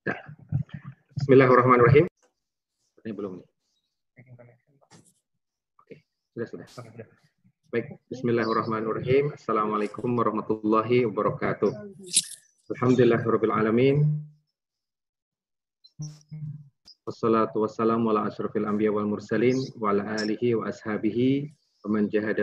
Ya. 0.00 0.16
Bismillahirrahmanirrahim. 1.20 2.08
Ini 3.04 3.12
belum. 3.12 3.44
Oke, 5.76 5.94
sudah 6.32 6.48
sudah. 6.48 6.64
Baik, 7.68 8.00
Bismillahirrahmanirrahim. 8.08 9.36
Assalamualaikum 9.36 10.08
warahmatullahi 10.16 11.04
wabarakatuh. 11.04 11.68
Alhamdulillahirabbil 12.72 13.52
alamin. 13.52 14.24
Wassalatu 17.04 17.68
wassalamu 17.68 18.08
ala 18.08 18.24
asyrafil 18.32 18.64
anbiya 18.64 18.96
wal 18.96 19.04
mursalin 19.04 19.60
wa 19.76 19.92
ala 19.92 20.16
alihi 20.16 20.56
wa 20.56 20.64
ashabihi 20.64 21.52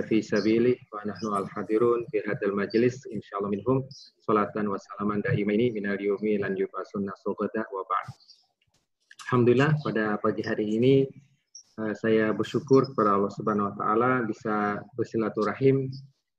fi 0.08 0.18
sabilih 0.22 0.78
wa 0.90 1.06
nahnu 1.06 1.30
al 1.38 1.46
hadirun 1.54 2.10
fi 2.10 2.26
hadzal 2.26 2.58
majlis 2.58 3.06
insyaallah 3.06 3.54
minhum 3.54 3.86
salatan 4.26 4.66
wa 4.66 4.82
salaman 4.82 5.22
daimaini 5.22 5.70
minal 5.70 5.98
yumi 6.02 6.42
lan 6.42 6.58
yubasunna 6.58 7.14
sobada 7.22 7.62
wa 7.70 7.86
ba'd. 7.86 8.08
Alhamdulillah 9.28 9.78
pada 9.86 10.18
pagi 10.18 10.42
hari 10.42 10.82
ini 10.82 10.96
uh, 11.78 11.94
saya 11.94 12.34
bersyukur 12.34 12.90
kepada 12.92 13.20
Allah 13.20 13.32
Subhanahu 13.36 13.70
wa 13.70 13.76
taala 13.78 14.12
bisa 14.26 14.82
bersilaturahim 14.98 15.92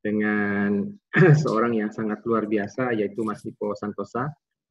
dengan 0.03 0.91
seorang 1.42 1.78
yang 1.78 1.91
sangat 1.95 2.23
luar 2.27 2.51
biasa 2.51 2.98
yaitu 2.98 3.23
Mas 3.23 3.47
Ipo 3.47 3.77
Santosa. 3.78 4.27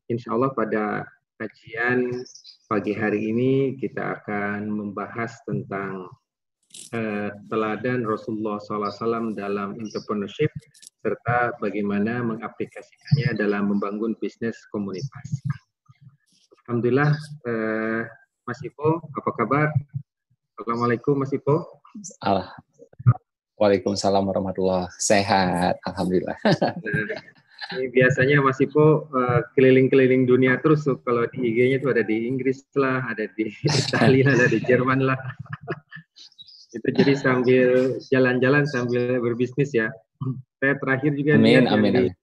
Insyaallah 0.07 0.51
pada 0.55 1.03
kajian 1.37 2.25
pagi 2.65 2.97
hari 2.97 3.29
ini 3.31 3.53
kita 3.77 4.19
akan 4.19 4.65
membahas 4.71 5.37
tentang 5.45 6.09
uh, 6.93 7.29
teladan 7.51 8.03
Rasulullah 8.07 8.61
SAW 8.61 9.33
dalam 9.33 9.77
entrepreneurship 9.79 10.51
serta 11.03 11.55
bagaimana 11.59 12.23
mengaplikasikannya 12.23 13.37
dalam 13.37 13.71
membangun 13.71 14.13
bisnis 14.19 14.55
komunitas. 14.71 15.27
Alhamdulillah, 16.67 17.15
uh, 17.47 18.01
Mas 18.43 18.59
Ipo, 18.63 18.99
apa 19.03 19.31
kabar? 19.35 19.67
Assalamualaikum 20.59 21.19
Mas 21.19 21.31
Ipo. 21.31 21.81
Allah. 22.23 22.51
Waalaikumsalam 23.57 24.21
warahmatullahi 24.21 24.91
Sehat, 25.01 25.81
Alhamdulillah. 25.89 26.37
Ini 27.67 27.91
biasanya 27.91 28.39
Mas 28.39 28.61
Ipo 28.63 29.11
uh, 29.11 29.41
keliling-keliling 29.57 30.23
dunia 30.23 30.55
terus 30.63 30.87
kalau 31.03 31.27
di 31.35 31.51
IG-nya 31.51 31.83
itu 31.83 31.89
ada 31.91 32.05
di 32.05 32.29
Inggris 32.29 32.63
lah, 32.79 33.03
ada 33.11 33.27
di 33.33 33.51
Italia, 33.81 34.31
ada 34.31 34.47
di 34.47 34.59
Jerman 34.63 35.03
lah. 35.03 35.19
Itu 36.73 36.87
jadi 36.91 37.13
sambil 37.15 37.95
jalan-jalan 38.11 38.67
sambil 38.67 39.19
berbisnis 39.23 39.71
ya. 39.71 39.87
Saya 40.57 40.73
terakhir 40.81 41.13
juga 41.13 41.37
amin, 41.37 41.45
lihat 41.45 41.65
amin, 41.71 41.91
amin. 41.93 42.13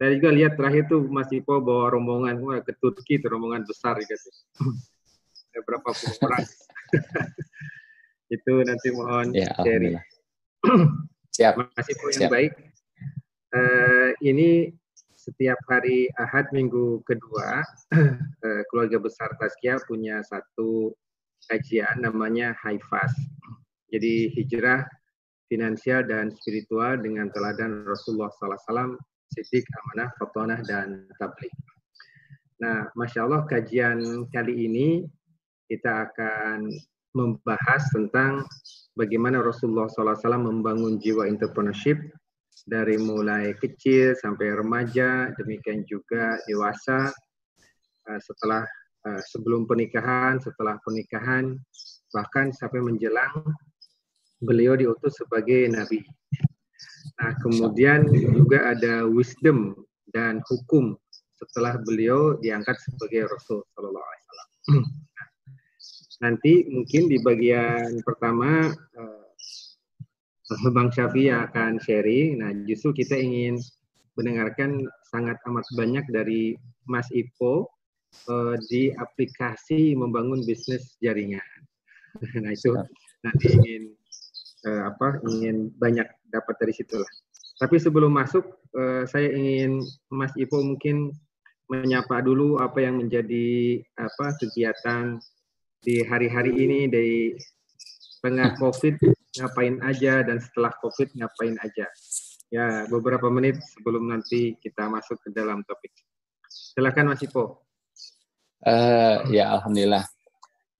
Saya 0.00 0.10
juga 0.16 0.30
lihat 0.32 0.52
terakhir 0.56 0.88
tuh 0.88 1.06
Mas 1.08 1.28
Ipo 1.30 1.60
bawa 1.60 1.92
rombongan 1.92 2.40
wah, 2.40 2.60
ke 2.64 2.72
Turki, 2.80 3.20
itu 3.20 3.26
rombongan 3.28 3.64
besar 3.68 4.00
gitu. 4.00 4.28
ada 5.50 5.60
berapa 5.66 5.88
puluh 5.90 6.16
orang. 6.24 6.46
itu 8.34 8.52
nanti 8.62 8.88
mohon 8.94 9.34
ya, 9.34 9.50
sharing. 9.60 9.98
Siap. 11.36 11.54
Mas 11.56 11.86
Ipo 11.88 12.06
yang 12.10 12.26
Siap. 12.26 12.32
baik 12.32 12.52
uh, 13.54 14.10
ini 14.22 14.70
setiap 15.14 15.58
hari 15.68 16.08
Ahad 16.16 16.48
minggu 16.50 17.04
kedua 17.04 17.62
uh, 17.92 18.62
keluarga 18.72 18.98
besar 18.98 19.30
Taskia 19.36 19.78
punya 19.84 20.24
satu 20.24 20.96
kajian 21.48 22.02
namanya 22.04 22.52
Haifas. 22.60 23.14
Jadi 23.90 24.30
hijrah 24.36 24.84
finansial 25.50 26.06
dan 26.06 26.30
spiritual 26.30 27.00
dengan 27.02 27.26
teladan 27.34 27.82
Rasulullah 27.82 28.30
SAW, 28.30 28.94
Siddiq, 29.34 29.66
Amanah, 29.66 30.10
Fatonah, 30.18 30.60
dan 30.62 31.10
Tabligh. 31.18 31.54
Nah, 32.62 32.86
Masya 32.94 33.26
Allah 33.26 33.42
kajian 33.48 34.28
kali 34.30 34.68
ini 34.68 34.88
kita 35.66 36.06
akan 36.06 36.70
membahas 37.16 37.82
tentang 37.90 38.46
bagaimana 38.94 39.42
Rasulullah 39.42 39.90
SAW 39.90 40.18
membangun 40.38 41.02
jiwa 41.02 41.26
entrepreneurship 41.26 41.98
dari 42.68 43.00
mulai 43.00 43.56
kecil 43.58 44.14
sampai 44.18 44.54
remaja, 44.54 45.32
demikian 45.40 45.82
juga 45.88 46.38
dewasa, 46.46 47.10
uh, 48.06 48.20
setelah 48.20 48.62
uh, 49.06 49.22
sebelum 49.28 49.64
pernikahan, 49.64 50.40
setelah 50.40 50.76
pernikahan, 50.82 51.56
bahkan 52.10 52.50
sampai 52.50 52.82
menjelang 52.82 53.44
beliau 54.40 54.74
diutus 54.74 55.20
sebagai 55.20 55.68
nabi. 55.68 56.00
Nah, 57.20 57.36
kemudian 57.44 58.08
juga 58.08 58.72
ada 58.72 59.04
wisdom 59.04 59.76
dan 60.10 60.40
hukum 60.48 60.96
setelah 61.36 61.76
beliau 61.80 62.36
diangkat 62.40 62.76
sebagai 62.80 63.28
Rasul 63.28 63.64
Sallallahu 63.72 64.04
Alaihi 64.04 64.24
Wasallam. 64.24 64.50
Nanti 66.24 66.52
mungkin 66.68 67.02
di 67.08 67.16
bagian 67.20 68.04
pertama 68.04 68.68
uh, 68.72 70.68
Bang 70.72 70.92
Syafi 70.92 71.32
akan 71.32 71.80
sharing. 71.80 72.44
Nah, 72.44 72.52
justru 72.68 72.92
kita 72.92 73.16
ingin 73.16 73.56
mendengarkan 74.18 74.84
sangat 75.08 75.40
amat 75.48 75.64
banyak 75.78 76.04
dari 76.12 76.58
Mas 76.84 77.08
Ipo 77.14 77.70
uh, 78.28 78.54
di 78.70 78.90
aplikasi 78.94 79.94
membangun 79.94 80.42
bisnis 80.44 80.96
jaringan. 80.98 81.44
nah, 82.42 82.50
itu 82.50 82.74
nanti 83.22 83.46
ingin 83.54 83.82
uh, 84.66 84.90
apa? 84.90 85.22
Ingin 85.26 85.70
banyak 85.78 86.06
dapat 86.30 86.54
dari 86.58 86.72
situlah. 86.74 87.10
Tapi 87.60 87.76
sebelum 87.76 88.12
masuk, 88.16 88.44
uh, 88.72 89.04
saya 89.04 89.30
ingin 89.30 89.84
Mas 90.08 90.32
Ipo 90.34 90.60
mungkin 90.64 91.12
menyapa 91.70 92.18
dulu 92.24 92.58
apa 92.58 92.82
yang 92.82 92.98
menjadi 92.98 93.78
apa 93.94 94.34
kegiatan 94.42 95.22
di 95.80 96.02
hari-hari 96.02 96.52
ini 96.56 96.90
dari 96.90 97.38
tengah 98.20 98.56
COVID 98.62 98.98
ngapain 99.38 99.78
aja 99.86 100.26
dan 100.26 100.42
setelah 100.42 100.74
COVID 100.82 101.14
ngapain 101.14 101.56
aja. 101.62 101.86
Ya, 102.50 102.82
beberapa 102.90 103.30
menit 103.30 103.62
sebelum 103.62 104.10
nanti 104.10 104.58
kita 104.58 104.90
masuk 104.90 105.22
ke 105.22 105.30
dalam 105.30 105.62
topik. 105.62 105.94
Silakan 106.50 107.14
Mas 107.14 107.22
Ipo. 107.22 107.69
Uh, 108.60 109.24
ya, 109.32 109.56
Alhamdulillah. 109.56 110.04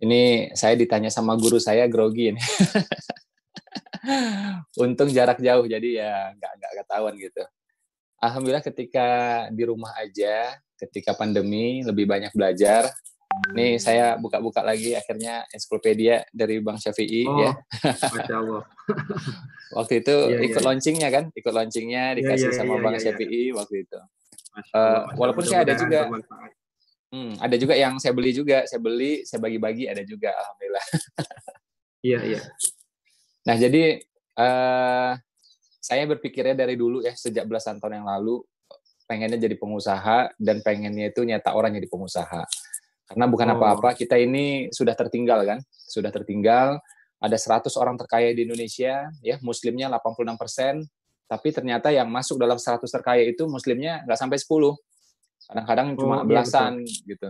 Ini 0.01 0.53
saya 0.57 0.77
ditanya 0.77 1.13
sama 1.13 1.37
guru 1.37 1.61
saya 1.61 1.85
grogi 1.89 2.33
ini. 2.33 2.41
Untung 4.81 5.13
jarak 5.13 5.45
jauh, 5.45 5.69
jadi 5.69 5.89
ya 6.01 6.13
nggak 6.33 6.53
nggak 6.57 6.73
ketahuan 6.85 7.15
gitu. 7.21 7.45
Alhamdulillah 8.21 8.65
ketika 8.65 9.09
di 9.53 9.65
rumah 9.65 9.93
aja, 9.97 10.57
ketika 10.77 11.13
pandemi 11.13 11.85
lebih 11.85 12.09
banyak 12.09 12.33
belajar, 12.33 12.89
Nih 13.55 13.79
saya 13.79 14.19
buka-buka 14.19 14.59
lagi 14.61 14.99
akhirnya 14.99 15.47
ensiklopedia 15.55 16.27
dari 16.35 16.59
Bang 16.59 16.83
Syafi'i 16.83 17.23
oh, 17.31 17.39
ya. 17.39 17.53
Masya 17.87 18.37
Allah. 18.37 18.63
waktu 19.79 20.03
itu 20.03 20.15
yeah, 20.35 20.47
ikut 20.51 20.59
yeah. 20.59 20.67
launchingnya 20.67 21.09
kan, 21.15 21.25
ikut 21.31 21.53
launchingnya 21.55 22.05
iya, 22.11 22.17
dikasih 22.19 22.51
yeah, 22.51 22.51
yeah, 22.51 22.59
sama 22.59 22.75
yeah, 22.75 22.83
Bang 22.83 22.95
yeah, 22.99 23.03
Syafi'i 23.07 23.43
yeah. 23.47 23.55
waktu 23.55 23.75
itu. 23.87 23.99
Masya 24.51 24.75
Allah, 24.75 24.99
uh, 24.99 25.03
walaupun 25.15 25.45
saya 25.47 25.63
ada 25.63 25.75
juga, 25.79 26.11
hmm, 27.11 27.43
ada 27.43 27.57
juga 27.59 27.75
yang 27.77 27.99
saya 27.99 28.13
beli 28.17 28.31
juga, 28.35 28.65
saya 28.67 28.81
beli, 28.83 29.23
saya 29.27 29.39
bagi-bagi 29.43 29.87
ada 29.87 30.03
juga, 30.07 30.35
alhamdulillah. 30.35 30.87
Iya 32.01 32.17
iya. 32.25 32.41
Nah 33.45 33.61
jadi 33.61 34.01
uh, 34.41 35.13
saya 35.85 36.09
berpikirnya 36.09 36.57
dari 36.57 36.73
dulu 36.73 37.05
ya 37.05 37.13
sejak 37.13 37.45
belasan 37.45 37.77
tahun 37.77 38.01
yang 38.01 38.09
lalu 38.09 38.41
pengennya 39.05 39.37
jadi 39.37 39.61
pengusaha 39.61 40.33
dan 40.41 40.65
pengennya 40.65 41.13
itu 41.13 41.21
nyata 41.29 41.53
orang 41.53 41.77
jadi 41.77 41.93
pengusaha 41.93 42.41
karena 43.11 43.27
bukan 43.27 43.49
oh. 43.51 43.55
apa-apa, 43.59 43.91
oh. 43.91 43.95
kita 43.99 44.15
ini 44.23 44.71
sudah 44.71 44.95
tertinggal 44.95 45.43
kan, 45.43 45.59
sudah 45.75 46.15
tertinggal. 46.15 46.79
Ada 47.19 47.37
100 47.37 47.75
orang 47.77 47.99
terkaya 47.99 48.31
di 48.31 48.47
Indonesia, 48.47 49.11
ya 49.21 49.37
muslimnya 49.43 49.91
86 49.93 50.41
persen, 50.41 50.75
tapi 51.27 51.51
ternyata 51.51 51.91
yang 51.91 52.07
masuk 52.09 52.39
dalam 52.39 52.57
100 52.57 52.87
terkaya 52.87 53.27
itu 53.27 53.45
muslimnya 53.51 54.07
nggak 54.07 54.15
sampai 54.17 54.39
10. 54.39 54.47
Kadang-kadang 55.51 55.87
oh, 55.93 55.99
cuma 55.99 56.17
iya, 56.23 56.27
belasan 56.31 56.73
betul. 56.87 57.11
gitu. 57.11 57.29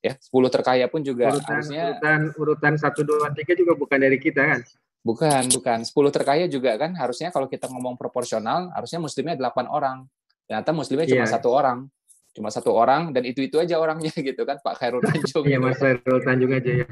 Ya, 0.00 0.12
10 0.16 0.32
terkaya 0.50 0.86
pun 0.88 1.00
juga 1.04 1.28
urutan, 1.30 1.60
harusnya 1.60 1.84
urutan 1.94 2.20
urutan 2.34 2.72
1 2.74 2.82
2 2.82 3.46
3 3.46 3.60
juga 3.60 3.72
bukan 3.78 3.98
dari 4.00 4.18
kita 4.18 4.42
kan? 4.42 4.60
Bukan, 5.06 5.42
bukan. 5.54 5.78
10 5.86 6.16
terkaya 6.16 6.44
juga 6.50 6.74
kan 6.74 6.92
harusnya 6.98 7.30
kalau 7.30 7.46
kita 7.46 7.70
ngomong 7.70 7.94
proporsional, 7.94 8.74
harusnya 8.74 8.98
muslimnya 8.98 9.38
8 9.38 9.70
orang. 9.70 10.08
Ternyata 10.50 10.74
muslimnya 10.74 11.06
cuma 11.06 11.24
yeah. 11.24 11.30
satu 11.30 11.48
orang 11.54 11.86
cuma 12.30 12.46
satu 12.46 12.70
orang 12.70 13.10
dan 13.10 13.26
itu 13.26 13.42
itu 13.42 13.58
aja 13.58 13.74
orangnya 13.82 14.14
gitu 14.28 14.46
kan 14.46 14.62
Pak 14.62 14.78
Khairul 14.78 15.02
Tanjung. 15.02 15.44
Iya 15.46 15.58
Mas 15.58 15.78
Khairul 15.78 16.20
Tanjung 16.22 16.52
aja 16.54 16.70
ya. 16.84 16.86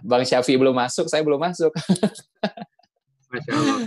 Bang 0.00 0.24
Syafi 0.24 0.56
belum 0.56 0.72
masuk, 0.72 1.06
saya 1.12 1.20
belum 1.20 1.40
masuk. 1.40 1.72
Masya 3.32 3.52
Allah. 3.52 3.78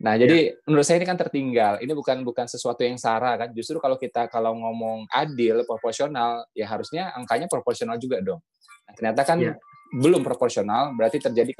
Nah, 0.00 0.14
jadi 0.18 0.56
menurut 0.66 0.86
saya 0.86 1.02
ini 1.02 1.06
kan 1.06 1.18
tertinggal. 1.18 1.78
Ini 1.82 1.92
bukan 1.92 2.22
bukan 2.26 2.46
sesuatu 2.46 2.82
yang 2.82 2.98
sarah 2.98 3.36
kan. 3.36 3.48
Justru 3.52 3.78
kalau 3.82 4.00
kita 4.00 4.26
kalau 4.30 4.54
ngomong 4.56 5.06
adil, 5.12 5.62
proporsional, 5.68 6.46
ya 6.52 6.66
harusnya 6.66 7.12
angkanya 7.14 7.46
proporsional 7.46 7.96
juga 8.00 8.22
dong. 8.22 8.40
Nah, 8.86 8.92
ternyata 8.94 9.22
kan 9.26 9.38
ya. 9.42 9.54
belum 9.96 10.22
proporsional, 10.22 10.94
berarti 10.94 11.18
terjadi 11.22 11.52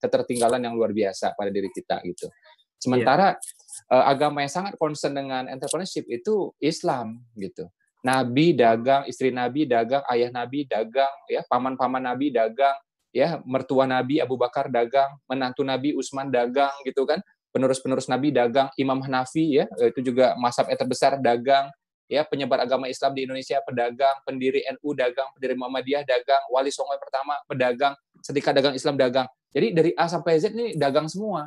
ketertinggalan 0.00 0.60
yang 0.60 0.74
luar 0.76 0.92
biasa 0.92 1.32
pada 1.36 1.48
diri 1.52 1.68
kita 1.72 2.00
gitu. 2.04 2.28
Sementara 2.76 3.36
ya 3.36 3.64
uh, 3.90 4.04
agama 4.08 4.44
yang 4.44 4.52
sangat 4.52 4.74
concern 4.78 5.16
dengan 5.16 5.48
entrepreneurship 5.50 6.06
itu 6.08 6.52
Islam 6.60 7.20
gitu. 7.36 7.68
nabi 8.04 8.52
dagang, 8.52 9.08
istri 9.08 9.32
nabi 9.32 9.64
dagang, 9.64 10.04
ayah 10.12 10.28
nabi 10.28 10.68
dagang, 10.68 11.08
ya 11.24 11.40
paman-paman 11.48 12.04
nabi 12.04 12.28
dagang, 12.28 12.76
ya 13.08 13.40
mertua 13.48 13.88
nabi 13.88 14.20
Abu 14.20 14.36
Bakar 14.36 14.68
dagang, 14.68 15.08
menantu 15.24 15.64
nabi 15.64 15.96
Utsman 15.96 16.28
dagang 16.28 16.72
gitu 16.84 17.08
kan. 17.08 17.24
Penerus-penerus 17.54 18.10
nabi 18.10 18.34
dagang, 18.34 18.66
Imam 18.74 18.98
Hanafi 18.98 19.62
ya 19.62 19.70
itu 19.78 20.10
juga 20.10 20.34
masab 20.34 20.66
terbesar 20.74 21.22
dagang, 21.22 21.70
ya 22.10 22.26
penyebar 22.26 22.60
agama 22.66 22.90
Islam 22.90 23.14
di 23.16 23.24
Indonesia 23.24 23.62
pedagang, 23.64 24.20
pendiri 24.26 24.66
NU 24.76 24.90
dagang, 24.92 25.30
pendiri 25.38 25.54
Muhammadiyah 25.54 26.02
dagang, 26.02 26.42
wali 26.50 26.68
songo 26.68 26.98
pertama 27.00 27.38
pedagang, 27.46 27.94
sedikit 28.20 28.52
dagang 28.52 28.74
Islam 28.76 28.98
dagang. 28.98 29.26
Jadi 29.54 29.66
dari 29.70 29.90
A 29.94 30.10
sampai 30.10 30.42
Z 30.42 30.50
ini 30.52 30.74
dagang 30.74 31.06
semua. 31.06 31.46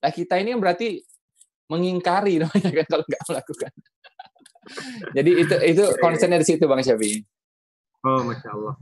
Nah 0.00 0.12
kita 0.12 0.40
ini 0.40 0.56
berarti 0.56 1.00
mengingkari 1.68 2.38
namanya 2.42 2.70
kan 2.82 2.86
kalau 2.88 3.04
nggak 3.04 3.24
melakukan. 3.28 3.72
Jadi 5.16 5.30
itu 5.44 5.54
itu 5.60 5.84
konsennya 6.00 6.40
di 6.40 6.46
situ 6.48 6.64
Bang 6.64 6.80
Syafi. 6.80 7.20
Oh, 8.04 8.24
masya 8.24 8.48
Allah. 8.52 8.74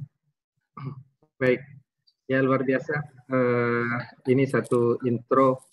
Baik, 1.43 1.59
ya 2.31 2.39
luar 2.39 2.63
biasa. 2.63 2.95
Uh, 3.27 3.99
ini 4.31 4.47
satu 4.47 4.99
intro 5.03 5.72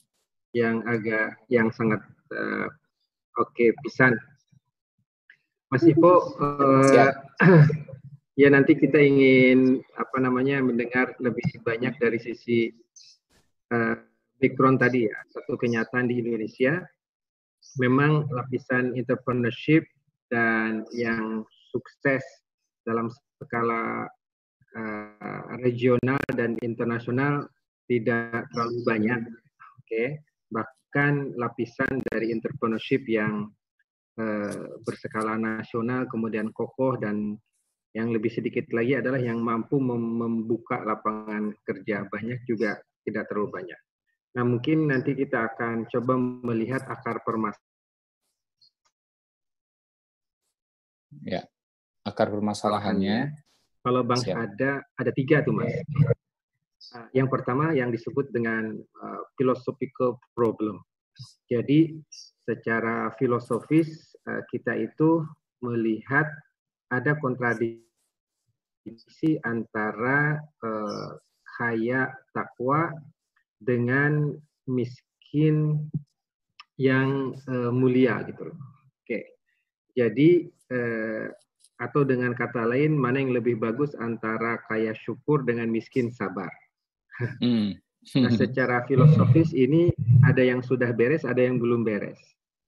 yang 0.54 0.82
agak 0.90 1.38
yang 1.48 1.70
sangat 1.70 2.02
uh, 2.34 2.68
oke 3.38 3.52
okay, 3.54 3.70
pisan. 3.86 4.18
Mas 5.70 5.86
Ipo, 5.86 6.34
uh, 6.42 7.14
ya 8.42 8.50
nanti 8.50 8.74
kita 8.74 8.98
ingin 8.98 9.86
apa 10.02 10.18
namanya 10.18 10.66
mendengar 10.66 11.14
lebih 11.22 11.46
banyak 11.62 11.94
dari 12.02 12.18
sisi 12.18 12.74
uh, 13.70 13.94
background 14.42 14.82
tadi 14.82 15.06
ya, 15.06 15.18
satu 15.30 15.54
kenyataan 15.60 16.10
di 16.10 16.18
Indonesia. 16.26 16.82
Memang 17.78 18.26
lapisan 18.34 18.98
entrepreneurship 18.98 19.86
dan 20.34 20.90
yang 20.90 21.46
sukses 21.70 22.26
dalam 22.82 23.14
skala 23.46 24.10
uh, 24.74 25.54
regional 25.62 26.18
dan 26.34 26.58
internasional 26.66 27.46
tidak 27.86 28.50
terlalu 28.54 28.80
banyak. 28.90 29.22
Oke, 29.22 29.86
okay. 29.86 30.08
Bahkan 30.50 31.34
lapisan 31.38 32.02
dari 32.10 32.34
entrepreneurship 32.34 33.06
yang 33.06 33.50
uh, 34.18 34.66
berskala 34.84 35.38
nasional 35.38 36.10
kemudian 36.10 36.50
kokoh 36.52 36.98
dan 36.98 37.38
yang 37.98 38.14
lebih 38.14 38.30
sedikit 38.30 38.70
lagi 38.70 39.02
adalah 39.02 39.18
yang 39.18 39.42
mampu 39.42 39.82
membuka 39.82 40.86
lapangan 40.86 41.50
kerja 41.66 42.06
banyak 42.06 42.46
juga 42.46 42.78
tidak 43.02 43.26
terlalu 43.26 43.50
banyak. 43.62 43.80
Nah 44.38 44.44
mungkin 44.46 44.94
nanti 44.94 45.18
kita 45.18 45.50
akan 45.54 45.90
coba 45.90 46.14
melihat 46.46 46.86
akar 46.86 47.26
permasalahan 47.26 47.70
Ya, 51.26 51.42
akar 52.06 52.30
permasalahannya. 52.30 53.34
Kalau 53.82 54.02
Bang 54.06 54.22
Siap. 54.22 54.36
ada 54.36 54.86
ada 54.94 55.12
tiga 55.12 55.42
tuh 55.42 55.56
Mas. 55.58 55.74
Uh, 56.96 57.06
yang 57.14 57.30
pertama 57.30 57.74
yang 57.76 57.94
disebut 57.94 58.34
dengan 58.34 58.78
uh, 58.78 59.22
philosophical 59.38 60.18
problem. 60.34 60.82
Jadi 61.52 62.00
secara 62.46 63.12
filosofis 63.20 64.16
uh, 64.26 64.42
kita 64.50 64.74
itu 64.78 65.22
melihat 65.62 66.26
ada 66.90 67.14
kontradiksi 67.20 67.84
antara 69.46 70.40
uh, 70.66 71.20
kaya 71.60 72.10
takwa 72.32 72.90
dengan 73.60 74.34
miskin 74.66 75.86
yang 76.80 77.36
uh, 77.52 77.70
mulia 77.70 78.24
gitu 78.26 78.50
loh. 78.50 78.58
Oke. 79.04 79.36
Jadi 79.98 80.48
eh, 80.70 81.28
atau 81.80 82.04
dengan 82.04 82.36
kata 82.36 82.68
lain 82.68 82.96
mana 82.96 83.20
yang 83.24 83.34
lebih 83.36 83.60
bagus 83.60 83.96
antara 83.98 84.60
kaya 84.68 84.94
syukur 84.96 85.44
dengan 85.44 85.68
miskin 85.72 86.12
sabar. 86.14 86.52
Hmm. 87.44 87.76
nah, 88.16 88.32
secara 88.42 88.88
filosofis 88.88 89.52
ini 89.52 89.92
ada 90.24 90.42
yang 90.44 90.64
sudah 90.64 90.96
beres, 90.96 91.28
ada 91.28 91.44
yang 91.44 91.60
belum 91.60 91.84
beres. 91.84 92.20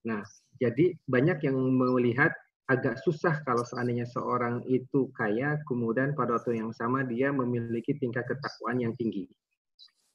Nah, 0.04 0.22
jadi 0.60 0.94
banyak 1.08 1.46
yang 1.46 1.58
melihat 1.58 2.34
agak 2.72 3.02
susah 3.04 3.44
kalau 3.44 3.68
seandainya 3.68 4.08
seorang 4.08 4.64
itu 4.70 5.12
kaya, 5.18 5.60
kemudian 5.68 6.16
pada 6.16 6.40
waktu 6.40 6.62
yang 6.64 6.72
sama 6.72 7.04
dia 7.04 7.34
memiliki 7.36 7.96
tingkat 8.00 8.24
ketakwaan 8.32 8.80
yang 8.80 8.96
tinggi. 8.96 9.28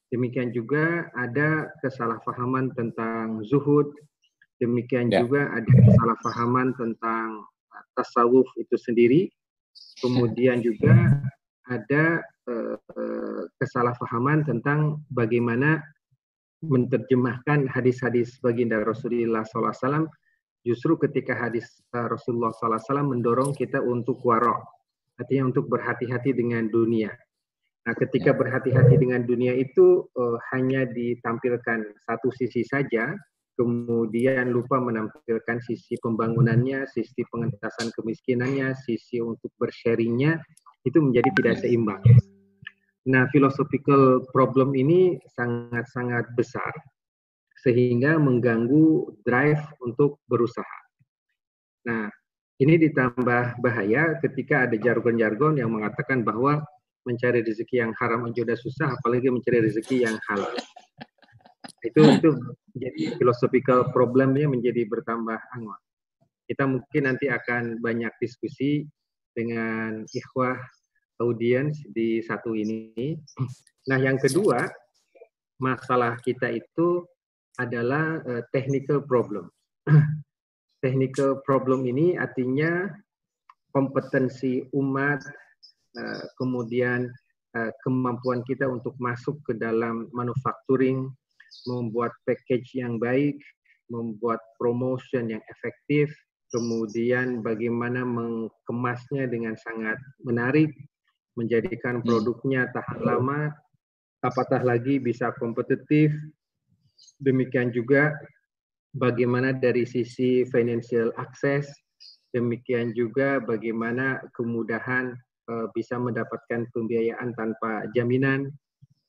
Demikian 0.08 0.54
juga 0.54 1.10
ada 1.18 1.68
kesalahpahaman 1.82 2.72
tentang 2.78 3.42
zuhud, 3.44 3.90
demikian 4.62 5.10
ya. 5.10 5.26
juga 5.26 5.50
ada 5.52 5.66
kesalahpahaman 5.68 6.72
tentang 6.78 7.44
tasawuf 7.98 8.46
itu 8.56 8.76
sendiri. 8.78 9.28
Kemudian 10.00 10.64
juga 10.64 11.20
ada 11.68 12.22
kesalahpahaman 13.58 14.46
tentang 14.46 15.02
bagaimana 15.10 15.82
menerjemahkan 16.64 17.68
hadis-hadis 17.68 18.40
baginda 18.40 18.80
Rasulullah 18.80 19.44
SAW. 19.44 20.08
Justru 20.66 20.98
ketika 20.98 21.36
hadis 21.38 21.78
uh, 21.94 22.10
Rasulullah 22.10 22.50
SAW 22.50 23.06
mendorong 23.06 23.54
kita 23.54 23.78
untuk 23.78 24.18
warok, 24.26 24.66
artinya 25.14 25.54
untuk 25.54 25.70
berhati-hati 25.70 26.34
dengan 26.34 26.66
dunia. 26.66 27.14
Nah, 27.86 27.94
ketika 27.94 28.34
ya. 28.34 28.38
berhati-hati 28.38 28.98
dengan 28.98 29.22
dunia 29.22 29.54
itu 29.54 30.10
uh, 30.18 30.38
hanya 30.50 30.82
ditampilkan 30.90 32.02
satu 32.02 32.34
sisi 32.34 32.66
saja, 32.66 33.14
kemudian 33.54 34.50
lupa 34.50 34.82
menampilkan 34.82 35.62
sisi 35.62 35.94
pembangunannya, 36.02 36.82
sisi 36.90 37.22
pengentasan 37.30 37.94
kemiskinannya, 37.94 38.74
sisi 38.74 39.22
untuk 39.22 39.54
bersharingnya, 39.62 40.42
itu 40.82 40.98
menjadi 40.98 41.30
tidak 41.38 41.56
seimbang. 41.62 42.02
Nah, 43.06 43.30
philosophical 43.30 44.26
problem 44.34 44.74
ini 44.74 45.16
sangat-sangat 45.38 46.34
besar, 46.34 46.74
sehingga 47.62 48.18
mengganggu 48.18 49.14
drive 49.22 49.62
untuk 49.82 50.18
berusaha. 50.26 50.78
Nah, 51.86 52.10
ini 52.58 52.74
ditambah 52.82 53.62
bahaya 53.62 54.18
ketika 54.18 54.66
ada 54.66 54.74
jargon-jargon 54.74 55.62
yang 55.62 55.70
mengatakan 55.70 56.26
bahwa 56.26 56.66
mencari 57.06 57.46
rezeki 57.46 57.86
yang 57.86 57.92
haram 58.02 58.26
aja 58.26 58.42
sudah 58.42 58.58
susah, 58.58 58.88
apalagi 58.98 59.30
mencari 59.30 59.62
rezeki 59.62 60.02
yang 60.02 60.18
halal 60.26 60.50
itu 61.86 62.00
itu 62.18 62.30
jadi 62.76 63.02
philosophical 63.16 63.90
problemnya 63.94 64.50
menjadi 64.50 64.84
bertambah 64.90 65.38
anggun. 65.54 65.80
Kita 66.46 66.64
mungkin 66.66 67.02
nanti 67.10 67.26
akan 67.30 67.82
banyak 67.82 68.12
diskusi 68.22 68.86
dengan 69.34 70.06
ikhwah 70.06 70.58
audiens 71.20 71.76
di 71.92 72.20
satu 72.20 72.52
ini. 72.52 73.16
Nah, 73.88 73.98
yang 74.00 74.20
kedua, 74.20 74.66
masalah 75.62 76.20
kita 76.20 76.52
itu 76.52 77.04
adalah 77.56 78.20
uh, 78.24 78.42
technical 78.52 79.00
problem. 79.00 79.48
technical 80.84 81.40
problem 81.42 81.88
ini 81.88 82.20
artinya 82.20 82.90
kompetensi 83.72 84.64
umat, 84.76 85.24
uh, 85.96 86.24
kemudian 86.36 87.08
uh, 87.56 87.72
kemampuan 87.84 88.44
kita 88.44 88.68
untuk 88.68 88.92
masuk 89.00 89.40
ke 89.48 89.56
dalam 89.56 90.08
manufacturing, 90.12 91.08
membuat 91.64 92.12
package 92.28 92.76
yang 92.76 93.00
baik, 93.00 93.40
membuat 93.88 94.42
promotion 94.60 95.32
yang 95.32 95.42
efektif, 95.48 96.12
kemudian 96.50 97.42
bagaimana 97.42 98.04
mengemasnya 98.06 99.26
dengan 99.30 99.54
sangat 99.58 99.98
menarik, 100.22 100.70
menjadikan 101.36 102.00
hmm. 102.00 102.04
produknya 102.04 102.68
tahan 102.72 103.00
lama, 103.04 103.52
apatah 104.24 104.64
lagi 104.64 104.98
bisa 104.98 105.30
kompetitif. 105.36 106.10
Demikian 107.20 107.70
juga 107.70 108.16
bagaimana 108.96 109.52
dari 109.52 109.84
sisi 109.84 110.48
financial 110.48 111.12
access, 111.20 111.68
demikian 112.32 112.96
juga 112.96 113.38
bagaimana 113.44 114.24
kemudahan 114.32 115.12
uh, 115.52 115.68
bisa 115.76 116.00
mendapatkan 116.00 116.64
pembiayaan 116.72 117.36
tanpa 117.36 117.84
jaminan, 117.92 118.48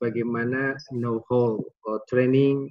bagaimana 0.04 0.76
know-how 0.92 1.58
training 2.12 2.68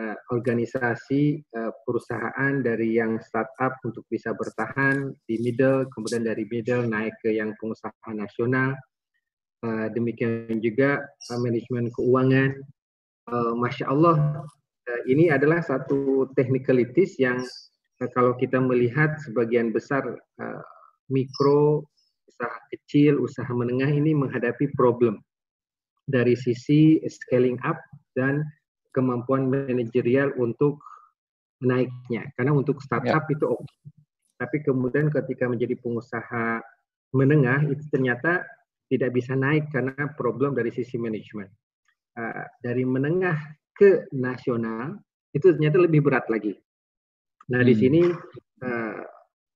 uh, 0.00 0.16
organisasi 0.32 1.40
uh, 1.56 1.72
perusahaan 1.84 2.52
dari 2.60 2.96
yang 2.96 3.16
startup 3.24 3.76
untuk 3.84 4.04
bisa 4.12 4.36
bertahan 4.36 5.12
di 5.24 5.40
middle, 5.40 5.88
kemudian 5.92 6.24
dari 6.24 6.44
middle 6.48 6.84
naik 6.84 7.16
ke 7.24 7.32
yang 7.36 7.52
pengusaha 7.60 8.10
nasional. 8.12 8.76
Uh, 9.64 9.88
demikian 9.96 10.60
juga 10.60 11.00
uh, 11.02 11.38
manajemen 11.40 11.88
keuangan. 11.96 12.50
Uh, 13.26 13.52
Masya 13.58 13.90
Allah, 13.90 14.44
uh, 14.86 15.02
ini 15.08 15.32
adalah 15.32 15.64
satu 15.64 16.30
technicalities 16.36 17.16
yang 17.18 17.40
uh, 18.04 18.08
kalau 18.12 18.36
kita 18.36 18.60
melihat 18.60 19.16
sebagian 19.24 19.72
besar 19.72 20.04
uh, 20.14 20.62
mikro, 21.08 21.88
usaha 22.28 22.58
kecil, 22.68 23.18
usaha 23.24 23.48
menengah 23.48 23.88
ini 23.88 24.12
menghadapi 24.12 24.70
problem 24.76 25.18
dari 26.06 26.38
sisi 26.38 27.02
scaling 27.08 27.58
up 27.66 27.80
dan 28.14 28.46
kemampuan 28.96 29.52
manajerial 29.52 30.32
untuk 30.40 30.80
naiknya. 31.60 32.32
Karena 32.32 32.56
untuk 32.56 32.80
startup 32.80 33.28
ya. 33.28 33.32
itu 33.36 33.44
oke. 33.44 33.60
Okay. 33.60 33.76
Tapi 34.36 34.56
kemudian 34.64 35.12
ketika 35.12 35.48
menjadi 35.48 35.76
pengusaha 35.80 36.60
menengah 37.12 37.64
itu 37.68 37.84
ternyata 37.88 38.44
tidak 38.88 39.12
bisa 39.16 39.32
naik 39.36 39.68
karena 39.72 39.96
problem 40.16 40.56
dari 40.56 40.72
sisi 40.72 40.96
manajemen. 40.96 41.48
Uh, 42.16 42.48
dari 42.64 42.84
menengah 42.88 43.36
ke 43.76 44.08
nasional 44.16 44.96
itu 45.36 45.52
ternyata 45.52 45.76
lebih 45.76 46.00
berat 46.00 46.24
lagi. 46.32 46.56
Nah 47.52 47.60
hmm. 47.60 47.68
di 47.68 47.74
sini 47.76 48.02
uh, 48.64 49.02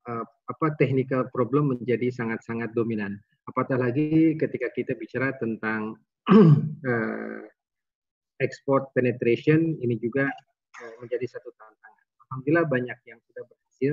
uh, 0.09 0.25
apa 0.25 0.67
technical 0.77 1.29
problem 1.33 1.77
menjadi 1.77 2.13
sangat-sangat 2.13 2.73
dominan. 2.77 3.17
Apatah 3.49 3.81
lagi 3.81 4.37
ketika 4.37 4.69
kita 4.77 4.93
bicara 4.97 5.33
tentang 5.41 5.97
uh, 6.29 7.41
export 8.41 8.91
penetration 8.97 9.77
ini 9.81 10.01
juga 10.01 10.29
uh, 10.81 10.95
menjadi 11.05 11.39
satu 11.39 11.53
tantangan. 11.55 12.05
Alhamdulillah 12.27 12.67
banyak 12.67 12.99
yang 13.07 13.21
sudah 13.31 13.45
berhasil, 13.47 13.93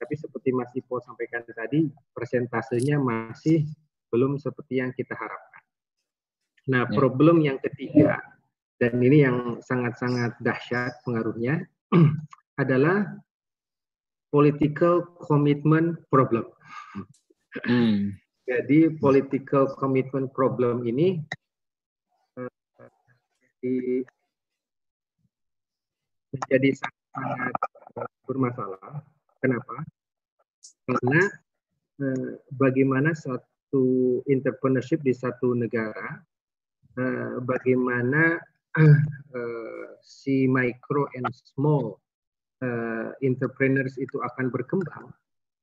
tapi 0.00 0.14
seperti 0.18 0.50
Mas 0.50 0.72
Ipo 0.74 0.98
sampaikan 0.98 1.46
tadi, 1.46 1.86
persentasenya 2.16 2.98
masih 2.98 3.68
belum 4.10 4.36
seperti 4.36 4.82
yang 4.82 4.90
kita 4.92 5.14
harapkan. 5.14 5.62
Nah, 6.68 6.86
ya. 6.86 6.92
problem 6.94 7.42
yang 7.42 7.58
ketiga 7.58 8.22
dan 8.82 8.98
ini 8.98 9.22
yang 9.22 9.62
sangat-sangat 9.62 10.34
dahsyat 10.42 10.98
pengaruhnya 11.06 11.62
adalah 12.62 13.06
political 14.32 15.06
commitment 15.22 16.02
problem. 16.10 16.48
Hmm. 17.68 18.16
Jadi 18.42 18.90
political 18.98 19.70
commitment 19.78 20.34
problem 20.34 20.82
ini 20.82 21.22
uh, 23.62 24.02
menjadi 26.32 26.70
sangat 26.76 27.54
bermasalah. 28.26 29.04
Kenapa? 29.42 29.76
Karena 30.86 31.22
uh, 32.02 32.30
bagaimana 32.54 33.14
satu 33.14 34.20
entrepreneurship 34.30 35.02
di 35.02 35.14
satu 35.14 35.54
negara, 35.54 36.22
uh, 36.98 37.38
bagaimana 37.42 38.38
uh, 38.78 39.86
si 40.02 40.46
micro 40.50 41.08
and 41.18 41.28
small 41.32 41.98
entrepreneurs 43.26 43.98
itu 43.98 44.22
akan 44.22 44.46
berkembang 44.54 45.10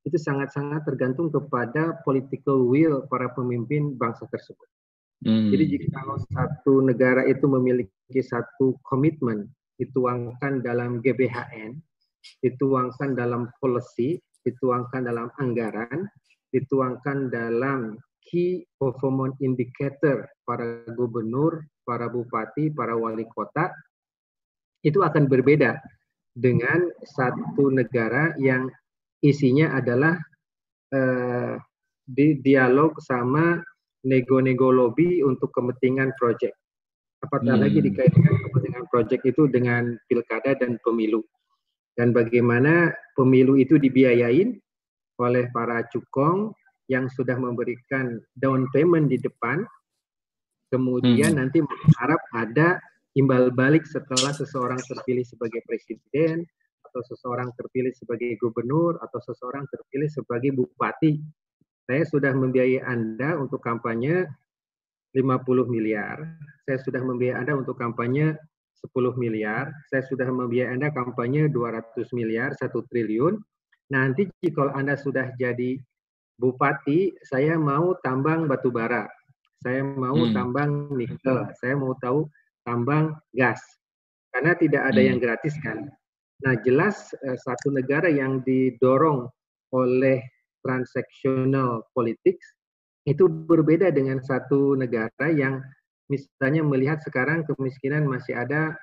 itu 0.04 0.16
sangat-sangat 0.16 0.84
tergantung 0.88 1.28
kepada 1.28 2.00
political 2.04 2.64
will 2.64 3.04
para 3.08 3.28
pemimpin 3.36 3.96
bangsa 3.96 4.24
tersebut. 4.32 4.68
Hmm. 5.20 5.52
Jadi 5.52 5.64
jika 5.76 6.00
kalau 6.00 6.16
satu 6.32 6.80
negara 6.80 7.28
itu 7.28 7.44
memiliki 7.44 8.20
satu 8.24 8.80
komitmen 8.88 9.52
dituangkan 9.76 10.64
dalam 10.64 11.04
GBHN, 11.04 11.76
dituangkan 12.40 13.16
dalam 13.16 13.52
policy, 13.60 14.20
dituangkan 14.44 15.04
dalam 15.04 15.28
anggaran, 15.36 16.08
dituangkan 16.52 17.28
dalam 17.28 18.00
key 18.24 18.64
performance 18.80 19.36
indicator 19.44 20.24
para 20.48 20.84
gubernur, 20.96 21.64
para 21.84 22.08
bupati, 22.08 22.72
para 22.72 22.96
wali 22.96 23.24
kota 23.28 23.72
itu 24.80 25.04
akan 25.04 25.28
berbeda 25.28 25.76
dengan 26.32 26.88
satu 27.04 27.68
negara 27.68 28.32
yang 28.40 28.70
isinya 29.20 29.76
adalah 29.76 30.16
uh, 30.94 31.60
di 32.08 32.40
dialog 32.40 32.96
sama 33.04 33.60
nego-nego 34.06 34.72
lobby 34.72 35.20
untuk 35.20 35.52
kepentingan 35.52 36.14
proyek. 36.16 36.56
Apatah 37.20 37.60
hmm. 37.60 37.62
lagi 37.68 37.78
dikaitkan 37.84 38.34
kepentingan 38.48 38.84
proyek 38.88 39.20
itu 39.28 39.44
dengan 39.52 39.96
pilkada 40.08 40.56
dan 40.56 40.80
pemilu. 40.80 41.20
Dan 41.92 42.16
bagaimana 42.16 42.94
pemilu 43.12 43.60
itu 43.60 43.76
dibiayain 43.76 44.56
oleh 45.20 45.44
para 45.52 45.84
cukong 45.92 46.56
yang 46.88 47.12
sudah 47.12 47.36
memberikan 47.36 48.18
down 48.40 48.64
payment 48.72 49.12
di 49.12 49.20
depan 49.20 49.62
kemudian 50.70 51.34
hmm. 51.34 51.38
nanti 51.44 51.58
mengharap 51.60 52.22
ada 52.32 52.78
imbal 53.18 53.50
balik 53.50 53.84
setelah 53.84 54.30
seseorang 54.30 54.78
terpilih 54.86 55.26
sebagai 55.26 55.60
presiden 55.66 56.46
atau 56.86 57.02
seseorang 57.06 57.50
terpilih 57.58 57.94
sebagai 57.94 58.38
gubernur 58.38 58.98
atau 59.02 59.18
seseorang 59.22 59.66
terpilih 59.70 60.10
sebagai 60.10 60.50
bupati. 60.54 61.22
Saya 61.90 62.06
sudah 62.06 62.30
membiayai 62.30 62.86
Anda 62.86 63.34
untuk 63.34 63.58
kampanye 63.66 64.30
50 65.10 65.66
miliar. 65.66 66.22
Saya 66.62 66.78
sudah 66.78 67.02
membiayai 67.02 67.42
Anda 67.42 67.58
untuk 67.58 67.74
kampanye 67.74 68.38
10 68.94 69.18
miliar. 69.18 69.74
Saya 69.90 70.06
sudah 70.06 70.30
membiayai 70.30 70.78
Anda 70.78 70.94
kampanye 70.94 71.50
200 71.50 72.14
miliar, 72.14 72.54
1 72.54 72.70
triliun. 72.86 73.42
Nanti 73.90 74.30
kalau 74.54 74.70
Anda 74.70 74.94
sudah 74.94 75.34
jadi 75.34 75.82
bupati, 76.38 77.18
saya 77.26 77.58
mau 77.58 77.98
tambang 78.06 78.46
batu 78.46 78.70
bara 78.70 79.10
saya 79.60 79.84
mau 79.84 80.16
hmm. 80.16 80.32
tambang 80.32 80.88
nikel, 80.96 81.44
saya 81.60 81.76
mau 81.76 81.92
tahu 82.00 82.24
tambang 82.64 83.12
gas. 83.36 83.60
Karena 84.32 84.56
tidak 84.56 84.82
ada 84.88 85.00
hmm. 85.04 85.08
yang 85.12 85.18
gratis 85.20 85.54
kan. 85.60 85.84
Nah, 86.40 86.56
jelas 86.64 87.12
eh, 87.20 87.36
satu 87.36 87.68
negara 87.68 88.08
yang 88.08 88.40
didorong 88.40 89.28
oleh 89.76 90.24
transactional 90.60 91.84
politics 91.96 92.44
itu 93.08 93.26
berbeda 93.26 93.88
dengan 93.90 94.20
satu 94.20 94.76
negara 94.76 95.32
yang 95.32 95.64
misalnya 96.12 96.60
melihat 96.66 97.00
sekarang 97.00 97.46
kemiskinan 97.48 98.04
masih 98.04 98.36
ada 98.36 98.76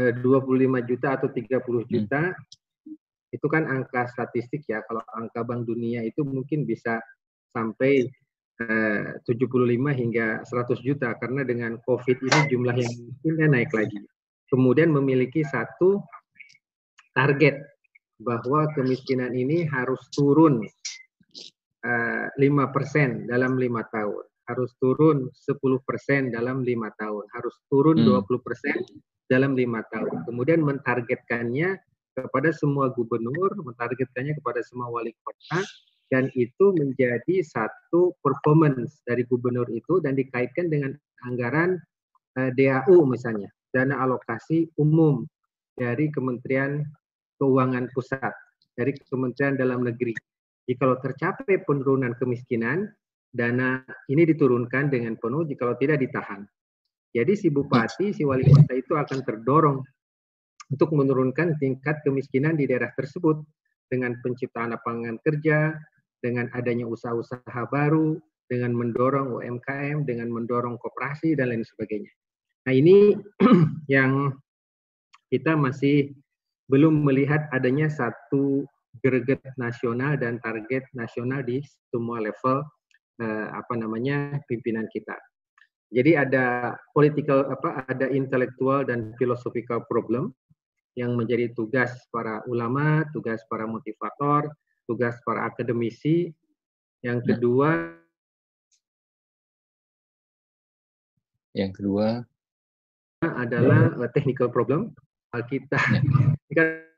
eh, 0.00 0.12
25 0.18 0.88
juta 0.88 1.20
atau 1.20 1.28
30 1.30 1.46
hmm. 1.46 1.86
juta. 1.86 2.22
Hmm. 2.34 2.96
Itu 3.30 3.46
kan 3.46 3.70
angka 3.70 4.10
statistik 4.10 4.66
ya. 4.66 4.82
Kalau 4.88 5.04
angka 5.14 5.46
Bank 5.46 5.68
Dunia 5.70 6.02
itu 6.02 6.26
mungkin 6.26 6.66
bisa 6.66 6.98
sampai 7.54 8.10
75 8.60 9.24
eh, 9.30 9.96
hingga 9.96 10.26
100 10.44 10.84
juta 10.84 11.16
karena 11.16 11.46
dengan 11.48 11.80
COVID 11.80 12.18
ini 12.20 12.40
jumlah 12.52 12.76
yang 12.76 12.92
miskinnya 12.92 13.48
naik 13.48 13.72
lagi. 13.72 14.00
Kemudian 14.50 14.90
memiliki 14.90 15.46
satu 15.46 16.02
target 17.14 17.56
bahwa 18.20 18.68
kemiskinan 18.76 19.32
ini 19.32 19.64
harus 19.64 20.02
turun 20.12 20.60
eh, 21.84 22.26
5% 22.36 23.30
dalam 23.30 23.56
lima 23.56 23.84
tahun, 23.88 24.24
harus 24.48 24.70
turun 24.80 25.30
10% 25.32 26.34
dalam 26.34 26.62
lima 26.66 26.90
tahun, 26.98 27.24
harus 27.34 27.54
turun 27.70 28.02
hmm. 28.02 28.26
20% 28.28 29.30
dalam 29.30 29.54
lima 29.54 29.80
tahun. 29.94 30.26
Kemudian 30.26 30.60
mentargetkannya 30.66 31.78
kepada 32.18 32.50
semua 32.50 32.90
gubernur, 32.90 33.54
mentargetkannya 33.62 34.34
kepada 34.42 34.60
semua 34.66 34.90
wali 34.90 35.14
kota, 35.22 35.62
dan 36.10 36.26
itu 36.34 36.74
menjadi 36.74 37.38
satu 37.46 38.18
performance 38.20 38.98
dari 39.06 39.22
gubernur 39.30 39.70
itu 39.70 40.02
dan 40.02 40.18
dikaitkan 40.18 40.66
dengan 40.66 40.92
anggaran 41.22 41.78
uh, 42.34 42.50
eh, 42.50 42.52
DAU 42.58 43.06
misalnya 43.06 43.46
dana 43.70 44.02
alokasi 44.02 44.66
umum 44.74 45.22
dari 45.78 46.10
Kementerian 46.10 46.82
Keuangan 47.38 47.86
Pusat 47.94 48.34
dari 48.74 48.92
Kementerian 49.06 49.54
Dalam 49.54 49.86
Negeri. 49.86 50.12
Kalau 50.76 50.96
tercapai 51.00 51.62
penurunan 51.64 52.14
kemiskinan, 52.18 52.86
dana 53.30 53.80
ini 54.10 54.26
diturunkan 54.28 54.90
dengan 54.90 55.16
penuh, 55.16 55.46
jika 55.46 55.74
tidak 55.78 56.02
ditahan. 56.02 56.44
Jadi 57.10 57.32
si 57.34 57.48
bupati, 57.50 58.14
si 58.14 58.22
wali 58.22 58.46
kota 58.46 58.74
itu 58.74 58.94
akan 58.94 59.18
terdorong 59.26 59.78
untuk 60.70 60.94
menurunkan 60.94 61.58
tingkat 61.58 61.98
kemiskinan 62.06 62.54
di 62.54 62.70
daerah 62.70 62.94
tersebut 62.94 63.42
dengan 63.90 64.14
penciptaan 64.22 64.70
lapangan 64.70 65.18
kerja, 65.26 65.74
dengan 66.22 66.46
adanya 66.54 66.86
usaha-usaha 66.86 67.66
baru, 67.66 68.14
dengan 68.46 68.74
mendorong 68.78 69.42
UMKM, 69.42 70.06
dengan 70.06 70.30
mendorong 70.30 70.78
koperasi 70.78 71.34
dan 71.34 71.50
lain 71.50 71.66
sebagainya. 71.66 72.10
Nah 72.66 72.74
ini 72.74 73.18
yang 73.94 74.30
kita 75.30 75.58
masih 75.58 76.14
belum 76.70 77.02
melihat 77.02 77.50
adanya 77.50 77.90
satu 77.90 78.62
greget 78.98 79.40
nasional 79.54 80.18
dan 80.18 80.42
target 80.42 80.82
nasional 80.92 81.46
di 81.46 81.62
semua 81.94 82.18
level 82.18 82.66
eh, 83.22 83.48
apa 83.54 83.74
namanya 83.78 84.42
pimpinan 84.50 84.90
kita. 84.90 85.14
Jadi 85.90 86.14
ada 86.14 86.78
political 86.94 87.50
apa 87.50 87.82
ada 87.90 88.06
intelektual 88.10 88.86
dan 88.86 89.10
philosophical 89.18 89.82
problem 89.90 90.30
yang 90.94 91.14
menjadi 91.18 91.50
tugas 91.54 91.90
para 92.14 92.42
ulama, 92.46 93.06
tugas 93.14 93.42
para 93.50 93.66
motivator, 93.66 94.50
tugas 94.86 95.18
para 95.26 95.46
akademisi. 95.46 96.30
Yang 97.00 97.18
ya. 97.18 97.26
kedua 97.34 97.70
Yang 101.50 101.72
kedua 101.82 102.22
adalah 103.26 103.90
ya. 103.98 104.06
technical 104.14 104.46
problem. 104.46 104.94
Kita 105.30 105.78
ya. 106.54 106.89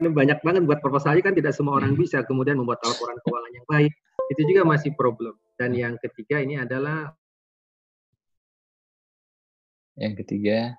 Ini 0.00 0.08
banyak 0.08 0.40
banget 0.40 0.64
buat 0.64 0.80
proposal 0.80 1.20
kan 1.20 1.36
tidak 1.36 1.52
semua 1.52 1.76
orang 1.76 1.92
ya. 1.92 2.00
bisa 2.00 2.18
kemudian 2.24 2.56
membuat 2.56 2.80
laporan 2.80 3.20
keuangan 3.20 3.52
yang 3.52 3.66
baik. 3.68 3.92
Itu 4.32 4.40
juga 4.48 4.62
masih 4.64 4.96
problem. 4.96 5.36
Dan 5.60 5.76
ya. 5.76 5.86
yang 5.86 5.94
ketiga 6.00 6.40
ini 6.40 6.56
adalah 6.56 7.12
yang 10.00 10.16
ketiga 10.16 10.72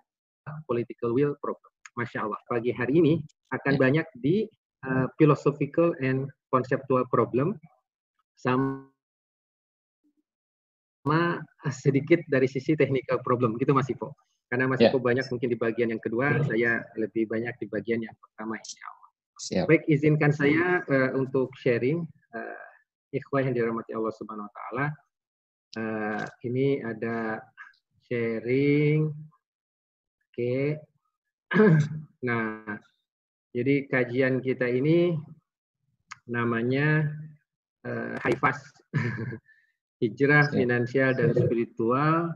political 0.66 1.13
will 1.13 1.38
problem. 1.38 1.70
Masya 1.94 2.25
Allah, 2.25 2.42
pagi 2.50 2.74
hari 2.74 2.98
ini 2.98 3.13
akan 3.54 3.74
ya. 3.78 3.80
banyak 3.80 4.08
di 4.18 4.50
uh, 4.90 5.06
philosophical 5.22 5.94
and 6.01 6.25
conceptual 6.50 7.06
problem 7.06 7.54
sama 8.42 8.90
sedikit 11.70 12.25
dari 12.25 12.50
sisi 12.50 12.74
technical 12.74 13.22
problem 13.22 13.60
gitu 13.62 13.78
Mas 13.78 13.92
Ipo. 13.92 14.18
Karena 14.50 14.66
Mas 14.66 14.82
yeah. 14.82 14.90
Ipo 14.90 14.98
banyak 14.98 15.30
mungkin 15.30 15.50
di 15.51 15.60
bagian 15.60 15.94
yang 15.94 16.01
kedua, 16.01 16.42
saya 16.48 16.82
lebih 16.98 17.30
banyak 17.30 17.54
di 17.62 17.68
bagian 17.70 18.01
yang 18.01 18.16
pertama 18.18 18.58
Allah. 18.58 19.00
Siap. 19.40 19.66
Baik, 19.70 19.84
izinkan 19.88 20.34
saya 20.34 20.84
uh, 20.86 21.12
untuk 21.16 21.54
sharing 21.58 22.04
uh, 22.36 22.66
ikhwah 23.16 23.44
yang 23.46 23.56
dirahmati 23.56 23.96
Allah 23.96 24.14
Subhanahu 24.16 24.48
wa 24.48 24.54
taala. 24.56 24.86
Uh, 25.72 26.24
ini 26.44 26.84
ada 26.84 27.40
sharing. 28.08 29.12
Oke. 30.32 30.36
Okay. 30.36 30.66
nah, 32.28 32.64
jadi 33.52 33.88
kajian 33.92 34.40
kita 34.40 34.68
ini 34.68 35.16
namanya 36.28 37.12
uh, 37.88 38.16
Haifas. 38.24 38.60
Hijrah 40.02 40.50
finansial 40.50 41.14
dan 41.14 41.30
spiritual 41.38 42.34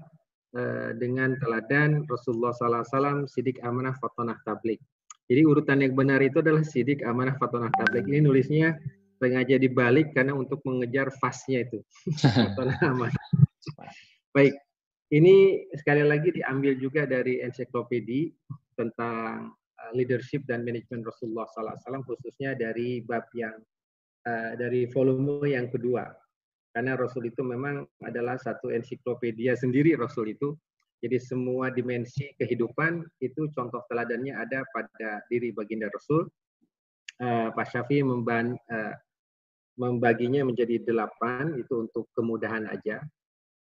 uh, 0.53 0.89
dengan 1.01 1.33
teladan 1.41 2.05
Rasulullah 2.05 2.53
SAW, 2.53 3.25
sidik 3.25 3.57
amanah 3.65 3.97
fatonah 3.97 4.37
tablik. 4.45 4.77
Jadi 5.25 5.41
urutan 5.41 5.81
yang 5.81 5.97
benar 5.97 6.21
itu 6.21 6.37
adalah 6.41 6.61
sidik 6.61 7.01
amanah 7.01 7.33
fatonah 7.41 7.73
tablik. 7.73 8.05
Ini 8.05 8.21
nulisnya 8.21 8.77
sengaja 9.17 9.57
dibalik 9.57 10.13
karena 10.13 10.37
untuk 10.37 10.61
mengejar 10.67 11.09
fasnya 11.17 11.65
itu. 11.65 11.81
fatonah 12.21 12.79
amanah. 12.85 13.25
Baik, 14.35 14.53
ini 15.09 15.65
sekali 15.73 16.05
lagi 16.05 16.29
diambil 16.35 16.77
juga 16.77 17.09
dari 17.09 17.41
ensiklopedia 17.41 18.29
tentang 18.77 19.55
uh, 19.55 19.91
leadership 19.97 20.45
dan 20.45 20.61
manajemen 20.61 21.01
Rasulullah 21.01 21.47
SAW 21.49 22.03
khususnya 22.05 22.53
dari 22.53 23.01
bab 23.01 23.25
yang 23.33 23.55
uh, 24.27 24.51
dari 24.59 24.85
volume 24.91 25.47
yang 25.47 25.71
kedua 25.71 26.11
karena 26.75 26.99
Rasul 26.99 27.31
itu 27.31 27.39
memang 27.39 27.87
adalah 28.03 28.35
satu 28.35 28.67
ensiklopedia 28.67 29.55
sendiri 29.55 29.95
Rasul 29.95 30.35
itu. 30.35 30.51
Jadi 31.05 31.21
semua 31.21 31.69
dimensi 31.69 32.33
kehidupan 32.33 33.05
itu 33.21 33.45
contoh 33.53 33.85
teladannya 33.85 34.33
ada 34.33 34.65
pada 34.73 35.21
diri 35.29 35.53
baginda 35.53 35.85
Rasul. 35.93 36.25
Uh, 37.21 37.53
Pak 37.53 37.69
Syafi'i 37.69 38.01
memban, 38.01 38.57
uh, 38.73 38.93
membaginya 39.77 40.41
menjadi 40.41 40.81
delapan 40.81 41.61
itu 41.61 41.85
untuk 41.85 42.09
kemudahan 42.17 42.65
aja. 42.65 43.05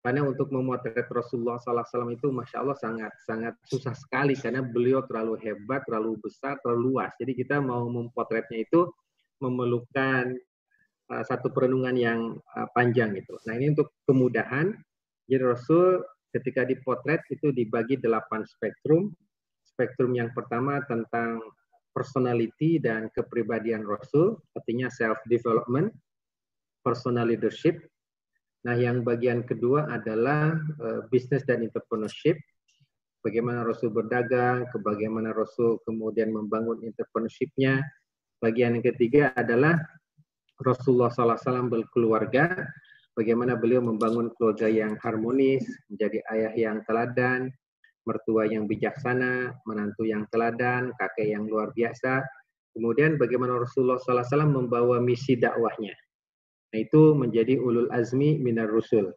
Karena 0.07 0.23
untuk 0.23 0.55
memotret 0.55 1.11
Rasulullah 1.11 1.59
SAW 1.59 2.15
itu 2.15 2.31
masya 2.31 2.63
Allah 2.63 2.79
sangat 2.79 3.11
sangat 3.27 3.55
susah 3.67 3.95
sekali 3.95 4.39
karena 4.39 4.63
beliau 4.63 5.03
terlalu 5.11 5.35
hebat, 5.43 5.83
terlalu 5.83 6.23
besar, 6.23 6.63
terlalu 6.63 6.95
luas. 6.95 7.11
Jadi 7.19 7.43
kita 7.43 7.59
mau 7.59 7.91
mempotretnya 7.91 8.63
itu 8.63 8.87
memerlukan 9.43 10.31
uh, 11.11 11.25
satu 11.27 11.51
perenungan 11.51 11.99
yang 11.99 12.21
uh, 12.55 12.71
panjang 12.71 13.19
gitu. 13.19 13.35
Nah 13.51 13.59
ini 13.59 13.75
untuk 13.75 13.91
kemudahan. 14.07 14.71
Jadi 15.27 15.43
Rasul 15.43 16.07
ketika 16.33 16.65
dipotret 16.65 17.21
itu 17.29 17.53
dibagi 17.53 18.01
delapan 18.01 18.43
spektrum. 18.49 19.13
Spektrum 19.63 20.17
yang 20.17 20.33
pertama 20.33 20.81
tentang 20.89 21.41
personality 21.93 22.81
dan 22.81 23.13
kepribadian 23.13 23.85
Rasul, 23.85 24.41
artinya 24.57 24.89
self 24.89 25.21
development, 25.29 25.93
personal 26.81 27.29
leadership. 27.29 27.79
Nah, 28.65 28.75
yang 28.79 29.05
bagian 29.05 29.45
kedua 29.45 29.87
adalah 29.93 30.57
uh, 30.81 31.05
business 31.13 31.45
dan 31.45 31.61
entrepreneurship. 31.61 32.41
Bagaimana 33.23 33.63
Rasul 33.63 33.95
berdagang, 33.95 34.67
bagaimana 34.83 35.31
Rasul 35.31 35.79
kemudian 35.87 36.35
membangun 36.35 36.83
entrepreneurship-nya. 36.83 37.79
Bagian 38.43 38.75
yang 38.75 38.83
ketiga 38.83 39.31
adalah 39.39 39.79
Rasulullah 40.59 41.11
SAW 41.11 41.71
berkeluarga, 41.71 42.67
bagaimana 43.17 43.57
beliau 43.57 43.85
membangun 43.85 44.33
keluarga 44.37 44.69
yang 44.69 44.97
harmonis, 45.01 45.65
menjadi 45.93 46.19
ayah 46.33 46.53
yang 46.57 46.79
teladan, 46.89 47.53
mertua 48.09 48.51
yang 48.51 48.67
bijaksana, 48.67 49.55
menantu 49.69 50.09
yang 50.09 50.27
teladan, 50.35 50.91
kakek 50.99 51.33
yang 51.33 51.47
luar 51.47 51.71
biasa. 51.73 52.25
Kemudian 52.73 53.21
bagaimana 53.21 53.61
Rasulullah 53.61 54.01
SAW 54.01 54.49
membawa 54.49 54.99
misi 54.99 55.37
dakwahnya. 55.37 55.93
Nah, 56.73 56.79
itu 56.81 57.13
menjadi 57.13 57.61
ulul 57.61 57.93
azmi 57.93 58.41
minar 58.41 58.73
rusul. 58.73 59.13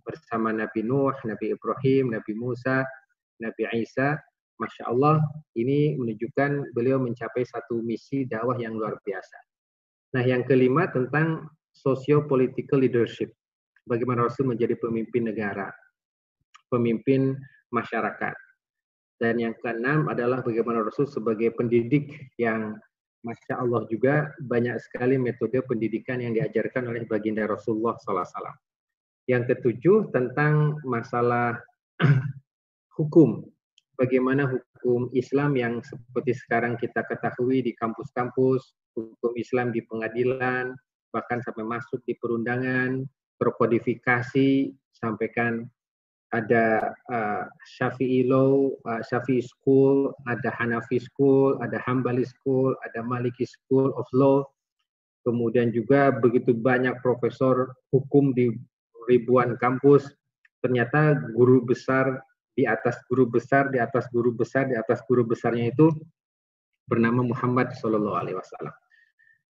Bersama 0.00 0.48
Nabi 0.54 0.80
Nuh, 0.80 1.12
Nabi 1.28 1.52
Ibrahim, 1.52 2.16
Nabi 2.16 2.32
Musa, 2.32 2.82
Nabi 3.42 3.68
Isa. 3.76 4.16
Masya 4.56 4.88
Allah, 4.88 5.20
ini 5.52 6.00
menunjukkan 6.00 6.72
beliau 6.72 6.96
mencapai 6.96 7.44
satu 7.44 7.84
misi 7.84 8.24
dakwah 8.24 8.56
yang 8.56 8.72
luar 8.80 8.96
biasa. 9.04 9.36
Nah, 10.16 10.24
yang 10.24 10.48
kelima 10.48 10.88
tentang 10.88 11.44
socio-political 11.86 12.82
leadership. 12.82 13.30
Bagaimana 13.86 14.26
Rasul 14.26 14.50
menjadi 14.50 14.74
pemimpin 14.74 15.30
negara, 15.30 15.70
pemimpin 16.66 17.38
masyarakat. 17.70 18.34
Dan 19.22 19.38
yang 19.38 19.54
keenam 19.62 20.10
adalah 20.10 20.42
bagaimana 20.42 20.82
Rasul 20.82 21.06
sebagai 21.06 21.54
pendidik 21.54 22.10
yang 22.42 22.74
Masya 23.22 23.62
Allah 23.62 23.86
juga 23.86 24.34
banyak 24.42 24.76
sekali 24.82 25.16
metode 25.16 25.62
pendidikan 25.62 26.18
yang 26.18 26.34
diajarkan 26.34 26.90
oleh 26.90 27.06
baginda 27.06 27.46
Rasulullah 27.46 27.94
SAW. 28.02 28.26
Yang 29.30 29.54
ketujuh 29.54 30.10
tentang 30.10 30.82
masalah 30.82 31.58
hukum. 32.98 33.46
Bagaimana 33.96 34.50
hukum 34.50 35.08
Islam 35.16 35.56
yang 35.56 35.80
seperti 35.80 36.36
sekarang 36.36 36.76
kita 36.76 37.00
ketahui 37.08 37.64
di 37.64 37.72
kampus-kampus, 37.72 38.76
hukum 38.92 39.32
Islam 39.40 39.72
di 39.72 39.80
pengadilan, 39.88 40.76
bahkan 41.16 41.40
sampai 41.40 41.64
masuk 41.64 42.04
di 42.04 42.12
perundangan, 42.20 43.08
terkodifikasi, 43.40 44.76
sampaikan 44.92 45.64
ada 46.36 46.92
uh, 47.08 47.48
Syafi'i 47.64 48.28
Law, 48.28 48.76
uh, 48.84 49.00
Syafi'i 49.00 49.40
School, 49.40 50.12
ada 50.28 50.52
Hanafi 50.52 51.00
School, 51.00 51.56
ada 51.64 51.80
Hambali 51.88 52.28
School, 52.28 52.76
ada 52.84 53.00
Maliki 53.00 53.48
School 53.48 53.96
of 53.96 54.04
Law. 54.12 54.44
Kemudian 55.24 55.72
juga 55.72 56.12
begitu 56.12 56.52
banyak 56.52 57.00
profesor 57.00 57.72
hukum 57.88 58.36
di 58.36 58.52
ribuan 59.08 59.56
kampus. 59.56 60.04
Ternyata 60.60 61.16
guru 61.32 61.64
besar 61.64 62.20
di 62.52 62.68
atas 62.68 63.00
guru 63.08 63.24
besar, 63.24 63.72
di 63.72 63.80
atas 63.80 64.04
guru 64.12 64.36
besar, 64.36 64.68
di 64.68 64.76
atas 64.76 65.00
guru 65.08 65.24
besarnya 65.24 65.72
itu 65.72 65.88
bernama 66.86 67.24
Muhammad 67.24 67.74
Shallallahu 67.74 68.18
Alaihi 68.18 68.38
Wasallam 68.38 68.74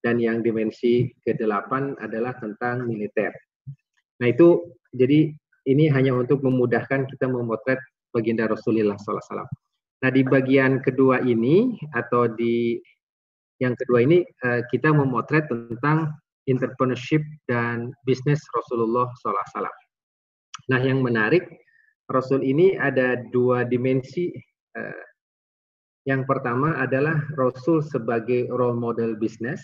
dan 0.07 0.23
yang 0.23 0.39
dimensi 0.39 1.11
ke-8 1.27 1.99
adalah 1.99 2.39
tentang 2.39 2.87
militer. 2.87 3.35
Nah 4.23 4.31
itu 4.31 4.63
jadi 4.95 5.35
ini 5.67 5.91
hanya 5.91 6.15
untuk 6.15 6.47
memudahkan 6.47 7.11
kita 7.11 7.27
memotret 7.27 7.83
baginda 8.15 8.47
Rasulullah 8.47 8.95
SAW. 8.95 9.51
Nah 10.07 10.11
di 10.15 10.23
bagian 10.23 10.79
kedua 10.79 11.27
ini 11.27 11.75
atau 11.91 12.31
di 12.31 12.79
yang 13.59 13.75
kedua 13.75 14.07
ini 14.07 14.23
eh, 14.23 14.63
kita 14.71 14.95
memotret 14.95 15.51
tentang 15.51 16.15
entrepreneurship 16.47 17.27
dan 17.51 17.91
bisnis 18.07 18.39
Rasulullah 18.55 19.11
SAW. 19.19 19.67
Nah 20.71 20.81
yang 20.87 21.03
menarik 21.03 21.43
Rasul 22.07 22.47
ini 22.47 22.79
ada 22.79 23.19
dua 23.35 23.67
dimensi. 23.67 24.31
Eh, 24.79 25.05
yang 26.07 26.23
pertama 26.23 26.79
adalah 26.79 27.19
Rasul 27.35 27.83
sebagai 27.83 28.47
role 28.55 28.79
model 28.79 29.19
bisnis 29.19 29.59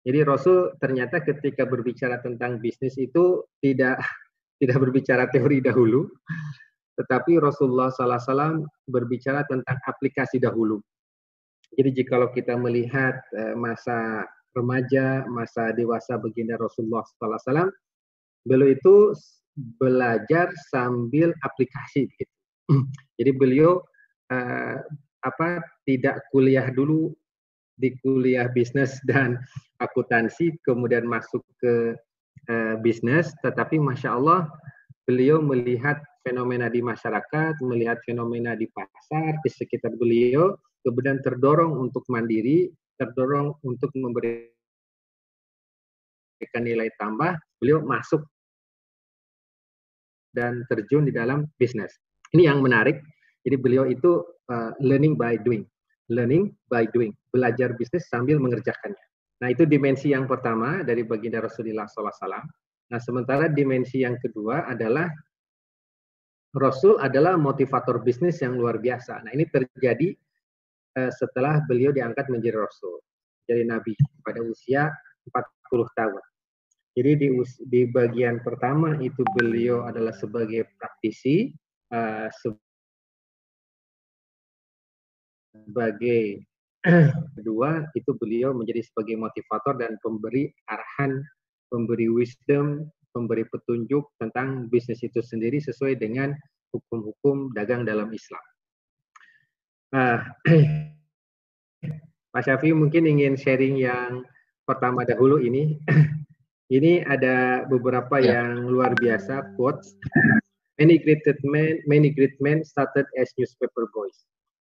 jadi 0.00 0.24
Rasul 0.24 0.72
ternyata 0.80 1.20
ketika 1.20 1.68
berbicara 1.68 2.24
tentang 2.24 2.56
bisnis 2.60 2.96
itu 2.96 3.44
tidak 3.60 4.00
tidak 4.60 4.76
berbicara 4.80 5.24
teori 5.32 5.60
dahulu, 5.64 6.08
tetapi 7.00 7.40
Rasulullah 7.40 7.88
SAW 7.88 8.60
berbicara 8.88 9.40
tentang 9.48 9.80
aplikasi 9.88 10.36
dahulu. 10.36 10.80
Jadi 11.72 12.02
jikalau 12.02 12.28
kita 12.34 12.60
melihat 12.60 13.16
eh, 13.32 13.56
masa 13.56 14.28
remaja, 14.52 15.24
masa 15.30 15.70
dewasa 15.72 16.18
baginda 16.20 16.58
Rasulullah 16.60 17.06
SAW, 17.06 17.70
beliau 18.44 18.68
itu 18.68 19.14
belajar 19.78 20.50
sambil 20.72 21.32
aplikasi. 21.44 22.10
Gitu. 22.10 22.34
Jadi 23.18 23.30
beliau 23.36 23.80
uh, 24.32 24.76
apa 25.20 25.60
tidak 25.84 26.24
kuliah 26.32 26.72
dulu 26.72 27.12
di 27.80 27.96
kuliah 28.04 28.46
bisnis 28.52 29.00
dan 29.08 29.40
akuntansi, 29.80 30.52
kemudian 30.62 31.08
masuk 31.08 31.40
ke 31.58 31.96
uh, 32.52 32.74
bisnis, 32.84 33.32
tetapi 33.40 33.80
masya 33.80 34.14
Allah 34.14 34.46
beliau 35.08 35.40
melihat 35.40 35.98
fenomena 36.22 36.68
di 36.68 36.84
masyarakat, 36.84 37.58
melihat 37.64 37.98
fenomena 38.04 38.52
di 38.52 38.68
pasar, 38.70 39.40
di 39.40 39.50
sekitar 39.50 39.96
beliau, 39.96 40.54
kemudian 40.84 41.18
terdorong 41.24 41.80
untuk 41.80 42.04
mandiri, 42.12 42.68
terdorong 43.00 43.56
untuk 43.64 43.90
memberikan 43.96 44.52
nilai 46.60 46.92
tambah, 47.00 47.40
beliau 47.58 47.80
masuk 47.80 48.20
dan 50.36 50.62
terjun 50.70 51.08
di 51.08 51.12
dalam 51.12 51.48
bisnis. 51.58 51.90
Ini 52.30 52.52
yang 52.52 52.62
menarik. 52.62 53.02
Jadi 53.42 53.56
beliau 53.56 53.88
itu 53.88 54.20
uh, 54.52 54.76
learning 54.78 55.16
by 55.16 55.40
doing. 55.40 55.64
Learning 56.10 56.50
by 56.66 56.84
doing, 56.90 57.14
belajar 57.30 57.72
bisnis 57.78 58.10
sambil 58.10 58.42
mengerjakannya. 58.42 59.00
Nah 59.40 59.48
itu 59.48 59.64
dimensi 59.64 60.12
yang 60.12 60.28
pertama 60.28 60.84
dari 60.84 61.06
baginda 61.06 61.40
Rasulullah 61.40 61.88
SAW. 61.88 62.44
Nah 62.90 63.00
sementara 63.00 63.48
dimensi 63.48 64.02
yang 64.04 64.18
kedua 64.20 64.68
adalah 64.68 65.08
Rasul 66.50 66.98
adalah 66.98 67.38
motivator 67.38 68.02
bisnis 68.02 68.42
yang 68.42 68.58
luar 68.58 68.82
biasa. 68.82 69.22
Nah 69.22 69.30
ini 69.30 69.46
terjadi 69.46 70.12
uh, 70.98 71.10
setelah 71.14 71.62
beliau 71.70 71.94
diangkat 71.94 72.26
menjadi 72.26 72.58
Rasul, 72.58 72.98
jadi 73.46 73.62
Nabi 73.62 73.94
pada 74.26 74.42
usia 74.42 74.90
40 75.30 75.86
tahun. 75.94 76.22
Jadi 76.98 77.10
di, 77.22 77.28
di 77.70 77.82
bagian 77.86 78.42
pertama 78.42 78.98
itu 78.98 79.22
beliau 79.38 79.86
adalah 79.86 80.10
sebagai 80.10 80.66
praktisi, 80.74 81.54
uh, 81.94 82.26
sebagai 85.66 86.44
kedua 87.36 87.84
itu 87.92 88.10
beliau 88.16 88.56
menjadi 88.56 88.80
sebagai 88.84 89.20
motivator 89.20 89.76
dan 89.76 90.00
pemberi 90.00 90.48
arahan, 90.72 91.20
pemberi 91.68 92.08
wisdom, 92.08 92.88
memberi 93.12 93.44
petunjuk 93.50 94.06
tentang 94.16 94.70
bisnis 94.70 95.02
itu 95.04 95.20
sendiri 95.20 95.60
sesuai 95.60 96.00
dengan 96.00 96.32
hukum-hukum 96.72 97.52
dagang 97.52 97.84
dalam 97.84 98.08
Islam. 98.14 98.44
Nah, 99.90 100.22
Pak 102.32 102.42
Syafi 102.46 102.70
mungkin 102.70 103.10
ingin 103.10 103.34
sharing 103.34 103.74
yang 103.74 104.22
pertama 104.62 105.02
dahulu 105.02 105.42
ini. 105.42 105.82
ini 106.76 107.02
ada 107.02 107.66
beberapa 107.66 108.22
ya. 108.22 108.38
yang 108.38 108.70
luar 108.70 108.94
biasa 108.94 109.58
quotes. 109.58 109.98
Many 110.78 110.96
great 111.02 111.20
men, 111.44 111.82
many 111.84 112.08
great 112.14 112.38
men 112.40 112.64
started 112.64 113.04
as 113.18 113.28
newspaper 113.36 113.90
boys. 113.92 114.16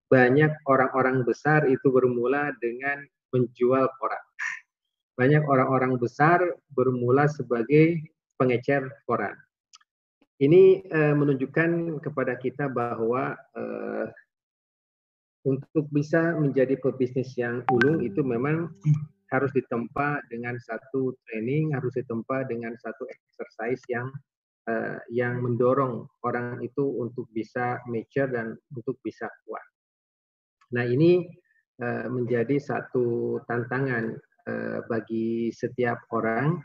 Banyak 0.10 0.66
orang-orang 0.66 1.22
besar 1.22 1.70
itu 1.70 1.86
bermula 1.94 2.50
dengan 2.58 3.06
menjual 3.30 3.86
koran. 4.02 4.26
Banyak 5.14 5.46
orang-orang 5.46 6.02
besar 6.02 6.42
bermula 6.74 7.30
sebagai 7.30 8.02
pengecer 8.42 8.90
koran. 9.06 9.38
Ini 10.40 10.88
uh, 10.88 11.14
menunjukkan 11.20 12.00
kepada 12.00 12.40
kita 12.40 12.72
bahwa 12.72 13.36
uh, 13.54 14.08
untuk 15.44 15.92
bisa 15.92 16.36
menjadi 16.40 16.80
pebisnis 16.80 17.36
yang 17.36 17.62
ulung 17.70 18.00
itu 18.00 18.24
memang 18.24 18.72
harus 19.30 19.52
ditempa 19.54 20.26
dengan 20.32 20.58
satu 20.58 21.14
training, 21.28 21.76
harus 21.76 21.94
ditempa 21.94 22.50
dengan 22.50 22.74
satu 22.82 23.06
exercise 23.12 23.84
yang 23.92 24.10
uh, 24.72 24.98
yang 25.14 25.44
mendorong 25.44 26.10
orang 26.26 26.64
itu 26.66 26.82
untuk 26.82 27.30
bisa 27.36 27.78
mature 27.86 28.32
dan 28.32 28.58
untuk 28.74 28.98
bisa 29.06 29.30
kuat. 29.46 29.64
Nah 30.76 30.86
ini 30.86 31.26
uh, 31.82 32.06
menjadi 32.10 32.58
satu 32.62 33.40
tantangan 33.50 34.14
uh, 34.50 34.80
bagi 34.86 35.50
setiap 35.50 35.98
orang 36.14 36.62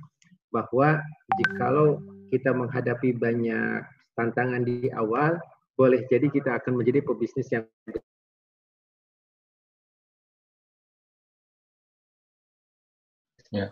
bahwa 0.53 1.03
jikalau 1.41 1.99
kita 2.31 2.55
menghadapi 2.55 3.17
banyak 3.17 3.83
tantangan 4.15 4.63
di 4.63 4.87
awal, 4.95 5.39
boleh 5.75 6.07
jadi 6.07 6.31
kita 6.31 6.63
akan 6.63 6.79
menjadi 6.79 7.03
pebisnis 7.03 7.51
yang 7.51 7.67
ya. 13.51 13.67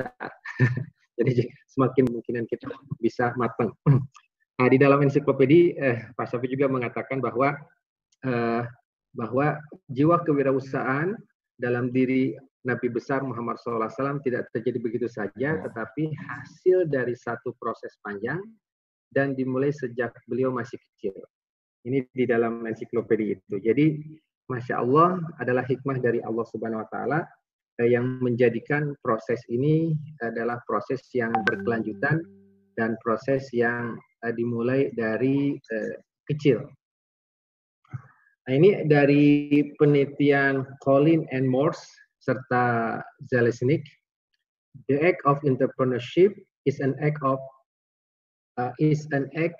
jadi 1.20 1.48
semakin 1.72 2.04
kemungkinan 2.08 2.44
kita 2.48 2.68
bisa 3.00 3.32
matang. 3.36 3.72
Nah, 4.56 4.72
di 4.72 4.80
dalam 4.80 5.04
ensiklopedi 5.04 5.76
eh, 5.76 6.08
Pak 6.16 6.32
Syafi 6.32 6.48
juga 6.48 6.64
mengatakan 6.72 7.20
bahwa 7.20 7.52
eh, 8.24 8.64
bahwa 9.16 9.56
jiwa 9.88 10.20
kewirausahaan 10.22 11.16
dalam 11.56 11.88
diri 11.88 12.36
Nabi 12.66 12.90
besar 12.90 13.22
Muhammad 13.22 13.56
SAW 13.62 14.20
tidak 14.26 14.50
terjadi 14.50 14.78
begitu 14.82 15.08
saja, 15.08 15.54
ya. 15.56 15.62
tetapi 15.62 16.10
hasil 16.12 16.90
dari 16.90 17.14
satu 17.14 17.54
proses 17.62 17.94
panjang 18.02 18.42
dan 19.14 19.38
dimulai 19.38 19.70
sejak 19.70 20.10
beliau 20.26 20.50
masih 20.50 20.76
kecil. 20.76 21.14
Ini 21.86 22.02
di 22.10 22.26
dalam 22.26 22.66
ensiklopedia 22.66 23.38
itu. 23.38 23.56
Jadi, 23.62 24.02
masya 24.50 24.82
Allah 24.82 25.22
adalah 25.38 25.62
hikmah 25.62 26.02
dari 26.02 26.18
Allah 26.26 26.42
Subhanahu 26.50 26.82
Wa 26.82 26.88
Taala 26.90 27.20
eh, 27.78 27.94
yang 27.94 28.18
menjadikan 28.18 28.98
proses 28.98 29.38
ini 29.46 29.94
adalah 30.18 30.58
proses 30.66 31.06
yang 31.14 31.30
berkelanjutan 31.46 32.18
dan 32.74 32.98
proses 32.98 33.46
yang 33.54 33.94
eh, 34.26 34.34
dimulai 34.34 34.90
dari 34.98 35.54
eh, 35.54 35.96
kecil. 36.26 36.66
Nah, 38.46 38.54
ini 38.54 38.86
dari 38.86 39.50
penelitian 39.74 40.62
Colin 40.78 41.26
and 41.34 41.50
Morse 41.50 41.82
serta 42.22 43.02
Zelesnik, 43.26 43.82
the 44.86 45.02
act 45.02 45.18
of 45.26 45.42
entrepreneurship 45.42 46.30
is 46.62 46.78
an 46.78 46.94
act 47.02 47.18
of 47.26 47.42
uh, 48.54 48.70
is 48.78 49.10
an 49.10 49.26
act 49.34 49.58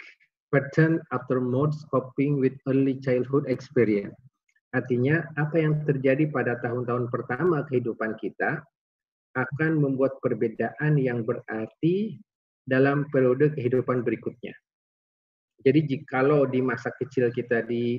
pattern 0.54 1.02
after 1.10 1.42
modes 1.42 1.82
coping 1.90 2.38
with 2.38 2.54
early 2.70 2.94
childhood 3.02 3.50
experience. 3.50 4.14
Artinya, 4.70 5.26
apa 5.34 5.66
yang 5.66 5.82
terjadi 5.82 6.30
pada 6.30 6.54
tahun-tahun 6.62 7.10
pertama 7.10 7.66
kehidupan 7.66 8.14
kita 8.22 8.62
akan 9.34 9.82
membuat 9.82 10.14
perbedaan 10.22 10.94
yang 10.94 11.26
berarti 11.26 12.22
dalam 12.70 13.02
periode 13.10 13.50
kehidupan 13.58 14.06
berikutnya. 14.06 14.54
Jadi, 15.66 15.90
jikalau 15.90 16.46
di 16.46 16.62
masa 16.62 16.94
kecil 16.94 17.34
kita 17.34 17.66
di 17.66 17.98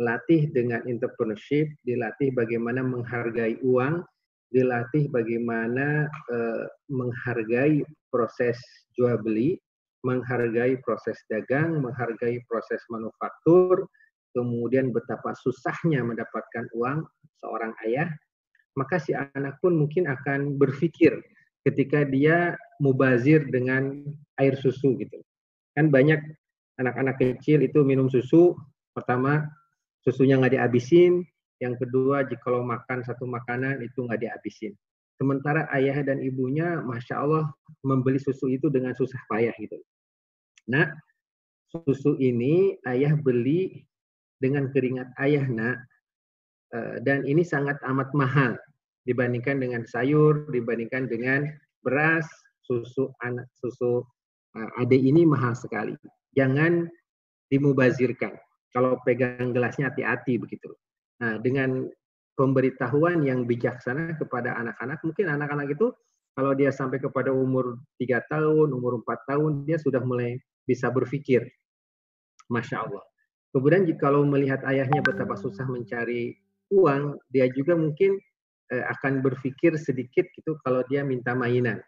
latih 0.00 0.48
dengan 0.50 0.80
entrepreneurship, 0.88 1.68
dilatih 1.84 2.32
bagaimana 2.32 2.80
menghargai 2.80 3.60
uang, 3.60 4.00
dilatih 4.48 5.12
bagaimana 5.12 6.08
uh, 6.32 6.64
menghargai 6.88 7.84
proses 8.08 8.56
jual 8.96 9.20
beli, 9.20 9.60
menghargai 10.02 10.80
proses 10.80 11.20
dagang, 11.28 11.84
menghargai 11.84 12.40
proses 12.48 12.80
manufaktur, 12.88 13.84
kemudian 14.32 14.90
betapa 14.90 15.36
susahnya 15.36 16.00
mendapatkan 16.00 16.64
uang 16.72 17.04
seorang 17.44 17.76
ayah, 17.84 18.08
maka 18.80 18.96
si 18.96 19.12
anak 19.12 19.60
pun 19.60 19.76
mungkin 19.76 20.08
akan 20.08 20.56
berpikir 20.56 21.20
ketika 21.68 22.08
dia 22.08 22.56
mubazir 22.80 23.44
dengan 23.52 24.00
air 24.40 24.56
susu 24.56 24.96
gitu. 24.96 25.20
Kan 25.76 25.92
banyak 25.92 26.18
anak-anak 26.80 27.20
kecil 27.20 27.60
itu 27.60 27.84
minum 27.84 28.08
susu 28.08 28.56
pertama 28.96 29.44
susunya 30.04 30.40
nggak 30.40 30.56
dihabisin, 30.56 31.24
yang 31.60 31.76
kedua 31.76 32.24
jika 32.24 32.48
lo 32.48 32.64
makan 32.64 33.04
satu 33.04 33.28
makanan 33.28 33.84
itu 33.84 34.04
nggak 34.04 34.20
dihabisin. 34.24 34.72
Sementara 35.20 35.68
ayah 35.76 36.00
dan 36.00 36.24
ibunya, 36.24 36.80
masya 36.80 37.20
Allah 37.20 37.44
membeli 37.84 38.16
susu 38.16 38.48
itu 38.48 38.72
dengan 38.72 38.96
susah 38.96 39.20
payah 39.28 39.52
gitu. 39.60 39.76
Nah, 40.72 40.88
susu 41.68 42.16
ini 42.16 42.80
ayah 42.88 43.12
beli 43.20 43.84
dengan 44.40 44.72
keringat 44.72 45.12
ayah 45.20 45.44
nak, 45.44 45.76
eh, 46.72 46.96
dan 47.04 47.28
ini 47.28 47.44
sangat 47.44 47.76
amat 47.84 48.08
mahal 48.16 48.56
dibandingkan 49.04 49.60
dengan 49.60 49.84
sayur, 49.84 50.48
dibandingkan 50.48 51.04
dengan 51.12 51.44
beras, 51.84 52.24
susu 52.64 53.12
anak 53.20 53.44
susu 53.60 54.00
eh, 54.56 54.80
adik 54.80 55.04
ini 55.04 55.28
mahal 55.28 55.52
sekali. 55.52 55.92
Jangan 56.32 56.88
dimubazirkan 57.52 58.40
kalau 58.70 58.98
pegang 59.02 59.50
gelasnya 59.50 59.90
hati-hati 59.90 60.38
begitu. 60.38 60.70
Nah, 61.20 61.36
dengan 61.42 61.90
pemberitahuan 62.38 63.20
yang 63.26 63.44
bijaksana 63.44 64.16
kepada 64.16 64.56
anak-anak, 64.56 64.98
mungkin 65.04 65.26
anak-anak 65.28 65.76
itu 65.76 65.92
kalau 66.38 66.56
dia 66.56 66.70
sampai 66.72 67.02
kepada 67.02 67.34
umur 67.34 67.76
tiga 68.00 68.22
tahun, 68.30 68.72
umur 68.72 69.02
empat 69.02 69.28
tahun, 69.28 69.66
dia 69.66 69.76
sudah 69.76 70.00
mulai 70.00 70.38
bisa 70.64 70.88
berpikir. 70.88 71.44
Masya 72.50 72.86
Allah. 72.86 73.04
Kemudian 73.50 73.86
kalau 73.98 74.22
melihat 74.22 74.62
ayahnya 74.66 75.02
betapa 75.02 75.34
susah 75.34 75.66
mencari 75.66 76.38
uang, 76.70 77.18
dia 77.34 77.50
juga 77.50 77.74
mungkin 77.74 78.18
eh, 78.70 78.84
akan 78.94 79.22
berpikir 79.26 79.74
sedikit 79.74 80.30
gitu 80.38 80.54
kalau 80.62 80.86
dia 80.86 81.02
minta 81.02 81.34
mainan. 81.34 81.82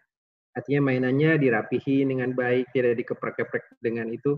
Artinya 0.53 0.91
mainannya 0.91 1.39
dirapihi 1.39 2.05
dengan 2.05 2.35
baik, 2.35 2.69
tidak 2.75 2.99
dikeprek-keprek 3.01 3.79
dengan 3.81 4.11
itu 4.11 4.37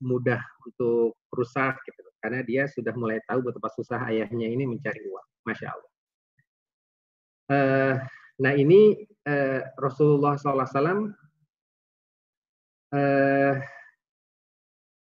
mudah 0.00 0.40
untuk 0.64 1.18
rusak 1.32 1.78
gitu. 1.84 2.02
Karena 2.18 2.42
dia 2.42 2.66
sudah 2.66 2.94
mulai 2.98 3.22
tahu 3.28 3.46
betapa 3.46 3.70
susah 3.74 4.00
ayahnya 4.10 4.48
ini 4.50 4.64
mencari 4.66 5.00
uang. 5.06 5.26
Masya 5.46 5.68
Allah. 5.70 5.92
Uh, 7.48 7.94
nah 8.44 8.52
ini 8.52 9.08
uh, 9.24 9.64
Rasulullah 9.80 10.36
SAW 10.36 11.08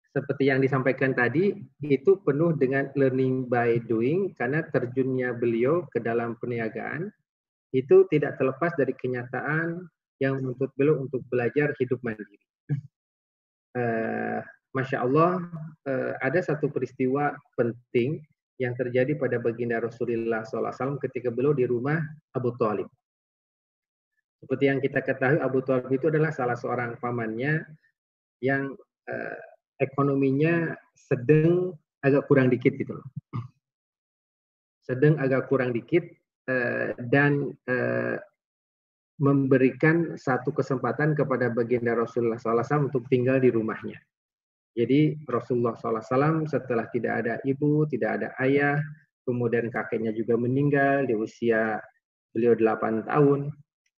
seperti 0.10 0.50
yang 0.50 0.60
disampaikan 0.60 1.14
tadi 1.14 1.54
itu 1.86 2.12
penuh 2.26 2.58
dengan 2.58 2.90
learning 2.98 3.46
by 3.46 3.78
doing 3.86 4.34
karena 4.34 4.66
terjunnya 4.66 5.38
beliau 5.38 5.86
ke 5.94 6.02
dalam 6.02 6.34
perniagaan 6.42 7.14
itu 7.70 8.10
tidak 8.10 8.42
terlepas 8.42 8.74
dari 8.74 8.98
kenyataan 8.98 9.86
yang 10.18 10.42
menuntut 10.42 10.74
beliau 10.74 10.98
untuk 11.06 11.22
belajar 11.30 11.78
hidup 11.78 12.02
mandiri 12.02 12.49
uh, 13.78 14.40
masya 14.74 15.02
Allah 15.06 15.44
uh, 15.90 16.14
ada 16.22 16.40
satu 16.42 16.70
peristiwa 16.70 17.34
penting 17.58 18.22
yang 18.60 18.76
terjadi 18.76 19.16
pada 19.16 19.40
baginda 19.40 19.80
Rasulullah 19.80 20.44
SAW 20.44 21.00
ketika 21.00 21.32
beliau 21.32 21.56
di 21.56 21.64
rumah 21.64 21.98
Abu 22.36 22.52
Talib. 22.60 22.92
Seperti 24.40 24.68
yang 24.68 24.80
kita 24.84 25.00
ketahui, 25.00 25.40
Abu 25.40 25.64
Talib 25.64 25.88
itu 25.92 26.12
adalah 26.12 26.32
salah 26.36 26.60
seorang 26.60 27.00
pamannya 27.00 27.64
yang 28.44 28.76
eh, 29.08 29.40
ekonominya 29.80 30.76
sedang 30.96 31.76
agak 32.04 32.28
kurang 32.28 32.52
dikit 32.52 32.76
gitu 32.76 33.00
loh. 33.00 33.08
Sedang 34.84 35.20
agak 35.20 35.48
kurang 35.48 35.72
dikit 35.72 36.08
eh, 36.48 36.96
dan 37.12 37.52
eh, 37.68 38.16
memberikan 39.20 40.16
satu 40.16 40.56
kesempatan 40.56 41.12
kepada 41.14 41.52
baginda 41.52 41.92
Rasulullah 41.92 42.40
SAW 42.40 42.88
untuk 42.88 43.06
tinggal 43.12 43.44
di 43.44 43.52
rumahnya. 43.52 44.00
Jadi 44.80 45.20
Rasulullah 45.28 45.76
SAW 45.76 46.48
setelah 46.48 46.88
tidak 46.88 47.14
ada 47.26 47.34
ibu, 47.44 47.84
tidak 47.92 48.24
ada 48.24 48.28
ayah, 48.40 48.80
kemudian 49.28 49.68
kakeknya 49.68 50.16
juga 50.16 50.40
meninggal 50.40 51.04
di 51.04 51.20
usia 51.20 51.84
beliau 52.32 52.56
8 52.56 53.04
tahun, 53.12 53.52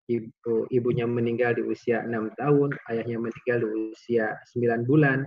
ibu, 0.09 0.65
ibunya 0.73 1.05
meninggal 1.05 1.53
di 1.53 1.63
usia 1.69 2.01
6 2.01 2.33
tahun, 2.41 2.73
ayahnya 2.89 3.17
meninggal 3.21 3.57
di 3.61 3.67
usia 3.93 4.33
9 4.57 4.89
bulan, 4.89 5.21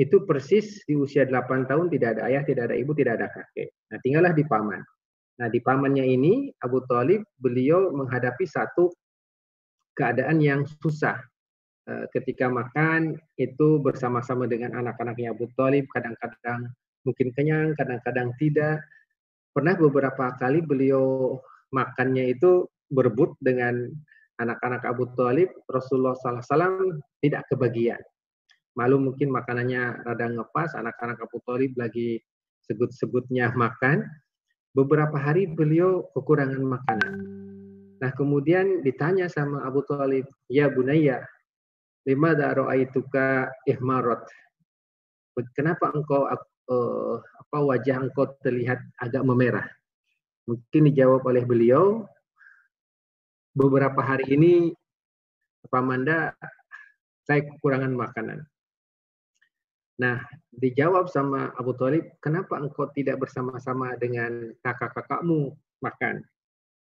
itu 0.00 0.24
persis 0.24 0.80
di 0.88 0.96
usia 0.96 1.28
8 1.28 1.68
tahun 1.68 1.92
tidak 1.92 2.16
ada 2.16 2.32
ayah, 2.32 2.42
tidak 2.44 2.72
ada 2.72 2.76
ibu, 2.76 2.96
tidak 2.96 3.20
ada 3.20 3.28
kakek. 3.32 3.68
Nah 3.92 3.98
tinggallah 4.00 4.32
di 4.32 4.44
paman. 4.48 4.80
Nah 5.36 5.48
di 5.52 5.60
pamannya 5.60 6.04
ini 6.08 6.48
Abu 6.64 6.80
Talib 6.88 7.20
beliau 7.36 7.92
menghadapi 7.92 8.48
satu 8.48 8.88
keadaan 9.96 10.38
yang 10.44 10.62
susah. 10.68 11.18
Eh, 11.86 12.06
ketika 12.12 12.52
makan 12.52 13.16
itu 13.40 13.80
bersama-sama 13.80 14.44
dengan 14.44 14.76
anak-anaknya 14.76 15.32
Abu 15.32 15.48
Talib, 15.56 15.88
kadang-kadang 15.90 16.68
mungkin 17.06 17.32
kenyang, 17.32 17.72
kadang-kadang 17.78 18.34
tidak. 18.36 18.84
Pernah 19.54 19.78
beberapa 19.78 20.36
kali 20.36 20.60
beliau 20.60 21.38
makannya 21.72 22.36
itu 22.36 22.68
berebut 22.92 23.38
dengan 23.40 23.88
anak-anak 24.36 24.82
Abu 24.84 25.08
Talib, 25.16 25.48
Rasulullah 25.70 26.12
SAW 26.18 27.00
tidak 27.24 27.48
kebagian. 27.48 28.02
Malu 28.76 29.00
mungkin 29.00 29.32
makanannya 29.32 30.04
rada 30.04 30.28
ngepas, 30.28 30.76
anak-anak 30.76 31.22
Abu 31.24 31.40
Talib 31.48 31.72
lagi 31.80 32.20
sebut-sebutnya 32.68 33.56
makan. 33.56 34.04
Beberapa 34.76 35.16
hari 35.16 35.48
beliau 35.48 36.04
kekurangan 36.12 36.60
makanan 36.60 37.35
Nah 37.96 38.10
kemudian 38.12 38.84
ditanya 38.84 39.28
sama 39.32 39.64
Abu 39.64 39.80
Talib, 39.88 40.28
ya 40.52 40.68
bunaya, 40.68 41.24
lima 42.04 42.36
ra'aituka 42.36 43.48
ihmarat. 43.64 44.24
Kenapa 45.52 45.92
engkau 45.92 46.28
uh, 46.28 47.14
apa 47.20 47.58
wajah 47.60 47.96
engkau 48.04 48.30
terlihat 48.40 48.80
agak 49.00 49.24
memerah? 49.24 49.68
Mungkin 50.46 50.92
dijawab 50.92 51.26
oleh 51.26 51.42
beliau, 51.42 52.06
beberapa 53.56 53.98
hari 54.04 54.36
ini 54.36 54.54
Pamanda 55.66 56.36
saya 57.26 57.42
kekurangan 57.42 57.90
makanan. 57.90 58.46
Nah, 59.96 60.20
dijawab 60.52 61.08
sama 61.08 61.50
Abu 61.56 61.72
Talib, 61.74 62.04
kenapa 62.20 62.60
engkau 62.60 62.86
tidak 62.92 63.16
bersama-sama 63.18 63.96
dengan 63.96 64.52
kakak-kakakmu 64.60 65.56
makan? 65.80 66.22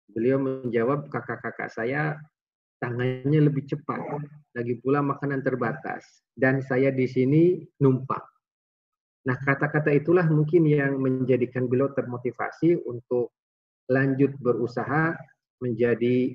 Beliau 0.09 0.41
menjawab, 0.41 1.09
kakak-kakak 1.13 1.69
saya 1.69 2.17
tangannya 2.81 3.45
lebih 3.45 3.67
cepat. 3.69 3.99
Lagi 4.55 4.79
pula 4.81 5.03
makanan 5.05 5.43
terbatas. 5.45 6.23
Dan 6.33 6.63
saya 6.63 6.89
di 6.89 7.05
sini 7.05 7.59
numpang. 7.83 8.23
Nah, 9.27 9.35
kata-kata 9.35 9.91
itulah 9.91 10.25
mungkin 10.25 10.63
yang 10.65 10.97
menjadikan 10.97 11.67
beliau 11.67 11.91
termotivasi 11.91 12.79
untuk 12.87 13.35
lanjut 13.91 14.31
berusaha 14.39 15.13
menjadi 15.59 16.33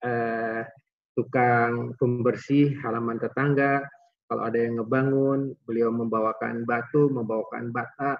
uh, 0.00 0.64
tukang 1.12 1.92
pembersih 2.00 2.76
halaman 2.80 3.20
tetangga. 3.20 3.84
Kalau 4.26 4.42
ada 4.42 4.58
yang 4.58 4.82
ngebangun, 4.82 5.54
beliau 5.62 5.94
membawakan 5.94 6.66
batu, 6.66 7.06
membawakan 7.12 7.70
bata, 7.70 8.18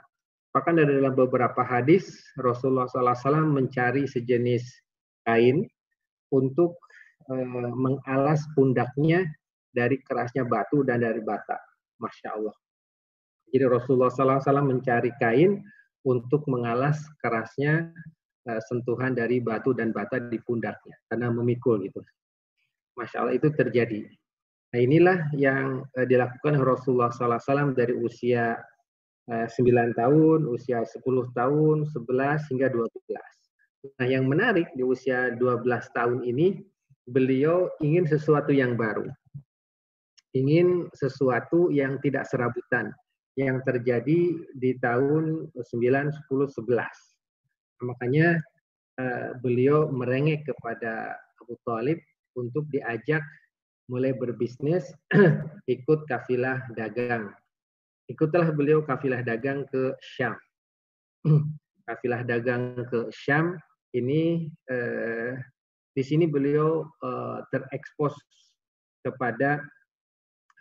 Bahkan 0.57 0.73
dari 0.73 0.97
dalam 0.97 1.13
beberapa 1.13 1.61
hadis 1.61 2.25
Rasulullah 2.41 2.89
SAW 2.89 3.45
mencari 3.45 4.09
sejenis 4.09 4.65
kain 5.29 5.69
untuk 6.33 6.81
e, 7.29 7.37
mengalas 7.77 8.41
pundaknya 8.57 9.29
dari 9.69 10.01
kerasnya 10.01 10.49
batu 10.49 10.81
dan 10.81 11.05
dari 11.05 11.21
bata. 11.21 11.61
Masya 12.01 12.41
Allah. 12.41 12.57
Jadi 13.53 13.69
Rasulullah 13.69 14.09
SAW 14.09 14.65
mencari 14.65 15.13
kain 15.21 15.61
untuk 16.09 16.49
mengalas 16.49 17.05
kerasnya 17.21 17.93
e, 18.49 18.57
sentuhan 18.65 19.13
dari 19.13 19.45
batu 19.45 19.77
dan 19.77 19.93
bata 19.93 20.17
di 20.25 20.41
pundaknya 20.41 20.97
karena 21.13 21.29
memikul 21.37 21.85
gitu. 21.85 22.01
Masya 22.97 23.29
Allah 23.29 23.37
itu 23.37 23.53
terjadi. 23.53 24.09
Nah 24.73 24.81
inilah 24.81 25.19
yang 25.37 25.85
e, 25.93 26.09
dilakukan 26.09 26.57
Rasulullah 26.65 27.13
SAW 27.13 27.77
dari 27.77 27.93
usia 27.93 28.57
9 29.27 29.51
eh, 29.51 29.91
tahun, 29.99 30.47
usia 30.47 30.87
10 30.87 31.03
tahun, 31.35 31.77
11 31.91 32.51
hingga 32.55 32.69
12. 32.71 32.87
Nah, 33.99 34.07
yang 34.07 34.31
menarik 34.31 34.71
di 34.79 34.87
usia 34.87 35.35
12 35.35 35.67
tahun 35.95 36.23
ini 36.23 36.63
beliau 37.11 37.71
ingin 37.83 38.07
sesuatu 38.07 38.55
yang 38.55 38.79
baru. 38.79 39.07
Ingin 40.35 40.91
sesuatu 40.95 41.75
yang 41.75 41.99
tidak 42.03 42.27
serabutan 42.31 42.95
yang 43.37 43.61
terjadi 43.67 44.47
di 44.57 44.71
tahun 44.81 45.51
9, 45.53 45.63
10, 45.63 46.13
11. 46.31 47.85
makanya 47.85 48.41
uh, 48.97 49.37
beliau 49.45 49.93
merengek 49.93 50.49
kepada 50.49 51.13
Abu 51.45 51.61
Talib 51.69 52.01
untuk 52.33 52.65
diajak 52.73 53.21
mulai 53.93 54.17
berbisnis 54.17 54.97
ikut 55.75 56.09
kafilah 56.09 56.65
dagang 56.73 57.37
ikutlah 58.07 58.51
beliau 58.55 58.83
kafilah 58.83 59.23
dagang 59.23 59.67
ke 59.71 59.95
Syam. 60.03 60.37
kafilah 61.87 62.27
dagang 62.27 62.83
ke 62.87 63.11
Syam 63.15 63.59
ini 63.95 64.51
eh, 64.71 65.33
di 65.95 66.03
sini 66.03 66.27
beliau 66.27 66.85
eh, 67.03 67.39
terekspos 67.51 68.15
kepada 69.03 69.63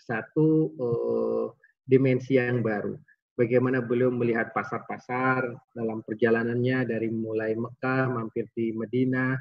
satu 0.05 0.73
eh, 0.73 1.45
dimensi 1.85 2.37
yang 2.37 2.61
baru. 2.65 2.97
Bagaimana 3.35 3.83
beliau 3.83 4.15
melihat 4.15 4.55
pasar-pasar 4.55 5.43
dalam 5.75 5.99
perjalanannya 6.07 6.87
dari 6.87 7.11
mulai 7.11 7.51
Mekah, 7.51 8.07
mampir 8.07 8.47
di 8.55 8.71
Medina, 8.71 9.35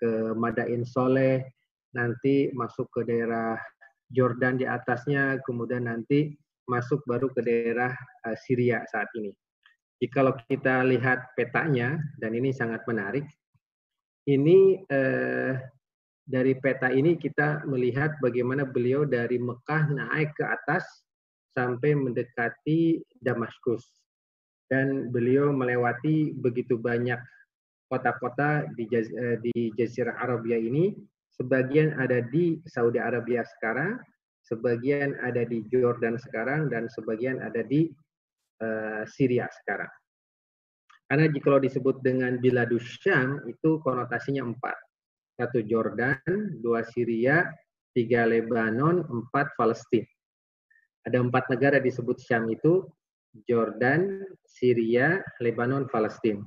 ke 0.00 0.32
Madain 0.32 0.80
Soleh, 0.80 1.44
nanti 1.92 2.48
masuk 2.56 2.88
ke 2.88 3.00
daerah 3.04 3.60
Jordan 4.08 4.56
di 4.56 4.64
atasnya, 4.64 5.44
kemudian 5.44 5.84
nanti 5.84 6.32
masuk 6.68 7.00
baru 7.04 7.28
ke 7.32 7.40
daerah 7.44 7.92
uh, 8.26 8.36
Syria 8.46 8.84
saat 8.88 9.08
ini. 9.16 9.32
Jika 10.02 10.20
kita 10.50 10.84
lihat 10.84 11.32
petanya, 11.32 11.96
dan 12.20 12.34
ini 12.36 12.50
sangat 12.52 12.84
menarik, 12.84 13.24
ini 14.28 14.80
eh, 14.88 15.52
dari 16.24 16.52
peta 16.56 16.88
ini 16.88 17.20
kita 17.20 17.64
melihat 17.68 18.16
bagaimana 18.20 18.64
beliau 18.64 19.04
dari 19.04 19.36
Mekah 19.36 19.92
naik 19.92 20.32
ke 20.36 20.44
atas 20.44 20.84
sampai 21.52 21.96
mendekati 21.96 23.04
Damaskus. 23.20 23.84
Dan 24.68 25.12
beliau 25.12 25.52
melewati 25.52 26.32
begitu 26.36 26.80
banyak 26.80 27.20
kota-kota 27.88 28.64
di, 28.74 28.88
eh, 28.92 29.36
di 29.44 29.70
Jazirah 29.76 30.20
Arabia 30.20 30.56
ini, 30.56 30.96
sebagian 31.36 32.00
ada 32.00 32.24
di 32.24 32.58
Saudi 32.68 32.98
Arabia 32.98 33.44
sekarang, 33.56 34.00
sebagian 34.44 35.16
ada 35.24 35.42
di 35.48 35.64
Jordan 35.72 36.20
sekarang 36.20 36.68
dan 36.68 36.86
sebagian 36.92 37.40
ada 37.40 37.64
di 37.64 37.88
uh, 38.60 39.02
Syria 39.08 39.48
sekarang. 39.48 39.90
Karena 41.08 41.28
jika 41.28 41.60
disebut 41.60 42.00
dengan 42.00 42.40
Biladus 42.40 42.84
Syam 43.00 43.44
itu 43.48 43.80
konotasinya 43.84 44.44
empat. 44.44 44.76
Satu 45.34 45.60
Jordan, 45.66 46.18
dua 46.62 46.86
Syria, 46.86 47.44
tiga 47.92 48.24
Lebanon, 48.24 49.04
empat 49.04 49.52
Palestina. 49.58 50.06
Ada 51.04 51.20
empat 51.20 51.52
negara 51.52 51.76
disebut 51.82 52.16
Syam 52.22 52.48
itu, 52.48 52.88
Jordan, 53.44 54.24
Syria, 54.46 55.20
Lebanon, 55.42 55.90
Palestina. 55.90 56.40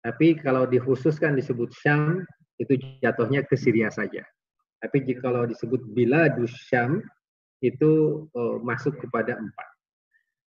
Tapi 0.00 0.40
kalau 0.40 0.64
dikhususkan 0.66 1.36
disebut 1.36 1.70
Syam, 1.76 2.24
itu 2.58 2.76
jatuhnya 3.04 3.44
ke 3.44 3.54
Syria 3.54 3.92
saja. 3.92 4.24
Tapi 4.80 5.04
jika 5.04 5.28
kalau 5.28 5.44
disebut 5.44 5.84
Biladus 5.92 6.50
Syam, 6.66 7.04
itu 7.60 8.24
uh, 8.32 8.56
masuk 8.60 8.96
kepada 9.00 9.36
empat. 9.36 9.68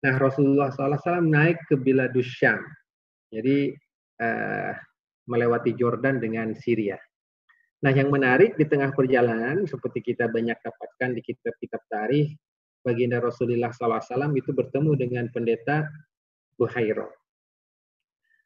Nah 0.02 0.18
Rasulullah 0.18 0.74
SAW 0.74 1.22
naik 1.22 1.60
ke 1.70 1.78
Biladus 1.78 2.26
Syam, 2.26 2.58
jadi 3.30 3.70
uh, 4.18 4.72
melewati 5.30 5.76
Jordan 5.78 6.18
dengan 6.18 6.56
Syria. 6.58 6.98
Nah 7.82 7.92
yang 7.94 8.10
menarik 8.10 8.58
di 8.58 8.66
tengah 8.66 8.90
perjalanan 8.94 9.62
seperti 9.68 10.02
kita 10.02 10.26
banyak 10.26 10.58
dapatkan 10.58 11.10
di 11.14 11.20
kitab-kitab 11.22 11.82
tarikh, 11.86 12.34
baginda 12.82 13.22
Rasulullah 13.22 13.70
SAW 13.70 14.34
itu 14.34 14.50
bertemu 14.50 14.92
dengan 14.98 15.24
pendeta 15.30 15.86
Buhairo. 16.58 17.22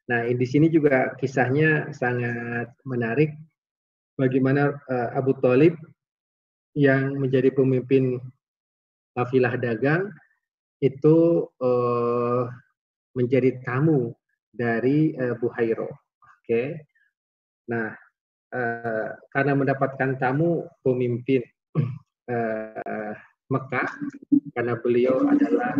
Nah, 0.06 0.22
di 0.30 0.46
sini 0.46 0.70
juga 0.70 1.18
kisahnya 1.18 1.90
sangat 1.90 2.70
menarik. 2.86 3.34
Bagaimana 4.16 4.72
uh, 4.72 5.08
Abu 5.12 5.36
Talib 5.42 5.76
yang 6.72 7.20
menjadi 7.20 7.52
pemimpin 7.52 8.16
kafilah 9.16 9.56
dagang 9.56 10.12
itu 10.84 11.48
uh, 11.64 12.44
menjadi 13.16 13.56
tamu 13.64 14.12
dari 14.52 15.16
uh, 15.16 15.32
Buhairo. 15.40 15.88
Oke. 15.88 16.44
Okay. 16.44 16.66
Nah, 17.72 17.96
uh, 18.52 19.08
karena 19.32 19.52
mendapatkan 19.56 20.20
tamu 20.20 20.68
pemimpin 20.84 21.40
uh, 22.28 23.12
Mekah 23.52 23.88
karena 24.52 24.74
beliau 24.76 25.24
adalah 25.24 25.72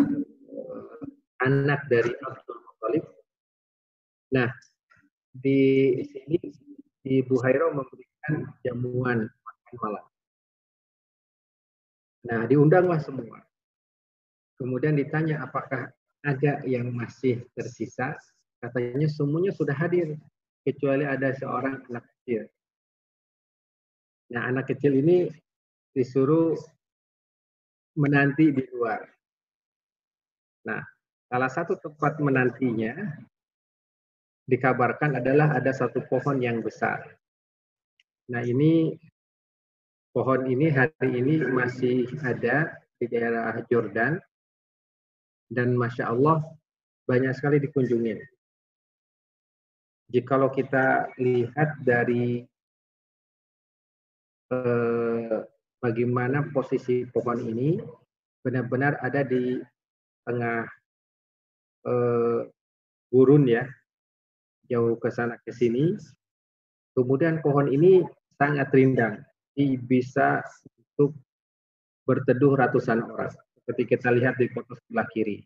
uh, 0.49 0.97
anak 1.45 1.85
dari 1.93 2.09
Abdul 2.09 2.57
Muthalib. 2.57 3.05
Nah, 4.33 4.49
di 5.31 5.93
sini 6.09 6.41
di 7.05 7.21
Buhairo 7.23 7.71
memberikan 7.71 8.49
jamuan 8.65 9.29
makan 9.29 9.75
malam. 9.79 10.05
Nah, 12.27 12.43
diundanglah 12.43 12.99
semua. 12.99 13.39
Kemudian 14.59 14.99
ditanya 14.99 15.47
apakah 15.47 15.87
ada 16.25 16.59
yang 16.67 16.91
masih 16.91 17.47
tersisa. 17.55 18.19
Katanya 18.59 19.07
semuanya 19.07 19.53
sudah 19.53 19.71
hadir, 19.71 20.17
kecuali 20.65 21.07
ada 21.07 21.31
seorang 21.31 21.79
anak 21.87 22.03
kecil. 22.03 22.49
Nah, 24.33 24.51
anak 24.51 24.67
kecil 24.67 24.97
ini 24.97 25.31
disuruh 25.95 26.57
menanti 27.95 28.51
di 28.51 28.63
luar. 28.75 29.07
Nah, 30.67 30.83
salah 31.31 31.51
satu 31.53 31.79
tempat 31.79 32.19
menantinya 32.19 32.97
dikabarkan 34.43 35.23
adalah 35.23 35.55
ada 35.55 35.71
satu 35.71 36.03
pohon 36.11 36.43
yang 36.43 36.59
besar. 36.59 37.07
Nah, 38.27 38.43
ini 38.43 38.99
pohon 40.17 40.49
ini 40.49 40.73
hari 40.73 41.13
ini 41.13 41.45
masih 41.45 42.09
ada 42.25 42.73
di 42.97 43.05
daerah 43.05 43.53
Jordan 43.69 44.17
dan 45.45 45.77
masya 45.77 46.09
Allah 46.09 46.41
banyak 47.05 47.37
sekali 47.37 47.61
dikunjungi. 47.61 48.17
Jikalau 50.09 50.49
kita 50.49 51.13
lihat 51.21 51.85
dari 51.85 52.41
eh, 54.49 55.37
bagaimana 55.77 56.49
posisi 56.49 57.05
pohon 57.13 57.37
ini 57.37 57.77
benar-benar 58.41 58.97
ada 59.05 59.21
di 59.21 59.61
tengah 60.25 60.65
eh, 61.85 62.41
gurun 63.13 63.45
ya, 63.45 63.69
jauh 64.65 64.97
ke 64.97 65.13
sana 65.13 65.37
ke 65.45 65.53
sini. 65.53 65.93
Kemudian 66.97 67.37
pohon 67.45 67.69
ini 67.69 68.01
sangat 68.41 68.73
rindang, 68.73 69.26
bisa 69.81 70.45
untuk 70.77 71.17
berteduh 72.05 72.53
ratusan 72.53 73.01
orang. 73.01 73.33
Seperti 73.57 73.83
kita 73.97 74.13
lihat 74.13 74.37
di 74.37 74.47
foto 74.53 74.77
sebelah 74.77 75.07
kiri. 75.11 75.41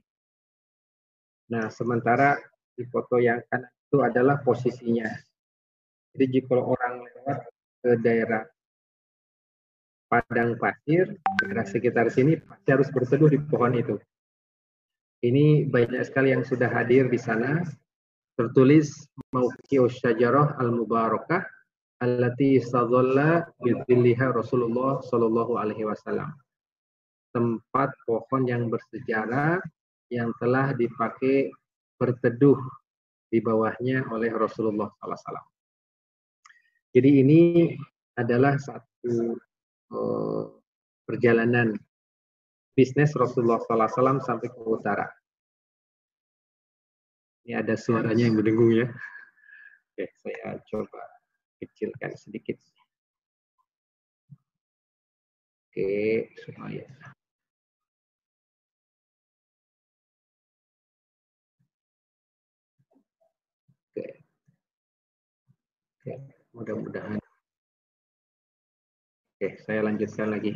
Nah, 1.51 1.71
sementara 1.71 2.37
di 2.75 2.83
foto 2.91 3.17
yang 3.17 3.39
kanan 3.47 3.71
itu 3.71 3.97
adalah 4.03 4.39
posisinya. 4.43 5.09
Jadi 6.11 6.25
jika 6.39 6.59
orang 6.59 7.07
lewat 7.07 7.39
ke 7.81 7.91
daerah 8.03 8.43
padang 10.11 10.59
pasir 10.59 11.15
daerah 11.39 11.63
sekitar 11.63 12.11
sini 12.11 12.35
pasti 12.35 12.67
harus 12.67 12.91
berteduh 12.91 13.31
di 13.31 13.39
pohon 13.39 13.73
itu. 13.79 13.95
Ini 15.23 15.71
banyak 15.71 16.03
sekali 16.03 16.35
yang 16.35 16.43
sudah 16.43 16.67
hadir 16.67 17.07
di 17.07 17.19
sana. 17.19 17.63
Tertulis 18.35 19.07
Mauqi'u 19.35 19.85
Syajarah 19.85 20.57
Al-Mubarakah 20.57 21.45
allati 22.01 22.57
sadalla 22.57 23.45
bidilliha 23.61 24.33
Rasulullah 24.33 24.99
sallallahu 25.05 25.61
alaihi 25.61 25.85
wasallam. 25.85 26.33
Tempat 27.31 27.95
pohon 28.03 28.43
yang 28.49 28.67
bersejarah 28.67 29.61
yang 30.11 30.35
telah 30.41 30.75
dipakai 30.75 31.53
berteduh 31.95 32.59
di 33.31 33.39
bawahnya 33.39 34.03
oleh 34.11 34.27
Rasulullah 34.35 34.91
SAW. 34.99 35.39
Jadi 36.91 37.23
ini 37.23 37.71
adalah 38.19 38.59
satu 38.59 39.39
Eh, 39.91 40.43
perjalanan 41.03 41.75
bisnis 42.71 43.11
Rasulullah 43.11 43.59
SAW 43.59 44.23
sampai 44.23 44.47
ke 44.47 44.59
utara. 44.63 45.03
Ini 47.43 47.59
ada 47.59 47.75
suaranya 47.75 48.31
yang 48.31 48.39
mendengung 48.39 48.71
ya. 48.71 48.87
Oke, 49.91 50.07
saya 50.23 50.55
coba 50.63 51.10
kecilkan 51.69 52.17
sedikit. 52.17 52.57
Oke, 55.71 56.27
supaya. 56.41 56.83
Oke. 66.01 66.13
Mudah-mudahan 66.51 67.21
Oke, 69.41 69.57
saya 69.65 69.81
lanjutkan 69.81 70.37
lagi. 70.37 70.53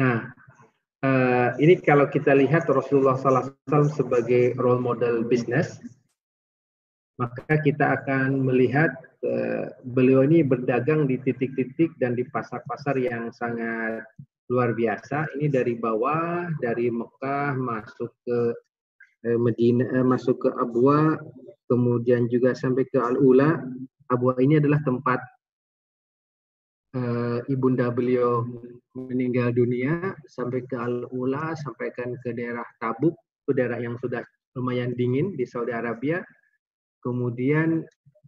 Nah, 0.00 0.32
uh, 1.04 1.52
ini 1.60 1.76
kalau 1.76 2.08
kita 2.08 2.32
lihat 2.32 2.64
Rasulullah 2.72 3.20
SAW 3.20 3.92
sebagai 3.92 4.56
role 4.56 4.80
model 4.80 5.28
bisnis, 5.28 5.76
maka 7.22 7.54
kita 7.62 8.02
akan 8.02 8.42
melihat 8.42 8.90
uh, 9.22 9.70
beliau 9.94 10.26
ini 10.26 10.42
berdagang 10.42 11.06
di 11.06 11.22
titik-titik 11.22 11.94
dan 12.02 12.18
di 12.18 12.26
pasar-pasar 12.26 12.98
yang 12.98 13.30
sangat 13.30 14.02
luar 14.50 14.74
biasa. 14.74 15.30
Ini 15.38 15.46
dari 15.46 15.78
bawah, 15.78 16.50
dari 16.58 16.90
Mekah 16.90 17.54
masuk 17.54 18.10
ke 18.26 18.38
uh, 19.30 19.38
Medina, 19.38 20.02
masuk 20.02 20.42
ke 20.42 20.50
Abwa, 20.58 21.14
kemudian 21.70 22.26
juga 22.26 22.58
sampai 22.58 22.90
ke 22.90 22.98
Al-Ula. 22.98 23.62
Abwa 24.10 24.34
ini 24.42 24.58
adalah 24.58 24.82
tempat 24.82 25.22
ibunda 27.48 27.88
beliau 27.88 28.44
meninggal 28.92 29.56
dunia 29.56 30.12
sampai 30.28 30.60
ke 30.68 30.76
Al-Ula, 30.76 31.56
sampaikan 31.56 32.12
ke 32.20 32.36
daerah 32.36 32.68
Tabuk, 32.76 33.16
ke 33.48 33.56
daerah 33.56 33.80
yang 33.80 33.96
sudah 33.96 34.20
lumayan 34.52 34.92
dingin 34.92 35.32
di 35.32 35.48
Saudi 35.48 35.72
Arabia. 35.72 36.20
Kemudian 37.02 37.82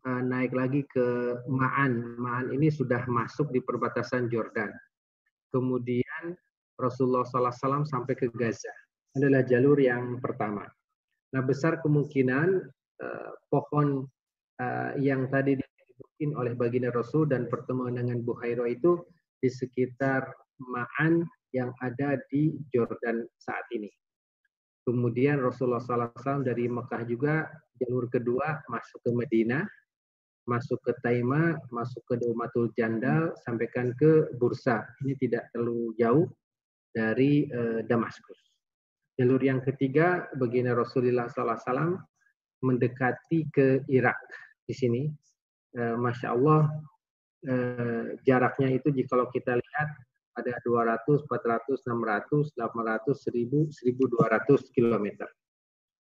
uh, 0.05 0.23
naik 0.23 0.53
lagi 0.53 0.83
ke 0.91 1.39
Ma'an. 1.47 2.19
Ma'an 2.19 2.51
ini 2.51 2.69
sudah 2.69 3.07
masuk 3.07 3.55
di 3.55 3.63
perbatasan 3.63 4.29
Jordan. 4.29 4.71
Kemudian 5.55 6.35
Rasulullah 6.75 7.23
SAW 7.23 7.87
sampai 7.87 8.15
ke 8.19 8.27
Gaza. 8.35 8.75
Adalah 9.15 9.47
jalur 9.47 9.79
yang 9.79 10.19
pertama. 10.19 10.67
Nah, 11.31 11.43
besar 11.43 11.79
kemungkinan 11.79 12.49
uh, 12.99 13.33
pohon 13.47 14.11
uh, 14.59 14.93
yang 14.99 15.31
tadi 15.31 15.55
dibikin 15.55 16.35
oleh 16.35 16.59
baginda 16.59 16.91
Rasul 16.91 17.31
dan 17.31 17.47
pertemuan 17.47 17.95
dengan 17.95 18.23
Buhairo 18.27 18.67
itu 18.67 19.07
di 19.39 19.47
sekitar 19.47 20.27
Ma'an 20.59 21.23
yang 21.55 21.71
ada 21.79 22.19
di 22.31 22.59
Jordan 22.75 23.23
saat 23.39 23.67
ini. 23.71 23.91
Kemudian 24.85 25.41
Rasulullah 25.41 25.81
SAW 25.81 26.45
dari 26.45 26.69
Mekah 26.69 27.03
juga 27.09 27.49
jalur 27.81 28.07
kedua 28.11 28.63
masuk 28.71 29.03
ke 29.03 29.11
Medina, 29.15 29.65
masuk 30.47 30.79
ke 30.85 30.93
Taima, 31.01 31.57
masuk 31.73 32.05
ke 32.07 32.15
Daumatul 32.21 32.71
Jandal, 32.77 33.33
sampaikan 33.43 33.97
ke 33.97 34.31
Bursa. 34.37 34.85
Ini 35.03 35.15
tidak 35.19 35.51
terlalu 35.51 35.97
jauh 35.97 36.27
dari 36.95 37.49
uh, 37.51 37.81
Damaskus. 37.83 38.39
Jalur 39.15 39.39
yang 39.39 39.63
ketiga, 39.63 40.27
baginda 40.35 40.75
Rasulullah 40.75 41.31
SAW 41.31 41.95
mendekati 42.67 43.47
ke 43.53 43.87
Irak 43.87 44.19
di 44.65 44.75
sini 44.75 45.03
eh, 45.77 45.95
masya 45.95 46.33
Allah 46.33 46.67
eh, 47.47 48.17
jaraknya 48.25 48.73
itu 48.75 48.89
jika 48.91 49.21
kita 49.31 49.55
lihat 49.55 49.89
ada 50.35 50.59
200, 50.67 51.31
400, 51.31 51.79
600, 51.79 52.59
800, 52.59 53.15
1000, 53.15 53.71
1200 53.71 54.75
km. 54.75 55.07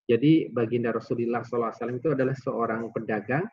Jadi 0.04 0.52
baginda 0.52 0.92
Rasulullah 0.92 1.40
SAW 1.40 1.96
itu 1.96 2.12
adalah 2.12 2.36
seorang 2.36 2.92
pedagang 2.92 3.48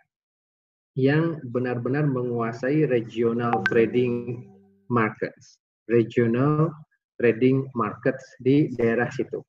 yang 1.00 1.40
benar-benar 1.48 2.04
menguasai 2.04 2.84
regional 2.92 3.64
trading 3.72 4.44
markets, 4.92 5.56
regional 5.88 6.76
trading 7.16 7.72
markets 7.72 8.36
di 8.44 8.68
daerah 8.76 9.08
situ. 9.08 9.40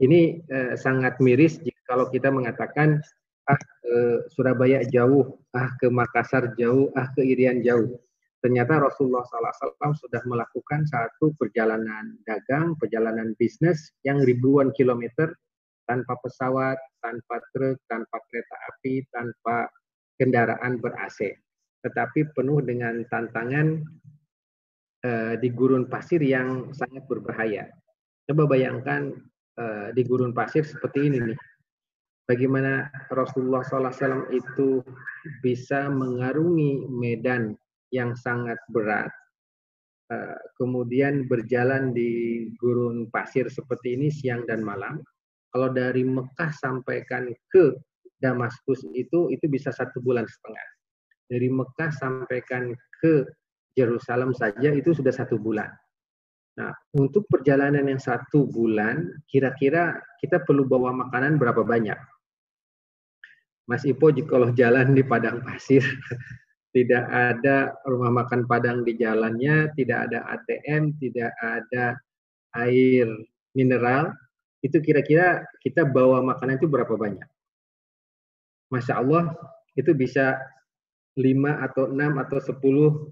Ini 0.00 0.40
eh, 0.48 0.74
sangat 0.80 1.20
miris 1.20 1.60
jika 1.60 1.92
kalau 1.92 2.08
kita 2.08 2.32
mengatakan 2.32 3.02
ah 3.48 3.60
ke 3.84 3.96
Surabaya 4.32 4.80
jauh, 4.88 5.36
ah 5.52 5.68
ke 5.76 5.92
Makassar 5.92 6.56
jauh, 6.56 6.88
ah 6.96 7.08
ke 7.12 7.20
Irian 7.20 7.60
jauh. 7.60 8.00
Ternyata 8.38 8.78
Rasulullah 8.78 9.26
SAW 9.26 9.98
sudah 9.98 10.22
melakukan 10.22 10.86
satu 10.86 11.34
perjalanan 11.34 12.14
dagang, 12.22 12.78
perjalanan 12.78 13.34
bisnis 13.34 13.90
yang 14.06 14.22
ribuan 14.22 14.70
kilometer 14.70 15.34
tanpa 15.88 16.20
pesawat, 16.20 16.76
tanpa 17.00 17.40
truk, 17.56 17.80
tanpa 17.88 18.16
kereta 18.28 18.56
api, 18.68 19.02
tanpa 19.08 19.66
kendaraan 20.20 20.76
ber-AC. 20.78 21.32
Tetapi 21.80 22.36
penuh 22.36 22.60
dengan 22.60 23.00
tantangan 23.08 23.80
uh, 25.08 25.34
di 25.40 25.48
gurun 25.48 25.88
pasir 25.88 26.20
yang 26.20 26.70
sangat 26.76 27.08
berbahaya. 27.08 27.72
Coba 28.28 28.44
bayangkan 28.44 29.16
uh, 29.56 29.88
di 29.96 30.02
gurun 30.04 30.36
pasir 30.36 30.62
seperti 30.68 31.08
ini 31.08 31.32
nih. 31.32 31.38
Bagaimana 32.28 32.92
Rasulullah 33.08 33.64
SAW 33.64 34.28
itu 34.36 34.84
bisa 35.40 35.88
mengarungi 35.88 36.84
medan 36.92 37.56
yang 37.88 38.12
sangat 38.12 38.60
berat 38.68 39.08
Eh, 40.08 40.40
kemudian 40.56 41.28
berjalan 41.28 41.92
di 41.92 42.40
gurun 42.56 43.12
pasir 43.12 43.44
seperti 43.52 43.92
ini 43.92 44.08
siang 44.08 44.48
dan 44.48 44.64
malam. 44.64 45.04
Kalau 45.54 45.68
dari 45.72 46.04
Mekah 46.04 46.52
sampaikan 46.52 47.32
ke 47.48 47.76
Damaskus 48.18 48.82
itu 48.92 49.30
itu 49.30 49.46
bisa 49.46 49.70
satu 49.70 50.02
bulan 50.02 50.26
setengah. 50.26 50.68
Dari 51.28 51.48
Mekah 51.48 51.90
sampaikan 51.94 52.74
ke 52.98 53.24
Yerusalem 53.78 54.34
saja 54.34 54.74
itu 54.74 54.90
sudah 54.90 55.14
satu 55.14 55.38
bulan. 55.38 55.70
Nah, 56.58 56.74
untuk 56.98 57.22
perjalanan 57.30 57.86
yang 57.86 58.02
satu 58.02 58.50
bulan, 58.50 59.06
kira-kira 59.30 60.02
kita 60.18 60.42
perlu 60.42 60.66
bawa 60.66 60.90
makanan 60.90 61.38
berapa 61.38 61.62
banyak? 61.62 61.94
Mas 63.70 63.86
Ipo 63.86 64.10
kalau 64.26 64.50
jalan 64.50 64.96
di 64.96 65.06
padang 65.06 65.38
pasir, 65.46 65.84
tidak 66.74 67.04
ada 67.08 67.78
rumah 67.86 68.24
makan 68.24 68.44
Padang 68.50 68.82
di 68.82 68.98
jalannya, 68.98 69.70
tidak 69.78 70.10
ada 70.10 70.18
ATM, 70.34 70.98
tidak 70.98 71.30
ada 71.38 71.94
air 72.58 73.06
mineral, 73.54 74.10
itu 74.64 74.78
kira-kira 74.82 75.46
kita 75.62 75.86
bawa 75.86 76.22
makanan 76.22 76.58
itu 76.58 76.66
berapa 76.66 76.94
banyak? 76.94 77.26
Masya 78.68 79.00
Allah, 79.00 79.32
itu 79.78 79.94
bisa 79.94 80.36
5 81.16 81.64
atau 81.64 81.88
6 81.88 82.22
atau 82.22 82.38
10 82.38 83.10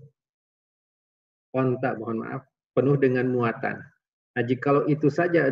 ontak, 1.57 1.97
mohon 1.97 2.21
maaf, 2.23 2.43
penuh 2.77 2.97
dengan 3.01 3.27
muatan. 3.31 3.81
Nah, 4.37 4.45
jika 4.45 4.85
itu 4.85 5.09
saja 5.09 5.49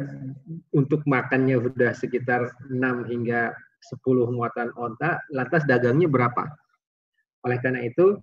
untuk 0.76 1.08
makannya 1.08 1.56
sudah 1.56 1.96
sekitar 1.96 2.52
6 2.68 3.08
hingga 3.08 3.56
10 3.80 4.28
muatan 4.28 4.76
ontak, 4.76 5.24
lantas 5.32 5.64
dagangnya 5.64 6.04
berapa? 6.04 6.52
Oleh 7.48 7.58
karena 7.64 7.80
itu, 7.80 8.20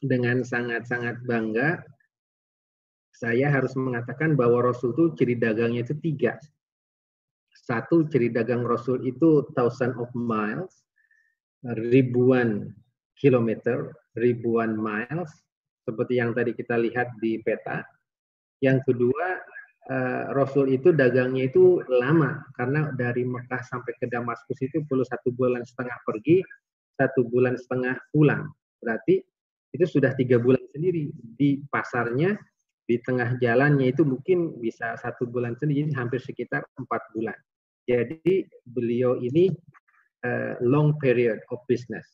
dengan 0.00 0.40
sangat-sangat 0.40 1.20
bangga, 1.26 1.84
saya 3.12 3.50
harus 3.50 3.74
mengatakan 3.74 4.38
bahwa 4.38 4.62
Rasul 4.62 4.94
itu 4.94 5.04
ciri 5.18 5.34
dagangnya 5.36 5.84
itu 5.84 5.96
tiga. 6.00 6.38
Satu, 7.68 8.08
ciri 8.08 8.32
dagang 8.32 8.64
Rasul 8.64 9.04
itu 9.04 9.44
thousand 9.52 9.92
of 10.00 10.08
miles, 10.16 10.88
ribuan 11.92 12.72
kilometer, 13.20 13.92
ribuan 14.16 14.72
miles, 14.72 15.28
seperti 15.84 16.16
yang 16.16 16.32
tadi 16.32 16.56
kita 16.56 16.80
lihat 16.80 17.12
di 17.20 17.36
peta. 17.44 17.84
Yang 18.64 18.88
kedua, 18.88 19.36
eh, 19.92 20.24
Rasul 20.32 20.72
itu 20.72 20.96
dagangnya 20.96 21.52
itu 21.52 21.84
lama, 21.92 22.40
karena 22.56 22.88
dari 22.96 23.28
Mekah 23.28 23.60
sampai 23.60 23.92
ke 24.00 24.08
Damaskus 24.08 24.64
itu 24.64 24.80
perlu 24.88 25.04
satu 25.04 25.28
bulan 25.36 25.60
setengah 25.68 25.96
pergi, 26.08 26.40
satu 26.96 27.28
bulan 27.28 27.60
setengah 27.60 28.00
pulang. 28.16 28.48
Berarti 28.80 29.20
itu 29.76 29.84
sudah 29.84 30.16
tiga 30.16 30.40
bulan 30.40 30.64
sendiri 30.72 31.12
di 31.12 31.60
pasarnya 31.68 32.32
di 32.88 32.96
tengah 33.04 33.36
jalannya 33.36 33.92
itu 33.92 34.00
mungkin 34.08 34.56
bisa 34.56 34.96
satu 34.96 35.28
bulan 35.28 35.52
sendiri 35.60 35.92
hampir 35.92 36.24
sekitar 36.24 36.64
empat 36.80 37.04
bulan. 37.12 37.36
Jadi 37.88 38.44
beliau 38.68 39.16
ini 39.16 39.48
uh, 40.28 40.60
long 40.60 40.92
period 41.00 41.40
of 41.48 41.64
business. 41.64 42.04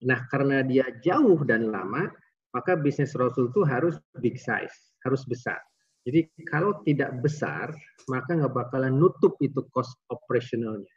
Nah 0.00 0.24
karena 0.32 0.64
dia 0.64 0.88
jauh 1.04 1.44
dan 1.44 1.68
lama, 1.68 2.08
maka 2.56 2.80
bisnis 2.80 3.12
Rasul 3.12 3.52
itu 3.52 3.60
harus 3.68 4.00
big 4.24 4.40
size, 4.40 4.96
harus 5.04 5.20
besar. 5.28 5.60
Jadi 6.08 6.32
kalau 6.48 6.80
tidak 6.88 7.20
besar, 7.20 7.68
maka 8.08 8.32
nggak 8.32 8.56
bakalan 8.56 8.96
nutup 8.96 9.36
itu 9.44 9.60
cost 9.68 9.92
operationalnya. 10.08 10.88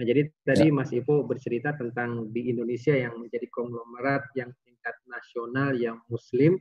Nah, 0.00 0.04
jadi 0.08 0.32
tadi 0.48 0.72
ya. 0.72 0.74
Mas 0.74 0.88
Ivo 0.90 1.20
bercerita 1.28 1.76
tentang 1.76 2.32
di 2.32 2.48
Indonesia 2.48 2.96
yang 2.96 3.20
menjadi 3.20 3.44
konglomerat 3.52 4.24
yang 4.32 4.48
tingkat 4.64 4.96
nasional 5.04 5.76
yang 5.76 6.00
Muslim, 6.08 6.56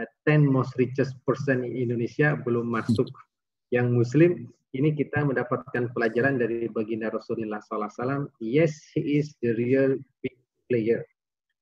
uh, 0.00 0.08
ten 0.24 0.48
most 0.48 0.72
richest 0.80 1.12
person 1.28 1.60
in 1.60 1.76
Indonesia 1.76 2.40
belum 2.40 2.72
masuk 2.72 3.12
yang 3.68 3.92
Muslim. 3.92 4.48
Ini 4.68 4.92
kita 4.92 5.24
mendapatkan 5.24 5.96
pelajaran 5.96 6.36
dari 6.36 6.68
baginda 6.68 7.08
Rasulullah 7.08 7.56
SAW. 7.64 8.28
Yes, 8.36 8.76
he 8.92 9.16
is 9.16 9.32
the 9.40 9.56
real 9.56 9.96
big 10.20 10.36
player. 10.68 11.00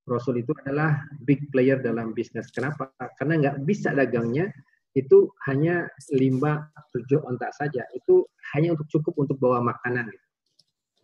Rasul 0.06 0.42
itu 0.42 0.50
adalah 0.66 1.02
big 1.22 1.46
player 1.54 1.78
dalam 1.78 2.14
bisnis. 2.14 2.50
Kenapa? 2.50 2.90
Karena 3.18 3.38
nggak 3.42 3.56
bisa 3.66 3.94
dagangnya 3.94 4.50
itu 4.98 5.30
hanya 5.46 5.86
lima 6.14 6.66
tujuh 6.94 7.22
ontak 7.26 7.54
saja. 7.54 7.86
Itu 7.94 8.26
hanya 8.54 8.74
untuk 8.74 8.90
cukup 8.90 9.14
untuk 9.22 9.38
bawa 9.38 9.62
makanan. 9.62 10.10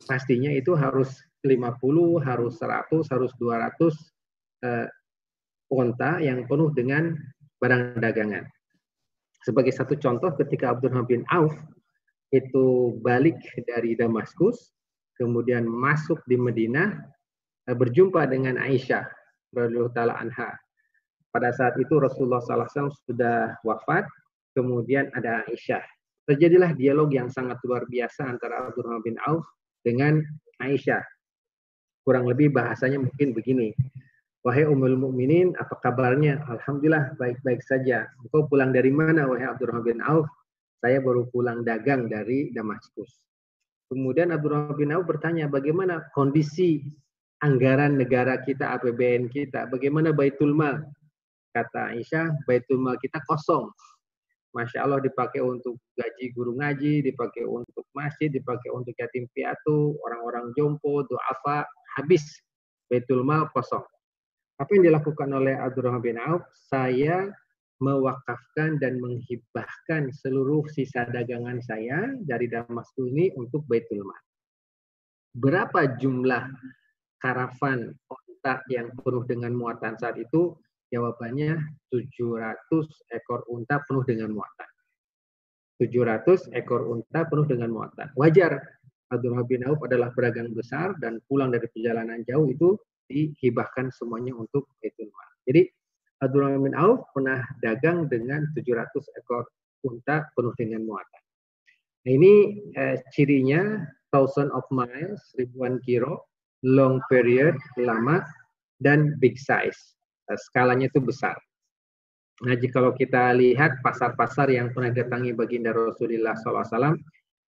Pastinya 0.03 0.51
itu 0.51 0.75
harus 0.75 1.23
50, 1.47 2.19
harus 2.23 2.59
100, 2.59 3.15
harus 3.15 3.31
200 3.39 3.95
eh, 4.67 4.87
onta 5.71 6.19
yang 6.19 6.47
penuh 6.47 6.71
dengan 6.75 7.15
barang 7.63 7.99
dagangan. 8.03 8.47
Sebagai 9.43 9.75
satu 9.75 9.99
contoh 9.99 10.31
ketika 10.39 10.75
Abdurrahman 10.75 11.07
bin 11.07 11.23
Auf 11.31 11.55
itu 12.33 12.97
balik 13.05 13.37
dari 13.69 13.93
Damaskus, 13.93 14.73
kemudian 15.21 15.69
masuk 15.69 16.19
di 16.25 16.41
Medina, 16.41 16.97
eh, 17.69 17.77
berjumpa 17.77 18.25
dengan 18.27 18.57
Aisyah 18.57 19.05
radhiyallahu 19.53 19.93
taala 19.93 20.17
anha. 20.17 20.57
Pada 21.33 21.53
saat 21.53 21.77
itu 21.81 21.97
Rasulullah 21.97 22.45
SAW 22.45 22.93
sudah 23.09 23.57
wafat, 23.65 24.05
kemudian 24.57 25.13
ada 25.17 25.45
Aisyah. 25.49 25.81
Terjadilah 26.29 26.77
dialog 26.77 27.09
yang 27.13 27.29
sangat 27.29 27.61
luar 27.65 27.85
biasa 27.89 28.29
antara 28.29 28.69
Abdurrahman 28.69 29.05
bin 29.05 29.17
Auf 29.29 29.45
dengan 29.85 30.21
Aisyah. 30.61 31.01
Kurang 32.05 32.29
lebih 32.29 32.53
bahasanya 32.53 33.01
mungkin 33.01 33.33
begini. 33.33 33.73
Wahai 34.43 34.67
Ummul 34.67 34.99
Mukminin, 34.99 35.55
apa 35.55 35.79
kabarnya? 35.79 36.43
Alhamdulillah 36.51 37.15
baik-baik 37.15 37.63
saja. 37.63 38.11
Engkau 38.27 38.51
pulang 38.51 38.75
dari 38.75 38.91
mana 38.91 39.25
wahai 39.31 39.47
Abdurrahman 39.47 39.87
bin 39.87 39.99
Auf? 40.03 40.27
Saya 40.83 40.99
baru 40.99 41.31
pulang 41.31 41.63
dagang 41.63 42.11
dari 42.11 42.51
Damaskus. 42.51 43.23
Kemudian 43.87 44.35
Abdurrahman 44.35 44.75
bin 44.75 44.91
Auf 44.91 45.07
bertanya, 45.07 45.47
bagaimana 45.47 46.11
kondisi 46.11 46.83
anggaran 47.39 47.95
negara 47.95 48.43
kita, 48.43 48.75
APBN 48.75 49.31
kita? 49.31 49.71
Bagaimana 49.71 50.11
Baitul 50.11 50.51
Mal? 50.51 50.83
Kata 51.55 51.95
Aisyah, 51.95 52.35
Baitul 52.51 52.83
Mal 52.83 52.99
kita 52.99 53.23
kosong. 53.31 53.71
Masya 54.53 54.85
Allah 54.85 54.99
dipakai 54.99 55.39
untuk 55.39 55.79
gaji 55.95 56.35
guru 56.35 56.59
ngaji, 56.59 57.07
dipakai 57.07 57.47
untuk 57.47 57.87
masjid, 57.95 58.29
dipakai 58.29 58.69
untuk 58.75 58.93
yatim 58.99 59.31
piatu, 59.33 59.97
orang-orang 60.03 60.51
jompo, 60.59 61.07
doafa, 61.07 61.63
habis 61.95 62.43
betul 62.91 63.23
Mal 63.23 63.49
kosong. 63.55 63.87
Apa 64.59 64.69
yang 64.77 64.93
dilakukan 64.93 65.31
oleh 65.31 65.57
Abdurrahman 65.57 66.03
bin 66.05 66.19
Auf? 66.21 66.45
Saya 66.53 67.33
mewakafkan 67.83 68.79
dan 68.79 69.03
menghibahkan 69.03 70.15
seluruh 70.15 70.63
sisa 70.71 71.03
dagangan 71.11 71.59
saya 71.59 72.15
dari 72.23 72.47
Damaskus 72.47 73.11
ini 73.11 73.35
untuk 73.35 73.67
Baitul 73.67 74.07
Mal. 74.07 74.23
Berapa 75.35 75.99
jumlah 75.99 76.47
karavan 77.19 77.91
ontak 78.07 78.63
yang 78.71 78.95
penuh 78.95 79.27
dengan 79.27 79.51
muatan 79.59 79.99
saat 79.99 80.15
itu? 80.23 80.55
Jawabannya 80.93 81.57
700 81.91 83.17
ekor 83.17 83.43
unta 83.51 83.83
penuh 83.83 84.05
dengan 84.07 84.31
muatan. 84.31 84.71
700 85.81 86.53
ekor 86.55 86.87
unta 86.87 87.27
penuh 87.27 87.49
dengan 87.49 87.73
muatan. 87.73 88.13
Wajar, 88.15 88.61
Abdurrahman 89.11 89.49
bin 89.49 89.65
Auf 89.67 89.81
adalah 89.83 90.13
pedagang 90.15 90.53
besar 90.55 90.95
dan 91.03 91.19
pulang 91.27 91.51
dari 91.51 91.67
perjalanan 91.67 92.23
jauh 92.29 92.47
itu 92.47 92.77
dihibahkan 93.09 93.91
semuanya 93.91 94.37
untuk 94.37 94.69
Baitul 94.79 95.09
Mal. 95.11 95.29
Jadi 95.49 95.63
Abdurrahman 96.23 96.71
bin 96.71 96.77
Auf 96.79 97.11
pernah 97.11 97.43
dagang 97.61 98.07
dengan 98.07 98.47
700 98.55 99.19
ekor 99.19 99.51
unta 99.83 100.31
penuh 100.39 100.55
dengan 100.55 100.87
muatan. 100.87 101.23
Nah, 102.07 102.13
ini 102.15 102.63
eh, 102.79 103.03
cirinya 103.11 103.83
thousand 104.15 104.55
of 104.55 104.63
miles, 104.71 105.19
ribuan 105.35 105.83
kilo, 105.83 106.31
long 106.63 107.03
period, 107.11 107.59
lama, 107.75 108.23
dan 108.79 109.19
big 109.19 109.35
size. 109.35 109.99
Eh, 110.31 110.39
skalanya 110.51 110.87
itu 110.87 111.03
besar. 111.03 111.35
Nah, 112.43 112.59
jika 112.59 112.83
kalau 112.83 112.95
kita 112.95 113.35
lihat 113.39 113.83
pasar-pasar 113.83 114.51
yang 114.51 114.75
pernah 114.75 114.91
datangi 114.91 115.31
baginda 115.35 115.71
Rasulullah 115.71 116.35
SAW, 116.39 116.99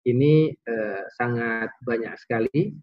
ini 0.10 0.54
eh, 0.54 1.04
sangat 1.18 1.74
banyak 1.82 2.14
sekali 2.20 2.74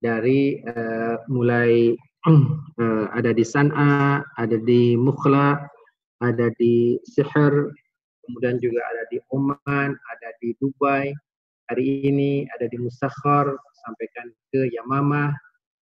dari 0.00 0.58
eh, 0.58 1.16
mulai 1.28 1.94
eh, 2.28 3.06
ada 3.16 3.32
di 3.32 3.40
San'a, 3.40 4.20
ada 4.36 4.56
di 4.60 4.92
Mukhla, 4.92 5.56
ada 6.20 6.52
di 6.60 7.00
Sihir, 7.08 7.72
kemudian 8.28 8.60
juga 8.60 8.84
ada 8.92 9.08
di 9.08 9.16
Oman, 9.32 9.96
ada 9.96 10.28
di 10.44 10.52
Dubai, 10.60 11.16
hari 11.72 12.04
ini 12.04 12.44
ada 12.52 12.68
di 12.68 12.76
Musakhar, 12.76 13.48
sampaikan 13.86 14.28
ke 14.52 14.68
Yamamah. 14.68 15.32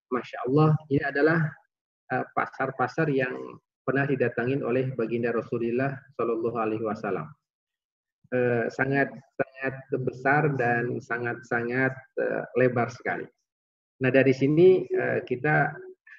Masya 0.09 0.39
Allah, 0.49 0.73
ini 0.89 1.03
adalah 1.03 1.43
eh, 2.15 2.25
pasar-pasar 2.39 3.11
yang 3.11 3.35
pernah 3.83 4.07
didatangin 4.07 4.63
oleh 4.63 4.95
baginda 4.95 5.35
Rasulullah 5.35 5.99
Shallallahu 6.15 6.59
Alaihi 6.61 6.85
Wasallam. 6.87 7.29
Uh, 8.29 8.69
sangat 8.69 9.09
sangat 9.41 9.73
besar 10.05 10.53
dan 10.61 11.01
sangat 11.01 11.41
sangat 11.49 11.97
lebar 12.61 12.93
sekali. 12.93 13.25
Nah 14.05 14.13
dari 14.13 14.37
sini 14.37 14.85
kita 15.25 15.73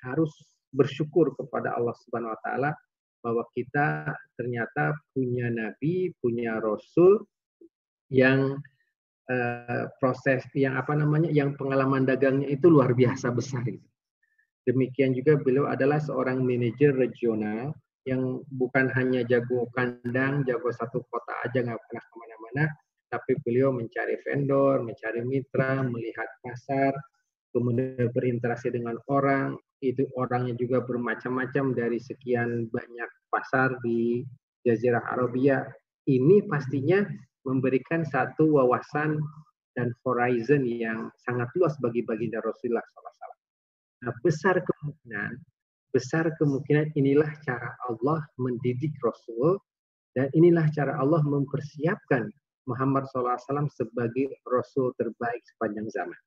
harus 0.06 0.32
bersyukur 0.70 1.34
kepada 1.36 1.74
Allah 1.76 1.96
Subhanahu 2.06 2.34
Wa 2.38 2.42
Taala 2.46 2.72
bahwa 3.20 3.44
kita 3.52 4.16
ternyata 4.40 4.96
punya 5.12 5.52
nabi, 5.52 6.16
punya 6.24 6.60
rasul 6.64 7.28
yang 8.08 8.58
uh, 9.28 9.84
proses 10.00 10.46
yang 10.56 10.80
apa 10.80 10.96
namanya 10.96 11.28
yang 11.30 11.54
pengalaman 11.60 12.08
dagangnya 12.08 12.48
itu 12.48 12.72
luar 12.72 12.96
biasa 12.96 13.30
besar 13.36 13.64
gitu. 13.68 13.86
Demikian 14.68 15.18
juga 15.18 15.40
beliau 15.40 15.66
adalah 15.68 15.98
seorang 15.98 16.46
manajer 16.46 16.94
regional 16.94 17.74
yang 18.08 18.42
bukan 18.54 18.88
hanya 18.96 19.26
jago 19.28 19.68
kandang, 19.76 20.46
jago 20.48 20.70
satu 20.72 21.04
kota 21.10 21.34
aja 21.46 21.62
nggak 21.62 21.80
pernah 21.90 22.04
ke 22.06 22.16
mana-mana, 22.16 22.64
tapi 23.10 23.32
beliau 23.44 23.74
mencari 23.74 24.16
vendor, 24.24 24.86
mencari 24.86 25.22
mitra, 25.26 25.82
melihat 25.84 26.30
pasar, 26.46 26.94
kemudian 27.56 28.10
berinteraksi 28.14 28.70
dengan 28.70 28.98
orang, 29.10 29.58
itu 29.80 30.04
orangnya 30.20 30.56
juga 30.60 30.84
bermacam-macam 30.84 31.72
dari 31.72 32.00
sekian 32.00 32.68
banyak 32.70 33.10
pasar 33.32 33.80
di 33.82 34.28
Jazirah 34.68 35.04
Arabia. 35.16 35.64
Ini 36.10 36.46
pastinya 36.50 37.06
memberikan 37.48 38.04
satu 38.04 38.60
wawasan 38.60 39.22
dan 39.78 39.96
horizon 40.04 40.68
yang 40.68 41.08
sangat 41.24 41.48
luas 41.56 41.78
bagi 41.80 42.04
baginda 42.04 42.44
Rasulullah 42.44 42.84
SAW. 42.84 43.32
Nah, 44.00 44.14
besar 44.24 44.60
kemungkinan, 44.60 45.32
besar 45.92 46.28
kemungkinan 46.36 46.92
inilah 46.96 47.30
cara 47.44 47.76
Allah 47.88 48.24
mendidik 48.40 48.96
Rasul 49.00 49.60
dan 50.16 50.28
inilah 50.36 50.68
cara 50.76 51.00
Allah 51.00 51.24
mempersiapkan 51.24 52.28
Muhammad 52.68 53.08
SAW 53.12 53.70
sebagai 53.72 54.36
Rasul 54.46 54.92
terbaik 55.00 55.42
sepanjang 55.56 55.88
zaman. 55.90 56.20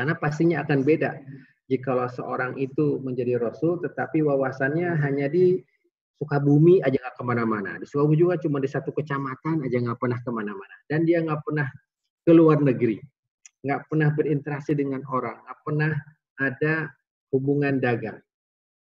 Karena 0.00 0.16
pastinya 0.16 0.64
akan 0.64 0.80
beda 0.80 1.20
jika 1.68 2.08
seorang 2.08 2.56
itu 2.56 2.96
menjadi 3.04 3.36
Rasul 3.36 3.84
tetapi 3.84 4.24
wawasannya 4.24 4.96
hanya 4.96 5.28
di 5.28 5.60
Sukabumi 6.16 6.80
aja 6.80 6.96
nggak 6.96 7.16
ke 7.20 7.24
mana-mana. 7.24 7.76
Di 7.76 7.84
Sukabumi 7.84 8.16
juga 8.16 8.40
cuma 8.40 8.60
di 8.64 8.68
satu 8.68 8.96
kecamatan 8.96 9.60
aja 9.60 9.76
nggak 9.76 10.00
pernah 10.00 10.16
ke 10.24 10.30
mana-mana. 10.32 10.76
Dan 10.88 11.04
dia 11.04 11.20
nggak 11.20 11.44
pernah 11.44 11.68
ke 12.24 12.32
luar 12.32 12.64
negeri. 12.64 12.96
Nggak 13.60 13.92
pernah 13.92 14.08
berinteraksi 14.12 14.72
dengan 14.72 15.04
orang. 15.12 15.36
Nggak 15.36 15.60
pernah 15.64 15.92
ada 16.40 16.74
hubungan 17.32 17.76
dagang. 17.76 18.20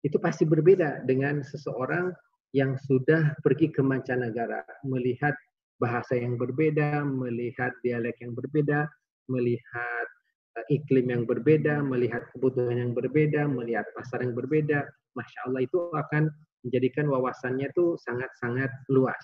Itu 0.03 0.19
pasti 0.19 0.43
berbeda 0.43 1.07
dengan 1.07 1.39
seseorang 1.39 2.11
yang 2.51 2.75
sudah 2.83 3.35
pergi 3.43 3.71
ke 3.71 3.79
mancanegara, 3.79 4.63
melihat 4.83 5.35
bahasa 5.79 6.19
yang 6.19 6.35
berbeda, 6.35 7.03
melihat 7.03 7.75
dialek 7.83 8.15
yang 8.23 8.31
berbeda, 8.35 8.87
melihat 9.27 10.07
iklim 10.69 11.11
yang 11.11 11.23
berbeda, 11.23 11.81
melihat 11.85 12.25
kebutuhan 12.33 12.77
yang 12.77 12.93
berbeda, 12.97 13.45
melihat 13.45 13.85
pasar 13.93 14.23
yang 14.25 14.33
berbeda. 14.33 14.87
Masya 15.13 15.39
Allah 15.49 15.61
itu 15.65 15.79
akan 15.93 16.29
menjadikan 16.65 17.05
wawasannya 17.09 17.69
itu 17.69 17.97
sangat-sangat 18.05 18.69
luas. 18.89 19.21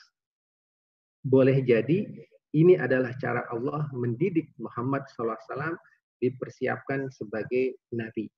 Boleh 1.23 1.63
jadi 1.63 2.05
ini 2.53 2.77
adalah 2.77 3.15
cara 3.17 3.47
Allah 3.49 3.89
mendidik 3.95 4.53
Muhammad 4.61 5.09
SAW 5.09 5.73
dipersiapkan 6.21 7.09
sebagai 7.09 7.75
nabi. 7.91 8.29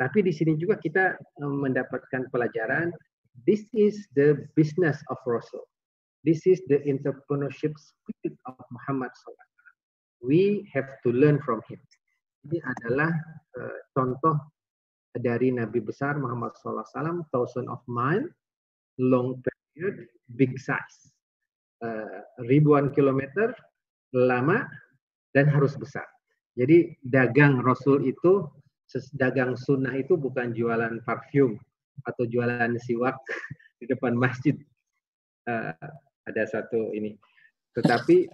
Tapi 0.00 0.24
di 0.24 0.32
sini 0.32 0.56
juga 0.56 0.80
kita 0.80 1.16
mendapatkan 1.38 2.32
pelajaran 2.32 2.90
this 3.46 3.68
is 3.76 4.08
the 4.16 4.48
business 4.56 4.98
of 5.12 5.20
Rasul. 5.28 5.62
This 6.24 6.44
is 6.44 6.60
the 6.68 6.84
entrepreneurship 6.84 7.72
spirit 7.76 8.36
of 8.44 8.60
Muhammad 8.72 9.12
SAW. 9.16 9.48
We 10.20 10.68
have 10.72 10.88
to 11.04 11.12
learn 11.12 11.40
from 11.40 11.64
him. 11.68 11.80
Ini 12.48 12.58
adalah 12.64 13.12
uh, 13.56 13.78
contoh 13.92 14.36
dari 15.12 15.50
Nabi 15.52 15.82
besar 15.82 16.16
Muhammad 16.16 16.56
SAW, 16.56 17.26
thousand 17.34 17.66
of 17.68 17.82
mile, 17.90 18.24
long 18.96 19.42
period, 19.42 20.08
big 20.38 20.56
size. 20.56 21.12
Uh, 21.80 22.24
ribuan 22.44 22.92
kilometer, 22.92 23.52
lama, 24.12 24.68
dan 25.32 25.48
harus 25.48 25.76
besar. 25.76 26.04
Jadi 26.56 26.96
dagang 27.04 27.64
Rasul 27.64 28.04
itu, 28.04 28.48
dagang 29.16 29.56
sunnah 29.56 29.94
itu 29.96 30.18
bukan 30.18 30.52
jualan 30.52 31.00
parfum 31.06 31.56
atau 32.04 32.24
jualan 32.26 32.74
siwak 32.80 33.16
di 33.80 33.88
depan 33.88 34.16
masjid. 34.16 34.56
Uh, 35.48 35.72
ada 36.28 36.44
satu 36.46 36.92
ini. 36.92 37.16
Tetapi 37.74 38.28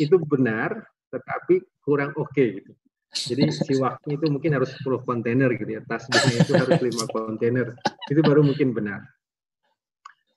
itu 0.00 0.16
benar, 0.22 0.86
tetapi 1.12 1.60
kurang 1.84 2.16
oke 2.16 2.32
okay, 2.32 2.62
gitu. 2.62 2.72
Jadi 3.08 3.48
siwaknya 3.48 4.20
itu 4.20 4.26
mungkin 4.28 4.52
harus 4.52 4.76
10 4.84 5.00
kontainer 5.08 5.48
gitu 5.56 5.80
ya. 5.80 5.82
Tasbihnya 5.88 6.44
itu 6.44 6.52
harus 6.54 6.76
5 6.76 7.08
kontainer. 7.08 7.72
Itu 8.06 8.20
baru 8.20 8.44
mungkin 8.44 8.76
benar. 8.76 9.00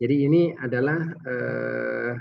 Jadi 0.01 0.15
ini 0.25 0.41
adalah 0.55 0.97
uh, 1.03 2.11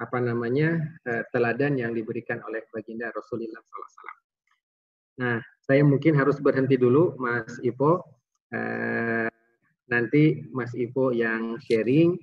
apa 0.00 0.18
namanya 0.22 0.78
uh, 1.04 1.22
teladan 1.34 1.76
yang 1.76 1.92
diberikan 1.92 2.40
oleh 2.48 2.64
baginda 2.72 3.12
Rasulullah 3.12 3.60
SAW. 3.60 4.22
Nah, 5.14 5.38
saya 5.62 5.82
mungkin 5.84 6.16
harus 6.16 6.40
berhenti 6.40 6.80
dulu, 6.80 7.18
Mas 7.20 7.60
Ipo. 7.60 8.02
Uh, 8.54 9.28
nanti 9.90 10.48
Mas 10.54 10.72
Ipo 10.72 11.12
yang 11.12 11.60
sharing. 11.60 12.16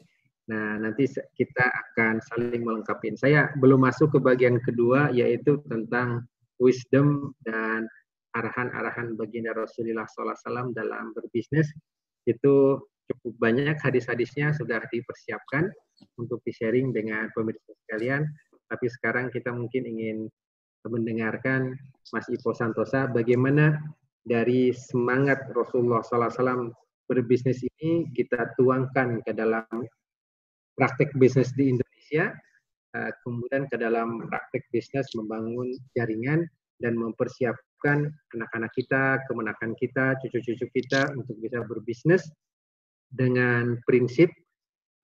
Nah, 0.49 0.81
nanti 0.81 1.05
kita 1.37 1.65
akan 1.69 2.19
saling 2.25 2.65
melengkapi. 2.65 3.13
Saya 3.15 3.53
belum 3.55 3.85
masuk 3.85 4.17
ke 4.17 4.19
bagian 4.19 4.57
kedua, 4.59 5.13
yaitu 5.13 5.61
tentang 5.69 6.25
wisdom 6.61 7.33
dan 7.41 7.89
arahan-arahan 8.37 9.17
baginda 9.17 9.51
Rasulullah 9.51 10.07
SAW 10.07 10.71
dalam 10.71 11.11
berbisnis. 11.17 11.67
Itu 12.29 12.85
cukup 13.11 13.33
banyak 13.41 13.75
hadis-hadisnya 13.81 14.55
sudah 14.55 14.79
dipersiapkan 14.87 15.67
untuk 16.21 16.39
di-sharing 16.47 16.93
dengan 16.95 17.27
pemirsa 17.35 17.73
sekalian. 17.85 18.23
Tapi 18.71 18.87
sekarang 18.87 19.33
kita 19.33 19.51
mungkin 19.51 19.83
ingin 19.83 20.17
mendengarkan 20.87 21.75
Mas 22.15 22.25
Ipo 22.31 22.55
Santosa 22.55 23.05
bagaimana 23.11 23.77
dari 24.21 24.73
semangat 24.73 25.49
Rasulullah 25.53 26.01
SAW 26.01 26.73
berbisnis 27.09 27.61
ini 27.61 28.07
kita 28.15 28.55
tuangkan 28.55 29.19
ke 29.25 29.35
dalam 29.35 29.67
praktek 30.79 31.13
bisnis 31.19 31.51
di 31.53 31.75
Indonesia, 31.75 32.31
kemudian 33.23 33.67
ke 33.71 33.79
dalam 33.79 34.23
praktek 34.27 34.67
bisnis 34.75 35.07
membangun 35.15 35.71
jaringan 35.95 36.43
dan 36.81 36.97
mempersiapkan 36.97 38.09
anak-anak 38.35 38.71
kita, 38.73 39.21
kemenakan 39.29 39.77
kita, 39.77 40.17
cucu-cucu 40.19 40.65
kita 40.73 41.13
untuk 41.13 41.37
bisa 41.39 41.61
berbisnis 41.63 42.25
dengan 43.13 43.77
prinsip 43.85 44.27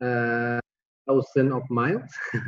uh, 0.01 0.59
thousand 1.05 1.53
of 1.53 1.63
miles, 1.69 2.09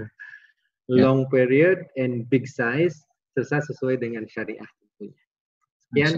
ya. 0.89 1.05
long 1.05 1.29
period 1.29 1.85
and 1.95 2.27
big 2.27 2.49
size, 2.49 3.05
serta 3.37 3.63
sesuai 3.63 4.01
dengan 4.01 4.25
syariah 4.27 4.67
tentunya. 4.81 5.23
Sekian, 5.87 6.13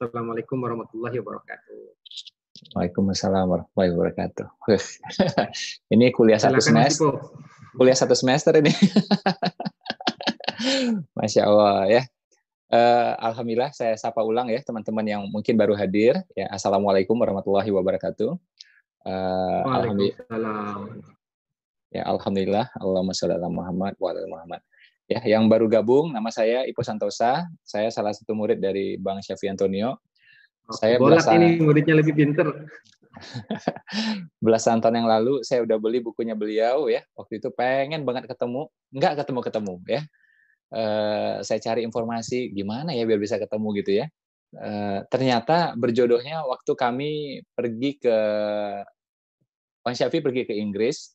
Assalamualaikum 0.00 0.58
warahmatullahi 0.58 1.22
wabarakatuh. 1.22 1.78
Waalaikumsalam 2.74 3.46
warahmatullahi 3.46 3.90
wabarakatuh. 3.94 4.46
ini 5.94 6.10
kuliah 6.14 6.40
satu 6.40 6.58
semester. 6.58 7.22
Kuliah 7.72 7.96
satu 7.96 8.12
semester 8.12 8.52
ini. 8.60 8.68
Masya 11.16 11.48
Allah 11.48 11.88
ya. 11.88 12.02
Uh, 12.72 13.12
Alhamdulillah 13.20 13.68
saya 13.76 13.92
sapa 14.00 14.24
ulang 14.24 14.48
ya 14.48 14.60
teman-teman 14.64 15.04
yang 15.04 15.22
mungkin 15.32 15.56
baru 15.56 15.76
hadir. 15.76 16.20
Ya, 16.36 16.52
Assalamualaikum 16.52 17.16
warahmatullahi 17.16 17.68
wabarakatuh. 17.72 18.36
Uh, 19.08 19.62
Alhamdulillah. 19.64 20.84
Ya, 21.92 22.02
Alhamdulillah. 22.08 22.66
Allahumma 22.76 23.16
sholli 23.16 23.36
ala 23.36 23.48
Muhammad 23.48 23.96
wa 23.96 24.08
ala 24.12 24.28
Muhammad. 24.28 24.60
Ya, 25.08 25.20
yang 25.24 25.48
baru 25.48 25.68
gabung, 25.68 26.12
nama 26.12 26.32
saya 26.32 26.64
Ipo 26.64 26.80
Santosa. 26.80 27.44
Saya 27.64 27.92
salah 27.92 28.16
satu 28.16 28.32
murid 28.32 28.60
dari 28.60 28.96
Bang 28.96 29.20
Syafi 29.20 29.48
Antonio. 29.48 30.00
Saya 30.72 30.96
belasan, 30.96 31.40
ini 31.40 31.48
muridnya 31.60 32.00
lebih 32.00 32.16
pinter. 32.16 32.48
belasan 34.44 34.80
tahun 34.80 35.04
yang 35.04 35.08
lalu 35.08 35.44
saya 35.44 35.62
udah 35.64 35.76
beli 35.78 36.00
bukunya 36.00 36.36
beliau 36.36 36.88
ya. 36.88 37.04
Waktu 37.16 37.38
itu 37.40 37.48
pengen 37.52 38.02
banget 38.08 38.28
ketemu, 38.28 38.68
nggak 38.92 39.24
ketemu-ketemu 39.24 39.74
ya. 39.88 40.02
Uh, 40.72 41.44
saya 41.44 41.60
cari 41.60 41.84
informasi 41.84 42.48
gimana 42.56 42.96
ya 42.96 43.04
biar 43.04 43.20
bisa 43.20 43.36
ketemu 43.36 43.68
gitu 43.84 43.92
ya. 44.02 44.06
Uh, 44.52 45.04
ternyata 45.08 45.76
berjodohnya 45.76 46.44
waktu 46.44 46.72
kami 46.76 47.10
pergi 47.56 48.00
ke 48.00 48.18
Bang 49.82 49.96
Syafi 49.98 50.22
pergi 50.22 50.46
ke 50.46 50.54
Inggris, 50.54 51.12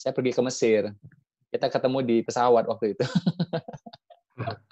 saya 0.00 0.16
pergi 0.16 0.32
ke 0.32 0.42
Mesir. 0.42 0.82
Kita 1.48 1.68
ketemu 1.68 1.98
di 2.04 2.16
pesawat 2.24 2.64
waktu 2.68 2.96
itu. 2.96 3.04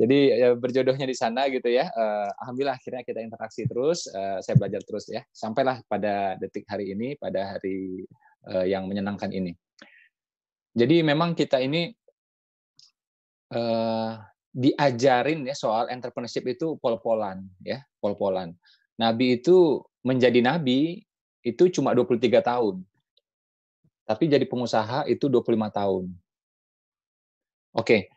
Jadi 0.00 0.18
ya, 0.36 0.48
berjodohnya 0.54 1.06
di 1.06 1.16
sana 1.16 1.46
gitu 1.50 1.66
ya. 1.66 1.90
Uh, 1.92 2.28
Alhamdulillah 2.44 2.76
akhirnya 2.78 3.02
kita 3.02 3.20
interaksi 3.22 3.66
terus, 3.66 4.06
uh, 4.10 4.38
saya 4.42 4.56
belajar 4.56 4.80
terus 4.84 5.06
ya. 5.10 5.22
Sampailah 5.30 5.82
pada 5.86 6.36
detik 6.38 6.66
hari 6.70 6.94
ini, 6.94 7.16
pada 7.18 7.56
hari 7.56 8.04
uh, 8.50 8.66
yang 8.66 8.86
menyenangkan 8.86 9.30
ini. 9.30 9.54
Jadi 10.70 11.02
memang 11.02 11.34
kita 11.34 11.58
ini 11.58 11.90
uh, 13.54 14.14
diajarin 14.50 15.46
ya 15.46 15.54
soal 15.54 15.90
entrepreneurship 15.90 16.46
itu 16.46 16.78
pol-polan 16.78 17.46
ya, 17.62 17.82
pol-polan. 17.98 18.54
Nabi 18.98 19.40
itu 19.40 19.82
menjadi 20.04 20.40
nabi 20.44 21.02
itu 21.40 21.72
cuma 21.72 21.96
23 21.96 22.40
tahun. 22.44 22.84
Tapi 24.04 24.24
jadi 24.26 24.42
pengusaha 24.44 25.06
itu 25.06 25.30
25 25.30 25.70
tahun. 25.70 26.04
Oke, 27.70 28.10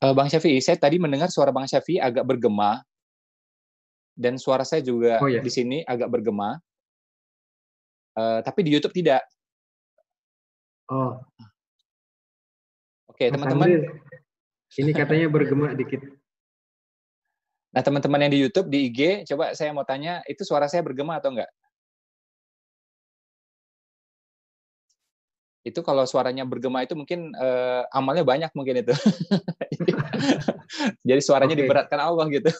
Uh, 0.00 0.16
Bang 0.16 0.32
Syafi'i, 0.32 0.64
saya 0.64 0.80
tadi 0.80 0.96
mendengar 0.96 1.28
suara 1.28 1.52
Bang 1.52 1.68
Syafi'i 1.68 2.00
agak 2.00 2.24
bergema 2.24 2.80
dan 4.16 4.40
suara 4.40 4.64
saya 4.64 4.80
juga 4.80 5.20
oh, 5.20 5.28
iya. 5.28 5.44
di 5.44 5.52
sini 5.52 5.84
agak 5.84 6.08
bergema. 6.08 6.56
Uh, 8.16 8.40
tapi 8.40 8.64
di 8.64 8.72
YouTube 8.72 8.96
tidak. 8.96 9.20
Oh. 10.88 11.20
Oke, 13.12 13.28
okay, 13.28 13.28
teman-teman. 13.28 13.86
Ini 14.72 14.90
katanya 14.96 15.26
bergema 15.28 15.76
dikit. 15.76 16.00
Nah, 17.70 17.82
teman-teman 17.86 18.26
yang 18.26 18.32
di 18.34 18.40
YouTube, 18.42 18.66
di 18.66 18.90
IG, 18.90 19.28
coba 19.30 19.54
saya 19.54 19.70
mau 19.70 19.86
tanya, 19.86 20.24
itu 20.26 20.42
suara 20.42 20.66
saya 20.66 20.82
bergema 20.82 21.22
atau 21.22 21.30
enggak? 21.30 21.50
Itu 25.60 25.80
kalau 25.84 26.08
suaranya 26.08 26.48
bergema 26.48 26.80
itu 26.80 26.96
mungkin 26.96 27.36
uh, 27.36 27.84
amalnya 27.92 28.24
banyak 28.24 28.50
mungkin 28.56 28.80
itu. 28.80 28.94
Jadi 31.08 31.20
suaranya 31.20 31.52
okay. 31.52 31.62
diberatkan 31.64 32.00
Allah 32.00 32.26
gitu. 32.32 32.48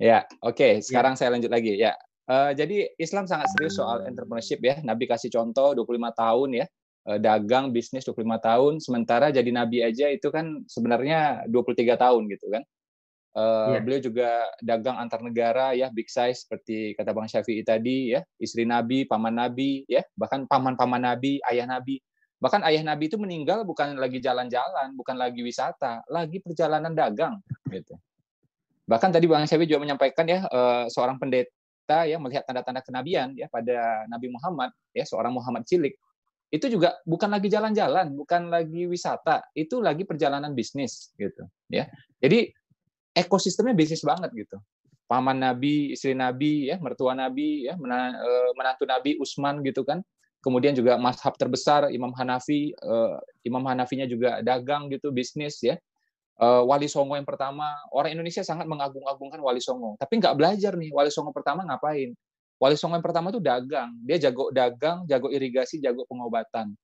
ya, 0.00 0.24
oke. 0.40 0.56
Okay. 0.56 0.72
Ya. 0.80 0.84
Sekarang 0.84 1.12
yeah. 1.16 1.20
saya 1.20 1.28
lanjut 1.36 1.50
lagi. 1.52 1.72
Ya, 1.76 1.92
uh, 2.28 2.52
jadi 2.56 2.92
Islam 2.96 3.28
sangat 3.28 3.52
serius 3.52 3.76
soal 3.76 4.08
entrepreneurship 4.08 4.60
ya. 4.64 4.80
Nabi 4.80 5.04
kasih 5.08 5.28
contoh 5.32 5.76
25 5.76 6.12
tahun 6.16 6.48
ya 6.64 6.66
uh, 7.08 7.18
dagang 7.20 7.72
bisnis 7.72 8.04
25 8.04 8.24
tahun. 8.40 8.72
Sementara 8.80 9.32
jadi 9.32 9.48
nabi 9.48 9.80
aja 9.84 10.12
itu 10.12 10.28
kan 10.28 10.64
sebenarnya 10.68 11.48
23 11.48 11.96
tahun 11.96 12.22
gitu 12.32 12.46
kan. 12.52 12.62
Uh, 13.36 13.76
yeah. 13.76 13.82
Beliau 13.84 14.00
juga 14.02 14.28
dagang 14.64 14.96
antar 14.98 15.20
negara 15.22 15.76
ya, 15.76 15.92
big 15.92 16.08
size 16.10 16.42
seperti 16.48 16.96
kata 16.96 17.12
Bang 17.12 17.28
Syafi'i 17.28 17.62
tadi 17.62 18.16
ya, 18.16 18.24
istri 18.40 18.64
Nabi, 18.64 19.04
paman 19.04 19.36
Nabi 19.36 19.84
ya, 19.86 20.02
bahkan 20.18 20.48
paman-paman 20.48 21.02
Nabi, 21.04 21.38
ayah 21.46 21.68
Nabi. 21.68 22.00
Bahkan 22.38 22.62
ayah 22.66 22.82
Nabi 22.82 23.10
itu 23.10 23.18
meninggal 23.18 23.62
bukan 23.66 23.98
lagi 23.98 24.18
jalan-jalan, 24.18 24.94
bukan 24.94 25.18
lagi 25.18 25.42
wisata, 25.42 26.02
lagi 26.10 26.42
perjalanan 26.42 26.94
dagang 26.94 27.38
gitu. 27.70 27.94
Bahkan 28.88 29.10
tadi 29.12 29.28
Bang 29.28 29.46
Syafi'i 29.46 29.68
juga 29.70 29.84
menyampaikan 29.86 30.24
ya, 30.26 30.42
uh, 30.48 30.88
seorang 30.88 31.20
pendeta 31.20 32.08
ya 32.08 32.16
melihat 32.18 32.42
tanda-tanda 32.48 32.82
kenabian 32.82 33.36
ya 33.38 33.46
pada 33.46 34.08
Nabi 34.10 34.34
Muhammad 34.34 34.74
ya, 34.96 35.06
seorang 35.06 35.30
Muhammad 35.30 35.62
cilik. 35.68 35.94
Itu 36.48 36.72
juga 36.72 36.96
bukan 37.04 37.28
lagi 37.28 37.52
jalan-jalan, 37.52 38.16
bukan 38.16 38.48
lagi 38.48 38.88
wisata, 38.88 39.44
itu 39.52 39.84
lagi 39.84 40.08
perjalanan 40.08 40.56
bisnis 40.56 41.12
gitu 41.20 41.44
ya. 41.68 41.84
Jadi 42.24 42.56
ekosistemnya 43.18 43.74
bisnis 43.74 44.06
banget 44.06 44.30
gitu. 44.34 44.56
Paman 45.08 45.40
Nabi, 45.40 45.96
istri 45.96 46.12
Nabi, 46.12 46.68
ya 46.68 46.76
mertua 46.78 47.16
Nabi, 47.16 47.64
ya 47.64 47.74
eh, 47.74 48.50
menantu 48.54 48.84
Nabi 48.84 49.16
Usman 49.18 49.64
gitu 49.64 49.82
kan. 49.82 50.04
Kemudian 50.38 50.76
juga 50.76 50.94
mazhab 51.00 51.34
terbesar 51.34 51.90
Imam 51.90 52.12
Hanafi, 52.14 52.70
eh, 52.76 53.16
Imam 53.42 53.64
Hanafinya 53.64 54.04
juga 54.04 54.44
dagang 54.44 54.92
gitu, 54.92 55.08
bisnis 55.10 55.58
ya. 55.64 55.80
Eh, 56.38 56.62
Wali 56.68 56.86
Songo 56.86 57.18
yang 57.18 57.26
pertama, 57.26 57.66
orang 57.90 58.14
Indonesia 58.14 58.44
sangat 58.46 58.68
mengagung-agungkan 58.70 59.40
Wali 59.42 59.58
Songo, 59.58 59.98
tapi 59.98 60.22
nggak 60.22 60.38
belajar 60.38 60.78
nih 60.78 60.94
Wali 60.94 61.10
Songo 61.10 61.34
pertama 61.34 61.66
ngapain. 61.66 62.14
Wali 62.62 62.76
Songo 62.78 62.94
yang 62.94 63.06
pertama 63.06 63.34
itu 63.34 63.42
dagang, 63.42 63.90
dia 64.06 64.22
jago 64.22 64.52
dagang, 64.54 65.02
jago 65.08 65.32
irigasi, 65.34 65.82
jago 65.82 66.06
pengobatan. 66.06 66.76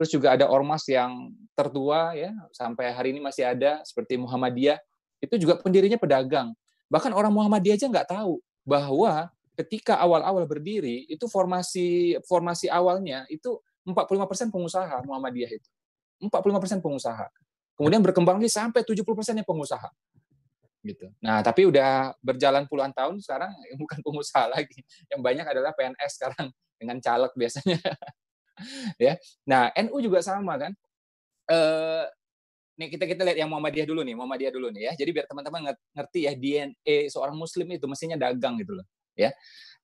Terus 0.00 0.10
juga 0.18 0.32
ada 0.32 0.48
ormas 0.48 0.88
yang 0.88 1.28
tertua 1.52 2.16
ya 2.16 2.32
sampai 2.56 2.90
hari 2.94 3.12
ini 3.12 3.20
masih 3.20 3.44
ada 3.46 3.84
seperti 3.84 4.16
Muhammadiyah 4.16 4.80
itu 5.22 5.34
juga 5.38 5.54
pendirinya 5.62 5.96
pedagang. 5.96 6.50
Bahkan 6.90 7.14
orang 7.14 7.30
Muhammadiyah 7.30 7.78
aja 7.78 7.86
nggak 7.86 8.10
tahu 8.10 8.42
bahwa 8.66 9.30
ketika 9.54 9.96
awal-awal 10.02 10.42
berdiri 10.44 11.06
itu 11.06 11.30
formasi 11.30 12.18
formasi 12.26 12.66
awalnya 12.66 13.24
itu 13.30 13.62
45% 13.86 14.50
pengusaha 14.50 15.00
Muhammadiyah 15.06 15.50
itu. 15.54 15.68
45% 16.22 16.78
pengusaha. 16.78 17.26
Kemudian 17.74 17.98
berkembang 17.98 18.38
lagi 18.38 18.46
sampai 18.46 18.86
70% 18.86 19.02
yang 19.42 19.48
pengusaha. 19.48 19.90
Gitu. 20.82 21.06
Nah, 21.22 21.42
tapi 21.42 21.66
udah 21.66 22.14
berjalan 22.22 22.66
puluhan 22.66 22.90
tahun 22.94 23.18
sekarang 23.22 23.50
bukan 23.82 23.98
pengusaha 24.02 24.50
lagi. 24.50 24.82
Yang 25.10 25.20
banyak 25.22 25.46
adalah 25.46 25.70
PNS 25.74 26.12
sekarang 26.18 26.46
dengan 26.80 26.98
caleg 27.02 27.32
biasanya. 27.34 27.78
ya. 29.06 29.18
Nah, 29.46 29.70
NU 29.82 29.98
juga 29.98 30.22
sama 30.22 30.58
kan. 30.58 30.72
Eh, 31.50 32.04
nih 32.82 32.88
kita 32.90 33.06
kita 33.06 33.22
lihat 33.22 33.38
yang 33.38 33.50
Muhammadiyah 33.54 33.86
dulu 33.86 34.02
nih, 34.02 34.14
Muhammadiyah 34.18 34.52
dulu 34.52 34.68
nih 34.74 34.82
ya. 34.90 34.92
Jadi 34.98 35.10
biar 35.14 35.26
teman-teman 35.30 35.70
ngerti 35.94 36.26
ya 36.26 36.32
DNA 36.34 37.06
seorang 37.06 37.38
muslim 37.38 37.70
itu 37.70 37.86
mestinya 37.86 38.18
dagang 38.18 38.58
gitu 38.58 38.74
loh, 38.74 38.86
ya. 39.14 39.30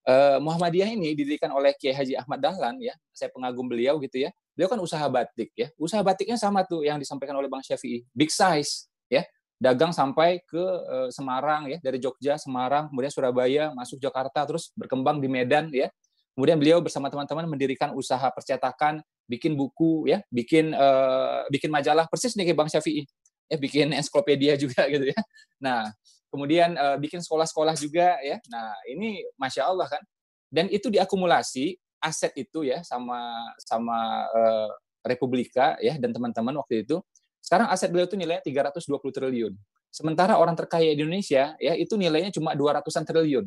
Uh, 0.08 0.40
Muhammadiyah 0.40 0.88
ini 0.88 1.12
didirikan 1.12 1.52
oleh 1.52 1.76
Kiai 1.76 1.92
Haji 1.92 2.16
Ahmad 2.16 2.40
Dahlan 2.40 2.80
ya. 2.80 2.96
Saya 3.12 3.28
pengagum 3.28 3.68
beliau 3.68 4.00
gitu 4.00 4.24
ya. 4.24 4.32
Beliau 4.56 4.72
kan 4.72 4.80
usaha 4.80 5.04
batik 5.04 5.52
ya. 5.52 5.68
Usaha 5.76 6.00
batiknya 6.00 6.40
sama 6.40 6.64
tuh 6.64 6.80
yang 6.80 6.96
disampaikan 6.96 7.36
oleh 7.36 7.46
Bang 7.46 7.60
Syafi'i, 7.60 8.02
big 8.16 8.32
size 8.32 8.88
ya. 9.12 9.22
Dagang 9.58 9.92
sampai 9.92 10.40
ke 10.48 10.58
uh, 10.62 11.10
Semarang 11.12 11.68
ya, 11.68 11.78
dari 11.82 12.00
Jogja, 12.00 12.40
Semarang, 12.40 12.88
kemudian 12.88 13.12
Surabaya, 13.12 13.74
masuk 13.76 14.00
Jakarta 14.00 14.48
terus 14.48 14.72
berkembang 14.74 15.20
di 15.20 15.28
Medan 15.28 15.68
ya. 15.74 15.92
Kemudian 16.32 16.56
beliau 16.56 16.78
bersama 16.78 17.10
teman-teman 17.10 17.50
mendirikan 17.50 17.90
usaha 17.92 18.30
percetakan 18.30 19.02
bikin 19.28 19.54
buku 19.54 20.08
ya, 20.08 20.24
bikin 20.32 20.72
uh, 20.72 21.44
bikin 21.52 21.68
majalah 21.68 22.08
persis 22.08 22.32
nih 22.34 22.50
kayak 22.50 22.58
Bang 22.58 22.70
Syafi'i. 22.72 23.04
Ya, 23.48 23.56
bikin 23.60 23.92
ensiklopedia 23.92 24.56
juga 24.60 24.88
gitu 24.88 25.08
ya. 25.12 25.18
Nah, 25.60 25.88
kemudian 26.32 26.76
uh, 26.76 26.96
bikin 26.96 27.20
sekolah-sekolah 27.20 27.76
juga 27.76 28.16
ya. 28.24 28.40
Nah, 28.48 28.72
ini 28.88 29.24
masya 29.36 29.68
Allah 29.68 29.88
kan. 29.88 30.02
Dan 30.48 30.72
itu 30.72 30.88
diakumulasi 30.88 31.76
aset 32.00 32.32
itu 32.38 32.64
ya 32.64 32.80
sama 32.86 33.18
sama 33.60 34.24
uh, 34.32 34.70
Republika 35.04 35.76
ya 35.80 35.96
dan 36.00 36.12
teman-teman 36.12 36.56
waktu 36.60 36.84
itu. 36.88 37.00
Sekarang 37.40 37.68
aset 37.72 37.88
beliau 37.88 38.08
itu 38.08 38.16
nilainya 38.16 38.44
320 38.44 39.00
triliun. 39.08 39.52
Sementara 39.88 40.36
orang 40.36 40.52
terkaya 40.52 40.92
di 40.92 41.00
Indonesia 41.00 41.56
ya 41.56 41.72
itu 41.72 41.96
nilainya 41.96 42.28
cuma 42.32 42.52
200-an 42.52 43.04
triliun. 43.08 43.46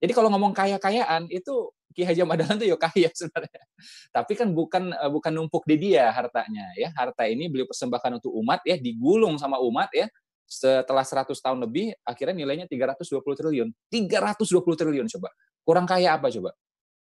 Jadi 0.00 0.12
kalau 0.16 0.32
ngomong 0.32 0.56
kaya-kayaan 0.56 1.28
itu 1.28 1.68
Ki 1.92 2.06
Haji 2.06 2.22
Madalan 2.24 2.56
tuh 2.56 2.66
ya 2.66 2.76
kaya 2.78 3.08
sebenarnya. 3.18 3.62
Tapi 4.10 4.32
kan 4.38 4.48
bukan 4.50 4.94
eh, 4.96 5.10
bukan 5.10 5.32
numpuk 5.34 5.68
di 5.68 5.76
dia 5.76 6.08
hartanya 6.10 6.72
ya. 6.78 6.88
Harta 6.96 7.28
ini 7.28 7.50
beliau 7.52 7.68
persembahkan 7.68 8.18
untuk 8.22 8.32
umat 8.40 8.64
ya, 8.64 8.80
digulung 8.80 9.36
sama 9.36 9.60
umat 9.60 9.92
ya. 9.92 10.08
Setelah 10.50 11.06
100 11.06 11.30
tahun 11.30 11.58
lebih 11.62 11.94
akhirnya 12.02 12.34
nilainya 12.42 12.66
320 12.66 13.22
triliun. 13.22 13.68
320 13.92 14.80
triliun 14.80 15.06
coba. 15.06 15.28
Kurang 15.62 15.86
kaya 15.86 16.16
apa 16.18 16.26
coba? 16.32 16.50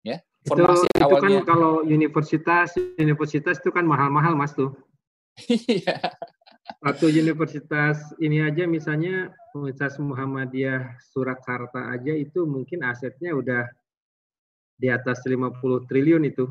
Ya. 0.03 0.23
Formasi 0.47 0.87
itu, 0.87 1.03
awalnya. 1.03 1.43
itu 1.43 1.43
kan 1.43 1.47
kalau 1.47 1.73
universitas 1.83 2.67
universitas 2.95 3.59
itu 3.59 3.69
kan 3.71 3.83
mahal-mahal 3.83 4.35
Mas 4.35 4.55
tuh. 4.55 4.73
Iya. 5.47 6.01
Satu 6.77 7.09
universitas 7.09 7.97
ini 8.19 8.43
aja 8.43 8.67
misalnya 8.67 9.31
Universitas 9.55 9.97
Muhammadiyah 9.97 10.99
Surakarta 11.09 11.89
aja 11.91 12.13
itu 12.13 12.45
mungkin 12.45 12.85
asetnya 12.85 13.33
udah 13.33 13.65
di 14.77 14.87
atas 14.93 15.25
50 15.25 15.89
triliun 15.89 16.23
itu. 16.29 16.45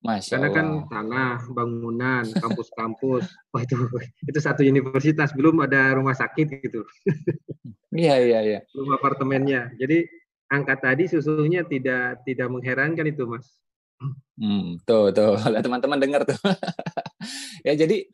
Masya 0.00 0.40
Karena 0.40 0.48
kan 0.48 0.66
tanah, 0.88 1.36
bangunan, 1.52 2.24
kampus-kampus, 2.40 3.28
wah 3.52 3.60
itu 3.60 3.76
itu 4.24 4.38
satu 4.40 4.64
universitas 4.64 5.36
belum 5.36 5.60
ada 5.68 5.92
rumah 5.96 6.16
sakit 6.16 6.46
gitu. 6.64 6.82
Iya 7.90 8.22
iya 8.22 8.38
iya. 8.46 8.60
Belum 8.70 8.94
apartemennya. 8.94 9.74
Jadi 9.74 10.06
angka 10.46 10.78
tadi 10.78 11.10
susunya 11.10 11.66
tidak 11.66 12.22
tidak 12.22 12.46
mengherankan 12.46 13.02
itu 13.02 13.26
mas. 13.26 13.50
Hmm, 14.38 14.78
tuh 14.86 15.10
tuh 15.10 15.34
teman-teman 15.66 15.98
dengar 15.98 16.22
tuh. 16.22 16.38
ya 17.66 17.74
jadi 17.74 18.06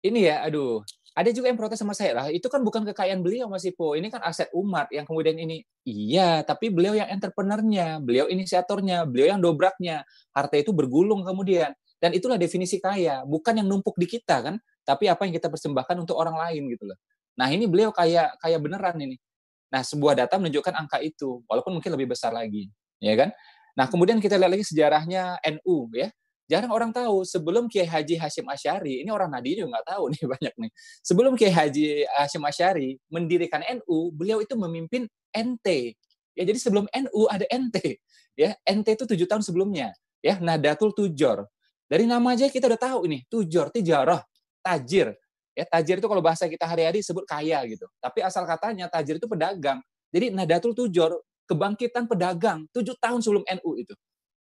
ini 0.00 0.28
ya, 0.28 0.44
aduh, 0.44 0.80
ada 1.10 1.30
juga 1.34 1.50
yang 1.50 1.58
protes 1.58 1.76
sama 1.76 1.92
saya 1.92 2.12
lah. 2.16 2.26
Itu 2.30 2.46
kan 2.46 2.62
bukan 2.62 2.86
kekayaan 2.86 3.20
beliau 3.20 3.50
Mas 3.50 3.66
Ipo. 3.66 3.98
Ini 3.98 4.08
kan 4.08 4.22
aset 4.22 4.48
umat 4.54 4.88
yang 4.94 5.04
kemudian 5.04 5.36
ini. 5.36 5.66
Iya, 5.82 6.46
tapi 6.46 6.70
beliau 6.70 6.94
yang 6.94 7.10
entrepreneurnya, 7.10 7.98
beliau 8.00 8.30
inisiatornya, 8.30 9.04
beliau 9.10 9.36
yang 9.36 9.40
dobraknya. 9.42 10.06
Harta 10.32 10.56
itu 10.56 10.70
bergulung 10.70 11.26
kemudian. 11.26 11.74
Dan 12.00 12.16
itulah 12.16 12.40
definisi 12.40 12.80
kaya, 12.80 13.26
bukan 13.28 13.60
yang 13.60 13.68
numpuk 13.68 13.98
di 14.00 14.08
kita 14.08 14.40
kan, 14.40 14.56
tapi 14.88 15.10
apa 15.12 15.28
yang 15.28 15.36
kita 15.36 15.52
persembahkan 15.52 16.00
untuk 16.00 16.16
orang 16.16 16.32
lain 16.48 16.72
gitu 16.72 16.88
loh. 16.88 16.96
Nah, 17.36 17.52
ini 17.52 17.68
beliau 17.68 17.92
kaya 17.92 18.32
kaya 18.40 18.56
beneran 18.56 18.96
ini. 18.96 19.20
Nah, 19.68 19.84
sebuah 19.84 20.16
data 20.16 20.40
menunjukkan 20.40 20.72
angka 20.72 20.98
itu, 21.04 21.44
walaupun 21.44 21.76
mungkin 21.76 21.92
lebih 21.92 22.16
besar 22.16 22.32
lagi, 22.32 22.72
ya 22.98 23.12
kan? 23.20 23.30
Nah, 23.76 23.86
kemudian 23.86 24.16
kita 24.18 24.40
lihat 24.40 24.50
lagi 24.56 24.64
sejarahnya 24.64 25.38
NU 25.60 25.92
ya. 25.92 26.08
Jarang 26.50 26.74
orang 26.74 26.90
tahu 26.90 27.22
sebelum 27.22 27.70
Kiai 27.70 27.86
Haji 27.86 28.18
Hashim 28.18 28.42
Asyari, 28.50 29.06
ini 29.06 29.10
orang 29.14 29.30
Nadi 29.30 29.54
juga 29.54 29.78
nggak 29.78 29.86
tahu 29.86 30.04
nih 30.10 30.24
banyak 30.34 30.54
nih. 30.58 30.70
Sebelum 31.06 31.32
Kiai 31.38 31.54
Haji 31.54 32.10
Hashim 32.18 32.42
Asyari 32.42 32.98
mendirikan 33.06 33.62
NU, 33.62 34.10
beliau 34.10 34.42
itu 34.42 34.58
memimpin 34.58 35.06
NT. 35.30 35.94
Ya, 36.34 36.42
jadi 36.42 36.58
sebelum 36.58 36.90
NU 36.90 37.20
ada 37.30 37.46
NT. 37.46 38.02
Ya, 38.34 38.58
NT 38.66 38.98
itu 38.98 39.04
tujuh 39.06 39.26
tahun 39.30 39.46
sebelumnya. 39.46 39.94
Ya, 40.18 40.42
Nadatul 40.42 40.90
Tujor. 40.90 41.46
Dari 41.86 42.10
nama 42.10 42.34
aja 42.34 42.50
kita 42.50 42.66
udah 42.66 42.80
tahu 42.80 43.06
ini, 43.06 43.22
Tujor, 43.30 43.70
Tijarah, 43.70 44.18
Tajir. 44.58 45.14
Ya, 45.54 45.66
tajir 45.66 45.98
itu 45.98 46.06
kalau 46.06 46.22
bahasa 46.22 46.46
kita 46.46 46.62
hari-hari 46.62 47.02
sebut 47.02 47.26
kaya 47.26 47.58
gitu. 47.66 47.84
Tapi 47.98 48.22
asal 48.22 48.46
katanya 48.46 48.86
tajir 48.86 49.18
itu 49.18 49.26
pedagang. 49.26 49.82
Jadi 50.14 50.30
Nadatul 50.30 50.72
Tujor, 50.72 51.18
kebangkitan 51.50 52.06
pedagang 52.06 52.64
tujuh 52.70 52.94
tahun 53.02 53.18
sebelum 53.18 53.42
NU 53.58 53.70
itu. 53.82 53.94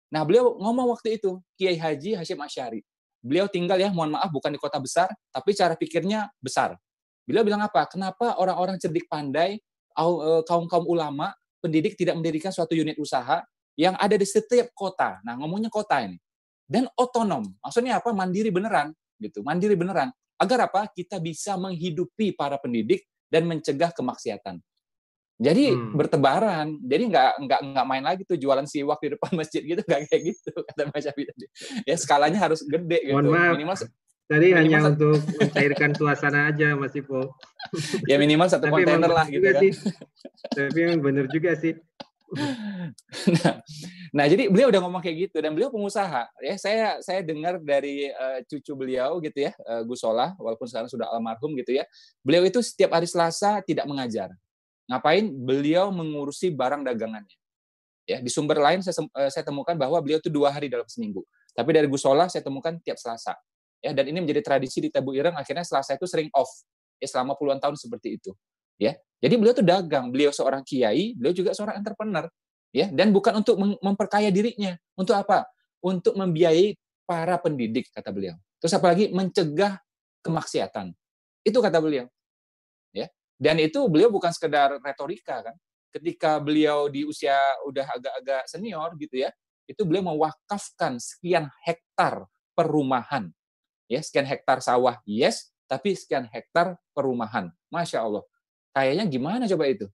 Nah, 0.08 0.24
beliau 0.24 0.56
ngomong 0.56 0.96
waktu 0.96 1.20
itu, 1.20 1.40
Kiai 1.60 1.76
Haji 1.76 2.16
Hashim 2.16 2.40
Asyari. 2.40 2.80
Beliau 3.20 3.50
tinggal 3.52 3.76
ya, 3.76 3.92
mohon 3.92 4.16
maaf, 4.16 4.32
bukan 4.32 4.56
di 4.56 4.60
kota 4.62 4.80
besar, 4.80 5.12
tapi 5.36 5.52
cara 5.52 5.76
pikirnya 5.76 6.32
besar. 6.40 6.80
Beliau 7.28 7.44
bilang 7.44 7.60
apa? 7.60 7.84
Kenapa 7.92 8.40
orang-orang 8.40 8.80
cerdik 8.80 9.04
pandai, 9.12 9.60
e, 9.60 10.32
kaum-kaum 10.48 10.88
ulama, 10.88 11.36
pendidik 11.60 12.00
tidak 12.00 12.16
mendirikan 12.16 12.56
suatu 12.56 12.72
unit 12.72 12.96
usaha 12.96 13.44
yang 13.76 14.00
ada 14.00 14.16
di 14.16 14.24
setiap 14.24 14.72
kota. 14.72 15.20
Nah, 15.28 15.36
ngomongnya 15.36 15.68
kota 15.68 16.00
ini. 16.08 16.16
Dan 16.64 16.88
otonom. 16.96 17.44
Maksudnya 17.60 18.00
apa? 18.00 18.16
Mandiri 18.16 18.52
beneran. 18.52 18.96
gitu. 19.18 19.42
Mandiri 19.42 19.74
beneran. 19.74 20.14
Agar 20.38 20.70
apa? 20.70 20.86
Kita 20.94 21.18
bisa 21.18 21.58
menghidupi 21.58 22.32
para 22.38 22.56
pendidik 22.62 23.04
dan 23.28 23.50
mencegah 23.50 23.92
kemaksiatan. 23.92 24.62
Jadi 25.38 25.70
hmm. 25.70 25.94
bertebaran, 25.94 26.82
jadi 26.82 27.04
nggak 27.14 27.32
nggak 27.46 27.60
nggak 27.70 27.86
main 27.86 28.02
lagi 28.02 28.26
tuh 28.26 28.42
jualan 28.42 28.66
siwak 28.66 28.98
di 29.06 29.14
depan 29.14 29.32
masjid 29.40 29.62
gitu 29.62 29.86
nggak 29.86 30.10
kayak 30.10 30.22
gitu 30.34 30.50
kata 30.50 30.90
Mas 30.90 31.06
Syafi 31.06 31.24
tadi. 31.30 31.46
Ya 31.86 31.96
skalanya 31.96 32.40
harus 32.42 32.66
gede 32.66 33.06
gitu. 33.06 33.14
Mohon 33.14 33.30
maaf. 33.38 33.54
Minimal 33.54 33.76
tadi 34.28 34.48
minimal 34.52 34.60
hanya 34.60 34.78
untuk 34.92 35.18
mencairkan 35.40 35.92
suasana 35.94 36.40
aja 36.50 36.74
Mas 36.74 36.98
Ipo. 36.98 37.38
ya 38.10 38.18
minimal 38.18 38.50
satu 38.50 38.66
kontainer 38.66 39.12
lah 39.14 39.30
gitu 39.30 39.46
kan. 39.46 39.62
Sih. 39.62 39.74
Tapi 40.58 40.80
yang 40.82 41.06
benar 41.06 41.30
juga 41.30 41.54
sih. 41.54 41.78
nah, 43.40 43.64
nah, 44.12 44.26
jadi 44.28 44.52
beliau 44.52 44.68
udah 44.68 44.84
ngomong 44.84 45.00
kayak 45.00 45.32
gitu 45.32 45.40
dan 45.40 45.56
beliau 45.56 45.72
pengusaha. 45.72 46.28
Ya, 46.44 46.60
saya 46.60 47.00
saya 47.00 47.24
dengar 47.24 47.56
dari 47.64 48.12
uh, 48.12 48.44
cucu 48.44 48.76
beliau 48.76 49.24
gitu 49.24 49.48
ya, 49.48 49.56
uh, 49.64 49.80
Gus 49.88 50.04
Solah, 50.04 50.36
walaupun 50.36 50.68
sekarang 50.68 50.92
sudah 50.92 51.08
almarhum 51.08 51.56
gitu 51.56 51.80
ya. 51.80 51.88
Beliau 52.28 52.44
itu 52.44 52.60
setiap 52.60 53.00
hari 53.00 53.08
Selasa 53.08 53.64
tidak 53.64 53.88
mengajar 53.88 54.36
Ngapain? 54.88 55.28
Beliau 55.28 55.92
mengurusi 55.92 56.52
barang 56.52 56.84
dagangannya. 56.88 57.38
Ya, 58.08 58.24
di 58.24 58.32
sumber 58.32 58.56
lain 58.64 58.80
saya, 58.80 58.96
eh, 59.20 59.28
saya 59.28 59.44
temukan 59.44 59.76
bahwa 59.76 60.00
beliau 60.00 60.24
itu 60.24 60.32
dua 60.32 60.48
hari 60.56 60.72
dalam 60.72 60.88
seminggu. 60.88 61.28
Tapi 61.52 61.76
dari 61.76 61.92
Gusola 61.92 62.32
saya 62.32 62.40
temukan 62.40 62.80
tiap 62.80 62.96
Selasa. 62.96 63.36
Ya, 63.84 63.92
dan 63.92 64.08
ini 64.08 64.24
menjadi 64.24 64.42
tradisi 64.42 64.80
di 64.80 64.88
Tabu 64.88 65.12
Ireng. 65.12 65.36
Akhirnya 65.36 65.68
Selasa 65.68 66.00
itu 66.00 66.08
sering 66.08 66.32
off. 66.32 66.50
Ya, 67.04 67.08
selama 67.12 67.36
puluhan 67.36 67.60
tahun 67.60 67.76
seperti 67.76 68.16
itu. 68.16 68.32
Ya, 68.80 68.96
jadi 69.20 69.36
beliau 69.36 69.54
itu 69.54 69.66
dagang. 69.66 70.08
Beliau 70.08 70.32
seorang 70.32 70.64
kiai, 70.64 71.14
beliau 71.20 71.36
juga 71.36 71.52
seorang 71.52 71.84
entrepreneur. 71.84 72.32
Ya, 72.72 72.88
dan 72.88 73.12
bukan 73.12 73.44
untuk 73.44 73.60
memperkaya 73.60 74.32
dirinya. 74.32 74.78
Untuk 74.96 75.20
apa? 75.20 75.50
Untuk 75.84 76.16
membiayai 76.16 76.80
para 77.04 77.36
pendidik 77.44 77.92
kata 77.92 78.12
beliau. 78.16 78.40
Terus 78.64 78.74
apalagi 78.76 79.12
mencegah 79.12 79.84
kemaksiatan. 80.24 80.96
Itu 81.44 81.60
kata 81.60 81.80
beliau. 81.80 82.08
Dan 83.38 83.62
itu 83.62 83.86
beliau 83.86 84.10
bukan 84.10 84.34
sekedar 84.34 84.82
retorika 84.82 85.46
kan. 85.46 85.56
Ketika 85.94 86.42
beliau 86.42 86.90
di 86.90 87.06
usia 87.06 87.38
udah 87.70 87.86
agak-agak 87.86 88.44
senior 88.50 88.98
gitu 88.98 89.24
ya, 89.24 89.30
itu 89.70 89.82
beliau 89.86 90.12
mewakafkan 90.14 90.98
sekian 90.98 91.48
hektar 91.62 92.26
perumahan. 92.58 93.30
Ya, 93.88 94.04
sekian 94.04 94.28
hektar 94.28 94.60
sawah, 94.60 95.00
yes, 95.08 95.54
tapi 95.70 95.94
sekian 95.94 96.28
hektar 96.28 96.76
perumahan. 96.92 97.54
Masya 97.72 98.04
Allah. 98.04 98.24
Kayaknya 98.76 99.06
gimana 99.08 99.44
coba 99.48 99.66
itu? 99.70 99.88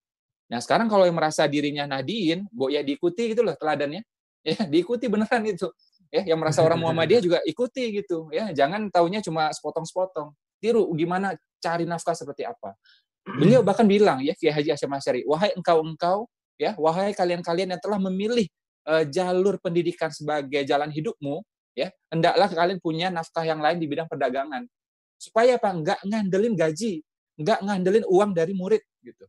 Nah 0.49 0.59
sekarang 0.61 0.85
kalau 0.85 1.09
yang 1.09 1.17
merasa 1.17 1.49
dirinya 1.49 1.89
Nadiin, 1.89 2.45
bu 2.53 2.69
ya 2.69 2.85
diikuti 2.85 3.33
gitu 3.33 3.41
loh 3.43 3.57
teladannya. 3.57 4.01
Ya, 4.43 4.67
diikuti 4.67 5.07
beneran 5.07 5.39
itu. 5.47 5.71
Ya, 6.11 6.27
yang 6.27 6.35
merasa 6.35 6.59
orang 6.59 6.75
Muhammadiyah 6.75 7.23
juga 7.23 7.39
ikuti 7.47 8.03
gitu. 8.03 8.27
Ya, 8.27 8.51
jangan 8.51 8.91
taunya 8.91 9.23
cuma 9.23 9.47
sepotong-sepotong. 9.55 10.35
Tiru 10.59 10.83
gimana 10.99 11.39
cari 11.63 11.87
nafkah 11.87 12.11
seperti 12.11 12.43
apa. 12.43 12.75
Beliau 13.23 13.63
bahkan 13.63 13.87
bilang 13.87 14.19
ya 14.19 14.35
Kiai 14.35 14.51
Haji 14.51 14.75
Hasyim 14.75 14.91
Asyari, 14.91 15.21
wahai 15.23 15.55
engkau-engkau 15.55 16.27
ya, 16.59 16.75
wahai 16.75 17.15
kalian-kalian 17.15 17.75
yang 17.75 17.81
telah 17.81 17.99
memilih 17.99 18.47
uh, 18.83 19.07
jalur 19.07 19.55
pendidikan 19.63 20.11
sebagai 20.11 20.67
jalan 20.67 20.91
hidupmu, 20.91 21.39
ya, 21.71 21.87
hendaklah 22.11 22.51
kalian 22.51 22.79
punya 22.83 23.07
nafkah 23.07 23.47
yang 23.47 23.63
lain 23.63 23.79
di 23.79 23.87
bidang 23.87 24.11
perdagangan. 24.11 24.67
Supaya 25.15 25.55
apa? 25.55 25.71
Enggak 25.71 25.99
ngandelin 26.03 26.53
gaji, 26.53 26.99
enggak 27.39 27.59
ngandelin 27.63 28.05
uang 28.11 28.31
dari 28.35 28.51
murid 28.51 28.83
gitu. 28.99 29.25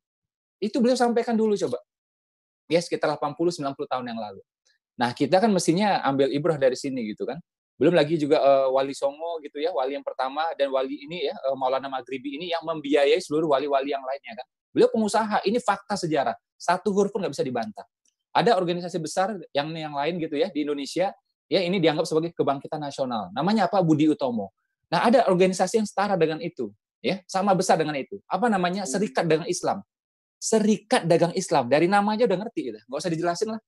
Itu 0.59 0.83
beliau 0.83 0.99
sampaikan 0.99 1.39
dulu 1.39 1.55
coba. 1.55 1.79
Ya 2.67 2.81
sekitar 2.81 3.15
80 3.15 3.63
90 3.63 3.77
tahun 3.87 4.07
yang 4.11 4.19
lalu. 4.19 4.43
Nah, 4.95 5.11
kita 5.11 5.43
kan 5.43 5.51
mestinya 5.51 6.01
ambil 6.07 6.31
ibrah 6.31 6.59
dari 6.59 6.79
sini 6.79 7.15
gitu 7.15 7.27
kan. 7.27 7.39
Belum 7.75 7.91
lagi 7.91 8.15
juga 8.15 8.39
uh, 8.39 8.69
Wali 8.71 8.95
Songo 8.95 9.43
gitu 9.43 9.59
ya, 9.59 9.75
wali 9.75 9.99
yang 9.99 10.07
pertama 10.07 10.47
dan 10.55 10.71
wali 10.71 10.95
ini 10.95 11.27
ya 11.27 11.35
uh, 11.51 11.59
Maulana 11.59 11.91
Maghribi 11.91 12.39
ini 12.39 12.55
yang 12.55 12.63
membiayai 12.63 13.19
seluruh 13.19 13.51
wali-wali 13.51 13.91
yang 13.91 14.03
lainnya 14.07 14.39
kan. 14.39 14.47
Beliau 14.71 14.91
pengusaha, 14.91 15.43
ini 15.47 15.59
fakta 15.59 15.99
sejarah. 15.99 16.35
Satu 16.55 16.95
huruf 16.95 17.11
pun 17.11 17.23
nggak 17.23 17.35
bisa 17.35 17.47
dibantah. 17.47 17.87
Ada 18.35 18.59
organisasi 18.59 18.99
besar 18.99 19.39
yang 19.55 19.71
yang 19.75 19.95
lain 19.95 20.19
gitu 20.19 20.35
ya 20.35 20.51
di 20.51 20.67
Indonesia, 20.67 21.15
ya 21.47 21.61
ini 21.63 21.79
dianggap 21.79 22.07
sebagai 22.07 22.35
kebangkitan 22.35 22.83
nasional. 22.83 23.31
Namanya 23.31 23.71
apa? 23.71 23.79
Budi 23.83 24.11
Utomo. 24.11 24.51
Nah, 24.91 25.07
ada 25.07 25.27
organisasi 25.31 25.79
yang 25.83 25.87
setara 25.87 26.19
dengan 26.19 26.43
itu, 26.43 26.71
ya, 26.99 27.23
sama 27.31 27.55
besar 27.55 27.79
dengan 27.79 27.95
itu. 27.95 28.19
Apa 28.27 28.51
namanya? 28.51 28.87
Serikat 28.87 29.27
Dagang 29.27 29.47
Islam. 29.47 29.83
Serikat 30.43 31.07
Dagang 31.07 31.35
Islam. 31.39 31.71
Dari 31.71 31.87
namanya 31.87 32.27
udah 32.27 32.39
ngerti 32.47 32.61
gitu. 32.75 32.79
Nggak 32.91 32.99
usah 32.99 33.13
dijelasin 33.15 33.49
lah. 33.55 33.61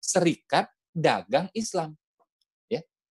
Serikat 0.00 0.66
Dagang 0.96 1.52
Islam. 1.52 1.92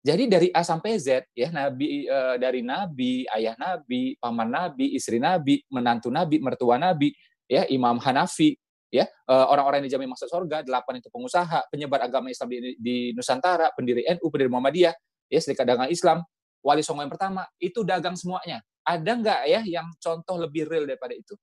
Jadi 0.00 0.32
dari 0.32 0.48
A 0.48 0.64
sampai 0.64 0.96
Z 0.96 1.28
ya 1.36 1.52
nabi 1.52 2.08
e, 2.08 2.18
dari 2.40 2.64
nabi, 2.64 3.28
ayah 3.36 3.52
nabi, 3.60 4.16
paman 4.16 4.48
nabi, 4.48 4.96
istri 4.96 5.20
nabi, 5.20 5.60
menantu 5.68 6.08
nabi, 6.08 6.40
mertua 6.40 6.80
nabi, 6.80 7.12
ya 7.50 7.68
Imam 7.68 8.00
Hanafi, 8.00 8.56
ya 8.90 9.06
eh, 9.06 9.46
orang-orang 9.46 9.82
yang 9.82 9.94
dijamin 9.94 10.10
masuk 10.14 10.30
surga, 10.30 10.66
delapan 10.66 10.98
itu 10.98 11.08
pengusaha, 11.10 11.66
penyebar 11.70 12.06
agama 12.06 12.30
Islam 12.30 12.50
di, 12.50 12.78
di 12.78 12.96
Nusantara, 13.14 13.70
pendiri 13.74 14.06
NU, 14.18 14.26
pendiri 14.30 14.50
Muhammadiyah, 14.50 14.94
ya 15.30 15.38
Serikat 15.42 15.66
Dagang 15.66 15.90
Islam, 15.90 16.22
Wali 16.60 16.82
Songo 16.82 17.02
yang 17.02 17.10
pertama, 17.10 17.46
itu 17.62 17.86
dagang 17.86 18.18
semuanya. 18.18 18.60
Ada 18.84 19.12
nggak 19.16 19.40
ya 19.48 19.60
yang 19.64 19.86
contoh 19.96 20.36
lebih 20.36 20.66
real 20.66 20.84
daripada 20.84 21.14
itu? 21.14 21.38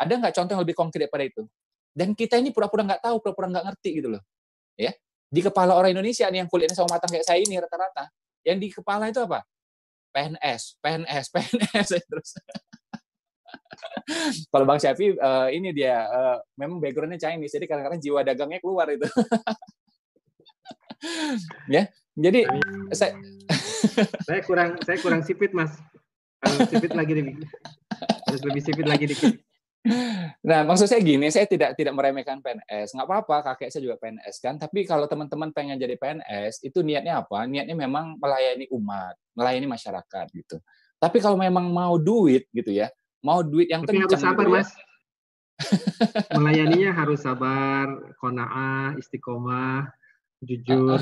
Ada 0.00 0.16
nggak 0.16 0.32
contoh 0.32 0.52
yang 0.56 0.62
lebih 0.64 0.76
konkret 0.78 1.06
daripada 1.10 1.24
itu? 1.26 1.42
Dan 1.90 2.14
kita 2.14 2.38
ini 2.38 2.54
pura-pura 2.54 2.86
nggak 2.86 3.02
tahu, 3.02 3.16
pura-pura 3.18 3.50
nggak 3.50 3.64
ngerti 3.66 3.90
gitu 4.00 4.08
loh. 4.16 4.22
Ya, 4.78 4.94
di 5.30 5.46
kepala 5.46 5.78
orang 5.78 5.94
Indonesia 5.94 6.26
nih 6.26 6.42
yang 6.42 6.50
kulitnya 6.50 6.74
sama 6.74 6.98
matang 6.98 7.14
kayak 7.14 7.22
saya 7.22 7.38
ini 7.38 7.62
rata-rata, 7.62 8.10
yang 8.42 8.58
di 8.58 8.66
kepala 8.74 9.14
itu 9.14 9.22
apa? 9.22 9.46
PNS, 10.10 10.82
PNS, 10.82 11.24
PNS 11.34 11.88
terus. 12.02 12.30
Kalau 14.50 14.66
Bang 14.66 14.82
Syafi 14.82 15.14
uh, 15.14 15.48
ini 15.54 15.70
dia 15.70 16.02
uh, 16.10 16.42
memang 16.58 16.82
backgroundnya 16.82 17.18
Chinese, 17.18 17.54
jadi 17.54 17.70
kadang-kadang 17.70 18.02
jiwa 18.02 18.26
dagangnya 18.26 18.58
keluar 18.58 18.90
itu. 18.90 19.06
ya, 21.74 21.86
jadi 22.18 22.50
saya 22.90 23.14
saya 24.26 24.40
kurang 24.42 24.82
saya 24.82 24.98
kurang 24.98 25.22
sipit 25.22 25.54
mas, 25.54 25.78
harus 26.42 26.68
sipit 26.68 26.90
lagi 26.90 27.22
nih, 27.22 27.38
harus 28.26 28.42
lebih 28.42 28.62
sipit 28.66 28.86
lagi 28.86 29.06
dikit. 29.06 29.38
Nah, 30.44 30.60
maksud 30.68 30.92
saya 30.92 31.00
gini, 31.00 31.32
saya 31.32 31.48
tidak 31.48 31.72
tidak 31.72 31.96
meremehkan 31.96 32.44
PNS. 32.44 32.92
Nggak 32.92 33.08
apa-apa, 33.08 33.36
kakek 33.52 33.72
saya 33.72 33.82
juga 33.88 33.96
PNS 33.96 34.36
kan. 34.44 34.60
Tapi 34.60 34.84
kalau 34.84 35.08
teman-teman 35.08 35.48
pengen 35.56 35.80
jadi 35.80 35.96
PNS, 35.96 36.60
itu 36.60 36.84
niatnya 36.84 37.24
apa? 37.24 37.48
Niatnya 37.48 37.72
memang 37.72 38.20
melayani 38.20 38.68
umat, 38.76 39.16
melayani 39.32 39.64
masyarakat 39.64 40.26
gitu. 40.36 40.60
Tapi 41.00 41.16
kalau 41.24 41.40
memang 41.40 41.72
mau 41.72 41.96
duit 41.96 42.44
gitu 42.52 42.68
ya, 42.68 42.92
mau 43.24 43.40
duit 43.40 43.72
yang 43.72 43.88
Tapi 43.88 44.04
harus 44.04 44.20
sabar, 44.20 44.44
gitu 44.44 44.52
ya. 44.52 44.60
Mas. 44.60 44.70
Melayaninya 46.36 46.90
harus 46.92 47.20
sabar, 47.24 47.86
kona'ah, 48.20 49.00
istiqomah, 49.00 49.88
jujur. 50.44 51.00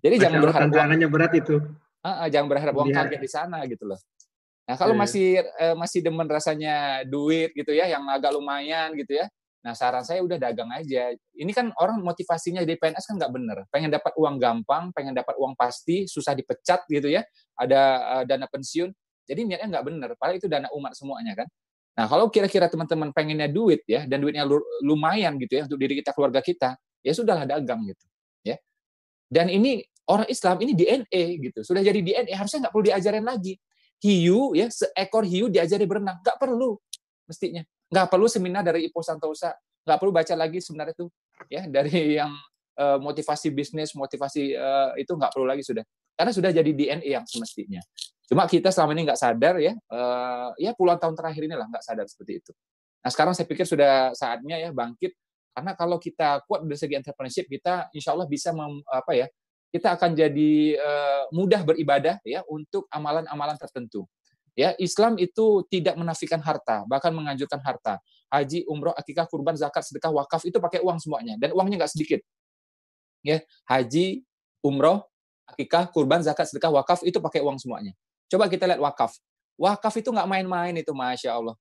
Jadi 0.00 0.14
jangan 0.16 0.40
berharap 0.40 0.60
tantangannya 0.68 1.08
berat 1.12 1.32
itu. 1.36 1.60
jangan 2.32 2.48
berharap 2.48 2.72
uang 2.72 2.96
kaget 2.96 3.20
di 3.20 3.28
sana 3.28 3.60
gitu 3.68 3.84
loh. 3.84 4.00
Nah, 4.68 4.76
kalau 4.78 4.94
yeah. 4.94 5.02
masih 5.02 5.26
uh, 5.40 5.76
masih 5.76 6.00
demen 6.04 6.28
rasanya 6.28 7.04
duit 7.06 7.54
gitu 7.56 7.72
ya, 7.72 7.88
yang 7.88 8.04
agak 8.08 8.34
lumayan 8.34 8.92
gitu 8.98 9.18
ya. 9.18 9.26
Nah, 9.60 9.76
saran 9.76 10.00
saya 10.00 10.24
udah 10.24 10.40
dagang 10.40 10.72
aja. 10.72 11.12
Ini 11.36 11.52
kan 11.52 11.68
orang 11.76 12.00
motivasinya 12.00 12.64
di 12.64 12.80
PNS 12.80 13.12
kan 13.12 13.14
nggak 13.20 13.32
bener. 13.32 13.58
Pengen 13.68 13.92
dapat 13.92 14.16
uang 14.16 14.40
gampang, 14.40 14.88
pengen 14.96 15.12
dapat 15.12 15.36
uang 15.36 15.52
pasti, 15.52 16.08
susah 16.08 16.32
dipecat 16.32 16.88
gitu 16.88 17.12
ya. 17.12 17.20
Ada 17.60 17.80
uh, 18.20 18.24
dana 18.24 18.48
pensiun. 18.48 18.88
Jadi 19.28 19.40
niatnya 19.44 19.68
nggak 19.78 19.84
bener. 19.84 20.10
Padahal 20.16 20.40
itu 20.40 20.48
dana 20.48 20.68
umat 20.72 20.96
semuanya 20.96 21.44
kan. 21.44 21.48
Nah, 22.00 22.06
kalau 22.08 22.32
kira-kira 22.32 22.64
teman-teman 22.72 23.12
pengennya 23.12 23.52
duit 23.52 23.84
ya, 23.84 24.08
dan 24.08 24.24
duitnya 24.24 24.48
lumayan 24.80 25.36
gitu 25.36 25.60
ya 25.60 25.62
untuk 25.68 25.76
diri 25.76 26.00
kita, 26.00 26.16
keluarga 26.16 26.40
kita, 26.40 26.78
ya 27.04 27.12
sudahlah 27.12 27.44
dagang 27.44 27.84
gitu. 27.84 28.06
Ya. 28.40 28.56
Dan 29.28 29.52
ini 29.52 29.84
orang 30.08 30.24
Islam 30.32 30.56
ini 30.64 30.72
DNA 30.72 31.22
gitu, 31.50 31.60
sudah 31.60 31.84
jadi 31.84 32.00
DNA 32.00 32.32
harusnya 32.32 32.64
nggak 32.64 32.72
perlu 32.72 32.84
diajarin 32.88 33.26
lagi. 33.28 33.60
Hiu 34.00 34.56
ya 34.56 34.72
seekor 34.72 35.28
hiu 35.28 35.52
diajari 35.52 35.84
berenang. 35.84 36.20
Nggak 36.24 36.36
perlu 36.40 36.80
mestinya. 37.28 37.62
Nggak 37.92 38.06
perlu 38.08 38.26
seminar 38.26 38.62
dari 38.64 38.88
Ipo 38.88 39.04
Santosa. 39.04 39.52
Nggak 39.84 39.98
perlu 40.00 40.12
baca 40.12 40.34
lagi 40.36 40.58
seminar 40.60 40.92
itu 40.92 41.08
ya 41.48 41.64
dari 41.68 42.16
yang 42.16 42.32
uh, 42.80 42.98
motivasi 43.00 43.52
bisnis 43.52 43.92
motivasi 43.92 44.56
uh, 44.56 44.92
itu 44.96 45.12
nggak 45.12 45.32
perlu 45.36 45.46
lagi 45.48 45.60
sudah. 45.60 45.84
Karena 46.16 46.32
sudah 46.32 46.50
jadi 46.52 46.70
DNA 46.72 47.08
yang 47.20 47.24
semestinya. 47.24 47.80
Cuma 48.28 48.46
kita 48.46 48.70
selama 48.70 48.94
ini 48.94 49.10
nggak 49.10 49.20
sadar 49.20 49.58
ya 49.58 49.74
uh, 49.90 50.54
ya 50.54 50.70
puluhan 50.76 51.00
tahun 51.00 51.18
terakhir 51.18 51.42
ini 51.50 51.54
lah 51.56 51.66
nggak 51.66 51.84
sadar 51.84 52.06
seperti 52.06 52.44
itu. 52.44 52.52
Nah 53.00 53.10
sekarang 53.10 53.32
saya 53.32 53.48
pikir 53.48 53.66
sudah 53.66 54.12
saatnya 54.16 54.60
ya 54.60 54.70
bangkit. 54.70 55.16
Karena 55.50 55.74
kalau 55.74 55.98
kita 55.98 56.46
kuat 56.46 56.62
dari 56.62 56.78
segi 56.78 56.94
entrepreneurship 56.94 57.50
kita 57.50 57.90
insya 57.90 58.14
Allah 58.14 58.30
bisa 58.30 58.54
mem, 58.54 58.80
apa 58.86 59.12
ya 59.18 59.26
kita 59.70 59.94
akan 59.94 60.18
jadi 60.18 60.76
uh, 60.76 61.22
mudah 61.30 61.62
beribadah 61.62 62.18
ya 62.26 62.42
untuk 62.50 62.90
amalan-amalan 62.90 63.54
tertentu. 63.56 64.06
Ya, 64.58 64.74
Islam 64.82 65.14
itu 65.16 65.62
tidak 65.70 65.94
menafikan 65.94 66.42
harta, 66.42 66.82
bahkan 66.90 67.14
menganjurkan 67.14 67.62
harta. 67.62 68.02
Haji, 68.28 68.66
umroh, 68.66 68.90
akikah, 68.98 69.24
kurban, 69.30 69.54
zakat, 69.54 69.86
sedekah, 69.86 70.10
wakaf 70.10 70.42
itu 70.42 70.58
pakai 70.58 70.82
uang 70.82 70.98
semuanya 70.98 71.38
dan 71.38 71.54
uangnya 71.54 71.86
nggak 71.86 71.92
sedikit. 71.94 72.20
Ya, 73.22 73.40
haji, 73.70 74.26
umroh, 74.60 75.06
akikah, 75.46 75.86
kurban, 75.94 76.20
zakat, 76.26 76.50
sedekah, 76.50 76.70
wakaf 76.74 77.06
itu 77.06 77.22
pakai 77.22 77.40
uang 77.40 77.62
semuanya. 77.62 77.94
Coba 78.26 78.50
kita 78.50 78.66
lihat 78.66 78.82
wakaf. 78.82 79.14
Wakaf 79.54 79.94
itu 80.02 80.10
nggak 80.10 80.28
main-main 80.28 80.74
itu, 80.74 80.90
masya 80.90 81.38
Allah. 81.38 81.54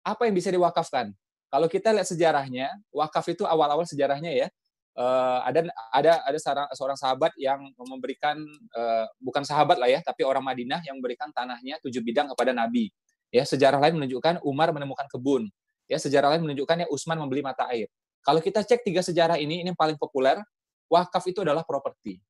Apa 0.00 0.24
yang 0.26 0.34
bisa 0.34 0.48
diwakafkan? 0.48 1.12
Kalau 1.52 1.68
kita 1.68 1.92
lihat 1.92 2.08
sejarahnya, 2.08 2.72
wakaf 2.88 3.28
itu 3.28 3.44
awal-awal 3.44 3.84
sejarahnya 3.84 4.32
ya, 4.32 4.48
uh, 4.96 5.40
ada 5.44 5.68
ada 5.92 6.12
ada 6.24 6.38
seorang, 6.38 6.68
seorang 6.72 6.98
sahabat 6.98 7.32
yang 7.40 7.60
memberikan 7.76 8.36
uh, 8.76 9.06
bukan 9.20 9.44
sahabat 9.44 9.80
lah 9.80 9.88
ya, 9.88 10.00
tapi 10.04 10.24
orang 10.24 10.44
Madinah 10.44 10.84
yang 10.84 11.00
memberikan 11.00 11.32
tanahnya 11.32 11.80
tujuh 11.80 12.00
bidang 12.04 12.32
kepada 12.32 12.52
Nabi. 12.52 12.92
Ya, 13.32 13.48
sejarah 13.48 13.80
lain 13.80 13.96
menunjukkan 13.96 14.44
Umar 14.44 14.76
menemukan 14.76 15.08
kebun. 15.08 15.48
Ya, 15.88 15.96
sejarah 15.96 16.36
lain 16.36 16.44
menunjukkan 16.44 16.84
ya 16.84 16.86
Utsman 16.92 17.16
membeli 17.16 17.40
mata 17.40 17.64
air. 17.72 17.88
Kalau 18.22 18.38
kita 18.38 18.62
cek 18.62 18.84
tiga 18.86 19.00
sejarah 19.00 19.40
ini, 19.40 19.64
ini 19.64 19.72
yang 19.72 19.78
paling 19.78 19.96
populer, 19.96 20.38
wakaf 20.86 21.24
itu 21.26 21.40
adalah 21.40 21.64
properti. 21.64 22.20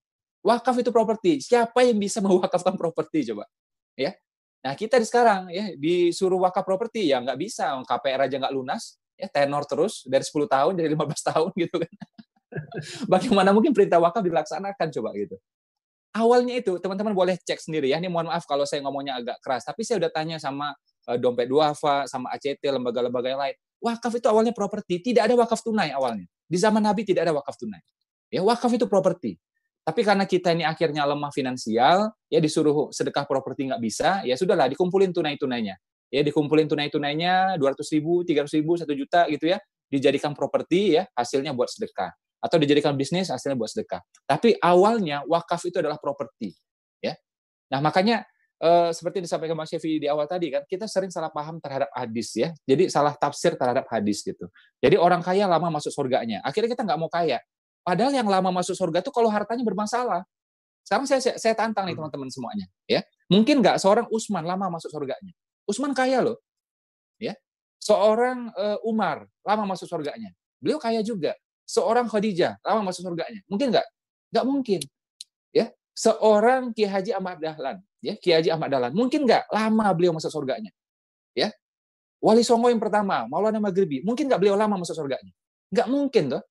Wakaf 0.43 0.79
itu 0.79 0.91
properti. 0.91 1.43
Siapa 1.43 1.83
yang 1.83 1.99
bisa 1.99 2.23
mewakafkan 2.25 2.79
properti 2.79 3.35
coba? 3.35 3.51
Ya. 3.99 4.15
Nah, 4.63 4.79
kita 4.79 5.03
di 5.03 5.07
sekarang 5.07 5.51
ya 5.51 5.75
disuruh 5.75 6.39
wakaf 6.39 6.63
properti 6.63 7.11
ya 7.11 7.19
nggak 7.19 7.35
bisa, 7.35 7.75
KPR 7.83 8.31
aja 8.31 8.37
nggak 8.39 8.55
lunas, 8.55 8.95
ya 9.19 9.27
tenor 9.27 9.67
terus 9.67 10.07
dari 10.07 10.23
10 10.23 10.47
tahun 10.47 10.73
jadi 10.79 10.89
15 10.95 11.31
tahun 11.35 11.51
gitu 11.67 11.77
kan. 11.83 11.93
Bagaimana 13.13 13.51
mungkin 13.51 13.73
perintah 13.73 13.99
wakaf 13.99 14.23
dilaksanakan 14.23 14.89
coba 14.93 15.11
gitu. 15.17 15.37
Awalnya 16.13 16.61
itu 16.61 16.77
teman-teman 16.77 17.17
boleh 17.17 17.41
cek 17.41 17.57
sendiri 17.57 17.89
ya. 17.89 17.97
Ini 17.97 18.13
mohon 18.13 18.29
maaf 18.29 18.45
kalau 18.45 18.69
saya 18.69 18.85
ngomongnya 18.85 19.17
agak 19.17 19.41
keras, 19.41 19.65
tapi 19.65 19.81
saya 19.81 19.97
udah 19.97 20.13
tanya 20.13 20.37
sama 20.37 20.77
uh, 21.09 21.17
dompet 21.17 21.49
duafa, 21.49 22.05
sama 22.05 22.29
ACT, 22.37 22.61
lembaga-lembaga 22.69 23.29
yang 23.33 23.41
lain. 23.41 23.57
Wakaf 23.81 24.21
itu 24.21 24.29
awalnya 24.29 24.53
properti, 24.53 25.01
tidak 25.01 25.33
ada 25.33 25.35
wakaf 25.41 25.65
tunai 25.65 25.89
awalnya. 25.89 26.29
Di 26.45 26.61
zaman 26.61 26.85
Nabi 26.85 27.09
tidak 27.09 27.27
ada 27.27 27.33
wakaf 27.33 27.57
tunai. 27.57 27.81
Ya, 28.29 28.45
wakaf 28.45 28.69
itu 28.77 28.85
properti. 28.85 29.41
Tapi 29.83 30.01
karena 30.05 30.29
kita 30.29 30.55
ini 30.55 30.63
akhirnya 30.63 31.03
lemah 31.09 31.33
finansial, 31.35 32.13
ya 32.31 32.39
disuruh 32.39 32.93
sedekah 32.95 33.27
properti 33.27 33.73
nggak 33.73 33.83
bisa, 33.83 34.23
ya 34.23 34.37
sudahlah 34.37 34.69
dikumpulin 34.69 35.11
tunai-tunainya. 35.11 35.75
Ya 36.13 36.21
dikumpulin 36.23 36.69
tunai-tunainya 36.69 37.57
200 37.57 37.83
ribu, 37.97 38.21
300 38.23 38.53
ribu, 38.61 38.77
1 38.77 38.85
juta 38.95 39.25
gitu 39.33 39.49
ya, 39.49 39.59
dijadikan 39.89 40.37
properti 40.37 41.01
ya, 41.01 41.09
hasilnya 41.17 41.57
buat 41.57 41.73
sedekah 41.73 42.13
atau 42.43 42.59
dijadikan 42.59 42.99
bisnis 42.99 43.31
hasilnya 43.31 43.55
buat 43.55 43.71
sedekah. 43.71 44.03
Tapi 44.27 44.59
awalnya 44.59 45.23
wakaf 45.31 45.63
itu 45.63 45.79
adalah 45.79 45.97
properti, 46.03 46.51
ya. 46.99 47.15
Nah 47.71 47.79
makanya 47.79 48.27
eh, 48.59 48.91
seperti 48.91 49.23
disampaikan 49.23 49.55
Mas 49.55 49.71
Syefi 49.71 50.03
di 50.03 50.11
awal 50.11 50.27
tadi 50.27 50.51
kan, 50.51 50.67
kita 50.67 50.91
sering 50.91 51.15
salah 51.15 51.31
paham 51.31 51.63
terhadap 51.63 51.89
hadis 51.95 52.35
ya. 52.35 52.51
Jadi 52.67 52.91
salah 52.91 53.15
tafsir 53.15 53.55
terhadap 53.55 53.87
hadis 53.95 54.27
gitu. 54.27 54.51
Jadi 54.83 54.99
orang 54.99 55.23
kaya 55.23 55.47
lama 55.47 55.71
masuk 55.79 55.95
surganya. 55.95 56.43
Akhirnya 56.43 56.75
kita 56.75 56.83
nggak 56.83 56.99
mau 56.99 57.07
kaya. 57.09 57.39
Padahal 57.83 58.15
yang 58.15 58.27
lama 58.31 58.51
masuk 58.55 58.79
surga 58.79 59.03
itu 59.03 59.11
kalau 59.11 59.31
hartanya 59.31 59.67
bermasalah. 59.67 60.23
Sekarang 60.83 61.07
saya 61.07 61.39
saya 61.39 61.55
tantang 61.55 61.87
nih 61.87 61.95
hmm. 61.95 62.11
teman-teman 62.11 62.31
semuanya, 62.31 62.67
ya. 62.91 63.07
Mungkin 63.31 63.63
nggak 63.63 63.79
seorang 63.79 64.07
Usman 64.11 64.43
lama 64.43 64.67
masuk 64.79 64.91
surganya. 64.91 65.31
Usman 65.67 65.95
kaya 65.95 66.23
loh, 66.23 66.43
ya. 67.23 67.39
Seorang 67.79 68.51
uh, 68.55 68.79
Umar 68.87 69.27
lama 69.47 69.75
masuk 69.75 69.87
surganya. 69.87 70.31
Beliau 70.63 70.79
kaya 70.79 71.03
juga 71.03 71.35
seorang 71.73 72.05
Khadijah 72.05 72.61
lama 72.61 72.93
masuk 72.93 73.09
surganya? 73.09 73.41
Mungkin 73.49 73.73
nggak? 73.73 73.87
Nggak 74.37 74.45
mungkin. 74.45 74.81
Ya, 75.57 75.73
seorang 75.97 76.77
Ki 76.77 76.85
Haji 76.85 77.17
Ahmad 77.17 77.41
Dahlan, 77.41 77.81
ya 78.05 78.13
Ki 78.21 78.37
Haji 78.37 78.53
Ahmad 78.53 78.69
Dahlan, 78.69 78.93
mungkin 78.93 79.25
nggak 79.25 79.49
lama 79.49 79.87
beliau 79.97 80.13
masuk 80.13 80.29
surganya? 80.29 80.69
Ya, 81.33 81.49
Wali 82.21 82.45
Songo 82.45 82.69
yang 82.69 82.79
pertama, 82.79 83.25
Maulana 83.25 83.57
Maghribi, 83.57 84.05
mungkin 84.05 84.29
nggak 84.29 84.41
beliau 84.41 84.57
lama 84.57 84.77
masuk 84.77 84.93
surganya? 84.93 85.33
Nggak 85.73 85.89
mungkin 85.89 86.25
tuh. 86.37 86.43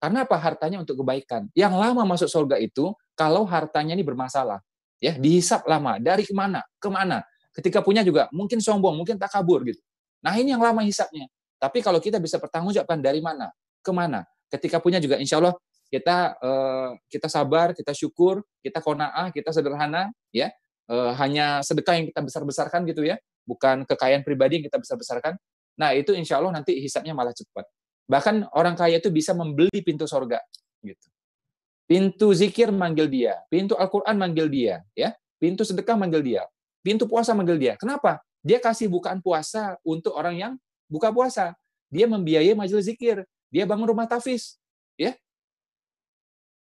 Karena 0.00 0.24
apa? 0.24 0.40
Hartanya 0.40 0.80
untuk 0.80 1.04
kebaikan. 1.04 1.52
Yang 1.52 1.76
lama 1.76 2.02
masuk 2.08 2.32
surga 2.32 2.56
itu 2.56 2.88
kalau 3.12 3.44
hartanya 3.44 3.92
ini 3.92 4.00
bermasalah. 4.00 4.64
Ya, 4.96 5.12
dihisap 5.12 5.68
lama. 5.68 6.00
Dari 6.00 6.24
ke 6.24 6.32
mana? 6.32 6.64
Ke 6.80 6.88
mana? 6.88 7.20
Ketika 7.52 7.84
punya 7.84 8.00
juga 8.00 8.32
mungkin 8.32 8.64
sombong, 8.64 8.96
mungkin 8.96 9.20
tak 9.20 9.28
kabur 9.36 9.60
gitu. 9.68 9.80
Nah 10.24 10.32
ini 10.40 10.56
yang 10.56 10.64
lama 10.64 10.80
hisapnya. 10.80 11.28
Tapi 11.60 11.84
kalau 11.84 12.00
kita 12.00 12.16
bisa 12.16 12.40
pertanggungjawabkan 12.40 13.04
dari 13.04 13.20
mana, 13.20 13.52
ke 13.84 13.92
mana, 13.92 14.24
ketika 14.50 14.82
punya 14.82 14.98
juga 14.98 15.16
insya 15.16 15.38
Allah 15.38 15.54
kita 15.90 16.38
uh, 16.38 16.94
kita 17.10 17.26
sabar, 17.26 17.74
kita 17.74 17.90
syukur, 17.90 18.46
kita 18.62 18.78
konaah, 18.78 19.34
kita 19.34 19.50
sederhana, 19.50 20.14
ya 20.30 20.54
uh, 20.86 21.10
hanya 21.18 21.62
sedekah 21.66 21.98
yang 21.98 22.06
kita 22.10 22.20
besar 22.22 22.42
besarkan 22.46 22.86
gitu 22.86 23.02
ya, 23.02 23.18
bukan 23.42 23.82
kekayaan 23.86 24.22
pribadi 24.22 24.62
yang 24.62 24.66
kita 24.70 24.78
besar 24.78 24.94
besarkan. 24.94 25.34
Nah 25.74 25.90
itu 25.94 26.14
insya 26.14 26.38
Allah 26.38 26.54
nanti 26.62 26.78
hisapnya 26.78 27.10
malah 27.10 27.34
cepat. 27.34 27.66
Bahkan 28.06 28.54
orang 28.54 28.74
kaya 28.78 29.02
itu 29.02 29.10
bisa 29.10 29.34
membeli 29.34 29.82
pintu 29.82 30.06
sorga, 30.06 30.38
gitu. 30.82 31.06
Pintu 31.90 32.30
zikir 32.34 32.70
manggil 32.70 33.10
dia, 33.10 33.38
pintu 33.50 33.74
Al-Quran 33.74 34.14
manggil 34.14 34.46
dia, 34.46 34.82
ya, 34.94 35.10
pintu 35.42 35.66
sedekah 35.66 35.98
manggil 35.98 36.22
dia, 36.22 36.42
pintu 36.86 37.06
puasa 37.10 37.34
manggil 37.34 37.58
dia. 37.58 37.74
Kenapa? 37.74 38.22
Dia 38.46 38.62
kasih 38.62 38.86
bukaan 38.86 39.18
puasa 39.18 39.74
untuk 39.82 40.14
orang 40.14 40.38
yang 40.38 40.52
buka 40.86 41.10
puasa. 41.10 41.54
Dia 41.90 42.06
membiayai 42.06 42.54
majelis 42.54 42.86
zikir, 42.86 43.26
dia 43.50 43.66
bangun 43.66 43.90
rumah 43.90 44.06
tafis, 44.06 44.56
ya. 44.94 45.12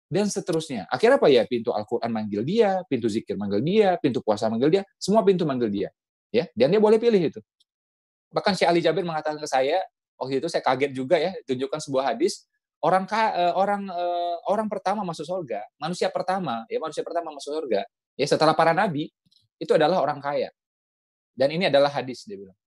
Dan 0.06 0.30
seterusnya. 0.30 0.86
Akhirnya 0.92 1.16
apa 1.18 1.26
ya? 1.32 1.42
Pintu 1.48 1.72
Al-Qur'an 1.74 2.12
manggil 2.12 2.44
dia, 2.44 2.84
pintu 2.86 3.10
zikir 3.10 3.34
manggil 3.34 3.64
dia, 3.64 3.96
pintu 3.98 4.20
puasa 4.20 4.46
manggil 4.46 4.70
dia, 4.70 4.82
semua 5.00 5.24
pintu 5.26 5.42
manggil 5.48 5.72
dia. 5.72 5.88
Ya, 6.30 6.46
dan 6.54 6.70
dia 6.70 6.78
boleh 6.78 7.00
pilih 7.00 7.18
itu. 7.18 7.40
Bahkan 8.30 8.52
Syekh 8.58 8.68
Ali 8.68 8.82
Jabir 8.84 9.02
mengatakan 9.06 9.40
ke 9.40 9.48
saya, 9.48 9.80
waktu 10.18 10.38
itu 10.42 10.46
saya 10.50 10.62
kaget 10.62 10.92
juga 10.92 11.16
ya, 11.18 11.32
tunjukkan 11.46 11.80
sebuah 11.82 12.14
hadis, 12.14 12.46
orang 12.82 13.08
eh, 13.08 13.54
orang 13.54 13.82
eh, 13.88 14.36
orang 14.50 14.66
pertama 14.66 15.06
masuk 15.06 15.24
surga, 15.24 15.62
manusia 15.78 16.10
pertama, 16.10 16.66
ya 16.66 16.82
manusia 16.82 17.06
pertama 17.06 17.30
masuk 17.32 17.54
surga, 17.54 17.86
ya 18.18 18.26
setelah 18.26 18.52
para 18.52 18.74
nabi, 18.74 19.08
itu 19.62 19.72
adalah 19.72 20.02
orang 20.02 20.18
kaya. 20.18 20.50
Dan 21.34 21.50
ini 21.54 21.66
adalah 21.66 21.90
hadis 21.90 22.26
dia 22.26 22.38
bilang. 22.38 22.58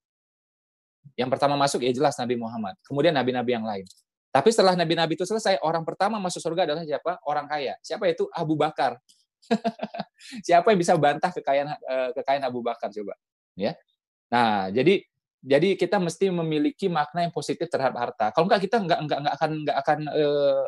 Yang 1.15 1.29
pertama 1.31 1.55
masuk 1.55 1.79
ya 1.87 1.91
jelas 1.95 2.19
Nabi 2.19 2.35
Muhammad. 2.35 2.75
Kemudian 2.83 3.15
nabi-nabi 3.15 3.55
yang 3.55 3.63
lain. 3.63 3.87
Tapi 4.37 4.53
setelah 4.53 4.77
nabi-nabi 4.77 5.17
itu 5.17 5.25
selesai, 5.25 5.57
orang 5.65 5.81
pertama 5.81 6.21
masuk 6.21 6.37
surga 6.37 6.69
adalah 6.69 6.85
siapa? 6.85 7.17
Orang 7.25 7.49
kaya. 7.49 7.73
Siapa 7.81 8.05
itu? 8.05 8.29
Abu 8.29 8.53
Bakar. 8.53 9.01
siapa 10.45 10.69
yang 10.69 10.77
bisa 10.77 10.93
bantah 10.93 11.33
kekayaan 11.33 11.73
eh, 11.73 12.09
kekayaan 12.13 12.45
Abu 12.45 12.61
Bakar 12.61 12.93
coba? 12.93 13.17
Ya. 13.57 13.73
Nah, 14.29 14.69
jadi 14.69 15.01
jadi 15.41 15.73
kita 15.73 15.97
mesti 15.97 16.29
memiliki 16.29 16.85
makna 16.85 17.25
yang 17.25 17.33
positif 17.33 17.65
terhadap 17.65 17.97
harta. 17.97 18.29
Kalau 18.29 18.45
enggak 18.45 18.61
kita 18.69 18.77
enggak 18.77 18.99
enggak 19.01 19.19
enggak 19.25 19.33
akan 19.41 19.49
enggak 19.65 19.77
akan 19.81 19.99
uh, 20.05 20.65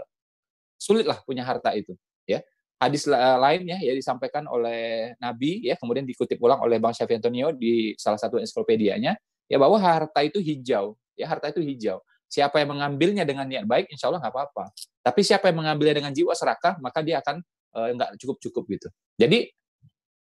sulit 0.81 1.05
lah 1.05 1.21
punya 1.21 1.45
harta 1.45 1.69
itu, 1.77 1.93
ya. 2.25 2.41
Hadis 2.79 3.05
lain 3.11 3.67
ya, 3.67 3.77
ya 3.83 3.91
disampaikan 3.91 4.47
oleh 4.47 5.13
Nabi 5.19 5.67
ya, 5.67 5.75
kemudian 5.75 6.07
dikutip 6.07 6.39
ulang 6.41 6.63
oleh 6.63 6.79
Bang 6.79 6.95
Syafi 6.95 7.19
Antonio 7.19 7.51
di 7.51 7.91
salah 7.99 8.15
satu 8.15 8.39
ensiklopedianya 8.39 9.19
ya 9.51 9.57
bahwa 9.59 9.75
harta 9.75 10.23
itu 10.23 10.39
hijau, 10.39 10.95
ya 11.13 11.27
harta 11.27 11.51
itu 11.51 11.59
hijau. 11.59 11.99
Siapa 12.29 12.61
yang 12.61 12.77
mengambilnya 12.77 13.25
dengan 13.25 13.49
niat 13.49 13.65
baik, 13.65 13.89
insya 13.89 14.13
Allah 14.13 14.21
nggak 14.21 14.33
apa-apa. 14.37 14.69
Tapi 15.01 15.21
siapa 15.25 15.49
yang 15.49 15.65
mengambilnya 15.65 15.97
dengan 15.97 16.13
jiwa 16.13 16.37
serakah, 16.37 16.77
maka 16.77 17.01
dia 17.01 17.17
akan 17.25 17.41
uh, 17.73 17.89
nggak 17.97 18.09
cukup-cukup 18.21 18.63
gitu. 18.69 18.87
Jadi 19.17 19.49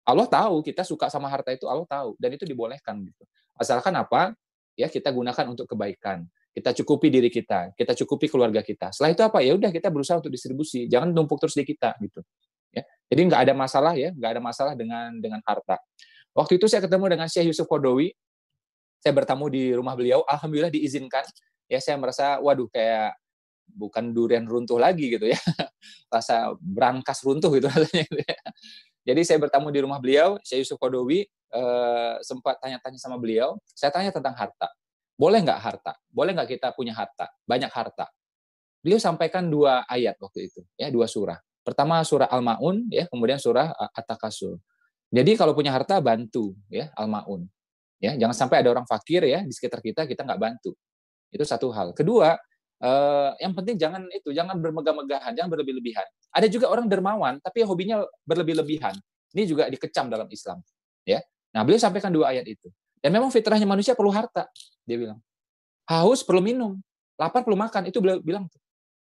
Allah 0.08 0.24
tahu 0.24 0.64
kita 0.64 0.80
suka 0.80 1.12
sama 1.12 1.28
harta 1.28 1.52
itu 1.52 1.68
Allah 1.68 1.84
tahu 1.84 2.16
dan 2.16 2.32
itu 2.32 2.48
dibolehkan 2.48 3.04
gitu. 3.04 3.22
Asalkan 3.60 3.92
apa? 4.00 4.32
Ya 4.74 4.88
kita 4.88 5.12
gunakan 5.12 5.52
untuk 5.52 5.68
kebaikan. 5.68 6.24
Kita 6.50 6.74
cukupi 6.82 7.12
diri 7.12 7.30
kita, 7.30 7.76
kita 7.78 7.94
cukupi 7.94 8.26
keluarga 8.26 8.64
kita. 8.64 8.90
Setelah 8.90 9.12
itu 9.12 9.22
apa? 9.22 9.38
Ya 9.44 9.54
udah 9.54 9.70
kita 9.70 9.86
berusaha 9.92 10.18
untuk 10.18 10.32
distribusi. 10.32 10.88
Jangan 10.88 11.12
numpuk 11.12 11.38
terus 11.38 11.54
di 11.54 11.62
kita 11.62 11.94
gitu. 12.00 12.24
Ya. 12.74 12.82
Jadi 13.12 13.20
nggak 13.28 13.40
ada 13.44 13.54
masalah 13.54 13.92
ya, 13.94 14.10
nggak 14.10 14.30
ada 14.34 14.42
masalah 14.42 14.72
dengan 14.74 15.14
dengan 15.20 15.38
harta. 15.44 15.78
Waktu 16.34 16.58
itu 16.58 16.66
saya 16.66 16.82
ketemu 16.82 17.06
dengan 17.12 17.28
Syekh 17.28 17.52
Yusuf 17.52 17.68
Kodowi. 17.68 18.10
Saya 19.00 19.12
bertamu 19.14 19.46
di 19.52 19.72
rumah 19.76 19.94
beliau. 19.94 20.26
Alhamdulillah 20.26 20.72
diizinkan 20.72 21.24
ya 21.70 21.78
saya 21.78 21.94
merasa 21.96 22.42
waduh 22.42 22.66
kayak 22.66 23.14
bukan 23.70 24.10
durian 24.10 24.42
runtuh 24.44 24.76
lagi 24.76 25.14
gitu 25.14 25.30
ya. 25.30 25.38
Rasa 26.14 26.58
berangkas 26.58 27.22
runtuh 27.22 27.54
gitu 27.54 27.70
rasanya 27.70 28.04
gitu 28.10 28.20
ya. 28.26 28.38
Jadi 29.06 29.20
saya 29.24 29.38
bertamu 29.40 29.72
di 29.72 29.80
rumah 29.80 29.96
beliau, 30.02 30.36
saya 30.44 30.60
Yusuf 30.60 30.76
Kodowi, 30.76 31.24
eh, 31.30 32.14
sempat 32.20 32.60
tanya-tanya 32.60 32.98
sama 33.00 33.16
beliau. 33.16 33.56
Saya 33.72 33.88
tanya 33.94 34.12
tentang 34.12 34.36
harta. 34.36 34.68
Boleh 35.16 35.40
nggak 35.40 35.60
harta? 35.60 35.96
Boleh 36.12 36.36
nggak 36.36 36.58
kita 36.58 36.68
punya 36.76 36.92
harta? 36.92 37.30
Banyak 37.48 37.72
harta. 37.72 38.12
Beliau 38.80 39.00
sampaikan 39.00 39.48
dua 39.48 39.84
ayat 39.88 40.16
waktu 40.20 40.48
itu, 40.48 40.64
ya 40.80 40.88
dua 40.88 41.04
surah. 41.04 41.36
Pertama 41.60 42.00
surah 42.00 42.32
Al-Maun, 42.32 42.88
ya 42.88 43.04
kemudian 43.04 43.36
surah 43.36 43.76
At-Takasur. 43.92 44.56
Jadi 45.12 45.36
kalau 45.36 45.52
punya 45.52 45.76
harta 45.76 46.00
bantu, 46.00 46.56
ya 46.72 46.88
Al-Maun. 46.96 47.44
Ya, 48.00 48.16
jangan 48.16 48.32
sampai 48.32 48.64
ada 48.64 48.72
orang 48.72 48.88
fakir 48.88 49.20
ya 49.28 49.44
di 49.44 49.52
sekitar 49.52 49.84
kita 49.84 50.08
kita 50.08 50.24
nggak 50.24 50.40
bantu. 50.40 50.72
Itu 51.30 51.46
satu 51.46 51.70
hal. 51.70 51.94
Kedua, 51.94 52.34
eh, 52.82 53.30
yang 53.42 53.54
penting 53.54 53.78
jangan 53.78 54.06
itu, 54.10 54.34
jangan 54.34 54.58
bermegah-megahan, 54.58 55.32
jangan 55.34 55.50
berlebih-lebihan. 55.50 56.06
Ada 56.34 56.46
juga 56.50 56.70
orang 56.70 56.86
dermawan 56.90 57.38
tapi 57.40 57.62
hobinya 57.64 58.02
berlebih-lebihan. 58.26 58.94
Ini 59.30 59.42
juga 59.46 59.70
dikecam 59.70 60.10
dalam 60.10 60.26
Islam, 60.26 60.58
ya. 61.06 61.22
Nah, 61.54 61.62
beliau 61.62 61.78
sampaikan 61.78 62.10
dua 62.10 62.34
ayat 62.34 62.46
itu. 62.50 62.66
Dan 62.98 63.14
memang 63.14 63.30
fitrahnya 63.30 63.64
manusia 63.64 63.94
perlu 63.94 64.10
harta, 64.10 64.50
dia 64.82 64.98
bilang. 64.98 65.18
Haus 65.86 66.22
perlu 66.22 66.42
minum, 66.42 66.78
lapar 67.18 67.42
perlu 67.42 67.58
makan, 67.58 67.86
itu 67.90 67.98
beliau 68.02 68.18
bilang. 68.22 68.46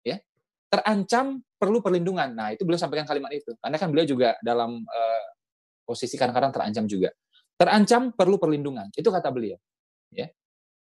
Ya. 0.04 0.20
Terancam 0.68 1.40
perlu 1.56 1.80
perlindungan. 1.80 2.32
Nah, 2.32 2.52
itu 2.54 2.62
beliau 2.62 2.78
sampaikan 2.80 3.04
kalimat 3.04 3.32
itu. 3.34 3.52
Karena 3.58 3.76
kan 3.76 3.88
beliau 3.88 4.06
juga 4.06 4.36
dalam 4.44 4.84
uh, 4.84 5.26
posisi 5.84 6.14
kadang-kadang 6.20 6.52
terancam 6.54 6.84
juga. 6.84 7.10
Terancam 7.58 8.14
perlu 8.14 8.38
perlindungan. 8.38 8.92
Itu 8.94 9.10
kata 9.10 9.32
beliau. 9.34 9.58
Ya. 10.14 10.30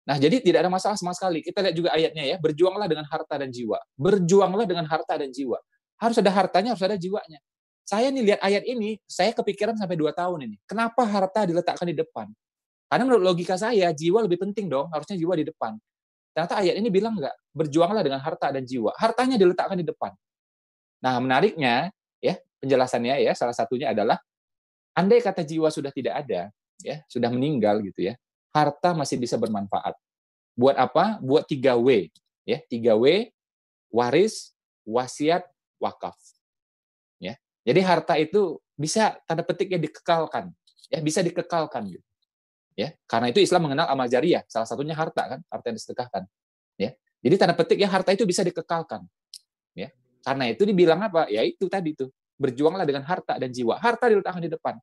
Nah, 0.07 0.17
jadi 0.23 0.39
tidak 0.39 0.63
ada 0.63 0.71
masalah 0.71 0.95
sama 0.95 1.11
sekali. 1.11 1.43
Kita 1.43 1.59
lihat 1.67 1.75
juga 1.75 1.91
ayatnya 1.91 2.23
ya, 2.23 2.37
berjuanglah 2.39 2.87
dengan 2.87 3.03
harta 3.11 3.35
dan 3.43 3.51
jiwa. 3.51 3.83
Berjuanglah 3.99 4.63
dengan 4.63 4.87
harta 4.87 5.19
dan 5.19 5.35
jiwa. 5.35 5.59
Harus 5.99 6.17
ada 6.23 6.31
hartanya, 6.31 6.79
harus 6.79 6.85
ada 6.87 6.95
jiwanya. 6.95 7.43
Saya 7.83 8.11
nih 8.15 8.23
lihat 8.23 8.41
ayat 8.43 8.63
ini, 8.67 8.99
saya 9.07 9.35
kepikiran 9.35 9.75
sampai 9.75 9.99
dua 9.99 10.15
tahun 10.15 10.47
ini. 10.47 10.57
Kenapa 10.67 11.03
harta 11.07 11.43
diletakkan 11.47 11.91
di 11.91 11.95
depan? 11.99 12.31
Karena 12.87 13.03
menurut 13.03 13.35
logika 13.35 13.59
saya, 13.59 13.91
jiwa 13.91 14.23
lebih 14.23 14.39
penting 14.47 14.71
dong, 14.71 14.87
harusnya 14.95 15.19
jiwa 15.19 15.35
di 15.35 15.47
depan. 15.47 15.75
Ternyata 16.31 16.55
ayat 16.63 16.75
ini 16.79 16.89
bilang 16.91 17.19
enggak, 17.19 17.35
berjuanglah 17.51 18.03
dengan 18.07 18.23
harta 18.23 18.55
dan 18.55 18.63
jiwa. 18.63 18.95
Hartanya 18.95 19.35
diletakkan 19.35 19.75
di 19.75 19.87
depan. 19.87 20.15
Nah, 21.03 21.19
menariknya, 21.19 21.91
ya 22.23 22.39
penjelasannya 22.63 23.27
ya, 23.27 23.33
salah 23.35 23.55
satunya 23.55 23.91
adalah, 23.91 24.23
andai 24.95 25.19
kata 25.19 25.43
jiwa 25.43 25.67
sudah 25.71 25.91
tidak 25.91 26.27
ada, 26.27 26.51
ya 26.83 27.03
sudah 27.11 27.31
meninggal 27.31 27.83
gitu 27.83 28.11
ya, 28.11 28.15
harta 28.57 28.97
masih 28.97 29.21
bisa 29.21 29.37
bermanfaat. 29.37 29.93
Buat 30.57 30.77
apa? 30.81 31.21
Buat 31.21 31.45
3W, 31.45 32.09
ya 32.49 32.59
3W, 32.65 33.29
waris, 33.93 34.57
wasiat, 34.89 35.45
wakaf. 35.77 36.17
Ya. 37.21 37.37
Jadi 37.69 37.81
harta 37.85 38.17
itu 38.17 38.57
bisa 38.73 39.21
tanda 39.29 39.45
petik 39.45 39.69
ya 39.69 39.77
dikekalkan, 39.77 40.49
ya 40.89 40.99
bisa 41.05 41.21
dikekalkan 41.21 41.93
gitu. 41.93 42.07
Ya, 42.77 42.93
karena 43.09 43.33
itu 43.33 43.41
Islam 43.41 43.69
mengenal 43.69 43.89
amal 43.89 44.05
jariah, 44.05 44.45
salah 44.53 44.69
satunya 44.69 44.93
harta 44.93 45.25
kan, 45.25 45.41
harta 45.49 45.65
yang 45.73 45.77
disedekahkan. 45.81 46.29
Ya. 46.77 46.93
Jadi 47.25 47.35
tanda 47.41 47.57
petik 47.57 47.81
ya 47.81 47.89
harta 47.89 48.13
itu 48.13 48.29
bisa 48.29 48.45
dikekalkan. 48.45 49.01
Ya. 49.73 49.93
Karena 50.21 50.53
itu 50.53 50.69
dibilang 50.69 51.01
apa? 51.01 51.25
Ya 51.33 51.41
itu 51.41 51.73
tadi 51.73 51.97
tuh, 51.97 52.13
berjuanglah 52.37 52.85
dengan 52.85 53.01
harta 53.05 53.41
dan 53.41 53.49
jiwa. 53.49 53.81
Harta 53.81 54.13
diletakkan 54.13 54.45
di 54.45 54.53
depan. 54.53 54.77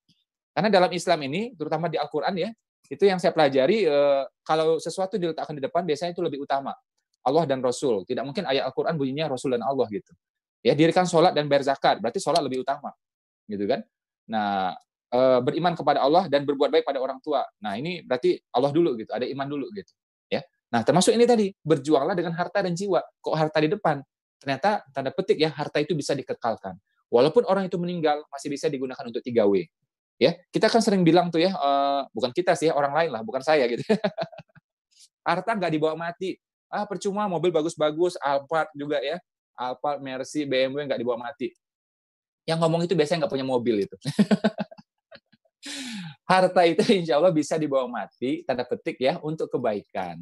Karena 0.53 0.69
dalam 0.73 0.89
Islam 0.89 1.19
ini, 1.29 1.53
terutama 1.53 1.85
di 1.85 2.01
Al-Quran 2.01 2.33
ya, 2.37 2.49
itu 2.91 3.03
yang 3.07 3.19
saya 3.21 3.31
pelajari, 3.31 3.87
eh, 3.87 4.23
kalau 4.43 4.75
sesuatu 4.75 5.15
diletakkan 5.15 5.55
di 5.55 5.63
depan, 5.63 5.87
biasanya 5.87 6.11
itu 6.11 6.23
lebih 6.23 6.43
utama. 6.43 6.75
Allah 7.23 7.43
dan 7.47 7.63
Rasul. 7.63 8.03
Tidak 8.03 8.19
mungkin 8.27 8.43
ayat 8.43 8.67
Al-Quran 8.67 8.99
bunyinya 8.99 9.31
Rasul 9.31 9.55
dan 9.55 9.63
Allah 9.63 9.87
gitu. 9.87 10.11
Ya, 10.63 10.75
dirikan 10.75 11.07
sholat 11.07 11.31
dan 11.31 11.47
bayar 11.47 11.63
zakat, 11.63 12.03
berarti 12.03 12.19
sholat 12.19 12.43
lebih 12.43 12.63
utama. 12.63 12.91
Gitu 13.47 13.63
kan? 13.63 13.83
Nah, 14.27 14.75
eh, 15.11 15.39
beriman 15.39 15.75
kepada 15.75 16.03
Allah 16.03 16.27
dan 16.27 16.43
berbuat 16.43 16.71
baik 16.71 16.83
pada 16.83 16.99
orang 16.99 17.23
tua. 17.23 17.47
Nah, 17.63 17.79
ini 17.79 18.03
berarti 18.03 18.35
Allah 18.51 18.71
dulu 18.75 18.99
gitu, 18.99 19.11
ada 19.15 19.23
iman 19.23 19.47
dulu 19.47 19.71
gitu. 19.71 19.91
Ya. 20.27 20.43
Nah, 20.71 20.83
termasuk 20.83 21.15
ini 21.15 21.23
tadi, 21.23 21.51
berjuanglah 21.63 22.15
dengan 22.15 22.35
harta 22.35 22.59
dan 22.59 22.75
jiwa. 22.75 22.99
Kok 23.23 23.35
harta 23.35 23.59
di 23.63 23.71
depan? 23.71 24.03
Ternyata 24.43 24.83
tanda 24.91 25.11
petik 25.15 25.39
ya, 25.39 25.47
harta 25.55 25.79
itu 25.79 25.95
bisa 25.95 26.11
dikekalkan. 26.11 26.75
Walaupun 27.07 27.47
orang 27.47 27.71
itu 27.71 27.79
meninggal, 27.79 28.27
masih 28.27 28.51
bisa 28.51 28.67
digunakan 28.67 29.03
untuk 29.07 29.23
3W 29.23 29.63
ya 30.21 30.37
kita 30.53 30.69
kan 30.69 30.81
sering 30.81 31.01
bilang 31.01 31.33
tuh 31.33 31.41
ya 31.41 31.51
uh, 31.57 32.05
bukan 32.13 32.31
kita 32.31 32.53
sih 32.53 32.69
orang 32.69 32.93
lain 32.93 33.09
lah 33.13 33.21
bukan 33.25 33.41
saya 33.41 33.65
gitu. 33.69 33.83
Harta 35.27 35.55
nggak 35.55 35.73
dibawa 35.73 35.95
mati. 35.95 36.35
Ah 36.67 36.83
percuma 36.83 37.29
mobil 37.29 37.53
bagus-bagus 37.53 38.19
Alphard 38.19 38.69
juga 38.75 38.99
ya. 38.99 39.17
Alphard 39.55 40.03
Mercy 40.03 40.43
BMW 40.43 40.89
nggak 40.89 40.99
dibawa 40.99 41.31
mati. 41.31 41.53
Yang 42.43 42.59
ngomong 42.59 42.81
itu 42.83 42.93
biasanya 42.93 43.25
nggak 43.25 43.33
punya 43.33 43.47
mobil 43.47 43.87
itu. 43.87 43.95
Harta 46.29 46.61
itu 46.67 46.83
insya 46.99 47.19
Allah 47.19 47.31
bisa 47.31 47.55
dibawa 47.55 47.87
mati 47.87 48.43
tanda 48.43 48.67
petik 48.67 48.99
ya 48.99 49.17
untuk 49.23 49.47
kebaikan. 49.47 50.19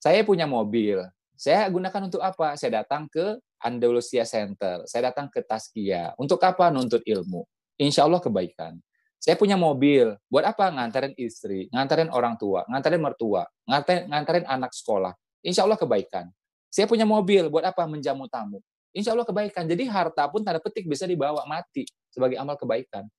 Saya 0.00 0.22
punya 0.22 0.48
mobil. 0.48 1.02
Saya 1.38 1.70
gunakan 1.70 2.10
untuk 2.10 2.22
apa? 2.22 2.58
Saya 2.58 2.82
datang 2.82 3.06
ke 3.06 3.38
Andalusia 3.62 4.26
Center. 4.26 4.82
Saya 4.90 5.10
datang 5.10 5.30
ke 5.30 5.42
Taskia. 5.42 6.14
Untuk 6.18 6.42
apa? 6.42 6.70
Nuntut 6.70 7.02
ilmu. 7.06 7.46
Insya 7.78 8.06
Allah 8.06 8.18
kebaikan 8.18 8.78
saya 9.18 9.34
punya 9.34 9.58
mobil, 9.58 10.14
buat 10.30 10.46
apa? 10.46 10.70
Nganterin 10.70 11.18
istri, 11.18 11.66
nganterin 11.74 12.06
orang 12.14 12.38
tua, 12.38 12.62
nganterin 12.70 13.02
mertua, 13.02 13.42
nganterin, 13.66 14.06
nganterin 14.06 14.44
anak 14.46 14.70
sekolah. 14.70 15.10
Insya 15.42 15.66
Allah 15.66 15.74
kebaikan. 15.74 16.30
Saya 16.70 16.86
punya 16.86 17.02
mobil, 17.02 17.50
buat 17.50 17.66
apa? 17.66 17.82
Menjamu 17.90 18.30
tamu. 18.30 18.62
Insya 18.94 19.18
Allah 19.18 19.26
kebaikan. 19.26 19.66
Jadi 19.66 19.90
harta 19.90 20.30
pun 20.30 20.46
tanda 20.46 20.62
petik 20.62 20.86
bisa 20.86 21.02
dibawa 21.02 21.42
mati 21.50 21.82
sebagai 22.14 22.38
amal 22.38 22.54
kebaikan. 22.54 23.10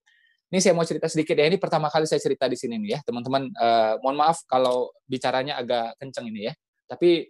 Ini 0.50 0.60
saya 0.64 0.74
mau 0.74 0.88
cerita 0.88 1.12
sedikit 1.12 1.36
ya. 1.36 1.46
Ini 1.46 1.60
pertama 1.60 1.92
kali 1.92 2.08
saya 2.08 2.24
cerita 2.24 2.48
di 2.48 2.56
sini 2.56 2.80
nih 2.80 2.96
ya, 2.96 3.00
teman-teman. 3.04 3.52
Eh, 3.52 3.94
mohon 4.00 4.18
maaf 4.18 4.48
kalau 4.48 4.96
bicaranya 5.04 5.60
agak 5.60 6.00
kenceng 6.00 6.32
ini 6.32 6.48
ya. 6.48 6.54
Tapi 6.88 7.28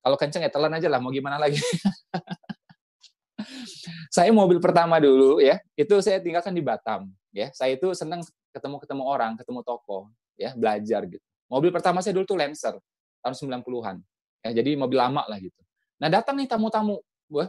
kalau 0.00 0.14
kenceng 0.14 0.46
ya 0.46 0.50
telan 0.54 0.72
aja 0.72 0.86
lah. 0.86 1.02
Mau 1.02 1.10
gimana 1.10 1.36
lagi? 1.36 1.58
saya 4.14 4.30
mobil 4.30 4.62
pertama 4.62 5.02
dulu 5.02 5.42
ya, 5.42 5.58
itu 5.74 5.98
saya 5.98 6.22
tinggalkan 6.22 6.54
di 6.54 6.62
Batam 6.62 7.10
ya. 7.32 7.50
Saya 7.56 7.74
itu 7.74 7.90
senang 7.96 8.22
ketemu 8.52 8.76
ketemu 8.84 9.02
orang 9.08 9.32
ketemu 9.40 9.60
toko 9.64 10.12
ya 10.36 10.52
belajar 10.52 11.02
gitu. 11.08 11.24
Mobil 11.48 11.72
pertama 11.72 12.04
saya 12.04 12.16
dulu 12.16 12.24
tuh 12.28 12.38
Lancer 12.38 12.76
tahun 13.24 13.34
90-an 13.60 13.96
ya 14.44 14.50
jadi 14.62 14.76
mobil 14.76 14.98
lama 15.00 15.24
lah 15.26 15.38
gitu. 15.40 15.56
Nah 15.96 16.12
datang 16.12 16.36
nih 16.36 16.48
tamu-tamu 16.50 17.00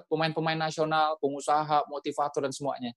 pemain-pemain 0.07 0.55
nasional 0.55 1.19
pengusaha 1.19 1.83
motivator 1.91 2.47
dan 2.47 2.53
semuanya. 2.55 2.91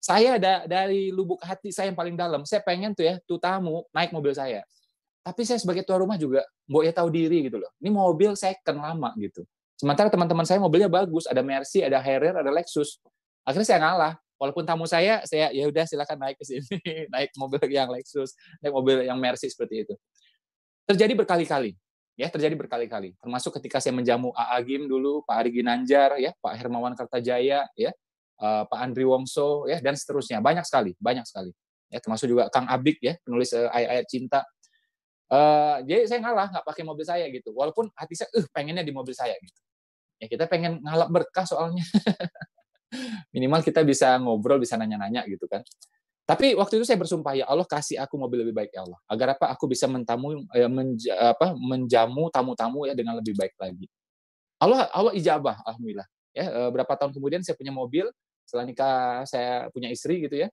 Saya 0.00 0.40
ada 0.40 0.64
dari 0.64 1.12
lubuk 1.12 1.40
hati 1.44 1.72
saya 1.72 1.92
yang 1.92 1.98
paling 1.98 2.16
dalam 2.16 2.44
saya 2.48 2.64
pengen 2.64 2.96
tuh 2.96 3.04
ya 3.04 3.20
tuh 3.24 3.36
tamu 3.36 3.84
naik 3.92 4.12
mobil 4.12 4.32
saya. 4.32 4.64
Tapi 5.20 5.44
saya 5.44 5.60
sebagai 5.60 5.84
tuan 5.84 6.00
rumah 6.00 6.16
juga 6.16 6.40
mau 6.64 6.80
ya 6.80 6.92
tahu 6.92 7.12
diri 7.12 7.44
gitu 7.44 7.60
loh. 7.60 7.68
Ini 7.76 7.92
mobil 7.92 8.32
second 8.32 8.80
lama 8.80 9.12
gitu. 9.20 9.44
Sementara 9.76 10.08
teman-teman 10.08 10.44
saya 10.48 10.56
mobilnya 10.60 10.88
bagus 10.88 11.28
ada 11.28 11.44
Mercy 11.44 11.84
ada 11.84 12.00
Harrier 12.00 12.36
ada 12.36 12.48
Lexus. 12.48 13.00
Akhirnya 13.44 13.68
saya 13.68 13.80
ngalah 13.80 14.12
walaupun 14.40 14.64
tamu 14.64 14.88
saya 14.88 15.20
saya 15.28 15.52
ya 15.52 15.68
udah 15.68 15.84
silakan 15.84 16.16
naik 16.16 16.40
ke 16.40 16.44
sini. 16.48 16.64
Naik 17.12 17.36
mobil 17.36 17.60
yang 17.68 17.92
Lexus 17.92 18.32
naik 18.64 18.72
mobil 18.72 19.04
yang 19.04 19.20
Mercy 19.20 19.52
seperti 19.52 19.84
itu. 19.84 19.94
Terjadi 20.88 21.12
berkali-kali 21.12 21.76
ya 22.20 22.28
terjadi 22.28 22.52
berkali-kali. 22.52 23.16
Termasuk 23.20 23.56
ketika 23.60 23.80
saya 23.80 23.96
menjamu 23.96 24.32
AA 24.36 24.58
Gim 24.64 24.84
dulu 24.88 25.24
Pak 25.28 25.36
Ari 25.40 25.50
Ginanjar 25.56 26.20
ya 26.20 26.36
Pak 26.40 26.52
Hermawan 26.56 26.92
Kartajaya 26.92 27.64
ya 27.72 27.90
uh, 28.40 28.64
Pak 28.68 28.78
Andri 28.80 29.08
Wongso 29.08 29.64
ya 29.64 29.80
dan 29.80 29.96
seterusnya. 29.96 30.40
Banyak 30.44 30.64
sekali 30.64 30.92
banyak 30.96 31.24
sekali. 31.24 31.52
Ya 31.88 31.98
termasuk 32.00 32.28
juga 32.28 32.52
Kang 32.52 32.68
Abik 32.68 33.00
ya 33.00 33.16
penulis 33.24 33.52
uh, 33.52 33.72
ayat-ayat 33.72 34.06
cinta. 34.08 34.40
Uh, 35.30 35.78
jadi 35.86 36.10
saya 36.10 36.20
ngalah 36.26 36.50
nggak 36.52 36.66
pakai 36.66 36.82
mobil 36.84 37.06
saya 37.08 37.24
gitu. 37.32 37.56
Walaupun 37.56 37.88
hati 37.96 38.18
saya 38.18 38.28
uh 38.36 38.46
pengennya 38.52 38.84
di 38.84 38.92
mobil 38.92 39.16
saya 39.16 39.32
gitu. 39.40 39.60
Ya 40.20 40.28
kita 40.28 40.44
pengen 40.44 40.84
ngalap 40.84 41.08
berkah 41.08 41.48
soalnya 41.48 41.80
minimal 43.34 43.60
kita 43.62 43.86
bisa 43.86 44.18
ngobrol, 44.18 44.58
bisa 44.58 44.74
nanya-nanya 44.74 45.24
gitu 45.30 45.46
kan. 45.46 45.62
Tapi 46.30 46.54
waktu 46.54 46.78
itu 46.78 46.86
saya 46.86 46.94
bersumpah 46.94 47.34
ya 47.34 47.42
Allah 47.50 47.66
kasih 47.66 47.98
aku 47.98 48.14
mobil 48.14 48.46
lebih 48.46 48.54
baik 48.54 48.70
ya 48.70 48.86
Allah. 48.86 48.98
Agar 49.10 49.34
apa? 49.34 49.50
Aku 49.50 49.66
bisa 49.66 49.90
mentamu 49.90 50.46
ya, 50.54 50.70
menja, 50.70 51.10
apa, 51.34 51.58
menjamu 51.58 52.30
tamu-tamu 52.30 52.86
ya 52.86 52.94
dengan 52.94 53.18
lebih 53.18 53.34
baik 53.34 53.58
lagi. 53.58 53.90
Allah 54.62 54.86
Allah 54.94 55.10
ijabah 55.18 55.58
alhamdulillah. 55.66 56.06
Ya, 56.30 56.46
eh, 56.46 56.70
berapa 56.70 56.92
tahun 56.94 57.10
kemudian 57.18 57.42
saya 57.42 57.58
punya 57.58 57.74
mobil 57.74 58.06
setelah 58.46 58.62
nikah 58.62 59.26
saya 59.26 59.66
punya 59.74 59.90
istri 59.90 60.22
gitu 60.22 60.46
ya. 60.46 60.48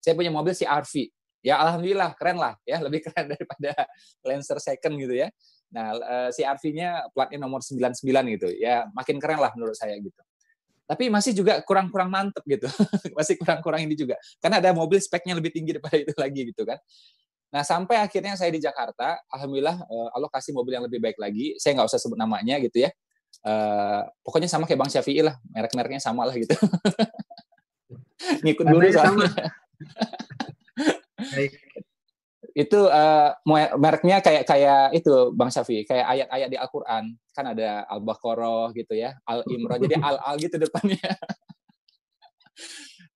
Saya 0.00 0.16
punya 0.16 0.32
mobil 0.32 0.56
si 0.56 0.64
RV. 0.64 1.12
Ya 1.44 1.60
alhamdulillah 1.60 2.16
keren 2.16 2.40
lah 2.40 2.56
ya, 2.64 2.80
lebih 2.80 3.04
keren 3.04 3.28
daripada 3.36 3.76
Lancer 4.24 4.56
second 4.56 4.96
gitu 4.96 5.20
ya. 5.20 5.28
Nah, 5.68 6.00
eh, 6.00 6.30
si 6.32 6.48
RV-nya 6.48 7.12
platnya 7.12 7.44
nomor 7.44 7.60
99 7.60 8.00
gitu. 8.40 8.48
Ya 8.56 8.88
makin 8.96 9.20
keren 9.20 9.36
lah 9.36 9.52
menurut 9.52 9.76
saya 9.76 10.00
gitu 10.00 10.16
tapi 10.86 11.08
masih 11.08 11.32
juga 11.32 11.62
kurang-kurang 11.62 12.10
mantep 12.10 12.42
gitu. 12.44 12.68
Masih 13.16 13.38
kurang-kurang 13.38 13.80
ini 13.86 13.94
juga. 13.94 14.18
Karena 14.42 14.58
ada 14.58 14.70
mobil 14.74 14.98
speknya 14.98 15.38
lebih 15.38 15.54
tinggi 15.54 15.78
daripada 15.78 15.96
itu 16.04 16.12
lagi 16.18 16.40
gitu 16.52 16.62
kan. 16.66 16.78
Nah 17.52 17.62
sampai 17.64 18.00
akhirnya 18.00 18.34
saya 18.36 18.48
di 18.52 18.60
Jakarta 18.60 19.20
alhamdulillah 19.28 19.76
eh, 19.88 20.08
Allah 20.12 20.28
kasih 20.32 20.52
mobil 20.56 20.76
yang 20.76 20.84
lebih 20.84 21.00
baik 21.00 21.16
lagi. 21.16 21.56
Saya 21.56 21.78
nggak 21.78 21.88
usah 21.88 22.00
sebut 22.00 22.18
namanya 22.18 22.58
gitu 22.60 22.84
ya. 22.84 22.90
Uh, 23.42 24.04
pokoknya 24.20 24.44
sama 24.44 24.68
kayak 24.68 24.76
Bang 24.76 24.92
Syafi'i 24.92 25.24
lah, 25.24 25.34
merek-mereknya 25.56 25.98
sama 25.98 26.28
lah 26.28 26.36
gitu. 26.36 26.52
Ngikut 28.44 28.66
dulu 28.68 28.86
sama. 28.92 29.24
Itu 32.52 32.84
uh, 32.84 33.32
mereknya 33.80 34.20
kayak 34.20 34.44
kayak 34.44 34.92
itu 34.92 35.32
Bang 35.32 35.48
Syafi'i, 35.48 35.88
kayak 35.88 36.04
ayat-ayat 36.04 36.48
di 36.52 36.58
Al-Qur'an. 36.60 37.04
Kan 37.32 37.44
ada 37.48 37.88
Al-Baqarah 37.88 38.76
gitu 38.76 38.92
ya, 38.92 39.16
Al-Imran. 39.24 39.80
Jadi 39.80 39.96
al-al 40.08 40.36
gitu 40.36 40.56
depannya. 40.60 41.00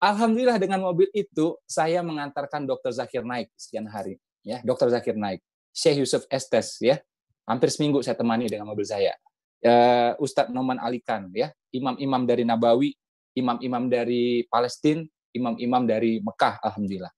Alhamdulillah 0.00 0.60
dengan 0.60 0.84
mobil 0.84 1.08
itu 1.16 1.56
saya 1.64 2.04
mengantarkan 2.04 2.68
Dokter 2.68 2.92
Zakir 2.92 3.24
naik 3.24 3.48
sekian 3.56 3.88
hari, 3.88 4.20
ya 4.44 4.60
Dokter 4.60 4.92
Zakir 4.92 5.16
naik, 5.16 5.40
Syekh 5.72 6.04
Yusuf 6.04 6.28
Estes, 6.28 6.76
ya 6.84 7.00
hampir 7.48 7.72
seminggu 7.72 8.04
saya 8.04 8.12
temani 8.12 8.44
dengan 8.44 8.68
mobil 8.68 8.84
saya, 8.84 9.16
uh, 9.64 10.12
Ustadz 10.20 10.52
Noman 10.52 10.76
Alikan, 10.76 11.32
ya 11.32 11.48
imam-imam 11.72 12.28
dari 12.28 12.44
Nabawi, 12.44 12.92
imam-imam 13.40 13.88
dari 13.88 14.44
Palestina, 14.52 15.00
imam-imam 15.32 15.88
dari 15.88 16.20
Mekah, 16.20 16.60
alhamdulillah, 16.60 17.12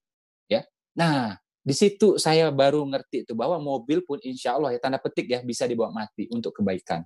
ya. 0.46 0.62
Nah 0.94 1.34
di 1.68 1.74
situ 1.76 2.16
saya 2.16 2.48
baru 2.48 2.80
ngerti 2.88 3.28
itu 3.28 3.32
bahwa 3.36 3.60
mobil 3.60 4.00
pun 4.00 4.16
insya 4.24 4.56
Allah 4.56 4.72
ya 4.72 4.80
tanda 4.80 4.96
petik 4.96 5.28
ya 5.28 5.44
bisa 5.44 5.68
dibawa 5.68 5.92
mati 5.92 6.24
untuk 6.32 6.56
kebaikan, 6.56 7.04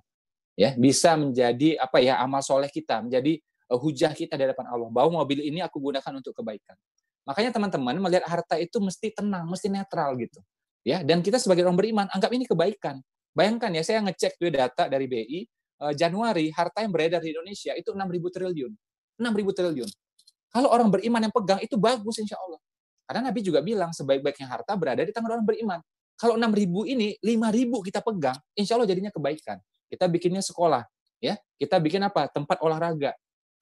ya 0.55 0.71
bisa 0.79 1.19
menjadi 1.19 1.75
apa 1.83 1.99
ya 1.99 2.23
amal 2.23 2.39
soleh 2.39 2.71
kita, 2.71 3.03
menjadi 3.03 3.43
Eh, 3.73 3.79
hujah 3.79 4.13
kita 4.13 4.37
di 4.37 4.43
hadapan 4.45 4.69
Allah 4.69 4.89
bahwa 4.93 5.25
mobil 5.25 5.41
ini 5.41 5.63
aku 5.65 5.81
gunakan 5.81 6.13
untuk 6.13 6.37
kebaikan. 6.37 6.77
Makanya 7.25 7.49
teman-teman 7.55 7.97
melihat 7.97 8.29
harta 8.29 8.59
itu 8.61 8.77
mesti 8.77 9.15
tenang, 9.17 9.49
mesti 9.49 9.71
netral 9.71 10.13
gitu. 10.21 10.43
Ya, 10.85 11.01
dan 11.01 11.23
kita 11.23 11.39
sebagai 11.41 11.65
orang 11.65 11.79
beriman 11.79 12.05
anggap 12.13 12.29
ini 12.35 12.45
kebaikan. 12.45 13.01
Bayangkan 13.33 13.73
ya, 13.73 13.81
saya 13.81 14.03
ngecek 14.05 14.37
tuh 14.37 14.53
data 14.53 14.85
dari 14.85 15.09
BI 15.09 15.39
eh, 15.89 15.93
Januari 15.97 16.53
harta 16.53 16.85
yang 16.85 16.93
beredar 16.93 17.23
di 17.23 17.33
Indonesia 17.33 17.73
itu 17.73 17.89
6.000 17.95 18.29
triliun. 18.29 18.71
6.000 19.17 19.57
triliun. 19.57 19.89
Kalau 20.53 20.69
orang 20.69 20.93
beriman 20.93 21.25
yang 21.25 21.33
pegang 21.33 21.59
itu 21.65 21.79
bagus 21.79 22.19
insya 22.21 22.37
Allah. 22.37 22.61
Karena 23.13 23.29
Nabi 23.29 23.45
juga 23.45 23.61
bilang 23.61 23.93
sebaik-baiknya 23.93 24.49
harta 24.49 24.73
berada 24.73 25.05
di 25.05 25.13
tangan 25.13 25.37
orang 25.37 25.45
beriman. 25.45 25.77
Kalau 26.17 26.33
6.000 26.33 26.89
ini 26.89 27.13
5.000 27.21 27.85
kita 27.85 27.99
pegang, 28.01 28.37
insya 28.57 28.73
Allah 28.73 28.89
jadinya 28.89 29.13
kebaikan. 29.13 29.61
Kita 29.85 30.09
bikinnya 30.09 30.41
sekolah, 30.41 30.81
ya. 31.21 31.37
Kita 31.61 31.77
bikin 31.77 32.01
apa? 32.01 32.25
Tempat 32.33 32.65
olahraga, 32.65 33.13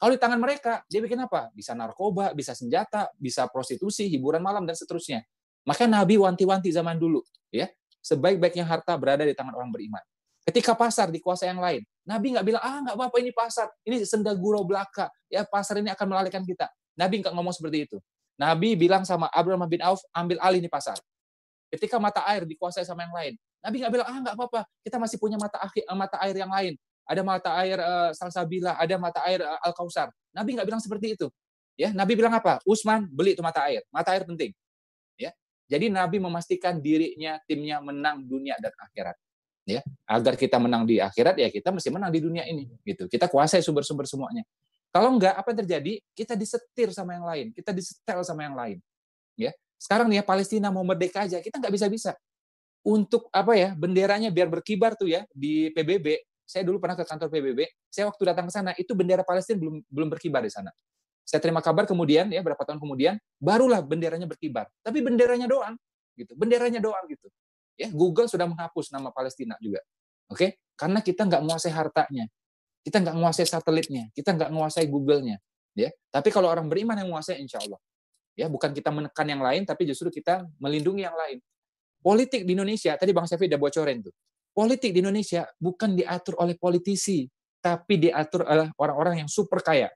kalau 0.02 0.18
di 0.18 0.22
tangan 0.24 0.42
mereka, 0.42 0.82
dia 0.90 0.98
bikin 0.98 1.22
apa? 1.22 1.54
Bisa 1.54 1.78
narkoba, 1.78 2.34
bisa 2.34 2.58
senjata, 2.58 3.14
bisa 3.22 3.46
prostitusi, 3.46 4.10
hiburan 4.10 4.42
malam, 4.42 4.66
dan 4.66 4.74
seterusnya. 4.74 5.22
Maka 5.62 5.86
Nabi 5.86 6.18
wanti-wanti 6.18 6.74
zaman 6.74 6.98
dulu, 6.98 7.22
ya 7.54 7.70
sebaik-baiknya 8.02 8.66
harta 8.66 8.98
berada 8.98 9.22
di 9.22 9.38
tangan 9.38 9.54
orang 9.54 9.70
beriman. 9.70 10.02
Ketika 10.42 10.74
pasar 10.74 11.14
dikuasai 11.14 11.54
yang 11.54 11.62
lain, 11.62 11.86
Nabi 12.02 12.34
nggak 12.34 12.46
bilang, 12.50 12.64
ah 12.66 12.82
nggak 12.82 12.96
apa-apa 12.98 13.18
ini 13.22 13.30
pasar, 13.30 13.70
ini 13.86 14.02
senda 14.02 14.34
gurau 14.34 14.66
belaka, 14.66 15.06
ya 15.30 15.46
pasar 15.46 15.78
ini 15.78 15.94
akan 15.94 16.06
melalikan 16.10 16.42
kita. 16.42 16.66
Nabi 16.98 17.22
nggak 17.22 17.38
ngomong 17.38 17.54
seperti 17.54 17.86
itu. 17.86 18.02
Nabi 18.42 18.74
bilang 18.74 19.06
sama 19.06 19.30
Abraham 19.30 19.70
bin 19.70 19.86
Auf, 19.86 20.02
ambil 20.10 20.42
alih 20.42 20.58
ini 20.58 20.72
pasar. 20.72 20.98
Ketika 21.70 22.02
mata 22.02 22.26
air 22.26 22.42
dikuasai 22.50 22.82
sama 22.82 23.06
yang 23.06 23.14
lain, 23.14 23.34
Nabi 23.62 23.76
nggak 23.86 23.92
bilang, 23.94 24.08
ah 24.10 24.18
nggak 24.18 24.36
apa-apa, 24.36 24.62
kita 24.82 24.98
masih 24.98 25.22
punya 25.22 25.38
mata 25.38 25.62
air, 25.62 25.86
mata 25.94 26.18
air 26.26 26.36
yang 26.36 26.50
lain 26.50 26.74
ada 27.12 27.22
mata 27.28 27.50
air 27.60 27.78
uh, 27.82 28.12
Salsabila, 28.16 28.80
ada 28.80 28.96
mata 28.96 29.20
air 29.26 29.44
uh, 29.44 29.60
Al 29.60 29.74
Kausar. 29.76 30.08
Nabi 30.32 30.56
nggak 30.56 30.68
bilang 30.68 30.80
seperti 30.80 31.20
itu. 31.20 31.28
Ya, 31.76 31.92
Nabi 31.92 32.16
bilang 32.16 32.32
apa? 32.32 32.64
Usman 32.68 33.10
beli 33.12 33.34
itu 33.34 33.44
mata 33.44 33.68
air. 33.68 33.82
Mata 33.90 34.16
air 34.16 34.24
penting. 34.24 34.56
Ya. 35.20 35.36
Jadi 35.68 35.92
Nabi 35.92 36.24
memastikan 36.24 36.80
dirinya, 36.80 37.40
timnya 37.48 37.84
menang 37.84 38.24
dunia 38.24 38.56
dan 38.64 38.72
akhirat. 38.76 39.18
Ya, 39.68 39.86
agar 40.10 40.36
kita 40.36 40.58
menang 40.58 40.90
di 40.90 40.98
akhirat 40.98 41.38
ya 41.38 41.48
kita 41.54 41.70
mesti 41.70 41.94
menang 41.94 42.10
di 42.10 42.20
dunia 42.24 42.44
ini 42.50 42.66
gitu. 42.82 43.06
Kita 43.12 43.30
kuasai 43.30 43.62
sumber-sumber 43.62 44.10
semuanya. 44.10 44.42
Kalau 44.92 45.16
enggak 45.16 45.40
apa 45.40 45.56
yang 45.56 45.60
terjadi? 45.64 45.94
Kita 46.12 46.36
disetir 46.36 46.92
sama 46.92 47.16
yang 47.16 47.26
lain, 47.26 47.48
kita 47.56 47.72
disetel 47.72 48.22
sama 48.28 48.44
yang 48.44 48.56
lain. 48.56 48.78
Ya. 49.40 49.56
Sekarang 49.80 50.12
nih 50.12 50.22
ya 50.22 50.24
Palestina 50.28 50.68
mau 50.70 50.84
merdeka 50.86 51.26
aja, 51.26 51.40
kita 51.40 51.58
nggak 51.58 51.74
bisa-bisa. 51.74 52.14
Untuk 52.84 53.32
apa 53.32 53.56
ya? 53.56 53.72
Benderanya 53.74 54.30
biar 54.30 54.52
berkibar 54.52 54.94
tuh 55.00 55.10
ya 55.10 55.24
di 55.32 55.72
PBB, 55.72 56.22
saya 56.46 56.68
dulu 56.68 56.84
pernah 56.84 57.00
ke 57.00 57.08
kantor 57.08 57.32
PBB, 57.32 57.60
saya 57.88 58.12
waktu 58.12 58.22
datang 58.28 58.46
ke 58.50 58.54
sana 58.54 58.72
itu 58.76 58.92
bendera 58.92 59.24
Palestina 59.24 59.58
belum 59.58 59.80
belum 59.88 60.10
berkibar 60.12 60.44
di 60.44 60.52
sana. 60.52 60.70
Saya 61.24 61.40
terima 61.40 61.64
kabar 61.64 61.88
kemudian 61.88 62.28
ya 62.28 62.44
berapa 62.44 62.60
tahun 62.68 62.84
kemudian 62.84 63.16
barulah 63.40 63.80
benderanya 63.80 64.28
berkibar. 64.28 64.68
Tapi 64.84 65.00
benderanya 65.00 65.48
doang 65.48 65.80
gitu. 66.20 66.36
Benderanya 66.36 66.84
doang 66.84 67.08
gitu. 67.08 67.32
Ya, 67.80 67.88
Google 67.90 68.28
sudah 68.28 68.46
menghapus 68.46 68.92
nama 68.92 69.10
Palestina 69.16 69.56
juga. 69.64 69.80
Oke? 70.28 70.60
Karena 70.76 71.00
kita 71.00 71.24
nggak 71.24 71.42
menguasai 71.42 71.72
hartanya. 71.72 72.28
Kita 72.82 72.98
nggak 72.98 73.14
menguasai 73.14 73.46
satelitnya, 73.46 74.10
kita 74.18 74.34
nggak 74.34 74.50
menguasai 74.50 74.90
Google-nya, 74.90 75.38
ya. 75.78 75.94
Tapi 76.10 76.34
kalau 76.34 76.50
orang 76.50 76.66
beriman 76.66 76.98
yang 76.98 77.14
menguasai 77.14 77.38
insya 77.38 77.62
Allah. 77.62 77.78
Ya, 78.34 78.48
bukan 78.48 78.72
kita 78.72 78.90
menekan 78.90 79.28
yang 79.28 79.44
lain 79.44 79.68
tapi 79.68 79.84
justru 79.84 80.08
kita 80.08 80.48
melindungi 80.58 81.04
yang 81.04 81.14
lain. 81.14 81.44
Politik 82.02 82.48
di 82.48 82.58
Indonesia, 82.58 82.96
tadi 82.96 83.12
Bang 83.12 83.28
Syafi 83.28 83.46
udah 83.46 83.60
bocorin 83.60 84.02
tuh 84.02 84.16
politik 84.52 84.92
di 84.92 85.00
Indonesia 85.00 85.48
bukan 85.58 85.96
diatur 85.96 86.38
oleh 86.40 86.56
politisi, 86.60 87.28
tapi 87.64 87.98
diatur 88.00 88.44
oleh 88.46 88.68
orang-orang 88.78 89.26
yang 89.26 89.30
super 89.32 89.64
kaya. 89.64 89.88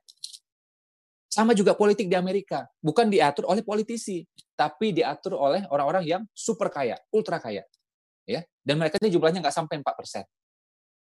Sama 1.28 1.52
juga 1.52 1.76
politik 1.76 2.08
di 2.08 2.16
Amerika, 2.16 2.64
bukan 2.80 3.12
diatur 3.12 3.44
oleh 3.52 3.60
politisi, 3.60 4.24
tapi 4.56 4.96
diatur 4.96 5.36
oleh 5.36 5.68
orang-orang 5.68 6.04
yang 6.08 6.22
super 6.32 6.72
kaya, 6.72 6.96
ultra 7.12 7.36
kaya. 7.36 7.60
Ya, 8.26 8.42
dan 8.66 8.80
mereka 8.80 8.98
ini 8.98 9.12
jumlahnya 9.12 9.44
nggak 9.44 9.54
sampai 9.54 9.78
4%. 9.78 10.26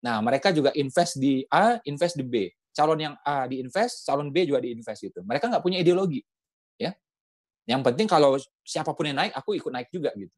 Nah, 0.06 0.22
mereka 0.22 0.54
juga 0.54 0.70
invest 0.78 1.18
di 1.18 1.42
A, 1.50 1.82
invest 1.86 2.16
di 2.18 2.26
B. 2.26 2.50
Calon 2.74 3.00
yang 3.02 3.16
A 3.26 3.50
diinvest, 3.50 4.06
calon 4.06 4.30
B 4.30 4.46
juga 4.46 4.62
diinvest 4.62 5.02
itu. 5.10 5.20
Mereka 5.26 5.50
nggak 5.50 5.64
punya 5.66 5.82
ideologi. 5.82 6.22
Ya. 6.78 6.94
Yang 7.66 7.82
penting 7.92 8.08
kalau 8.08 8.38
siapa 8.62 8.94
pun 8.94 9.10
yang 9.10 9.18
naik, 9.18 9.34
aku 9.34 9.58
ikut 9.58 9.74
naik 9.74 9.90
juga 9.90 10.14
gitu. 10.14 10.34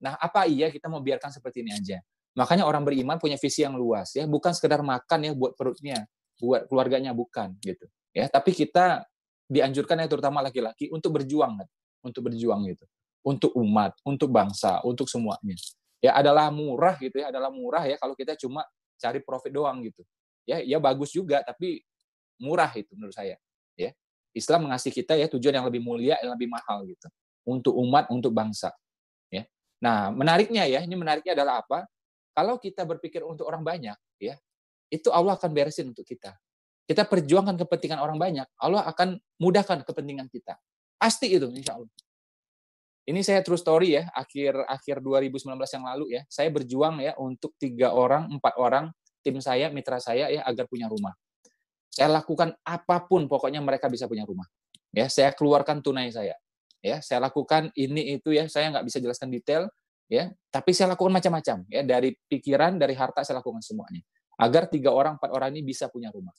Nah, 0.00 0.14
apa 0.20 0.44
iya 0.46 0.68
kita 0.68 0.86
mau 0.86 1.00
biarkan 1.00 1.32
seperti 1.32 1.64
ini 1.64 1.72
aja? 1.72 1.98
Makanya 2.36 2.68
orang 2.68 2.84
beriman 2.84 3.16
punya 3.16 3.40
visi 3.40 3.64
yang 3.64 3.74
luas 3.80 4.12
ya, 4.12 4.28
bukan 4.28 4.52
sekedar 4.52 4.84
makan 4.84 5.18
ya 5.24 5.32
buat 5.32 5.56
perutnya, 5.56 6.04
buat 6.36 6.68
keluarganya 6.68 7.16
bukan 7.16 7.56
gitu. 7.64 7.88
Ya, 8.12 8.28
tapi 8.28 8.52
kita 8.52 9.08
dianjurkan 9.48 10.04
ya 10.04 10.08
terutama 10.08 10.44
laki-laki 10.44 10.92
untuk 10.92 11.16
berjuang 11.16 11.64
kan, 11.64 11.68
untuk 12.04 12.28
berjuang 12.28 12.68
gitu. 12.68 12.84
Untuk 13.26 13.50
umat, 13.58 13.96
untuk 14.06 14.30
bangsa, 14.30 14.84
untuk 14.86 15.08
semuanya. 15.10 15.56
Ya 16.06 16.14
adalah 16.14 16.54
murah 16.54 16.94
gitu 17.02 17.18
ya, 17.18 17.34
adalah 17.34 17.50
murah 17.50 17.82
ya 17.82 17.98
kalau 17.98 18.14
kita 18.14 18.38
cuma 18.38 18.62
cari 18.94 19.18
profit 19.18 19.50
doang 19.50 19.82
gitu. 19.82 20.06
Ya, 20.46 20.62
ya 20.62 20.78
bagus 20.78 21.10
juga 21.10 21.42
tapi 21.42 21.82
murah 22.38 22.70
itu 22.78 22.94
menurut 22.94 23.16
saya, 23.16 23.34
ya. 23.74 23.90
Islam 24.30 24.70
mengasihi 24.70 24.94
kita 25.02 25.18
ya 25.18 25.26
tujuan 25.26 25.58
yang 25.58 25.66
lebih 25.66 25.82
mulia, 25.82 26.14
yang 26.22 26.38
lebih 26.38 26.46
mahal 26.46 26.86
gitu. 26.86 27.08
Untuk 27.42 27.74
umat, 27.74 28.06
untuk 28.12 28.30
bangsa. 28.30 28.70
Nah, 29.80 30.08
menariknya 30.08 30.64
ya, 30.64 30.80
ini 30.80 30.96
menariknya 30.96 31.36
adalah 31.36 31.60
apa? 31.60 31.84
Kalau 32.32 32.56
kita 32.60 32.84
berpikir 32.84 33.20
untuk 33.24 33.48
orang 33.48 33.64
banyak, 33.64 33.96
ya, 34.20 34.36
itu 34.88 35.08
Allah 35.12 35.36
akan 35.36 35.50
beresin 35.52 35.92
untuk 35.92 36.04
kita. 36.04 36.36
Kita 36.86 37.04
perjuangkan 37.04 37.58
kepentingan 37.60 38.00
orang 38.00 38.16
banyak, 38.16 38.46
Allah 38.56 38.86
akan 38.88 39.20
mudahkan 39.40 39.84
kepentingan 39.84 40.28
kita. 40.32 40.56
Pasti 40.96 41.32
itu, 41.32 41.48
insya 41.52 41.76
Allah. 41.76 41.90
Ini 43.06 43.22
saya 43.22 43.38
true 43.46 43.58
story 43.58 43.94
ya, 43.94 44.10
akhir 44.10 44.66
akhir 44.66 44.98
2019 44.98 45.46
yang 45.54 45.84
lalu 45.86 46.04
ya, 46.18 46.22
saya 46.26 46.50
berjuang 46.50 46.98
ya 46.98 47.14
untuk 47.22 47.54
tiga 47.54 47.94
orang, 47.94 48.26
empat 48.34 48.58
orang 48.58 48.90
tim 49.22 49.38
saya, 49.38 49.70
mitra 49.70 50.02
saya 50.02 50.26
ya 50.26 50.42
agar 50.42 50.66
punya 50.66 50.90
rumah. 50.90 51.14
Saya 51.86 52.10
lakukan 52.10 52.58
apa 52.66 53.06
pun, 53.06 53.30
pokoknya 53.30 53.62
mereka 53.62 53.86
bisa 53.86 54.10
punya 54.10 54.26
rumah. 54.26 54.44
Ya, 54.90 55.06
saya 55.06 55.30
keluarkan 55.30 55.86
tunai 55.86 56.10
saya. 56.10 56.34
Ya 56.84 57.02
saya 57.02 57.18
lakukan 57.26 57.74
ini 57.74 58.14
itu 58.14 58.30
ya 58.30 58.46
saya 58.46 58.70
nggak 58.70 58.86
bisa 58.86 58.98
jelaskan 59.02 59.34
detail 59.34 59.66
ya. 60.06 60.30
Tapi 60.54 60.70
saya 60.70 60.94
lakukan 60.94 61.10
macam-macam 61.10 61.66
ya. 61.66 61.82
Dari 61.82 62.14
pikiran 62.14 62.78
dari 62.78 62.94
harta 62.94 63.26
saya 63.26 63.42
lakukan 63.42 63.58
semuanya. 63.58 64.06
Agar 64.38 64.70
tiga 64.70 64.94
orang 64.94 65.18
empat 65.18 65.30
orang 65.34 65.50
ini 65.56 65.66
bisa 65.66 65.90
punya 65.90 66.14
rumah. 66.14 66.30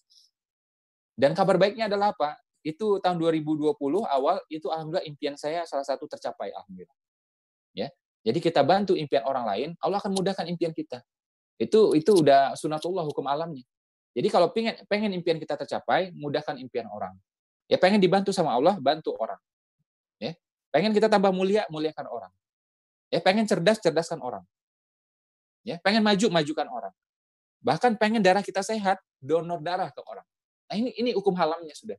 Dan 1.18 1.36
kabar 1.36 1.60
baiknya 1.60 1.92
adalah 1.92 2.16
apa 2.16 2.40
itu 2.68 3.00
tahun 3.00 3.16
2020 3.16 3.80
awal 4.04 4.44
itu 4.52 4.68
alhamdulillah 4.68 5.08
impian 5.08 5.40
saya 5.40 5.64
salah 5.64 5.88
satu 5.88 6.04
tercapai 6.04 6.52
alhamdulillah 6.52 6.98
ya 7.72 7.88
jadi 8.28 8.40
kita 8.44 8.60
bantu 8.68 9.00
impian 9.00 9.24
orang 9.24 9.48
lain 9.48 9.70
Allah 9.80 10.04
akan 10.04 10.12
mudahkan 10.12 10.44
impian 10.52 10.76
kita 10.76 11.00
itu 11.56 11.96
itu 11.96 12.12
udah 12.12 12.60
sunatullah 12.60 13.08
hukum 13.08 13.24
alamnya 13.24 13.64
jadi 14.12 14.28
kalau 14.28 14.52
pengen 14.52 14.76
pengen 14.92 15.16
impian 15.16 15.40
kita 15.40 15.56
tercapai 15.56 16.12
mudahkan 16.12 16.60
impian 16.60 16.92
orang 16.92 17.16
ya 17.72 17.80
pengen 17.80 18.04
dibantu 18.04 18.36
sama 18.36 18.52
Allah 18.52 18.76
bantu 18.76 19.16
orang 19.16 19.40
Ya. 20.22 20.34
Pengen 20.74 20.92
kita 20.94 21.08
tambah 21.08 21.32
mulia, 21.32 21.66
muliakan 21.72 22.06
orang. 22.10 22.34
Ya, 23.08 23.24
pengen 23.24 23.48
cerdas, 23.48 23.80
cerdaskan 23.80 24.20
orang. 24.20 24.44
Ya, 25.64 25.80
pengen 25.80 26.04
maju, 26.04 26.28
majukan 26.32 26.68
orang. 26.68 26.94
Bahkan 27.64 27.96
pengen 27.98 28.22
darah 28.22 28.44
kita 28.44 28.62
sehat, 28.62 29.00
donor 29.18 29.64
darah 29.64 29.90
ke 29.92 30.02
orang. 30.06 30.28
Nah, 30.68 30.76
ini 30.76 30.92
ini 31.00 31.10
hukum 31.16 31.32
halamnya 31.40 31.72
sudah. 31.74 31.96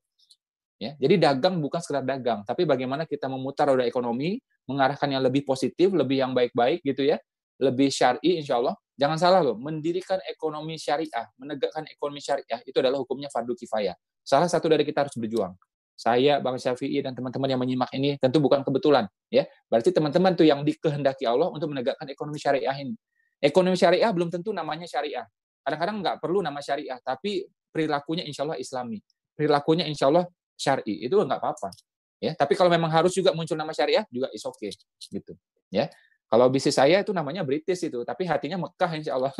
Ya, 0.78 0.94
jadi 0.94 1.18
dagang 1.18 1.58
bukan 1.58 1.82
sekedar 1.82 2.06
dagang, 2.06 2.46
tapi 2.46 2.62
bagaimana 2.62 3.02
kita 3.02 3.26
memutar 3.26 3.66
roda 3.66 3.82
ekonomi, 3.82 4.38
mengarahkan 4.70 5.10
yang 5.10 5.26
lebih 5.26 5.42
positif, 5.42 5.90
lebih 5.90 6.22
yang 6.22 6.30
baik-baik 6.30 6.86
gitu 6.86 7.02
ya, 7.02 7.18
lebih 7.58 7.90
syar'i 7.90 8.38
insya 8.38 8.62
Allah, 8.62 8.78
Jangan 8.98 9.14
salah 9.14 9.40
loh, 9.46 9.54
mendirikan 9.54 10.18
ekonomi 10.26 10.74
syariah, 10.74 11.30
menegakkan 11.38 11.86
ekonomi 11.86 12.18
syariah 12.18 12.58
itu 12.66 12.74
adalah 12.82 12.98
hukumnya 12.98 13.30
fardu 13.30 13.54
kifayah. 13.54 13.94
Salah 14.26 14.50
satu 14.50 14.66
dari 14.66 14.82
kita 14.82 15.06
harus 15.06 15.14
berjuang. 15.14 15.54
Saya, 15.94 16.42
Bang 16.42 16.58
Syafi'i 16.58 16.98
dan 16.98 17.14
teman-teman 17.14 17.46
yang 17.46 17.62
menyimak 17.62 17.94
ini 17.94 18.18
tentu 18.18 18.42
bukan 18.42 18.66
kebetulan, 18.66 19.06
ya. 19.30 19.46
Berarti 19.70 19.94
teman-teman 19.94 20.34
tuh 20.34 20.50
yang 20.50 20.66
dikehendaki 20.66 21.30
Allah 21.30 21.46
untuk 21.46 21.70
menegakkan 21.70 22.10
ekonomi 22.10 22.42
syariah 22.42 22.74
ini. 22.74 22.98
Ekonomi 23.38 23.78
syariah 23.78 24.10
belum 24.10 24.34
tentu 24.34 24.50
namanya 24.50 24.86
syariah. 24.90 25.26
Kadang-kadang 25.62 25.96
nggak 26.02 26.16
perlu 26.18 26.42
nama 26.42 26.58
syariah, 26.58 26.98
tapi 26.98 27.46
perilakunya 27.70 28.26
insya 28.26 28.42
Allah 28.50 28.58
Islami. 28.58 28.98
Perilakunya 29.38 29.86
insya 29.86 30.10
Allah 30.10 30.26
syari. 30.58 31.06
Itu 31.06 31.22
nggak 31.22 31.38
apa-apa. 31.38 31.70
Ya, 32.18 32.34
tapi 32.34 32.58
kalau 32.58 32.66
memang 32.66 32.90
harus 32.90 33.14
juga 33.14 33.30
muncul 33.30 33.54
nama 33.54 33.70
syariah 33.70 34.02
juga 34.10 34.26
is 34.34 34.42
okay 34.42 34.74
gitu. 35.06 35.38
Ya. 35.70 35.86
Kalau 36.28 36.50
bisnis 36.52 36.76
saya 36.76 37.00
itu 37.00 37.14
namanya 37.14 37.40
British 37.40 37.88
itu, 37.88 38.04
tapi 38.04 38.28
hatinya 38.28 38.60
Mekah 38.60 38.90
insya 39.00 39.16
Allah. 39.16 39.32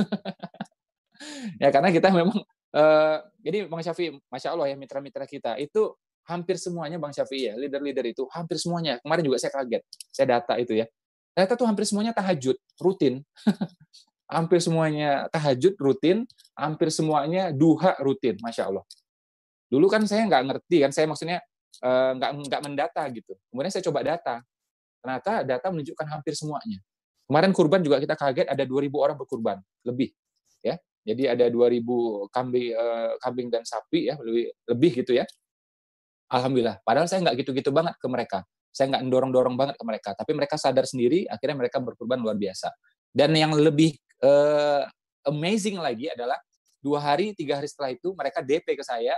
ya 1.62 1.68
karena 1.68 1.92
kita 1.92 2.08
memang 2.08 2.38
uh, 2.72 3.16
jadi 3.44 3.68
Bang 3.68 3.84
Syafi'i, 3.84 4.16
masya 4.32 4.56
Allah 4.56 4.72
ya 4.72 4.76
mitra-mitra 4.78 5.28
kita 5.28 5.60
itu 5.60 5.92
hampir 6.24 6.56
semuanya 6.56 6.96
Bang 6.96 7.12
Syafi'i 7.12 7.52
ya 7.52 7.54
leader-leader 7.60 8.08
itu 8.08 8.24
hampir 8.32 8.56
semuanya. 8.56 8.96
Kemarin 9.04 9.20
juga 9.20 9.36
saya 9.36 9.52
kaget, 9.52 9.82
saya 10.08 10.26
data 10.40 10.54
itu 10.56 10.80
ya. 10.80 10.88
Ternyata 11.36 11.60
tuh 11.60 11.66
hampir 11.68 11.84
semuanya 11.84 12.16
tahajud 12.16 12.56
rutin. 12.80 13.20
hampir 14.28 14.60
semuanya 14.60 15.24
tahajud 15.32 15.74
rutin, 15.80 16.28
hampir 16.52 16.92
semuanya 16.92 17.48
duha 17.48 17.96
rutin, 18.00 18.36
masya 18.44 18.68
Allah. 18.68 18.84
Dulu 19.68 19.86
kan 19.86 20.04
saya 20.08 20.24
nggak 20.24 20.44
ngerti 20.48 20.76
kan, 20.84 20.90
saya 20.92 21.06
maksudnya 21.06 21.38
Eh, 21.78 22.12
nggak 22.18 22.30
nggak 22.50 22.62
mendata 22.66 23.02
gitu. 23.14 23.38
Kemudian 23.54 23.70
saya 23.70 23.84
coba 23.86 24.02
data, 24.02 24.42
ternyata 24.98 25.32
data 25.46 25.66
menunjukkan 25.70 26.06
hampir 26.10 26.34
semuanya. 26.34 26.82
Kemarin 27.30 27.52
kurban 27.54 27.80
juga 27.86 28.02
kita 28.02 28.18
kaget 28.18 28.50
ada 28.50 28.64
2.000 28.66 28.98
orang 28.98 29.14
berkurban 29.14 29.62
lebih, 29.86 30.10
ya. 30.58 30.74
Jadi 31.06 31.30
ada 31.30 31.46
2.000 31.46 31.78
kambing 32.34 32.74
uh, 32.74 33.14
kambing 33.22 33.48
dan 33.52 33.62
sapi 33.62 34.10
ya 34.10 34.18
lebih 34.18 34.50
lebih 34.66 34.92
gitu 35.06 35.12
ya. 35.14 35.24
Alhamdulillah. 36.34 36.82
Padahal 36.82 37.06
saya 37.06 37.22
nggak 37.30 37.46
gitu-gitu 37.46 37.70
banget 37.70 37.94
ke 37.94 38.08
mereka. 38.10 38.42
Saya 38.74 38.98
nggak 38.98 39.02
dorong-dorong 39.06 39.54
banget 39.54 39.78
ke 39.78 39.84
mereka. 39.86 40.10
Tapi 40.18 40.34
mereka 40.34 40.58
sadar 40.58 40.82
sendiri, 40.82 41.30
akhirnya 41.30 41.62
mereka 41.62 41.78
berkurban 41.78 42.18
luar 42.18 42.34
biasa. 42.34 42.74
Dan 43.14 43.38
yang 43.38 43.54
lebih 43.54 43.94
uh, 44.26 44.82
amazing 45.30 45.78
lagi 45.78 46.10
adalah 46.10 46.36
dua 46.82 46.98
hari, 47.00 47.38
tiga 47.38 47.62
hari 47.62 47.70
setelah 47.70 47.94
itu 47.94 48.10
mereka 48.18 48.42
DP 48.42 48.74
ke 48.74 48.82
saya 48.82 49.14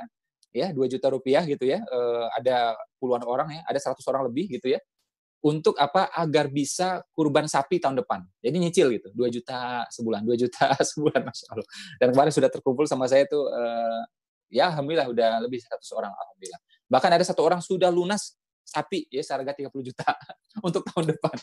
ya 0.50 0.74
2 0.74 0.78
juta 0.90 1.06
rupiah 1.10 1.42
gitu 1.46 1.66
ya 1.66 1.82
uh, 1.82 2.26
ada 2.34 2.74
puluhan 2.98 3.22
orang 3.22 3.48
ya 3.54 3.62
ada 3.66 3.78
100 3.78 3.98
orang 4.10 4.22
lebih 4.30 4.50
gitu 4.58 4.70
ya 4.70 4.80
untuk 5.40 5.72
apa 5.80 6.12
agar 6.12 6.52
bisa 6.52 7.00
kurban 7.16 7.48
sapi 7.48 7.80
tahun 7.80 7.96
depan. 8.04 8.20
Jadi 8.44 8.56
nyicil 8.60 8.86
gitu 8.92 9.08
2 9.16 9.36
juta 9.40 9.88
sebulan 9.88 10.20
2 10.28 10.36
juta 10.36 10.76
sebulan 10.92 11.24
masya 11.24 11.44
Allah. 11.56 11.68
Dan 11.96 12.12
kemarin 12.12 12.32
sudah 12.32 12.50
terkumpul 12.52 12.84
sama 12.84 13.08
saya 13.08 13.24
tuh 13.24 13.48
uh, 13.48 14.04
ya 14.52 14.68
alhamdulillah 14.68 15.08
udah 15.08 15.30
lebih 15.40 15.64
100 15.64 15.80
orang 15.96 16.12
alhamdulillah. 16.12 16.60
Bahkan 16.92 17.10
ada 17.16 17.24
satu 17.24 17.40
orang 17.40 17.64
sudah 17.64 17.88
lunas 17.88 18.36
sapi 18.68 19.08
ya 19.08 19.24
seharga 19.24 19.56
30 19.56 19.72
juta 19.80 20.12
untuk 20.66 20.84
tahun 20.92 21.16
depan 21.16 21.36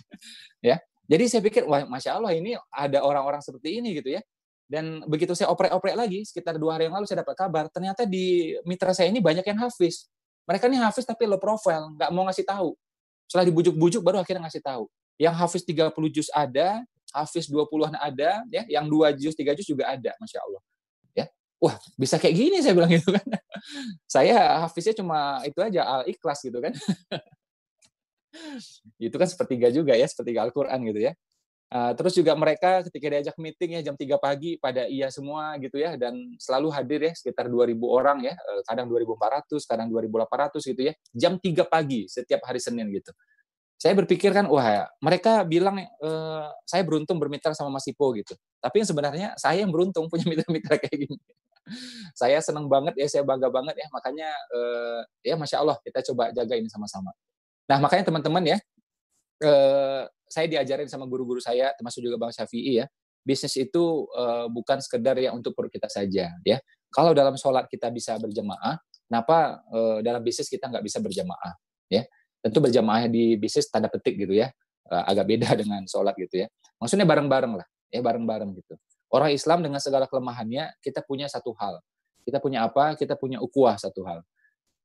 ya. 0.62 0.78
Jadi 1.08 1.24
saya 1.32 1.42
pikir 1.42 1.66
wah 1.66 1.88
masya 1.90 2.22
Allah 2.22 2.38
ini 2.38 2.54
ada 2.70 3.02
orang-orang 3.02 3.42
seperti 3.42 3.82
ini 3.82 3.98
gitu 3.98 4.14
ya 4.14 4.22
dan 4.68 5.00
begitu 5.08 5.32
saya 5.32 5.48
oprek-oprek 5.48 5.96
lagi, 5.96 6.28
sekitar 6.28 6.60
dua 6.60 6.76
hari 6.76 6.92
yang 6.92 6.96
lalu 7.00 7.08
saya 7.08 7.24
dapat 7.24 7.40
kabar, 7.40 7.72
ternyata 7.72 8.04
di 8.04 8.52
mitra 8.68 8.92
saya 8.92 9.08
ini 9.08 9.24
banyak 9.24 9.48
yang 9.48 9.60
hafiz. 9.64 10.12
Mereka 10.44 10.68
ini 10.68 10.80
hafiz 10.80 11.08
tapi 11.08 11.24
low 11.24 11.40
profile, 11.40 11.96
nggak 11.96 12.12
mau 12.12 12.28
ngasih 12.28 12.44
tahu. 12.44 12.76
Setelah 13.32 13.48
dibujuk-bujuk 13.48 14.04
baru 14.04 14.20
akhirnya 14.20 14.48
ngasih 14.48 14.64
tahu. 14.64 14.92
Yang 15.16 15.36
hafiz 15.40 15.64
30 15.64 15.92
juz 16.12 16.28
ada, 16.36 16.84
hafiz 17.16 17.48
20-an 17.48 17.96
ada, 17.96 18.44
ya, 18.52 18.64
yang 18.68 18.92
2 18.92 19.16
juz, 19.16 19.36
3 19.36 19.56
juz 19.56 19.68
juga 19.68 19.88
ada, 19.88 20.12
Masya 20.20 20.40
Allah. 20.44 20.62
Ya. 21.16 21.26
Wah, 21.64 21.80
bisa 21.96 22.20
kayak 22.20 22.36
gini 22.36 22.60
saya 22.60 22.76
bilang 22.76 22.92
gitu 22.92 23.16
kan. 23.16 23.24
saya 24.20 24.68
hafiznya 24.68 25.00
cuma 25.00 25.40
itu 25.48 25.60
aja, 25.64 26.04
al-ikhlas 26.04 26.44
gitu 26.44 26.60
kan. 26.60 26.76
itu 29.08 29.16
kan 29.16 29.28
sepertiga 29.32 29.72
juga 29.72 29.96
ya, 29.96 30.06
sepertiga 30.06 30.44
Al-Quran 30.44 30.80
gitu 30.92 31.00
ya. 31.08 31.16
Uh, 31.68 31.92
terus 32.00 32.16
juga 32.16 32.32
mereka 32.32 32.80
ketika 32.88 33.12
diajak 33.12 33.36
meeting 33.36 33.76
ya 33.76 33.92
jam 33.92 33.96
3 34.00 34.08
pagi 34.24 34.56
pada 34.56 34.88
iya 34.88 35.12
semua 35.12 35.52
gitu 35.60 35.76
ya 35.76 36.00
dan 36.00 36.16
selalu 36.40 36.72
hadir 36.72 37.04
ya 37.04 37.12
sekitar 37.12 37.52
2000 37.52 37.76
orang 37.84 38.24
ya 38.24 38.40
uh, 38.40 38.64
kadang 38.64 38.88
2400 38.88 39.52
kadang 39.68 39.92
2800 39.92 40.64
gitu 40.64 40.82
ya 40.88 40.94
jam 41.12 41.36
3 41.36 41.68
pagi 41.68 42.08
setiap 42.08 42.48
hari 42.48 42.64
Senin 42.64 42.88
gitu. 42.96 43.12
Saya 43.76 44.00
berpikir 44.00 44.32
kan 44.32 44.48
wah 44.48 44.88
mereka 45.04 45.44
bilang 45.44 45.76
uh, 46.00 46.48
saya 46.64 46.88
beruntung 46.88 47.20
bermitra 47.20 47.52
sama 47.52 47.68
Mas 47.68 47.86
Ipo 47.92 48.16
gitu. 48.16 48.32
Tapi 48.64 48.82
yang 48.82 48.88
sebenarnya 48.88 49.28
saya 49.36 49.60
yang 49.60 49.70
beruntung 49.70 50.08
punya 50.08 50.24
mitra-mitra 50.24 50.80
kayak 50.88 51.04
gini. 51.04 51.20
saya 52.16 52.40
senang 52.40 52.72
banget 52.72 52.96
ya 52.96 53.12
saya 53.12 53.28
bangga 53.28 53.52
banget 53.52 53.76
ya 53.76 53.92
makanya 53.92 54.32
uh, 54.56 55.04
ya 55.20 55.36
masya 55.36 55.60
Allah 55.60 55.76
kita 55.84 56.00
coba 56.00 56.32
jaga 56.32 56.56
ini 56.56 56.72
sama-sama. 56.72 57.12
Nah 57.68 57.78
makanya 57.84 58.08
teman-teman 58.08 58.56
ya 58.56 58.58
uh, 59.44 60.08
saya 60.28 60.46
diajarin 60.48 60.88
sama 60.92 61.08
guru-guru 61.08 61.40
saya, 61.40 61.72
termasuk 61.76 62.04
juga 62.04 62.20
Bang 62.20 62.32
Syafi'i 62.32 62.84
ya, 62.84 62.86
bisnis 63.28 63.60
itu 63.60 64.08
uh, 64.16 64.48
bukan 64.48 64.80
sekedar 64.80 65.20
ya 65.20 65.36
untuk 65.36 65.52
perut 65.52 65.68
kita 65.68 65.92
saja 65.92 66.32
ya. 66.48 66.58
Kalau 66.88 67.12
dalam 67.12 67.36
sholat 67.36 67.68
kita 67.68 67.92
bisa 67.92 68.16
berjamaah, 68.16 68.80
kenapa 69.12 69.60
uh, 69.68 70.00
dalam 70.00 70.24
bisnis 70.24 70.48
kita 70.48 70.72
nggak 70.72 70.84
bisa 70.88 71.04
berjamaah 71.04 71.52
ya? 71.92 72.08
Tentu 72.40 72.64
berjamaah 72.64 73.12
di 73.12 73.36
bisnis 73.36 73.68
tanda 73.68 73.92
petik 73.92 74.16
gitu 74.16 74.32
ya, 74.32 74.48
uh, 74.88 75.04
agak 75.04 75.28
beda 75.28 75.50
dengan 75.62 75.84
sholat 75.84 76.16
gitu 76.16 76.44
ya. 76.44 76.48
Maksudnya 76.80 77.04
bareng-bareng 77.04 77.54
lah, 77.60 77.68
ya 77.92 78.00
bareng-bareng 78.00 78.56
gitu. 78.56 78.80
Orang 79.12 79.32
Islam 79.32 79.64
dengan 79.64 79.80
segala 79.84 80.08
kelemahannya, 80.08 80.80
kita 80.84 81.04
punya 81.04 81.28
satu 81.28 81.56
hal. 81.60 81.80
Kita 82.28 82.44
punya 82.44 82.68
apa? 82.68 82.96
Kita 83.00 83.16
punya 83.16 83.40
ukuah 83.40 83.80
satu 83.80 84.04
hal. 84.04 84.20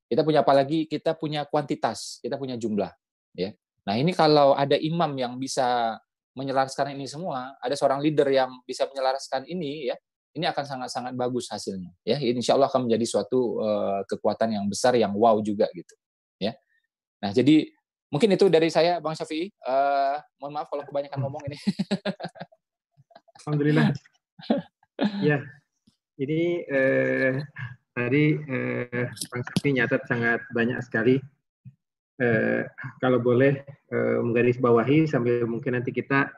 Kita 0.06 0.22
punya 0.22 0.46
apa 0.46 0.54
lagi? 0.54 0.86
Kita 0.86 1.18
punya 1.18 1.42
kuantitas, 1.42 2.22
kita 2.22 2.38
punya 2.38 2.54
jumlah. 2.54 2.90
Ya, 3.34 3.50
Nah 3.82 3.94
ini 3.98 4.14
kalau 4.14 4.54
ada 4.54 4.78
imam 4.78 5.10
yang 5.18 5.34
bisa 5.38 5.98
menyelaraskan 6.32 6.94
ini 6.96 7.04
semua, 7.04 7.54
ada 7.60 7.74
seorang 7.76 8.00
leader 8.00 8.28
yang 8.30 8.50
bisa 8.64 8.88
menyelaraskan 8.88 9.44
ini, 9.50 9.90
ya 9.92 9.96
ini 10.32 10.48
akan 10.48 10.64
sangat-sangat 10.64 11.12
bagus 11.12 11.52
hasilnya. 11.52 11.92
Ya, 12.08 12.16
insya 12.16 12.56
Allah 12.56 12.72
akan 12.72 12.88
menjadi 12.88 13.04
suatu 13.04 13.60
uh, 13.60 14.00
kekuatan 14.08 14.56
yang 14.56 14.64
besar, 14.64 14.96
yang 14.96 15.12
wow 15.12 15.36
juga 15.44 15.68
gitu. 15.76 15.92
Ya. 16.40 16.56
Nah 17.20 17.36
jadi 17.36 17.68
mungkin 18.08 18.32
itu 18.32 18.48
dari 18.48 18.72
saya, 18.72 18.96
Bang 19.04 19.12
Syafi'i. 19.12 19.52
Uh, 19.60 20.16
mohon 20.40 20.56
maaf 20.56 20.72
kalau 20.72 20.88
kebanyakan 20.88 21.20
hmm. 21.20 21.24
ngomong 21.28 21.42
ini. 21.52 21.58
Alhamdulillah. 23.44 23.92
ya, 25.28 25.36
ini 26.16 26.62
eh, 26.64 27.42
tadi 27.92 28.24
eh, 28.40 29.06
Bang 29.28 29.42
Syafi'i 29.44 29.72
nyatat 29.76 30.02
sangat 30.08 30.40
banyak 30.56 30.80
sekali 30.80 31.20
eh, 32.22 32.62
kalau 33.02 33.18
boleh 33.18 33.66
eh, 33.66 34.18
menggarisbawahi 34.22 35.10
sambil 35.10 35.42
mungkin 35.50 35.74
nanti 35.74 35.90
kita 35.90 36.30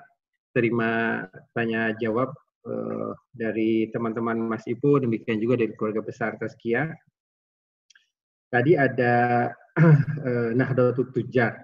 terima 0.56 1.23
tanya 1.52 1.93
jawab 2.01 2.32
eh, 2.65 3.12
dari 3.36 3.93
teman-teman 3.93 4.40
Mas 4.40 4.65
Ibu, 4.65 5.05
demikian 5.05 5.43
juga 5.43 5.61
dari 5.61 5.77
keluarga 5.77 6.01
besar 6.01 6.40
Taskia. 6.40 6.89
Tadi 8.48 8.73
ada 8.78 9.51
eh, 10.28 10.51
Nahdlatul 10.56 11.12
Tujar. 11.12 11.61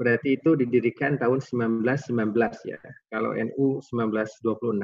Berarti 0.00 0.40
itu 0.40 0.56
didirikan 0.56 1.20
tahun 1.20 1.44
1919 1.44 2.72
ya. 2.72 2.80
Kalau 3.12 3.36
NU 3.36 3.84
1926, 3.84 4.80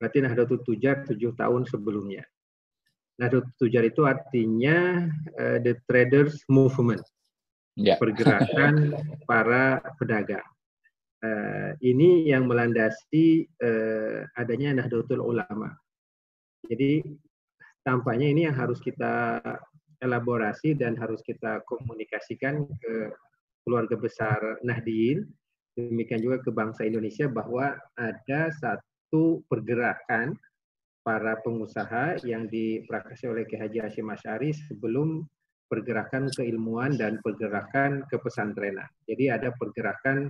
berarti 0.00 0.18
Nahdlatul 0.26 0.60
Tujar 0.66 1.06
tujuh 1.06 1.38
tahun 1.38 1.70
sebelumnya. 1.70 2.26
Nahdlatul 3.22 3.54
Tujar 3.62 3.86
itu 3.86 4.02
artinya 4.10 5.06
uh, 5.38 5.62
the 5.62 5.78
traders 5.86 6.42
movement 6.50 7.04
ya. 7.80 7.96
pergerakan 7.96 8.94
para 9.28 9.80
pedagang. 9.96 10.44
Uh, 11.20 11.76
ini 11.84 12.32
yang 12.32 12.48
melandasi 12.48 13.44
uh, 13.60 14.24
adanya 14.40 14.80
Nahdlatul 14.80 15.20
Ulama. 15.20 15.68
Jadi 16.64 17.04
tampaknya 17.84 18.32
ini 18.32 18.48
yang 18.48 18.56
harus 18.56 18.80
kita 18.80 19.40
elaborasi 20.00 20.72
dan 20.76 20.96
harus 20.96 21.20
kita 21.20 21.60
komunikasikan 21.68 22.64
ke 22.80 23.12
keluarga 23.68 24.00
besar 24.00 24.40
Nahdiyin, 24.64 25.28
demikian 25.76 26.24
juga 26.24 26.40
ke 26.40 26.50
bangsa 26.50 26.88
Indonesia 26.88 27.28
bahwa 27.28 27.76
ada 28.00 28.48
satu 28.56 29.44
pergerakan 29.52 30.32
para 31.04 31.36
pengusaha 31.44 32.20
yang 32.24 32.48
dipraktisi 32.48 33.28
oleh 33.28 33.44
Ki 33.48 33.56
Haji 33.56 33.78
Hashim 33.84 34.08
Asy'ari 34.08 34.52
sebelum 34.52 35.24
pergerakan 35.70 36.26
keilmuan 36.34 36.98
dan 36.98 37.22
pergerakan 37.22 38.02
kepesantrenan. 38.10 38.90
Jadi 39.06 39.30
ada 39.30 39.54
pergerakan 39.54 40.26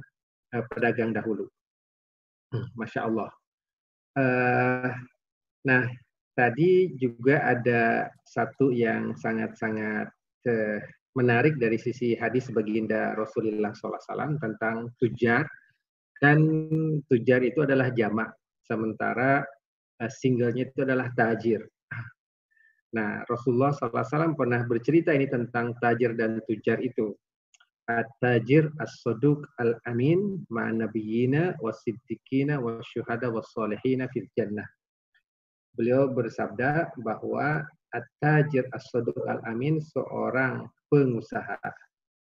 uh, 0.53 0.65
pedagang 0.69 1.17
dahulu. 1.17 1.49
Hmm, 2.53 2.69
Masya 2.77 3.01
Allah. 3.09 3.31
Uh, 4.21 4.93
nah, 5.65 5.89
tadi 6.37 6.93
juga 7.01 7.41
ada 7.41 8.13
satu 8.29 8.69
yang 8.69 9.17
sangat-sangat 9.17 10.13
uh, 10.47 10.79
menarik 11.17 11.57
dari 11.57 11.81
sisi 11.81 12.13
hadis 12.15 12.53
baginda 12.53 13.17
Rasulullah 13.17 13.73
SAW 13.73 14.39
tentang 14.39 14.93
tujar 15.01 15.49
dan 16.21 16.39
tujar 17.09 17.41
itu 17.41 17.65
adalah 17.65 17.89
jamak 17.97 18.29
sementara 18.69 19.41
uh, 20.05 20.11
singlenya 20.11 20.69
itu 20.69 20.85
adalah 20.85 21.09
tajir. 21.17 21.65
Nah, 22.91 23.23
Rasulullah 23.31 23.71
SAW 23.71 24.35
pernah 24.35 24.67
bercerita 24.67 25.15
ini 25.15 25.31
tentang 25.31 25.79
tajir 25.79 26.19
dan 26.19 26.43
tujar 26.51 26.83
itu. 26.83 27.15
At-tajir 27.87 28.71
as-saduq 28.79 29.47
al-amin 29.59 30.47
ma'an 30.51 30.83
nabiyina 30.83 31.59
was-siddiqina 31.59 32.59
was-syuhada 32.59 33.31
was-salihina 33.31 34.11
fil 34.11 34.27
jannah. 34.35 34.67
Beliau 35.75 36.11
bersabda 36.11 36.95
bahwa 37.03 37.67
at-tajir 37.95 38.67
as-saduq 38.75 39.19
al-amin 39.27 39.79
seorang 39.83 40.67
pengusaha 40.91 41.59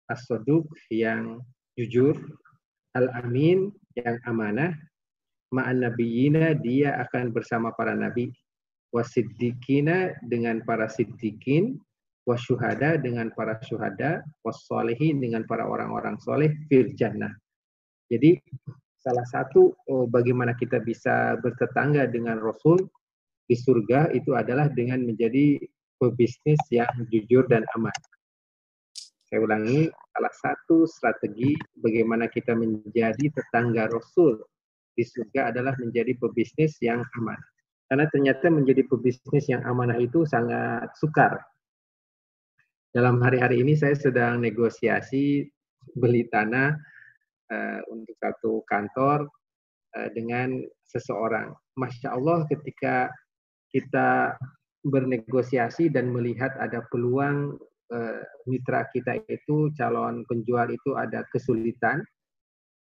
as-saduq 0.09 0.65
yang 0.89 1.41
jujur, 1.77 2.16
al-amin 2.97 3.69
yang 3.93 4.16
amanah, 4.24 4.73
ma'an 5.53 5.85
nabiyina 5.85 6.57
dia 6.57 6.97
akan 7.07 7.33
bersama 7.33 7.73
para 7.77 7.93
nabi, 7.93 8.33
wasiddiqina 8.97 10.16
dengan 10.24 10.64
para 10.64 10.89
siddiqin, 10.89 11.77
wasyuhada 12.24 12.97
dengan 12.97 13.28
para 13.36 13.60
syuhada, 13.60 14.24
wasolehin 14.40 15.20
dengan 15.20 15.44
para 15.44 15.68
orang-orang 15.68 16.16
soleh, 16.24 16.48
fil. 16.73 16.89
Jadi 18.09 18.40
salah 18.97 19.27
satu 19.28 19.77
oh, 19.93 20.09
bagaimana 20.09 20.56
kita 20.56 20.81
bisa 20.81 21.36
bertetangga 21.44 22.09
dengan 22.09 22.40
Rasul 22.40 22.81
di 23.47 23.55
surga 23.55 24.10
itu 24.16 24.32
adalah 24.32 24.73
dengan 24.73 25.05
menjadi 25.05 25.60
pebisnis 26.01 26.59
yang 26.73 26.90
jujur 27.12 27.47
dan 27.47 27.62
aman. 27.78 27.94
Saya 29.27 29.43
ulangi, 29.43 29.90
salah 30.14 30.35
satu 30.39 30.86
strategi 30.86 31.55
bagaimana 31.82 32.31
kita 32.31 32.55
menjadi 32.55 33.27
tetangga 33.31 33.90
Rasul 33.90 34.39
di 34.97 35.02
surga 35.02 35.55
adalah 35.55 35.74
menjadi 35.78 36.14
pebisnis 36.18 36.78
yang 36.82 37.02
aman. 37.23 37.39
Karena 37.87 38.07
ternyata 38.11 38.51
menjadi 38.51 38.83
pebisnis 38.91 39.47
yang 39.47 39.63
amanah 39.63 39.99
itu 40.03 40.27
sangat 40.27 40.91
sukar. 40.99 41.39
Dalam 42.91 43.23
hari-hari 43.23 43.63
ini 43.63 43.79
saya 43.79 43.95
sedang 43.95 44.43
negosiasi 44.43 45.47
beli 45.95 46.27
tanah 46.33 46.75
uh, 47.53 47.81
untuk 47.95 48.17
satu 48.19 48.67
kantor 48.67 49.31
uh, 49.95 50.09
dengan 50.17 50.59
seseorang. 50.91 51.55
Masya 51.79 52.17
Allah 52.17 52.43
ketika 52.51 53.13
kita 53.71 54.35
bernegosiasi 54.87 55.91
dan 55.93 56.11
melihat 56.11 56.55
ada 56.59 56.83
peluang 56.91 57.59
uh, 57.93 58.23
mitra 58.51 58.87
kita 58.91 59.19
itu 59.31 59.71
calon 59.79 60.27
penjual 60.27 60.67
itu 60.71 60.97
ada 60.99 61.23
kesulitan, 61.31 62.03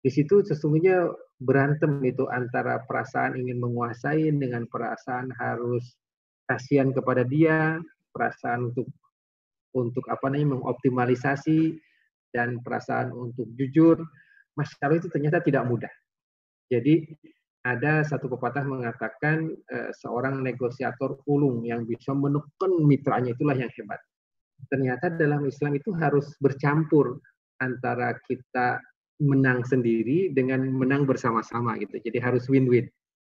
di 0.05 0.13
situ 0.13 0.45
sesungguhnya 0.45 1.09
berantem 1.41 1.97
itu 2.05 2.29
antara 2.29 2.85
perasaan 2.85 3.41
ingin 3.41 3.57
menguasai 3.57 4.29
dengan 4.37 4.69
perasaan 4.69 5.33
harus 5.41 5.97
kasihan 6.45 6.93
kepada 6.93 7.25
dia, 7.25 7.81
perasaan 8.13 8.69
untuk 8.69 8.85
untuk 9.73 10.05
apa 10.13 10.29
namanya 10.29 10.61
mengoptimalisasi 10.61 11.81
dan 12.37 12.61
perasaan 12.61 13.17
untuk 13.17 13.49
jujur. 13.57 13.97
Masalah 14.61 15.01
itu 15.01 15.09
ternyata 15.09 15.41
tidak 15.41 15.65
mudah. 15.67 15.91
Jadi 16.69 17.09
ada 17.65 18.05
satu 18.05 18.29
pepatah 18.29 18.63
mengatakan 18.63 19.51
e, 19.51 19.77
seorang 20.05 20.45
negosiator 20.45 21.25
ulung 21.27 21.65
yang 21.65 21.89
bisa 21.89 22.13
menekan 22.13 22.77
mitranya 22.85 23.33
itulah 23.33 23.57
yang 23.57 23.73
hebat. 23.73 23.99
Ternyata 24.69 25.17
dalam 25.17 25.49
Islam 25.49 25.81
itu 25.81 25.97
harus 25.97 26.37
bercampur 26.39 27.19
antara 27.59 28.15
kita 28.29 28.79
menang 29.23 29.63
sendiri 29.63 30.35
dengan 30.35 30.65
menang 30.67 31.07
bersama-sama 31.07 31.79
gitu. 31.79 31.99
Jadi 32.03 32.19
harus 32.19 32.47
win-win. 32.51 32.87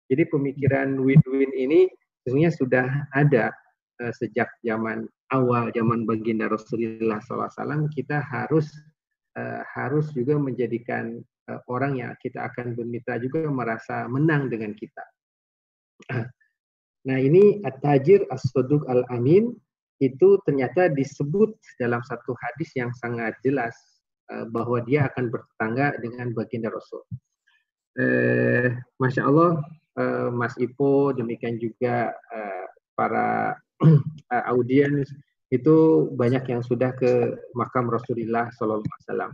Jadi 0.07 0.23
pemikiran 0.29 0.95
win-win 1.01 1.51
ini 1.57 1.89
sebenarnya 2.23 2.51
sudah 2.53 2.87
ada 3.11 3.51
uh, 3.99 4.13
sejak 4.15 4.47
zaman 4.63 5.09
awal 5.33 5.73
zaman 5.73 6.05
baginda 6.07 6.47
Rasulullah 6.47 7.19
SAW. 7.25 7.89
Kita 7.91 8.21
harus 8.23 8.69
uh, 9.35 9.61
harus 9.75 10.13
juga 10.15 10.37
menjadikan 10.37 11.19
uh, 11.51 11.59
orang 11.67 11.99
yang 11.99 12.11
kita 12.21 12.45
akan 12.47 12.77
bermitra 12.77 13.17
juga 13.19 13.49
merasa 13.49 14.05
menang 14.07 14.47
dengan 14.47 14.71
kita. 14.77 15.03
Nah 17.05 17.21
ini 17.21 17.61
at-tajir 17.61 18.25
as-soduq 18.33 18.83
al-amin 18.89 19.53
itu 20.03 20.41
ternyata 20.43 20.91
disebut 20.91 21.55
dalam 21.79 22.01
satu 22.03 22.35
hadis 22.35 22.73
yang 22.75 22.91
sangat 22.97 23.37
jelas 23.45 23.77
bahwa 24.25 24.81
dia 24.81 25.05
akan 25.05 25.29
bertetangga 25.29 26.01
dengan 26.01 26.33
baginda 26.33 26.73
Rasul. 26.73 27.05
Eh, 27.95 28.75
Masya 28.99 29.23
Allah, 29.23 29.63
eh, 29.95 30.27
Mas 30.27 30.59
Ipo, 30.59 31.15
demikian 31.15 31.55
juga 31.55 32.11
eh, 32.11 32.65
para 32.91 33.55
eh, 34.35 34.43
audiens 34.51 35.07
itu 35.47 36.09
banyak 36.11 36.43
yang 36.51 36.59
sudah 36.59 36.91
ke 36.91 37.39
makam 37.55 37.87
Rasulullah 37.87 38.51
Sallallahu 38.51 38.83
Alaihi 38.83 39.03
Wasallam. 39.07 39.31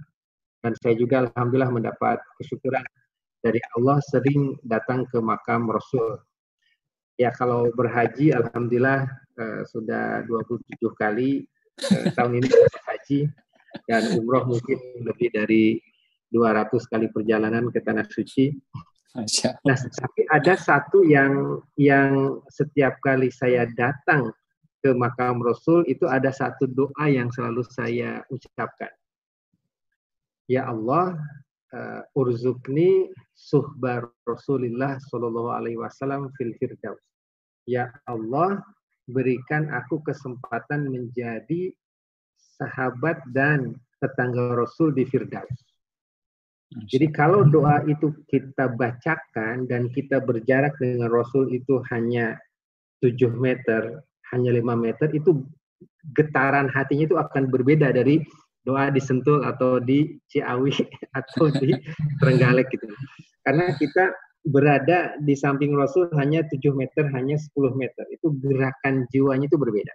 Dan 0.61 0.73
saya 0.77 0.93
juga 0.93 1.25
alhamdulillah 1.25 1.73
mendapat 1.73 2.21
kesyukuran 2.37 2.85
dari 3.41 3.57
Allah 3.73 3.97
sering 4.13 4.53
datang 4.61 5.09
ke 5.09 5.17
makam 5.17 5.65
Rasul. 5.65 6.21
Ya 7.17 7.33
kalau 7.33 7.73
berhaji 7.73 8.29
alhamdulillah 8.29 9.09
eh, 9.41 9.61
sudah 9.65 10.21
27 10.29 10.77
kali 10.93 11.49
eh, 11.81 12.05
tahun 12.13 12.37
ini 12.37 12.49
berhaji 12.49 13.19
dan 13.87 14.15
umroh 14.19 14.47
mungkin 14.47 14.79
lebih 15.03 15.31
dari 15.31 15.79
200 16.31 16.71
kali 16.87 17.07
perjalanan 17.11 17.67
ke 17.69 17.83
tanah 17.83 18.07
suci. 18.07 18.55
Nah, 19.67 19.75
tapi 19.75 20.23
ada 20.31 20.55
satu 20.55 21.03
yang 21.03 21.59
yang 21.75 22.39
setiap 22.47 22.95
kali 23.03 23.27
saya 23.27 23.67
datang 23.75 24.31
ke 24.79 24.95
makam 24.95 25.43
Rasul 25.43 25.83
itu 25.91 26.07
ada 26.07 26.31
satu 26.31 26.63
doa 26.65 27.05
yang 27.11 27.27
selalu 27.35 27.61
saya 27.67 28.23
ucapkan. 28.31 28.89
Ya 30.47 30.71
Allah, 30.71 31.19
uh, 31.75 32.01
urzukni 32.15 33.11
suhbar 33.35 34.09
Rasulullah 34.23 34.95
Shallallahu 35.11 35.51
Alaihi 35.51 35.79
Wasallam 35.79 36.31
fil 36.39 36.55
firdaus. 36.55 37.03
Ya 37.67 37.91
Allah, 38.07 38.63
berikan 39.11 39.69
aku 39.69 39.99
kesempatan 40.01 40.87
menjadi 40.87 41.75
sahabat 42.61 43.17
dan 43.33 43.73
tetangga 43.97 44.53
Rasul 44.53 44.93
di 44.93 45.05
Firdaus. 45.09 45.49
Jadi 46.87 47.11
kalau 47.11 47.43
doa 47.43 47.83
itu 47.89 48.15
kita 48.31 48.71
bacakan 48.79 49.67
dan 49.67 49.91
kita 49.91 50.23
berjarak 50.23 50.71
dengan 50.79 51.11
Rasul 51.11 51.51
itu 51.51 51.83
hanya 51.91 52.39
7 53.03 53.27
meter, 53.35 53.99
hanya 54.31 54.55
5 54.55 54.79
meter, 54.79 55.11
itu 55.11 55.43
getaran 56.15 56.71
hatinya 56.71 57.05
itu 57.11 57.17
akan 57.19 57.51
berbeda 57.51 57.91
dari 57.91 58.23
doa 58.63 58.87
di 58.87 59.03
Sentul 59.03 59.43
atau 59.43 59.83
di 59.83 60.15
Ciawi 60.31 60.71
atau 61.19 61.51
di 61.51 61.75
Trenggalek 62.23 62.71
gitu. 62.71 62.87
Karena 63.43 63.75
kita 63.75 64.15
berada 64.47 65.19
di 65.21 65.35
samping 65.37 65.75
Rasul 65.75 66.07
hanya 66.15 66.47
7 66.47 66.71
meter, 66.71 67.11
hanya 67.11 67.35
10 67.35 67.75
meter. 67.75 68.07
Itu 68.15 68.31
gerakan 68.39 69.05
jiwanya 69.11 69.51
itu 69.51 69.59
berbeda. 69.59 69.93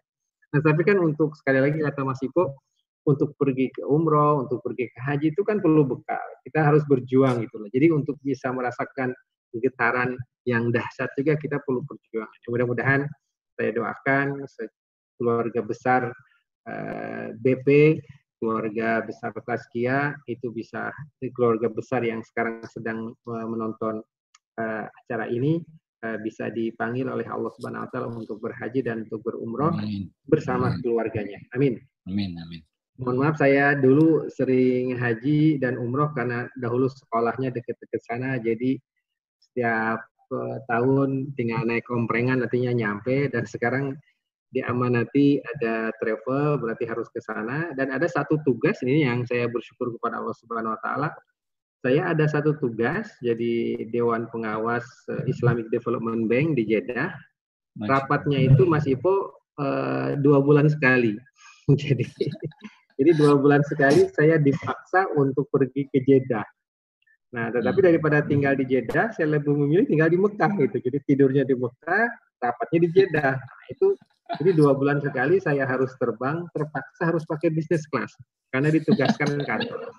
Nah, 0.56 0.64
tapi 0.64 0.88
kan 0.88 0.96
untuk 0.96 1.36
sekali 1.36 1.60
lagi 1.60 1.84
kata 1.84 2.00
Mas 2.00 2.24
Iko, 2.24 2.56
untuk 3.04 3.36
pergi 3.36 3.68
ke 3.68 3.84
umroh, 3.84 4.48
untuk 4.48 4.64
pergi 4.64 4.88
ke 4.88 4.98
haji 5.04 5.36
itu 5.36 5.44
kan 5.44 5.60
perlu 5.60 5.84
bekal. 5.84 6.24
Kita 6.42 6.64
harus 6.64 6.80
berjuang 6.88 7.44
gitu 7.44 7.60
loh. 7.60 7.68
Jadi 7.68 7.92
untuk 7.92 8.16
bisa 8.24 8.48
merasakan 8.50 9.12
getaran 9.52 10.16
yang 10.48 10.72
dahsyat 10.72 11.12
juga 11.14 11.36
kita 11.36 11.60
perlu 11.60 11.84
berjuang. 11.84 12.32
Mudah-mudahan 12.48 13.04
saya 13.52 13.70
doakan 13.76 14.48
keluarga 15.20 15.60
besar 15.60 16.08
eh, 16.66 17.36
BP, 17.36 18.00
keluarga 18.40 19.00
besar 19.04 19.32
Taskia 19.32 20.16
itu 20.28 20.52
bisa 20.52 20.92
keluarga 21.32 21.72
besar 21.72 22.04
yang 22.04 22.20
sekarang 22.20 22.60
sedang 22.68 23.16
uh, 23.24 23.46
menonton 23.48 24.04
uh, 24.60 24.84
acara 24.84 25.26
ini 25.32 25.64
bisa 26.22 26.48
dipanggil 26.48 27.10
oleh 27.10 27.26
Allah 27.26 27.50
Subhanahu 27.54 27.84
wa 27.86 27.90
taala 27.90 28.08
untuk 28.10 28.38
berhaji 28.38 28.80
dan 28.86 29.04
untuk 29.08 29.26
berumroh 29.26 29.74
amin. 29.74 30.06
bersama 30.30 30.70
amin. 30.72 30.80
keluarganya. 30.82 31.38
Amin. 31.58 31.82
Amin 32.06 32.38
amin. 32.38 32.62
Mohon 32.96 33.16
maaf 33.28 33.36
saya 33.36 33.76
dulu 33.76 34.24
sering 34.32 34.96
haji 34.96 35.60
dan 35.60 35.76
umroh 35.76 36.16
karena 36.16 36.48
dahulu 36.56 36.88
sekolahnya 36.88 37.52
dekat-dekat 37.52 38.00
sana 38.00 38.40
jadi 38.40 38.80
setiap 39.36 40.00
uh, 40.32 40.58
tahun 40.64 41.36
tinggal 41.36 41.68
naik 41.68 41.84
komprengan 41.84 42.40
nantinya 42.40 42.72
nyampe 42.72 43.28
dan 43.28 43.44
sekarang 43.44 44.00
diamanati 44.48 45.42
ada 45.42 45.92
travel 46.00 46.56
berarti 46.56 46.88
harus 46.88 47.12
ke 47.12 47.20
sana 47.20 47.76
dan 47.76 47.92
ada 47.92 48.08
satu 48.08 48.40
tugas 48.46 48.80
ini 48.80 49.04
yang 49.04 49.28
saya 49.28 49.44
bersyukur 49.50 49.92
kepada 49.98 50.22
Allah 50.22 50.36
Subhanahu 50.38 50.72
wa 50.72 50.80
taala 50.80 51.08
saya 51.84 52.12
ada 52.12 52.24
satu 52.26 52.56
tugas 52.56 53.10
jadi 53.20 53.86
Dewan 53.92 54.26
Pengawas 54.32 54.84
eh, 55.12 55.28
Islamic 55.30 55.68
Development 55.68 56.26
Bank 56.26 56.56
di 56.56 56.64
Jeddah. 56.68 57.12
Rapatnya 57.76 58.40
itu 58.40 58.64
Mas 58.64 58.88
Ipo 58.88 59.36
uh, 59.60 60.16
dua 60.16 60.40
bulan 60.40 60.64
sekali. 60.72 61.12
jadi 61.82 62.08
jadi 62.96 63.10
dua 63.20 63.36
bulan 63.36 63.60
sekali 63.68 64.08
saya 64.16 64.40
dipaksa 64.40 65.12
untuk 65.12 65.44
pergi 65.52 65.84
ke 65.92 66.00
Jeddah. 66.00 66.44
Nah, 67.36 67.52
tetapi 67.52 67.84
hmm. 67.84 67.88
daripada 67.92 68.24
tinggal 68.24 68.56
di 68.56 68.64
Jeddah, 68.64 69.12
saya 69.12 69.36
lebih 69.36 69.52
memilih 69.52 69.84
tinggal 69.84 70.08
di 70.08 70.16
Mekah 70.16 70.50
gitu. 70.56 70.76
Jadi 70.80 70.98
tidurnya 71.04 71.44
di 71.44 71.52
Mekah, 71.52 72.08
rapatnya 72.40 72.78
di 72.80 72.88
Jeddah. 72.96 73.34
Nah, 73.36 73.64
itu 73.68 73.92
jadi 74.40 74.50
dua 74.56 74.72
bulan 74.72 75.04
sekali 75.04 75.36
saya 75.36 75.68
harus 75.68 75.92
terbang, 76.00 76.48
terpaksa 76.56 77.12
harus 77.12 77.22
pakai 77.28 77.52
bisnis 77.52 77.84
class 77.92 78.10
karena 78.50 78.72
ditugaskan 78.72 79.38
kantor. 79.44 79.92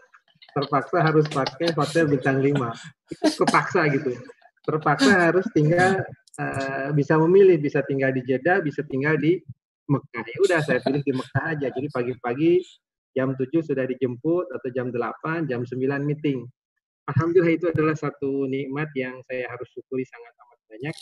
Terpaksa 0.57 0.97
harus 1.05 1.25
pakai 1.29 1.69
hotel 1.77 2.09
bintang 2.09 2.41
5. 2.41 2.49
Itu 3.13 3.45
kepaksa 3.45 3.85
gitu. 3.93 4.17
Terpaksa 4.65 5.29
harus 5.29 5.45
tinggal 5.53 6.01
uh, 6.41 6.89
bisa 6.97 7.13
memilih, 7.21 7.61
bisa 7.61 7.85
tinggal 7.85 8.09
di 8.09 8.25
Jeddah, 8.25 8.65
bisa 8.65 8.81
tinggal 8.89 9.21
di 9.21 9.37
Mekah. 9.85 10.25
Ya 10.25 10.39
udah 10.41 10.59
saya 10.65 10.81
pilih 10.81 11.05
di 11.05 11.13
Mekah 11.13 11.45
aja. 11.53 11.67
Jadi 11.69 11.87
pagi-pagi 11.93 12.65
jam 13.13 13.37
7 13.37 13.45
sudah 13.61 13.85
dijemput 13.85 14.49
atau 14.49 14.69
jam 14.73 14.89
8, 14.89 15.45
jam 15.45 15.61
9 15.61 15.77
meeting 16.01 16.49
alhamdulillah 17.07 17.55
itu 17.55 17.65
adalah 17.71 17.95
satu 17.95 18.45
nikmat 18.45 18.91
yang 18.93 19.23
saya 19.25 19.47
harus 19.47 19.67
syukuri 19.71 20.03
sangat 20.03 20.33
amat 20.35 20.59
banyak. 20.67 20.95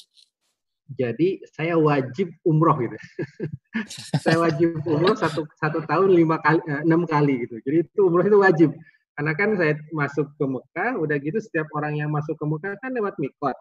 Jadi 0.86 1.42
saya 1.50 1.82
wajib 1.82 2.30
umroh 2.46 2.78
gitu. 2.78 2.94
saya 4.24 4.38
wajib 4.38 4.86
umroh 4.86 5.18
satu 5.18 5.50
satu 5.58 5.82
tahun 5.90 6.14
lima 6.14 6.38
kali 6.46 6.62
eh, 6.70 6.82
enam 6.86 7.10
kali 7.10 7.50
gitu. 7.50 7.58
Jadi 7.66 7.90
itu 7.90 8.02
umroh 8.06 8.22
itu 8.22 8.38
wajib. 8.38 8.70
Karena 9.16 9.32
kan 9.32 9.56
saya 9.56 9.80
masuk 9.96 10.28
ke 10.36 10.44
Mekah, 10.44 11.00
udah 11.00 11.16
gitu 11.24 11.40
setiap 11.40 11.72
orang 11.72 11.96
yang 11.96 12.12
masuk 12.12 12.36
ke 12.36 12.46
Mekah 12.46 12.76
kan 12.84 12.92
lewat 12.92 13.16
mikot. 13.16 13.56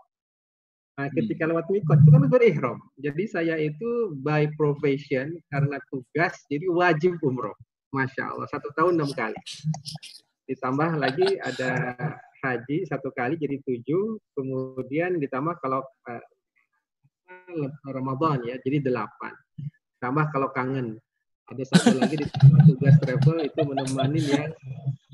Nah, 0.94 1.06
hmm. 1.10 1.14
ketika 1.14 1.46
lewat 1.46 1.66
mikot 1.70 1.98
itu 2.02 2.10
kan 2.10 2.22
berihram. 2.26 2.78
Jadi 2.98 3.24
saya 3.26 3.54
itu 3.58 4.14
by 4.22 4.50
profession 4.58 5.38
karena 5.50 5.78
tugas, 5.90 6.34
jadi 6.50 6.66
wajib 6.70 7.18
umroh. 7.22 7.54
Masya 7.94 8.34
Allah, 8.34 8.50
satu 8.50 8.74
tahun 8.74 8.98
enam 8.98 9.10
kali. 9.14 9.38
Ditambah 10.50 10.98
lagi 10.98 11.38
ada 11.38 11.94
haji 12.42 12.90
satu 12.90 13.14
kali 13.14 13.38
jadi 13.38 13.62
tujuh, 13.62 14.18
kemudian 14.34 15.22
ditambah 15.22 15.54
kalau 15.62 15.86
uh, 16.10 16.24
Ramadan 17.86 18.42
ya, 18.42 18.58
jadi 18.58 18.82
delapan. 18.82 19.32
Tambah 20.02 20.26
kalau 20.34 20.50
kangen. 20.50 20.98
Ada 21.44 21.62
satu 21.76 22.00
lagi 22.00 22.16
di 22.24 22.26
tugas 22.72 22.96
travel 23.04 23.36
itu 23.44 23.60
menemani 23.60 24.20
yang 24.24 24.48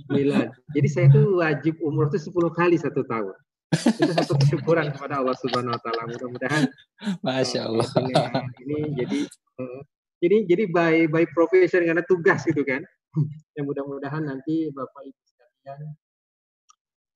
sembilan. 0.07 0.47
Jadi 0.79 0.89
saya 0.91 1.07
tuh 1.11 1.43
wajib 1.43 1.75
umroh 1.83 2.07
itu 2.11 2.19
sepuluh 2.23 2.51
kali 2.55 2.79
satu 2.79 3.03
tahun. 3.03 3.35
Itu 3.75 4.11
satu 4.15 4.35
kesyukuran 4.39 4.95
kepada 4.95 5.23
Allah 5.23 5.35
Subhanahu 5.39 5.75
Wa 5.75 5.81
Taala. 5.83 6.03
Mudah-mudahan. 6.11 6.65
Masya 7.27 7.67
Allah. 7.67 7.87
Uh, 7.99 8.43
ini, 8.63 8.79
jadi 8.99 9.19
uh, 9.59 9.81
jadi 10.23 10.37
jadi 10.47 10.65
by 10.71 10.95
by 11.11 11.25
profession 11.35 11.83
karena 11.87 12.03
tugas 12.07 12.47
gitu 12.47 12.63
kan. 12.63 12.83
Yang 13.59 13.65
mudah-mudahan 13.75 14.23
nanti 14.23 14.71
Bapak 14.71 15.03
Ibu 15.03 15.23
sekalian 15.27 15.79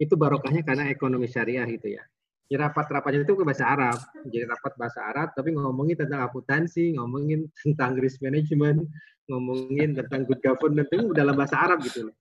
itu 0.02 0.14
barokahnya 0.18 0.66
karena 0.66 0.90
ekonomi 0.90 1.30
syariah 1.30 1.66
gitu 1.70 1.94
ya. 1.94 2.02
Jadi 2.44 2.60
rapat-rapatnya 2.60 3.24
itu 3.24 3.34
ke 3.40 3.44
bahasa 3.44 3.64
Arab. 3.72 3.98
Jadi 4.28 4.44
rapat 4.44 4.72
bahasa 4.76 5.00
Arab, 5.08 5.32
tapi 5.32 5.56
ngomongin 5.56 5.96
tentang 5.96 6.20
akuntansi, 6.28 6.94
ngomongin 7.00 7.48
tentang 7.64 7.96
risk 7.96 8.20
management, 8.20 8.84
ngomongin 9.32 9.96
tentang 9.96 10.28
good 10.28 10.40
governance 10.44 10.92
itu 10.92 11.16
dalam 11.16 11.32
bahasa 11.32 11.56
Arab 11.56 11.80
gitu 11.80 12.12
loh. 12.12 12.16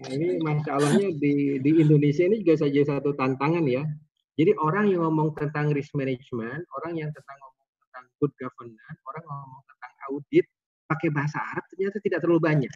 Nah, 0.00 0.10
ini 0.10 0.42
masya 0.42 0.70
Allahnya 0.76 1.08
di, 1.16 1.62
di 1.62 1.70
Indonesia 1.80 2.26
ini 2.26 2.42
juga 2.42 2.66
saja 2.66 2.80
satu 2.96 3.16
tantangan 3.16 3.64
ya. 3.64 3.86
Jadi 4.36 4.52
orang 4.58 4.92
yang 4.92 5.04
ngomong 5.08 5.36
tentang 5.36 5.72
risk 5.72 5.92
management, 5.96 6.64
orang 6.76 6.92
yang 6.96 7.10
tentang 7.12 7.36
ngomong 7.40 7.68
tentang 7.86 8.04
good 8.20 8.32
governance, 8.36 9.00
orang 9.06 9.24
ngomong 9.24 9.62
tentang 9.64 9.92
audit 10.10 10.46
pakai 10.90 11.08
bahasa 11.14 11.38
Arab 11.38 11.64
ternyata 11.70 11.96
tidak 12.02 12.18
terlalu 12.20 12.40
banyak. 12.42 12.72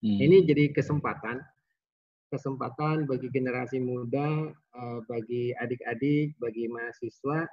Hmm. 0.00 0.18
Ini 0.20 0.36
jadi 0.48 0.64
kesempatan 0.72 1.42
kesempatan 2.30 3.04
bagi 3.10 3.28
generasi 3.28 3.82
muda, 3.82 4.48
eh, 4.54 4.98
bagi 5.10 5.50
adik-adik, 5.58 6.38
bagi 6.38 6.70
mahasiswa, 6.70 7.44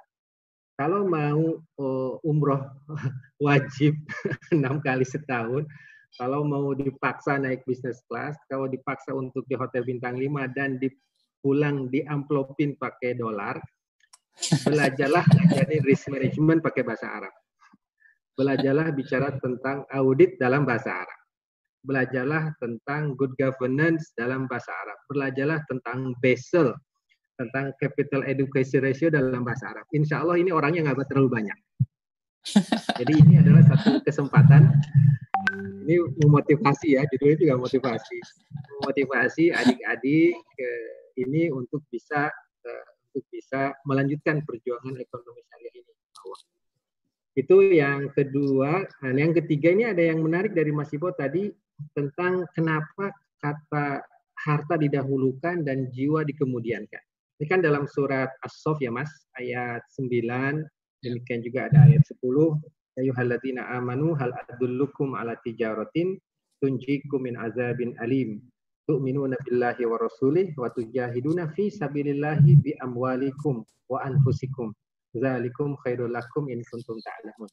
kalau 0.78 1.10
mau 1.10 1.58
eh, 1.58 2.14
umroh 2.22 2.62
wajib 3.46 3.98
enam 4.54 4.78
kali 4.78 5.02
setahun, 5.02 5.66
kalau 6.14 6.46
mau 6.46 6.72
dipaksa 6.72 7.36
naik 7.36 7.66
bisnis 7.66 8.00
kelas, 8.06 8.38
kalau 8.46 8.70
dipaksa 8.70 9.12
untuk 9.12 9.44
di 9.50 9.58
hotel 9.58 9.82
bintang 9.84 10.16
5 10.16 10.48
dan 10.54 10.78
dipulang 10.78 11.90
diamplopin 11.90 12.78
pakai 12.78 13.18
dolar, 13.18 13.58
belajarlah 14.70 15.26
jadi 15.50 15.82
risk 15.82 16.08
management 16.14 16.62
pakai 16.62 16.86
bahasa 16.86 17.10
Arab. 17.10 17.34
Belajarlah 18.38 18.94
bicara 18.94 19.34
tentang 19.42 19.82
audit 19.90 20.38
dalam 20.38 20.62
bahasa 20.62 20.94
Arab 20.94 21.17
belajarlah 21.86 22.54
tentang 22.58 23.14
good 23.14 23.34
governance 23.38 24.10
dalam 24.18 24.50
bahasa 24.50 24.70
Arab. 24.86 24.98
Belajarlah 25.10 25.60
tentang 25.70 26.14
Basel, 26.18 26.74
tentang 27.38 27.70
capital 27.78 28.26
education 28.26 28.82
ratio 28.82 29.08
dalam 29.08 29.46
bahasa 29.46 29.70
Arab. 29.70 29.86
Insya 29.94 30.22
Allah 30.22 30.42
ini 30.42 30.50
orangnya 30.50 30.90
nggak 30.90 31.08
terlalu 31.10 31.42
banyak. 31.42 31.58
Jadi 32.98 33.12
ini 33.22 33.34
adalah 33.38 33.62
satu 33.66 34.02
kesempatan. 34.02 34.74
Ini 35.88 35.96
memotivasi 36.20 37.00
ya, 37.00 37.02
judulnya 37.08 37.36
juga 37.40 37.54
motivasi. 37.56 38.18
Memotivasi 38.82 39.44
adik-adik 39.56 40.36
ini 41.16 41.48
untuk 41.48 41.80
bisa 41.88 42.28
untuk 43.08 43.24
bisa 43.32 43.72
melanjutkan 43.88 44.44
perjuangan 44.44 44.94
ekonomi 45.00 45.40
syariah 45.48 45.74
ini. 45.80 45.92
Itu 47.38 47.56
yang 47.70 48.10
kedua. 48.12 48.82
Nah, 48.84 49.10
yang 49.14 49.30
ketiga 49.30 49.70
ini 49.70 49.86
ada 49.86 50.02
yang 50.02 50.20
menarik 50.20 50.58
dari 50.58 50.74
Mas 50.74 50.90
Ibo 50.90 51.14
tadi 51.14 51.48
tentang 51.94 52.46
kenapa 52.54 53.14
kata 53.42 54.02
harta 54.38 54.74
didahulukan 54.78 55.66
dan 55.66 55.90
jiwa 55.90 56.22
dikemudiankan. 56.22 57.02
Ini 57.38 57.46
kan 57.46 57.62
dalam 57.62 57.86
surat 57.86 58.34
As-Sof 58.42 58.82
ya 58.82 58.90
Mas, 58.90 59.10
ayat 59.38 59.82
9, 59.94 60.66
demikian 61.06 61.40
juga 61.42 61.70
ada 61.70 61.86
ayat 61.86 62.02
10, 62.02 62.18
Ya 62.98 63.06
yuhalladzina 63.06 63.62
amanu 63.78 64.18
hal 64.18 64.34
adullukum 64.50 65.14
ala 65.14 65.38
tijaratin 65.46 66.18
tunjikum 66.58 67.30
min 67.30 67.38
azabin 67.38 67.94
alim 68.02 68.42
tu'minuna 68.90 69.38
billahi 69.46 69.86
wa 69.86 70.02
rasulih 70.02 70.50
wa 70.58 70.66
tujahiduna 70.74 71.46
fi 71.54 71.70
sabilillahi 71.70 72.58
bi 72.58 72.74
amwalikum 72.82 73.62
wa 73.86 74.02
anfusikum 74.02 74.74
zalikum 75.14 75.78
khairul 75.86 76.10
lakum 76.10 76.50
in 76.50 76.58
kuntum 76.66 76.98
ta'lamun. 76.98 77.46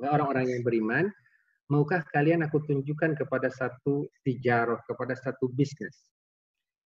Orang-orang 0.00 0.48
yang 0.48 0.64
beriman 0.64 1.12
maukah 1.66 2.02
kalian 2.14 2.46
aku 2.46 2.62
tunjukkan 2.62 3.18
kepada 3.18 3.50
satu 3.50 4.06
tijaroh, 4.22 4.78
kepada 4.86 5.18
satu 5.18 5.50
bisnis. 5.50 6.06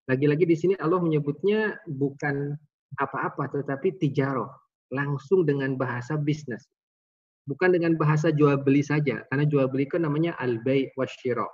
Lagi-lagi 0.09 0.49
di 0.49 0.57
sini 0.57 0.75
Allah 0.81 0.99
menyebutnya 0.99 1.77
bukan 1.87 2.57
apa-apa, 2.99 3.53
tetapi 3.53 4.01
tijaroh, 4.01 4.51
langsung 4.91 5.47
dengan 5.47 5.77
bahasa 5.77 6.19
bisnis. 6.19 6.67
Bukan 7.47 7.77
dengan 7.77 7.95
bahasa 7.97 8.33
jual 8.33 8.61
beli 8.61 8.83
saja, 8.83 9.23
karena 9.31 9.45
jual 9.47 9.69
beli 9.71 9.87
kan 9.87 10.03
namanya 10.03 10.35
al-bay 10.41 10.91
wasyiro. 10.97 11.47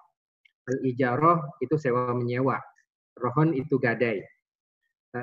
Al-ijaroh 0.67 1.63
itu 1.63 1.79
sewa 1.79 2.11
menyewa, 2.11 2.59
rohon 3.23 3.55
itu 3.55 3.79
gadai, 3.79 4.19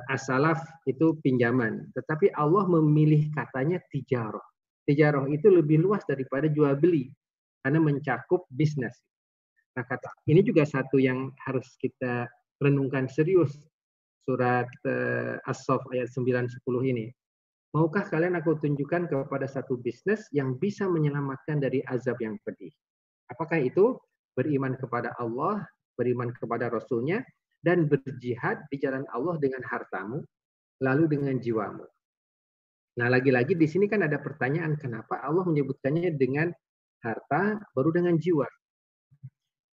as-salaf 0.07 0.59
itu 0.87 1.19
pinjaman. 1.19 1.91
Tetapi 1.97 2.31
Allah 2.39 2.63
memilih 2.69 3.27
katanya 3.35 3.81
tijaroh. 3.91 4.43
Tijaroh 4.87 5.27
itu 5.31 5.47
lebih 5.47 5.83
luas 5.83 6.03
daripada 6.07 6.47
jual 6.51 6.75
beli 6.79 7.11
karena 7.63 7.79
mencakup 7.79 8.45
bisnis. 8.51 8.93
Nah, 9.73 9.87
kata 9.87 10.11
ini 10.29 10.45
juga 10.45 10.67
satu 10.67 11.01
yang 11.01 11.33
harus 11.47 11.65
kita 11.81 12.29
renungkan 12.61 13.09
serius 13.09 13.55
surat 14.23 14.69
uh, 14.85 15.39
As-Saff 15.49 15.83
ayat 15.91 16.11
9 16.11 16.27
10 16.27 16.91
ini. 16.93 17.09
Maukah 17.73 18.05
kalian 18.05 18.37
aku 18.37 18.61
tunjukkan 18.61 19.09
kepada 19.09 19.49
satu 19.49 19.81
bisnis 19.81 20.29
yang 20.29 20.61
bisa 20.61 20.85
menyelamatkan 20.85 21.57
dari 21.57 21.81
azab 21.89 22.21
yang 22.21 22.37
pedih? 22.45 22.69
Apakah 23.33 23.57
itu 23.57 23.97
beriman 24.37 24.77
kepada 24.77 25.17
Allah, 25.17 25.65
beriman 25.97 26.29
kepada 26.37 26.69
Rasulnya, 26.69 27.25
dan 27.65 27.89
berjihad 27.89 28.61
di 28.69 28.77
jalan 28.77 29.09
Allah 29.09 29.41
dengan 29.41 29.65
hartamu, 29.65 30.21
lalu 30.85 31.17
dengan 31.17 31.41
jiwamu. 31.41 31.81
Nah, 32.93 33.07
lagi-lagi 33.09 33.57
di 33.57 33.65
sini 33.65 33.89
kan 33.89 34.05
ada 34.05 34.21
pertanyaan 34.21 34.77
kenapa 34.77 35.17
Allah 35.25 35.41
menyebutkannya 35.41 36.13
dengan 36.13 36.53
harta, 37.03 37.59
baru 37.75 37.91
dengan 37.91 38.15
jiwa. 38.15 38.47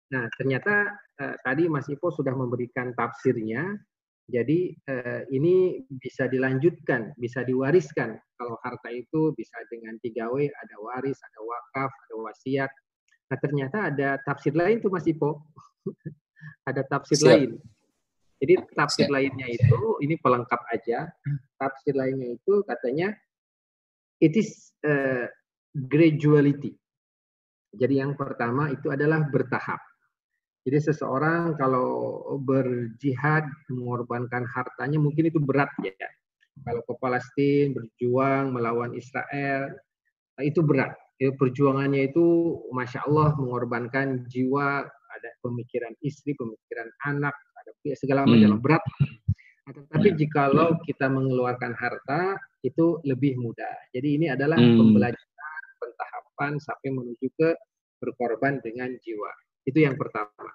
Nah, 0.08 0.26
ternyata 0.40 0.96
eh, 1.20 1.36
tadi 1.44 1.68
Mas 1.68 1.92
Ipo 1.92 2.08
sudah 2.10 2.32
memberikan 2.32 2.96
tafsirnya. 2.96 3.76
Jadi 4.28 4.76
eh, 4.76 5.22
ini 5.32 5.84
bisa 5.88 6.28
dilanjutkan, 6.28 7.16
bisa 7.16 7.44
diwariskan. 7.44 8.16
Kalau 8.36 8.60
harta 8.64 8.92
itu 8.92 9.32
bisa 9.36 9.56
dengan 9.72 9.96
tiga 10.04 10.28
W, 10.32 10.48
ada 10.48 10.76
waris, 10.84 11.20
ada 11.20 11.40
wakaf, 11.44 11.92
ada 11.92 12.16
wasiat. 12.24 12.72
Nah, 13.28 13.38
ternyata 13.44 13.92
ada 13.92 14.10
tafsir 14.24 14.56
lain 14.56 14.80
tuh 14.80 14.92
Mas 14.92 15.08
Ipo. 15.08 15.44
ada 16.70 16.84
tafsir 16.88 17.20
Siap. 17.20 17.28
lain. 17.28 17.52
Jadi 18.38 18.54
tafsir 18.78 19.08
Siap. 19.10 19.16
lainnya 19.16 19.48
itu 19.50 19.80
ini 20.04 20.16
pelengkap 20.20 20.62
aja. 20.72 21.10
Tafsir 21.58 21.96
lainnya 21.98 22.38
itu 22.38 22.54
katanya 22.64 23.12
it 24.22 24.36
is 24.38 24.72
uh, 24.86 25.26
graduality. 25.74 26.78
Jadi 27.78 28.02
yang 28.02 28.18
pertama 28.18 28.74
itu 28.74 28.90
adalah 28.90 29.22
bertahap. 29.30 29.80
Jadi 30.68 30.84
seseorang 30.84 31.56
kalau 31.56 32.20
berjihad 32.44 33.48
mengorbankan 33.72 34.44
hartanya 34.52 35.00
mungkin 35.00 35.32
itu 35.32 35.40
berat 35.40 35.72
ya. 35.80 35.96
Kalau 36.66 36.82
ke 36.84 36.94
Palestina 37.00 37.78
berjuang 37.78 38.52
melawan 38.52 38.92
Israel 38.98 39.72
itu 40.44 40.60
berat. 40.66 40.94
Ya, 41.18 41.34
perjuangannya 41.34 42.14
itu 42.14 42.26
masya 42.70 43.02
Allah 43.10 43.34
mengorbankan 43.42 44.30
jiwa, 44.30 44.86
ada 44.86 45.30
pemikiran 45.42 45.90
istri, 46.06 46.38
pemikiran 46.38 46.86
anak, 47.10 47.34
ada 47.58 47.72
segala 47.98 48.22
macam 48.30 48.58
hmm. 48.58 48.62
berat. 48.62 48.84
Tetapi 49.68 50.10
ya. 50.14 50.16
jikalau 50.16 50.78
kita 50.86 51.10
mengeluarkan 51.10 51.74
harta 51.74 52.38
itu 52.62 53.02
lebih 53.02 53.36
mudah. 53.42 53.74
Jadi 53.92 54.08
ini 54.22 54.26
adalah 54.30 54.62
hmm. 54.62 54.78
pembelajaran, 54.78 55.27
sampai 56.38 56.94
menuju 56.94 57.28
ke 57.34 57.50
berkorban 57.98 58.62
dengan 58.62 58.94
jiwa. 59.02 59.32
Itu 59.66 59.82
yang 59.82 59.98
pertama. 59.98 60.48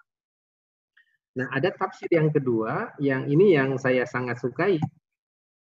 Nah, 1.33 1.49
ada 1.51 1.73
tafsir 1.73 2.09
yang 2.13 2.29
kedua, 2.29 2.93
yang 3.01 3.27
ini 3.27 3.57
yang 3.57 3.77
saya 3.81 4.05
sangat 4.05 4.39
sukai. 4.41 4.79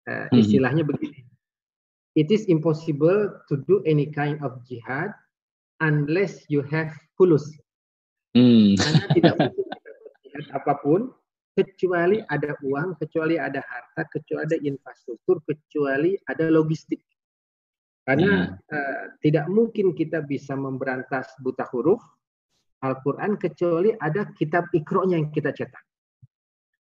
Uh, 0.09 0.27
istilahnya 0.33 0.83
begini. 0.83 1.23
It 2.19 2.33
is 2.35 2.49
impossible 2.51 3.31
to 3.47 3.55
do 3.69 3.85
any 3.87 4.11
kind 4.11 4.43
of 4.43 4.59
jihad 4.67 5.15
unless 5.79 6.43
you 6.51 6.67
have 6.67 6.91
fulus. 7.15 7.47
Hmm. 8.35 8.75
Karena 8.75 9.05
tidak 9.15 9.35
mungkin 9.39 9.67
jihad 10.27 10.47
apa 10.51 10.73
pun 10.83 11.15
kecuali 11.55 12.23
ada 12.27 12.55
uang, 12.63 12.99
kecuali 12.99 13.39
ada 13.39 13.63
harta, 13.63 14.07
kecuali 14.11 14.43
ada 14.47 14.59
infrastruktur, 14.59 15.43
kecuali 15.47 16.17
ada 16.27 16.51
logistik. 16.51 16.99
Karena 18.05 18.49
hmm. 18.49 18.73
uh, 18.73 19.05
tidak 19.21 19.47
mungkin 19.53 19.93
kita 19.93 20.25
bisa 20.25 20.57
memberantas 20.57 21.31
buta 21.39 21.69
huruf 21.71 22.01
Al-Quran 22.81 23.37
kecuali 23.37 23.93
ada 23.93 24.25
kitab 24.33 24.73
ikronya 24.73 25.21
yang 25.21 25.29
kita 25.29 25.53
cetak. 25.53 25.85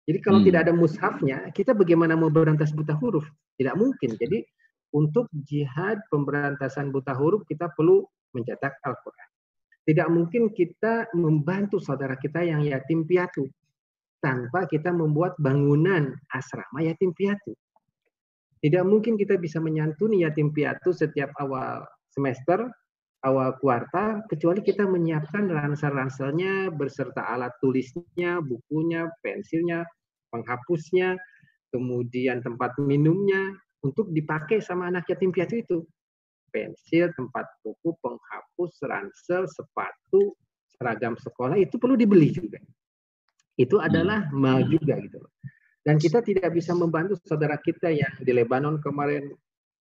Jadi 0.06 0.20
kalau 0.22 0.44
hmm. 0.44 0.48
tidak 0.52 0.60
ada 0.70 0.74
mushafnya, 0.76 1.38
kita 1.50 1.74
bagaimana 1.74 2.14
mau 2.14 2.30
berantas 2.30 2.76
buta 2.76 2.94
huruf? 2.94 3.26
Tidak 3.58 3.74
mungkin. 3.74 4.14
Jadi 4.20 4.44
untuk 4.94 5.32
jihad 5.34 6.04
pemberantasan 6.14 6.94
buta 6.94 7.16
huruf 7.18 7.42
kita 7.48 7.72
perlu 7.74 8.06
mencetak 8.36 8.78
Al-Quran. 8.86 9.30
Tidak 9.86 10.08
mungkin 10.10 10.50
kita 10.54 11.14
membantu 11.14 11.78
saudara 11.78 12.18
kita 12.18 12.42
yang 12.42 12.66
yatim 12.66 13.06
piatu 13.06 13.46
tanpa 14.18 14.66
kita 14.66 14.90
membuat 14.90 15.38
bangunan 15.38 16.10
asrama 16.34 16.82
yatim 16.82 17.14
piatu. 17.14 17.54
Tidak 18.66 18.82
mungkin 18.82 19.14
kita 19.14 19.38
bisa 19.38 19.62
menyantuni 19.62 20.26
yatim 20.26 20.50
piatu 20.50 20.90
setiap 20.90 21.30
awal 21.38 21.86
semester 22.10 22.66
awal 23.22 23.54
kuartal 23.62 24.26
kecuali 24.26 24.66
kita 24.66 24.90
menyiapkan 24.90 25.46
ransel-ranselnya 25.54 26.74
beserta 26.74 27.30
alat 27.30 27.54
tulisnya, 27.62 28.42
bukunya, 28.42 29.06
pensilnya, 29.22 29.86
penghapusnya, 30.34 31.14
kemudian 31.70 32.42
tempat 32.42 32.74
minumnya 32.82 33.54
untuk 33.86 34.10
dipakai 34.10 34.66
sama 34.66 34.90
anak 34.90 35.06
yatim 35.14 35.30
piatu 35.30 35.62
itu. 35.62 35.78
Pensil, 36.50 37.14
tempat 37.14 37.46
buku, 37.62 37.94
penghapus, 38.02 38.82
ransel, 38.82 39.46
sepatu, 39.46 40.34
seragam 40.74 41.14
sekolah 41.14 41.62
itu 41.62 41.78
perlu 41.78 41.94
dibeli 41.94 42.34
juga. 42.34 42.58
Itu 43.62 43.78
adalah 43.78 44.26
hmm. 44.26 44.42
mal 44.42 44.66
juga 44.66 44.98
gitu 45.06 45.22
Dan 45.86 46.02
kita 46.02 46.26
tidak 46.26 46.50
bisa 46.50 46.74
membantu 46.74 47.14
saudara 47.30 47.62
kita 47.62 47.94
yang 47.94 48.10
di 48.18 48.34
Lebanon 48.34 48.82
kemarin 48.82 49.30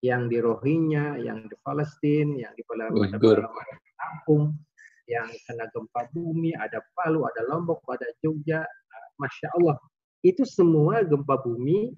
yang 0.05 0.29
di 0.29 0.37
Rohingya, 0.37 1.17
yang 1.17 1.49
di 1.49 1.57
Palestina, 1.65 2.45
yang 2.45 2.53
di 2.53 2.61
Lampung, 3.97 4.53
yang 5.09 5.25
kena 5.49 5.65
gempa 5.73 6.05
bumi, 6.13 6.53
ada 6.53 6.85
Palu, 6.93 7.25
ada 7.25 7.41
Lombok, 7.49 7.81
ada 7.89 8.05
Jogja, 8.21 8.61
masya 9.17 9.49
Allah, 9.57 9.81
itu 10.21 10.45
semua 10.45 11.01
gempa 11.01 11.41
bumi, 11.41 11.89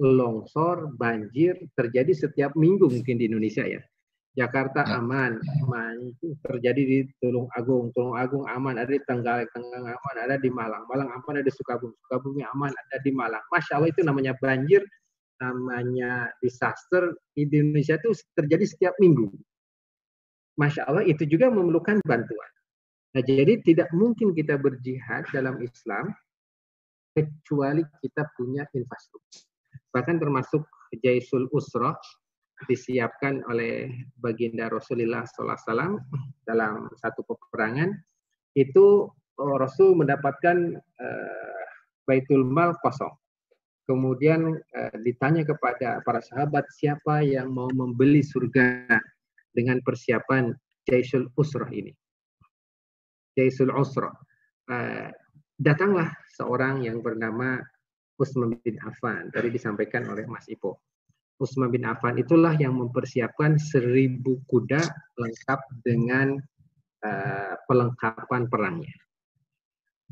longsor, 0.00 0.96
banjir 0.96 1.60
terjadi 1.76 2.12
setiap 2.16 2.56
minggu 2.56 2.88
mungkin 2.88 3.20
di 3.20 3.28
Indonesia 3.28 3.68
ya. 3.68 3.84
Jakarta 4.32 4.80
ya. 4.88 4.96
aman, 4.96 5.36
aman 5.60 6.08
itu 6.08 6.32
terjadi 6.40 6.82
di 6.82 6.98
Tulung 7.20 7.52
Agung, 7.52 7.92
Tulung 7.92 8.16
Agung 8.16 8.48
aman, 8.48 8.80
ada 8.80 8.88
di 8.88 9.02
Tenggalek, 9.04 9.52
Tenggang 9.52 9.84
aman, 9.84 10.16
ada 10.16 10.40
di 10.40 10.48
Malang, 10.48 10.88
Malang 10.88 11.12
aman, 11.12 11.36
ada 11.36 11.44
di 11.44 11.52
Sukabumi, 11.52 11.92
Sukabumi 12.08 12.40
aman, 12.40 12.72
ada 12.72 12.96
di 13.04 13.12
Malang. 13.12 13.44
Masya 13.52 13.76
Allah 13.76 13.92
itu 13.92 14.00
namanya 14.00 14.32
banjir 14.40 14.80
namanya 15.42 16.30
disaster 16.38 17.12
di 17.36 17.44
Indonesia 17.44 18.00
itu 18.00 18.16
terjadi 18.32 18.64
setiap 18.64 18.94
minggu. 19.02 19.28
Masya 20.56 20.88
Allah 20.88 21.04
itu 21.04 21.28
juga 21.28 21.52
memerlukan 21.52 22.00
bantuan. 22.08 22.50
Nah, 23.12 23.20
jadi 23.20 23.60
tidak 23.60 23.92
mungkin 23.92 24.32
kita 24.32 24.56
berjihad 24.56 25.28
dalam 25.28 25.60
Islam 25.60 26.08
kecuali 27.12 27.84
kita 28.00 28.24
punya 28.32 28.64
infrastruktur. 28.72 29.44
Bahkan 29.92 30.16
termasuk 30.16 30.64
Jaisul 31.04 31.48
Usroh 31.52 31.92
disiapkan 32.68 33.42
oleh 33.50 33.90
baginda 34.18 34.70
Rasulullah 34.70 35.26
SAW 35.26 35.98
dalam 36.46 36.88
satu 36.98 37.22
peperangan 37.26 37.92
itu 38.54 39.08
oh, 39.40 39.56
Rasul 39.56 39.96
mendapatkan 39.96 40.76
uh, 40.78 41.64
Baitul 42.04 42.44
Mal 42.44 42.76
kosong. 42.84 43.12
Kemudian 43.88 44.54
uh, 44.54 44.96
ditanya 45.02 45.42
kepada 45.42 46.04
para 46.06 46.22
sahabat 46.22 46.68
siapa 46.70 47.24
yang 47.24 47.50
mau 47.50 47.68
membeli 47.72 48.22
surga 48.22 48.86
dengan 49.50 49.82
persiapan 49.82 50.54
Jaisul 50.86 51.30
Usrah 51.34 51.70
ini. 51.72 51.90
Jaisul 53.34 53.72
Usrah. 53.72 54.12
Uh, 54.70 55.10
datanglah 55.58 56.10
seorang 56.38 56.86
yang 56.86 57.02
bernama 57.02 57.58
Usman 58.20 58.58
bin 58.62 58.78
Affan. 58.86 59.32
Tadi 59.34 59.48
disampaikan 59.50 60.06
oleh 60.06 60.28
Mas 60.28 60.46
Ipo. 60.46 60.91
Usman 61.40 61.72
bin 61.72 61.88
Affan 61.88 62.20
itulah 62.20 62.54
yang 62.58 62.76
mempersiapkan 62.78 63.56
seribu 63.56 64.38
kuda 64.46 64.82
lengkap 65.18 65.60
dengan 65.82 66.38
uh, 67.02 67.54
pelengkapan 67.66 68.46
perangnya. 68.46 68.94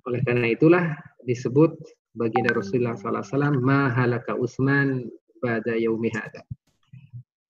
Oleh 0.09 0.21
karena 0.25 0.49
itulah 0.49 0.97
disebut 1.29 1.77
baginda 2.17 2.57
Rasulullah 2.57 2.97
SAW 2.97 3.61
mahalaka 3.61 4.35
Utsman 4.35 5.07
pada 5.39 5.77
yaumi 5.77 6.11
hada. 6.11 6.43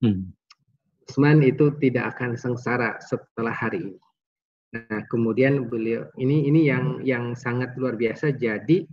Hmm. 0.03 0.35
Utsman 1.07 1.43
itu 1.43 1.75
tidak 1.83 2.17
akan 2.17 2.39
sengsara 2.39 2.99
setelah 3.03 3.55
hari 3.55 3.83
ini. 3.83 3.99
Nah, 4.71 5.03
kemudian 5.11 5.67
beliau 5.67 6.07
ini 6.15 6.47
ini 6.47 6.71
yang 6.71 7.03
yang 7.03 7.35
sangat 7.35 7.75
luar 7.75 7.99
biasa. 7.99 8.31
Jadi 8.39 8.87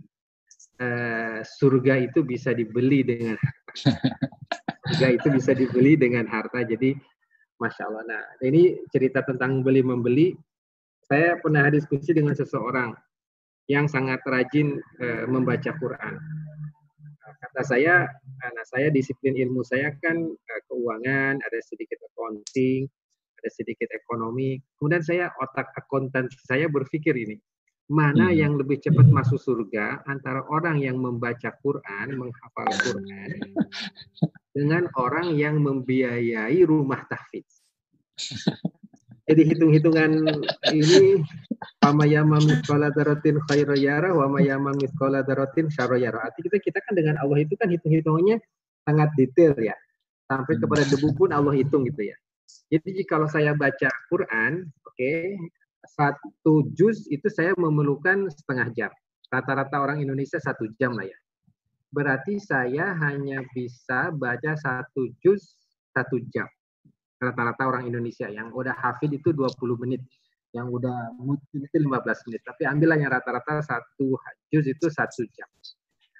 uh, 0.82 1.38
surga 1.46 2.10
itu 2.10 2.26
bisa 2.26 2.50
dibeli 2.50 3.06
dengan 3.06 3.38
harta. 3.38 3.57
Surga 3.76 5.08
itu 5.12 5.28
bisa 5.32 5.52
dibeli 5.52 5.94
dengan 5.98 6.24
harta. 6.28 6.64
Jadi 6.64 6.96
masya 7.58 7.90
Allah. 7.90 8.04
Nah, 8.06 8.24
ini 8.46 8.78
cerita 8.88 9.20
tentang 9.26 9.60
beli 9.60 9.82
membeli. 9.84 10.32
Saya 11.08 11.40
pernah 11.40 11.68
diskusi 11.72 12.12
dengan 12.12 12.36
seseorang 12.36 12.92
yang 13.68 13.84
sangat 13.88 14.24
rajin 14.24 14.80
uh, 15.00 15.24
membaca 15.28 15.72
Quran. 15.76 16.14
Kata 17.38 17.62
saya, 17.62 18.08
karena 18.42 18.62
saya 18.66 18.88
disiplin 18.90 19.36
ilmu 19.36 19.62
saya 19.62 19.92
kan 20.00 20.16
uh, 20.20 20.60
keuangan, 20.68 21.38
ada 21.38 21.58
sedikit 21.64 22.00
accounting, 22.12 22.88
ada 23.40 23.50
sedikit 23.52 23.88
ekonomi. 23.92 24.58
Kemudian 24.76 25.04
saya 25.04 25.32
otak 25.38 25.72
akuntan 25.76 26.28
saya 26.48 26.66
berpikir 26.68 27.12
ini, 27.16 27.36
mana 27.88 28.28
hmm. 28.28 28.36
yang 28.36 28.52
lebih 28.60 28.84
cepat 28.84 29.08
masuk 29.08 29.40
surga 29.40 30.04
antara 30.04 30.44
orang 30.52 30.84
yang 30.84 31.00
membaca 31.00 31.48
Quran, 31.64 32.20
menghafal 32.20 32.68
Quran, 32.84 33.30
dengan 34.52 34.84
orang 35.00 35.32
yang 35.32 35.56
membiayai 35.64 36.60
rumah 36.68 37.08
tahfidz. 37.08 37.64
Jadi 39.28 39.42
hitung-hitungan 39.44 40.24
ini 40.72 41.20
Pamayama 41.78 42.38
miskola 42.38 42.88
darotin 42.94 43.40
khairayara, 43.44 44.14
wa 44.14 44.30
mayama 44.30 44.72
miskola 44.78 45.20
darotin 45.26 45.68
syarayara. 45.68 46.30
Arti 46.30 46.46
kita 46.46 46.58
kita 46.62 46.78
kan 46.84 46.94
dengan 46.94 47.18
Allah 47.18 47.42
itu 47.42 47.58
kan 47.58 47.68
hitung-hitungannya 47.68 48.40
sangat 48.86 49.08
detail 49.18 49.52
ya. 49.58 49.76
Sampai 50.28 50.56
hmm. 50.56 50.62
kepada 50.64 50.82
debu 50.86 51.08
pun 51.16 51.30
Allah 51.34 51.54
hitung 51.56 51.88
gitu 51.88 52.08
ya. 52.08 52.16
Jadi 52.68 53.04
kalau 53.08 53.28
saya 53.28 53.56
baca 53.56 53.88
Quran, 54.12 54.68
oke, 54.84 54.96
okay, 54.96 55.36
satu 55.94 56.68
juz 56.76 57.08
itu 57.08 57.28
saya 57.32 57.56
memerlukan 57.56 58.28
setengah 58.32 58.68
jam. 58.76 58.92
Rata-rata 59.28 59.80
orang 59.80 60.00
Indonesia 60.00 60.40
satu 60.40 60.68
jam 60.80 60.96
lah 60.96 61.04
ya. 61.04 61.18
Berarti 61.88 62.36
saya 62.40 62.92
hanya 63.00 63.44
bisa 63.52 64.12
baca 64.12 64.56
satu 64.56 65.08
juz 65.20 65.56
satu 65.92 66.20
jam 66.32 66.48
rata-rata 67.18 67.66
orang 67.66 67.90
Indonesia 67.90 68.30
yang 68.30 68.54
udah 68.54 68.74
hafid 68.78 69.18
itu 69.18 69.34
20 69.34 69.82
menit 69.82 70.02
yang 70.54 70.70
udah 70.70 71.12
mungkin 71.18 71.66
itu 71.66 71.76
15 71.76 71.90
menit 72.30 72.40
tapi 72.46 72.62
ambillah 72.64 72.96
yang 72.96 73.10
rata-rata 73.12 73.60
satu 73.60 74.16
juz 74.48 74.64
itu 74.64 74.86
satu 74.88 75.26
jam 75.34 75.50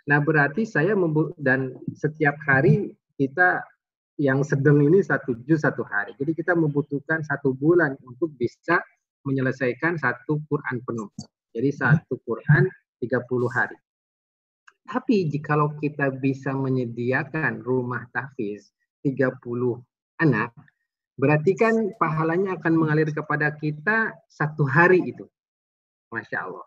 nah 0.04 0.18
berarti 0.20 0.66
saya 0.66 0.98
dan 1.38 1.72
setiap 1.94 2.34
hari 2.44 2.92
kita 3.16 3.62
yang 4.18 4.42
sedang 4.42 4.82
ini 4.82 5.00
satu 5.00 5.38
juz 5.46 5.62
satu 5.62 5.86
hari 5.86 6.12
jadi 6.18 6.34
kita 6.34 6.52
membutuhkan 6.58 7.22
satu 7.24 7.54
bulan 7.54 7.94
untuk 8.02 8.34
bisa 8.34 8.82
menyelesaikan 9.26 9.98
satu 9.98 10.42
Quran 10.46 10.82
penuh 10.84 11.10
Jadi 11.54 11.70
satu 11.72 12.20
Quran 12.22 12.68
30 13.00 13.24
hari. 13.50 13.78
Tapi 14.88 15.28
jikalau 15.28 15.76
kita 15.76 16.08
bisa 16.16 16.56
menyediakan 16.56 17.60
rumah 17.60 18.08
tahfiz 18.12 18.72
30 19.04 19.36
anak, 20.24 20.50
berarti 21.20 21.52
kan 21.52 21.92
pahalanya 22.00 22.56
akan 22.56 22.72
mengalir 22.72 23.12
kepada 23.12 23.52
kita 23.52 24.16
satu 24.32 24.64
hari 24.64 25.04
itu. 25.04 25.28
Masya 26.08 26.48
Allah. 26.48 26.64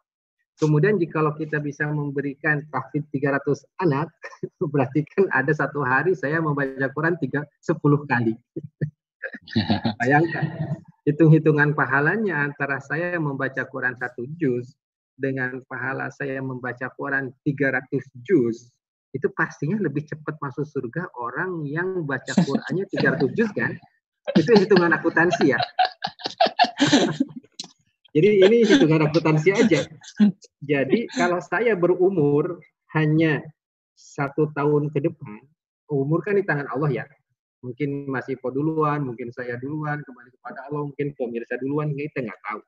Kemudian 0.62 1.02
jikalau 1.02 1.34
kita 1.34 1.58
bisa 1.58 1.90
memberikan 1.90 2.62
tahfidz 2.70 3.10
300 3.10 3.66
anak, 3.82 4.14
berarti 4.74 5.02
kan 5.10 5.26
ada 5.34 5.50
satu 5.50 5.82
hari 5.82 6.14
saya 6.14 6.38
membaca 6.38 6.86
Quran 6.94 7.18
3, 7.18 7.42
10 7.42 7.82
kali. 8.06 8.38
Bayangkan, 10.06 10.46
hitung-hitungan 11.08 11.74
pahalanya 11.74 12.46
antara 12.46 12.78
saya 12.82 13.18
membaca 13.18 13.66
Quran 13.66 13.98
satu 13.98 14.26
juz 14.38 14.78
dengan 15.22 15.62
pahala 15.70 16.10
saya 16.10 16.42
membaca 16.42 16.90
Quran 16.98 17.30
300 17.46 17.86
juz, 18.26 18.74
itu 19.14 19.28
pastinya 19.38 19.78
lebih 19.78 20.08
cepat 20.08 20.40
masuk 20.42 20.66
surga 20.66 21.14
orang 21.20 21.62
yang 21.68 22.02
baca 22.08 22.34
Qurannya 22.42 22.90
300 22.90 23.38
juz 23.38 23.50
kan? 23.54 23.78
Itu 24.34 24.56
hitungan 24.58 24.90
akuntansi 24.98 25.54
ya. 25.54 25.60
Jadi 28.12 28.30
ini 28.44 28.58
hitungan 28.66 29.08
akuntansi 29.08 29.50
aja. 29.54 29.88
Jadi 30.64 31.00
kalau 31.14 31.40
saya 31.40 31.78
berumur 31.78 32.60
hanya 32.98 33.46
satu 33.96 34.50
tahun 34.52 34.90
ke 34.92 35.00
depan, 35.06 35.40
umur 35.92 36.26
kan 36.26 36.36
di 36.40 36.44
tangan 36.44 36.68
Allah 36.72 37.04
ya. 37.04 37.06
Mungkin 37.62 38.10
masih 38.10 38.42
po 38.42 38.50
duluan, 38.50 39.06
mungkin 39.06 39.30
saya 39.30 39.54
duluan, 39.62 40.02
kembali 40.02 40.30
kepada 40.34 40.60
Allah, 40.66 40.90
mungkin 40.90 41.14
pemirsa 41.14 41.62
duluan, 41.62 41.94
kita 41.94 42.26
nggak 42.26 42.42
tahu. 42.42 42.62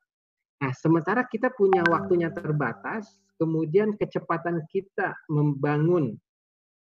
Nah, 0.61 0.71
sementara 0.77 1.25
kita 1.25 1.49
punya 1.57 1.81
waktunya 1.89 2.29
terbatas, 2.29 3.09
kemudian 3.41 3.97
kecepatan 3.97 4.61
kita 4.69 5.17
membangun 5.33 6.13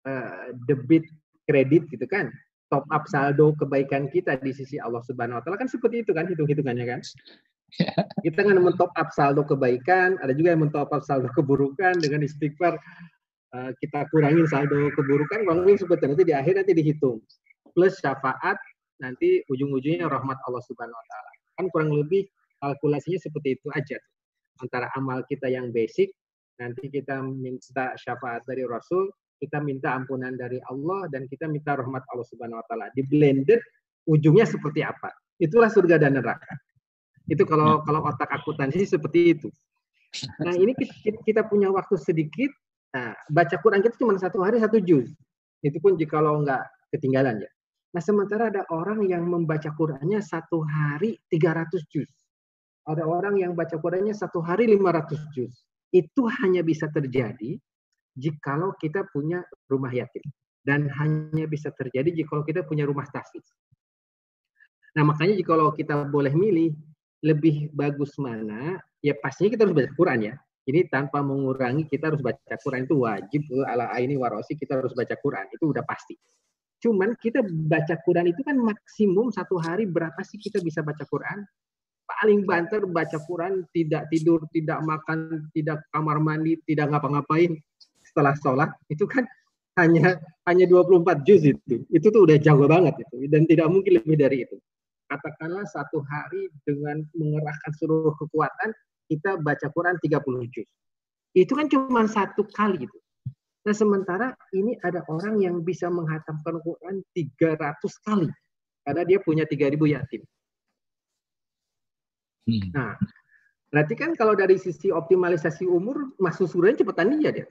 uh, 0.04 0.50
debit 0.66 1.06
kredit 1.46 1.86
gitu 1.88 2.04
kan, 2.10 2.34
top 2.66 2.82
up 2.90 3.06
saldo 3.06 3.54
kebaikan 3.56 4.10
kita 4.10 4.36
di 4.42 4.50
sisi 4.50 4.76
Allah 4.82 5.00
Subhanahu 5.06 5.38
wa 5.38 5.42
taala 5.46 5.56
kan 5.56 5.70
seperti 5.70 6.02
itu 6.02 6.10
kan 6.10 6.26
hitung-hitungannya 6.26 6.86
kan. 6.86 7.00
Kita 8.26 8.42
kan 8.42 8.58
mentop 8.58 8.90
up 8.98 9.14
saldo 9.14 9.46
kebaikan, 9.46 10.18
ada 10.18 10.34
juga 10.34 10.58
yang 10.58 10.66
mentop 10.66 10.90
up 10.90 11.06
saldo 11.06 11.30
keburukan 11.30 12.02
dengan 12.02 12.26
istighfar 12.26 12.74
uh, 13.54 13.70
kita 13.78 14.10
kurangin 14.10 14.42
saldo 14.50 14.90
keburukan, 14.98 15.46
kurangin 15.46 15.78
seperti 15.78 16.10
nanti 16.10 16.26
di 16.26 16.34
akhir 16.34 16.58
nanti 16.58 16.74
dihitung 16.74 17.22
plus 17.72 17.98
syafaat 17.98 18.56
nanti 19.00 19.42
ujung-ujungnya 19.48 20.06
rahmat 20.06 20.38
Allah 20.46 20.62
Subhanahu 20.64 20.94
Wa 20.94 21.06
Taala. 21.08 21.30
Kan 21.56 21.66
kurang 21.72 21.90
lebih 21.96 22.28
kalkulasinya 22.60 23.18
seperti 23.18 23.56
itu 23.56 23.68
aja. 23.72 23.98
Antara 24.60 24.92
amal 24.94 25.24
kita 25.24 25.48
yang 25.48 25.72
basic, 25.72 26.12
nanti 26.60 26.92
kita 26.92 27.24
minta 27.24 27.96
syafaat 27.96 28.44
dari 28.44 28.68
Rasul, 28.68 29.08
kita 29.40 29.56
minta 29.64 29.96
ampunan 29.96 30.36
dari 30.36 30.60
Allah 30.68 31.08
dan 31.08 31.24
kita 31.24 31.48
minta 31.48 31.80
rahmat 31.80 32.04
Allah 32.12 32.26
Subhanahu 32.28 32.60
Wa 32.60 32.66
Taala. 32.68 32.86
Di 32.92 33.02
blended 33.08 33.60
ujungnya 34.04 34.44
seperti 34.44 34.84
apa? 34.84 35.08
Itulah 35.40 35.72
surga 35.72 35.96
dan 35.96 36.20
neraka. 36.20 36.52
Itu 37.24 37.48
kalau 37.48 37.80
hmm. 37.80 37.84
kalau 37.88 38.00
otak 38.04 38.28
akuntansi 38.28 38.84
seperti 38.84 39.38
itu. 39.38 39.48
Nah 40.42 40.52
ini 40.52 40.74
kita, 40.74 41.22
kita 41.24 41.42
punya 41.46 41.72
waktu 41.72 41.96
sedikit. 41.96 42.50
Nah, 42.90 43.14
baca 43.30 43.54
Quran 43.62 43.86
kita 43.86 43.94
cuma 43.94 44.18
satu 44.18 44.42
hari 44.42 44.58
satu 44.58 44.82
juz. 44.82 45.14
Itu 45.62 45.78
pun 45.78 45.94
jika 45.94 46.18
lo 46.18 46.42
nggak 46.42 46.90
ketinggalan 46.90 47.38
ya. 47.46 47.50
Nah 47.90 48.02
sementara 48.02 48.54
ada 48.54 48.62
orang 48.70 49.02
yang 49.06 49.26
membaca 49.26 49.70
Qurannya 49.74 50.22
satu 50.22 50.62
hari 50.62 51.18
300 51.26 51.82
juz. 51.90 52.10
Ada 52.86 53.02
orang 53.02 53.42
yang 53.42 53.58
baca 53.58 53.76
Qurannya 53.82 54.14
satu 54.14 54.38
hari 54.38 54.70
500 54.70 55.18
juz. 55.34 55.66
Itu 55.90 56.30
hanya 56.42 56.62
bisa 56.62 56.86
terjadi 56.86 57.58
jikalau 58.14 58.74
kita 58.78 59.10
punya 59.10 59.42
rumah 59.66 59.90
yatim. 59.90 60.22
Dan 60.62 60.86
hanya 60.86 61.50
bisa 61.50 61.74
terjadi 61.74 62.14
jikalau 62.14 62.46
kita 62.46 62.62
punya 62.62 62.86
rumah 62.86 63.08
tahfiz. 63.10 63.42
Nah 64.94 65.02
makanya 65.06 65.34
jikalau 65.38 65.74
kita 65.74 66.06
boleh 66.06 66.30
milih, 66.34 66.74
lebih 67.26 67.70
bagus 67.74 68.14
mana, 68.18 68.78
ya 69.02 69.16
pastinya 69.18 69.56
kita 69.56 69.62
harus 69.66 69.76
baca 69.76 69.90
Quran 69.96 70.20
ya. 70.30 70.34
Ini 70.68 70.86
tanpa 70.92 71.24
mengurangi 71.24 71.88
kita 71.88 72.12
harus 72.12 72.22
baca 72.22 72.54
Quran 72.60 72.84
itu 72.84 73.02
wajib 73.02 73.42
ala 73.66 73.90
ini 73.98 74.14
warosi 74.14 74.54
kita 74.54 74.78
harus 74.78 74.92
baca 74.92 75.16
Quran 75.18 75.48
itu 75.50 75.64
udah 75.72 75.82
pasti. 75.82 76.14
Cuman 76.80 77.12
kita 77.20 77.44
baca 77.44 77.94
Quran 78.02 78.32
itu 78.32 78.40
kan 78.40 78.56
maksimum 78.56 79.28
satu 79.28 79.60
hari 79.60 79.84
berapa 79.84 80.16
sih 80.24 80.40
kita 80.40 80.64
bisa 80.64 80.80
baca 80.80 81.04
Quran? 81.04 81.44
Paling 82.08 82.42
banter 82.42 82.82
baca 82.90 83.20
Quran 83.22 83.62
tidak 83.70 84.10
tidur, 84.10 84.42
tidak 84.50 84.82
makan, 84.82 85.46
tidak 85.54 85.84
kamar 85.94 86.18
mandi, 86.18 86.58
tidak 86.66 86.90
ngapa-ngapain 86.90 87.54
setelah 88.02 88.34
sholat 88.42 88.70
itu 88.90 89.06
kan 89.06 89.22
hanya 89.78 90.18
hanya 90.48 90.66
24 90.66 91.22
juz 91.22 91.46
itu. 91.46 91.86
Itu 91.92 92.10
tuh 92.10 92.26
udah 92.26 92.40
jauh 92.40 92.66
banget 92.66 92.98
itu 93.06 93.28
dan 93.30 93.46
tidak 93.46 93.70
mungkin 93.70 94.00
lebih 94.02 94.16
dari 94.18 94.48
itu 94.48 94.58
katakanlah 95.10 95.66
satu 95.66 95.98
hari 96.06 96.46
dengan 96.62 97.02
mengerahkan 97.18 97.72
seluruh 97.74 98.14
kekuatan 98.14 98.70
kita 99.10 99.42
baca 99.42 99.66
Quran 99.74 99.98
30 99.98 100.54
juz. 100.54 100.68
Itu 101.34 101.58
kan 101.58 101.66
cuma 101.66 102.06
satu 102.06 102.46
kali 102.46 102.86
itu. 102.86 102.98
Nah 103.60 103.74
sementara 103.76 104.32
ini 104.56 104.76
ada 104.80 105.04
orang 105.12 105.36
yang 105.40 105.60
bisa 105.60 105.92
menghatamkan 105.92 106.60
Quran 106.64 107.04
300 107.12 107.76
kali 108.06 108.28
karena 108.86 109.02
dia 109.04 109.18
punya 109.20 109.44
3000 109.44 109.94
yatim. 109.94 110.22
Hmm. 112.48 112.64
Nah, 112.72 112.96
berarti 113.68 113.94
kan 113.94 114.16
kalau 114.16 114.32
dari 114.32 114.56
sisi 114.56 114.88
optimalisasi 114.88 115.68
umur 115.68 116.16
masuk 116.16 116.48
surga 116.48 116.80
cepetan 116.80 117.20
dia 117.20 117.30
dia. 117.30 117.46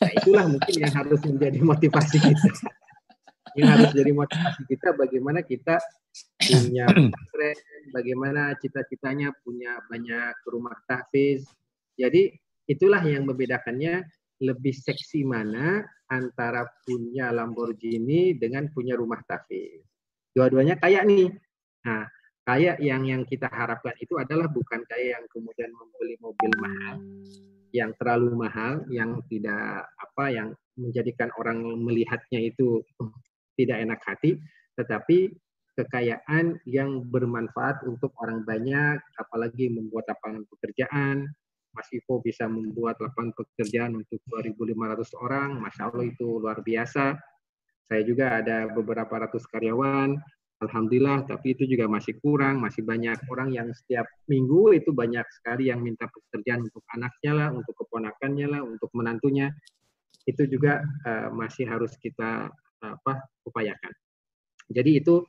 Nah, 0.00 0.10
itulah 0.16 0.48
mungkin 0.48 0.74
yang 0.80 0.94
harus 0.96 1.20
menjadi 1.28 1.60
motivasi 1.60 2.16
kita 2.18 2.72
yang 3.52 3.68
harus 3.76 3.90
jadi 3.92 4.12
motivasi 4.16 4.62
kita 4.64 4.96
bagaimana 4.96 5.44
kita 5.44 5.76
punya 6.40 6.88
pesantren, 6.88 7.56
bagaimana 7.92 8.42
cita-citanya 8.56 9.32
punya 9.44 9.76
banyak 9.88 10.34
rumah 10.48 10.76
tahfiz. 10.88 11.44
Jadi 11.96 12.32
itulah 12.64 13.04
yang 13.04 13.28
membedakannya 13.28 14.08
lebih 14.42 14.74
seksi 14.74 15.22
mana 15.22 15.86
antara 16.10 16.66
punya 16.82 17.30
Lamborghini 17.30 18.34
dengan 18.34 18.66
punya 18.74 18.98
rumah 18.98 19.22
tahfiz. 19.22 19.86
Dua-duanya 20.34 20.76
kayak 20.82 21.06
nih. 21.06 21.30
Nah, 21.86 22.04
kayak 22.42 22.82
yang 22.82 23.06
yang 23.06 23.22
kita 23.22 23.46
harapkan 23.46 23.94
itu 24.02 24.18
adalah 24.18 24.50
bukan 24.50 24.82
kayak 24.90 25.22
yang 25.22 25.24
kemudian 25.30 25.70
membeli 25.70 26.18
mobil 26.18 26.52
mahal, 26.58 26.94
yang 27.70 27.90
terlalu 27.96 28.34
mahal, 28.34 28.82
yang 28.90 29.22
tidak 29.30 29.86
apa, 29.94 30.24
yang 30.28 30.48
menjadikan 30.74 31.30
orang 31.38 31.62
melihatnya 31.78 32.42
itu 32.42 32.82
tidak 33.54 33.78
enak 33.84 34.00
hati, 34.02 34.40
tetapi 34.74 35.30
kekayaan 35.72 36.60
yang 36.68 37.04
bermanfaat 37.08 37.84
untuk 37.88 38.12
orang 38.20 38.44
banyak, 38.44 39.00
apalagi 39.16 39.72
membuat 39.72 40.08
lapangan 40.12 40.44
pekerjaan. 40.52 41.32
Mas 41.72 41.88
Ivo 41.92 42.20
bisa 42.20 42.44
membuat 42.46 43.00
lapangan 43.00 43.32
pekerjaan 43.32 43.96
untuk 43.96 44.20
2.500 44.28 45.12
orang, 45.16 45.56
Masya 45.56 45.82
Allah 45.88 46.04
itu 46.04 46.38
luar 46.38 46.60
biasa. 46.60 47.16
Saya 47.88 48.02
juga 48.04 48.40
ada 48.40 48.68
beberapa 48.68 49.12
ratus 49.24 49.48
karyawan, 49.48 50.16
Alhamdulillah, 50.62 51.26
tapi 51.26 51.58
itu 51.58 51.66
juga 51.66 51.90
masih 51.90 52.22
kurang, 52.22 52.62
masih 52.62 52.86
banyak 52.86 53.18
orang 53.26 53.50
yang 53.50 53.68
setiap 53.74 54.06
minggu 54.30 54.78
itu 54.78 54.94
banyak 54.94 55.26
sekali 55.42 55.74
yang 55.74 55.82
minta 55.82 56.06
pekerjaan 56.06 56.70
untuk 56.70 56.86
anaknya 56.94 57.32
lah, 57.34 57.48
untuk 57.50 57.74
keponakannya 57.82 58.46
lah, 58.46 58.62
untuk 58.62 58.88
menantunya. 58.94 59.50
Itu 60.22 60.46
juga 60.46 60.86
uh, 61.02 61.34
masih 61.34 61.66
harus 61.66 61.98
kita 61.98 62.46
apa 62.78 63.26
upayakan. 63.42 63.90
Jadi 64.70 65.02
itu 65.02 65.26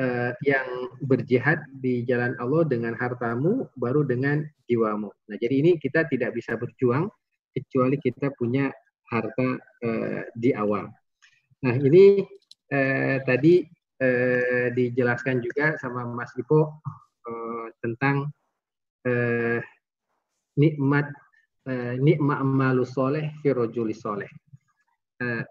eh, 0.00 0.32
yang 0.46 0.68
berjihad 1.04 1.60
di 1.82 2.06
jalan 2.08 2.32
Allah 2.40 2.64
dengan 2.64 2.96
hartamu 2.96 3.68
baru 3.76 4.06
dengan 4.06 4.44
jiwamu. 4.70 5.10
Nah, 5.10 5.36
jadi 5.36 5.54
ini 5.60 5.76
kita 5.76 6.08
tidak 6.08 6.32
bisa 6.36 6.56
berjuang 6.56 7.10
kecuali 7.52 8.00
kita 8.00 8.32
punya 8.36 8.72
harta 9.12 9.60
eh, 9.84 10.22
di 10.32 10.56
awal. 10.56 10.88
Nah, 11.62 11.74
ini 11.76 12.24
eh, 12.72 13.16
tadi 13.22 13.64
eh, 14.00 14.66
dijelaskan 14.72 15.44
juga 15.44 15.76
sama 15.76 16.08
Mas 16.08 16.32
Ipo 16.34 16.80
eh, 17.28 17.66
tentang 17.84 18.32
eh, 19.04 19.60
nikmat 20.56 21.06
eh, 21.68 21.94
nikmat 22.00 22.40
malu 22.42 22.88
soleh 22.88 23.30
firojuli 23.44 23.94
soleh. 23.94 24.28
Eh, 25.22 25.44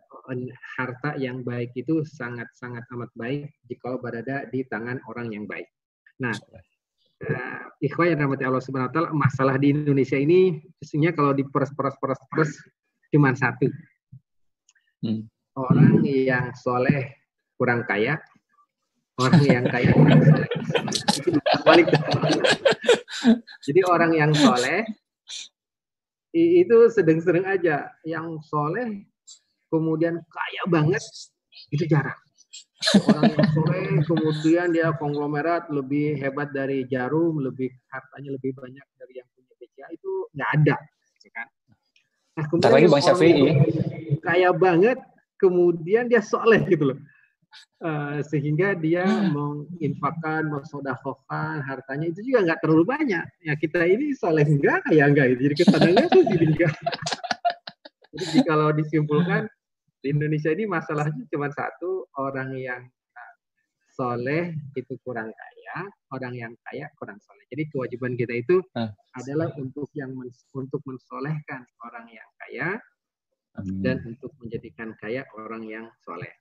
harta 0.77 1.17
yang 1.19 1.43
baik 1.43 1.75
itu 1.75 2.03
sangat-sangat 2.07 2.83
amat 2.95 3.11
baik 3.15 3.51
jika 3.67 3.99
berada 3.99 4.47
di 4.49 4.63
tangan 4.67 4.99
orang 5.11 5.31
yang 5.31 5.45
baik. 5.45 5.67
Nah, 6.21 6.33
uh, 7.25 7.59
ikhwah 7.81 8.09
yang 8.09 8.25
rahmati 8.25 8.45
Allah 8.45 8.63
Subhanahu 8.63 8.89
wa 8.89 8.93
taala, 8.93 9.09
masalah 9.13 9.55
di 9.57 9.73
Indonesia 9.73 10.17
ini 10.17 10.61
sesungguhnya 10.81 11.13
kalau 11.13 11.33
diperas-peras-peras-peras 11.33 12.51
cuma 13.11 13.35
satu. 13.35 13.67
Hmm. 15.01 15.27
Orang 15.57 16.05
yang 16.05 16.55
soleh 16.55 17.19
kurang 17.59 17.83
kaya, 17.83 18.15
orang 19.19 19.43
yang 19.43 19.65
kaya 19.67 19.91
kurang 19.91 20.21
soleh. 20.23 20.49
Balik. 21.67 21.87
Jadi 23.65 23.81
orang 23.85 24.11
yang 24.15 24.31
soleh 24.31 24.87
itu 26.31 26.77
sedang-sedang 26.89 27.45
aja. 27.45 27.91
Yang 28.07 28.47
soleh 28.47 29.10
kemudian 29.71 30.19
kaya 30.27 30.63
banget 30.67 31.01
itu 31.71 31.87
jarang. 31.87 32.19
Orang 33.07 33.31
yang 33.31 33.47
soleh 33.55 33.85
kemudian 34.03 34.67
dia 34.75 34.91
konglomerat 34.97 35.71
lebih 35.71 36.19
hebat 36.19 36.51
dari 36.51 36.83
jarum, 36.89 37.39
lebih 37.39 37.71
hartanya 37.87 38.35
lebih 38.35 38.51
banyak 38.57 38.85
dari 38.99 39.13
yang 39.21 39.27
punya 39.31 39.53
BCA 39.55 39.87
itu 39.95 40.11
nggak 40.35 40.49
ada, 40.59 40.75
gitu 41.15 41.29
kan? 41.31 41.47
Nah, 42.35 42.43
kemudian 42.49 42.73
lagi 42.73 42.87
Bang 42.89 43.03
Syafi'i 43.05 43.45
kaya 44.25 44.49
banget, 44.51 44.97
kemudian 45.37 46.09
dia 46.11 46.19
soleh 46.19 46.61
gitu 46.67 46.93
loh. 46.93 46.99
Uh, 47.83 48.23
sehingga 48.23 48.79
dia 48.79 49.03
menginfakkan, 49.05 50.47
mensodakokan 50.47 51.59
hartanya 51.67 52.07
itu 52.07 52.23
juga 52.23 52.47
nggak 52.47 52.59
terlalu 52.63 52.85
banyak. 52.87 53.25
Ya 53.43 53.53
kita 53.59 53.83
ini 53.85 54.15
soleh 54.15 54.47
enggak, 54.47 54.87
kaya 54.87 55.11
enggak. 55.11 55.35
Jadi 55.35 55.55
kesannya 55.59 56.05
tuh 56.07 56.23
jadi 56.25 56.45
enggak. 56.47 56.75
Jadi 58.11 58.39
kalau 58.43 58.75
disimpulkan 58.75 59.47
di 60.01 60.07
Indonesia 60.09 60.49
ini 60.49 60.65
masalahnya 60.65 61.23
cuma 61.29 61.53
satu 61.53 62.09
orang 62.17 62.57
yang 62.57 62.81
soleh 63.91 64.55
itu 64.73 64.97
kurang 65.05 65.29
kaya, 65.29 65.77
orang 66.15 66.33
yang 66.33 66.53
kaya 66.65 66.89
kurang 66.97 67.19
soleh. 67.21 67.43
Jadi 67.51 67.69
kewajiban 67.69 68.17
kita 68.17 68.33
itu 68.39 68.63
hmm. 68.73 68.91
adalah 69.19 69.51
untuk 69.59 69.91
yang 69.93 70.15
men, 70.15 70.31
untuk 70.55 70.81
mensolehkan 70.87 71.61
orang 71.85 72.07
yang 72.09 72.29
kaya 72.41 72.67
Amin. 73.59 73.83
dan 73.83 73.97
untuk 74.07 74.31
menjadikan 74.39 74.95
kaya 74.97 75.27
orang 75.37 75.67
yang 75.67 75.85
soleh. 76.01 76.31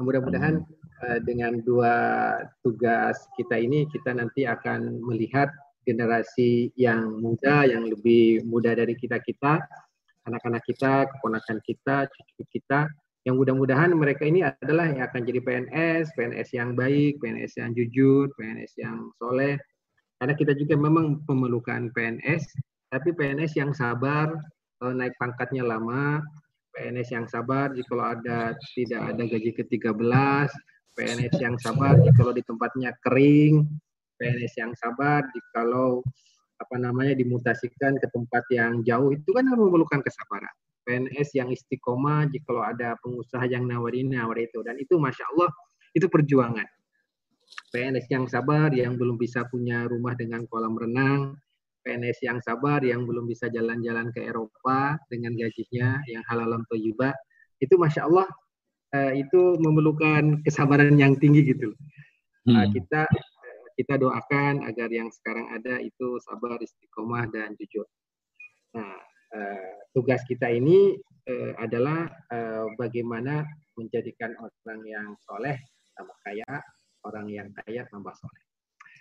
Mudah-mudahan 0.00 0.64
uh, 1.04 1.20
dengan 1.28 1.60
dua 1.60 1.92
tugas 2.64 3.20
kita 3.36 3.60
ini 3.60 3.84
kita 3.92 4.16
nanti 4.16 4.48
akan 4.48 4.96
melihat 5.04 5.52
generasi 5.84 6.72
yang 6.76 7.20
muda, 7.20 7.68
yang 7.68 7.84
lebih 7.84 8.44
muda 8.48 8.72
dari 8.72 8.96
kita 8.96 9.20
kita 9.20 9.60
anak-anak 10.28 10.62
kita, 10.68 11.08
keponakan 11.08 11.58
kita, 11.64 12.08
cucu 12.08 12.42
kita, 12.52 12.90
yang 13.28 13.36
mudah-mudahan 13.36 13.92
mereka 13.92 14.24
ini 14.24 14.40
adalah 14.40 14.88
yang 14.88 15.04
akan 15.04 15.28
jadi 15.28 15.40
PNS, 15.44 16.16
PNS 16.16 16.48
yang 16.56 16.72
baik, 16.72 17.20
PNS 17.20 17.52
yang 17.60 17.70
jujur, 17.76 18.32
PNS 18.36 18.72
yang 18.80 19.12
soleh. 19.20 19.60
Karena 20.16 20.32
kita 20.36 20.52
juga 20.56 20.76
memang 20.76 21.20
memerlukan 21.28 21.92
PNS, 21.92 22.44
tapi 22.88 23.12
PNS 23.12 23.60
yang 23.60 23.72
sabar, 23.76 24.32
naik 24.80 25.12
pangkatnya 25.20 25.64
lama, 25.64 26.24
PNS 26.72 27.08
yang 27.12 27.26
sabar 27.28 27.72
jika 27.76 28.16
ada 28.16 28.56
tidak 28.72 29.02
ada 29.04 29.22
gaji 29.28 29.50
ke-13, 29.52 30.48
PNS 30.96 31.34
yang 31.40 31.56
sabar 31.60 32.00
jika 32.00 32.32
di 32.32 32.42
tempatnya 32.44 32.96
kering, 33.04 33.68
PNS 34.16 34.54
yang 34.60 34.72
sabar 34.76 35.24
jika 35.28 35.64
kalau 35.64 36.04
apa 36.60 36.76
namanya 36.76 37.16
dimutasikan 37.16 37.96
ke 37.96 38.06
tempat 38.12 38.44
yang 38.52 38.84
jauh 38.84 39.10
itu 39.10 39.30
kan 39.32 39.48
memerlukan 39.48 40.04
kesabaran. 40.04 40.52
PNS 40.84 41.36
yang 41.36 41.48
istiqomah 41.48 42.28
jika 42.28 42.72
ada 42.72 42.96
pengusaha 43.00 43.44
yang 43.48 43.68
nawarin 43.68 44.12
nawar 44.12 44.36
itu 44.40 44.60
dan 44.64 44.76
itu 44.76 44.96
masya 44.96 45.24
Allah 45.36 45.50
itu 45.96 46.06
perjuangan. 46.06 46.66
PNS 47.74 48.06
yang 48.10 48.24
sabar 48.30 48.70
yang 48.70 48.94
belum 48.94 49.18
bisa 49.18 49.46
punya 49.50 49.86
rumah 49.86 50.14
dengan 50.14 50.46
kolam 50.46 50.78
renang, 50.78 51.38
PNS 51.82 52.22
yang 52.22 52.38
sabar 52.44 52.82
yang 52.84 53.06
belum 53.08 53.26
bisa 53.26 53.50
jalan-jalan 53.50 54.12
ke 54.14 54.22
Eropa 54.22 54.98
dengan 55.10 55.34
gajinya 55.34 55.98
yang 56.06 56.22
halal 56.30 56.60
toyiba, 56.70 57.14
itu 57.58 57.74
masya 57.78 58.06
Allah 58.06 58.28
eh, 58.94 59.22
itu 59.22 59.58
memerlukan 59.58 60.42
kesabaran 60.42 60.94
yang 60.98 61.16
tinggi 61.18 61.54
gitu. 61.54 61.74
Nah, 62.48 62.66
hmm. 62.66 62.72
kita 62.74 63.04
kita 63.76 63.98
doakan 64.00 64.66
agar 64.66 64.88
yang 64.90 65.10
sekarang 65.10 65.50
ada 65.54 65.78
itu 65.82 66.18
sabar, 66.22 66.58
istiqomah 66.60 67.30
dan 67.30 67.54
jujur. 67.58 67.86
Nah, 68.74 68.98
eh, 69.34 69.74
tugas 69.94 70.22
kita 70.26 70.50
ini 70.50 70.98
eh, 71.26 71.52
adalah 71.58 72.06
eh, 72.30 72.66
bagaimana 72.78 73.46
menjadikan 73.78 74.34
orang 74.38 74.80
yang 74.86 75.08
soleh 75.22 75.56
tambah 75.94 76.16
kaya, 76.22 76.52
orang 77.06 77.26
yang 77.30 77.48
kaya 77.64 77.86
tambah 77.90 78.14
soleh. 78.14 78.42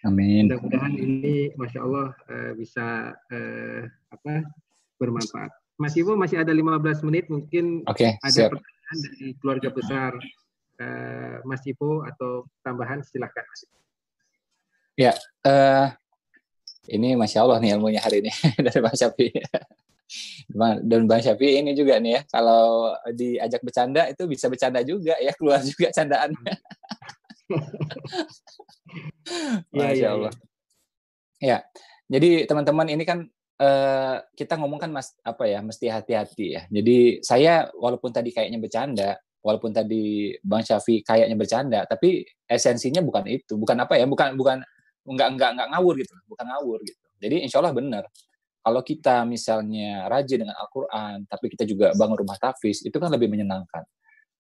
Amin. 0.08 0.48
Mudah-mudahan 0.48 0.96
ini, 0.96 1.52
masya 1.60 1.80
Allah 1.84 2.16
eh, 2.32 2.52
bisa 2.56 3.14
eh, 3.32 3.84
apa 4.14 4.48
bermanfaat. 5.00 5.52
Mas 5.80 5.96
Iwo 5.96 6.20
masih 6.20 6.44
ada 6.44 6.52
15 6.52 7.08
menit, 7.08 7.32
mungkin 7.32 7.88
okay, 7.88 8.20
ada 8.20 8.32
siap. 8.36 8.52
pertanyaan 8.52 8.98
dari 9.00 9.28
keluarga 9.40 9.70
besar 9.72 10.12
Mas 11.48 11.64
Iwo 11.64 12.04
atau 12.04 12.48
tambahan 12.68 13.00
silahkan. 13.00 13.48
Mas. 13.48 13.64
Ya, 15.00 15.16
uh, 15.48 15.88
ini 16.92 17.16
masya 17.16 17.48
Allah 17.48 17.64
nih 17.64 17.72
ilmunya 17.80 18.04
hari 18.04 18.20
ini 18.20 18.36
dari 18.68 18.84
Bang 18.84 18.92
Syafi. 18.92 19.32
Dan 20.84 21.08
Bang 21.08 21.24
Syafi 21.24 21.64
ini 21.64 21.72
juga 21.72 22.04
nih 22.04 22.20
ya, 22.20 22.22
kalau 22.28 22.92
diajak 23.16 23.64
bercanda 23.64 24.12
itu 24.12 24.28
bisa 24.28 24.52
bercanda 24.52 24.84
juga 24.84 25.16
ya, 25.24 25.32
keluar 25.40 25.64
juga 25.64 25.96
candaan. 25.96 26.36
Ya, 29.72 29.88
masya 29.88 29.96
ya, 29.96 30.10
Allah. 30.12 30.34
Ya, 31.40 31.48
ya. 31.48 31.58
jadi 32.12 32.44
teman-teman 32.44 32.92
ini 32.92 33.08
kan 33.08 33.24
uh, 33.64 34.20
kita 34.36 34.60
ngomong 34.60 34.84
kan 34.84 34.92
mas 34.92 35.16
apa 35.24 35.48
ya, 35.48 35.64
mesti 35.64 35.88
hati-hati 35.88 36.60
ya. 36.60 36.62
Jadi 36.68 37.24
saya 37.24 37.72
walaupun 37.72 38.12
tadi 38.12 38.36
kayaknya 38.36 38.60
bercanda, 38.60 39.16
walaupun 39.40 39.72
tadi 39.72 40.36
Bang 40.44 40.68
Syafi 40.68 41.08
kayaknya 41.08 41.40
bercanda, 41.40 41.88
tapi 41.88 42.28
esensinya 42.52 43.00
bukan 43.00 43.24
itu, 43.32 43.56
bukan 43.56 43.80
apa 43.80 43.96
ya, 43.96 44.04
bukan 44.04 44.36
bukan 44.36 44.60
nggak 45.10 45.30
nggak 45.36 45.52
nggak 45.58 45.68
ngawur 45.74 45.94
gitu 45.98 46.14
bukan 46.30 46.46
ngawur 46.46 46.80
gitu. 46.86 47.06
Jadi 47.20 47.36
insya 47.44 47.60
Allah 47.60 47.74
benar. 47.74 48.04
Kalau 48.60 48.82
kita 48.84 49.24
misalnya 49.26 50.06
rajin 50.12 50.46
dengan 50.46 50.56
Al-Quran 50.60 51.26
tapi 51.26 51.46
kita 51.50 51.64
juga 51.66 51.96
bangun 51.98 52.22
rumah 52.22 52.38
tafis 52.38 52.86
itu 52.86 52.98
kan 53.02 53.10
lebih 53.10 53.28
menyenangkan. 53.32 53.84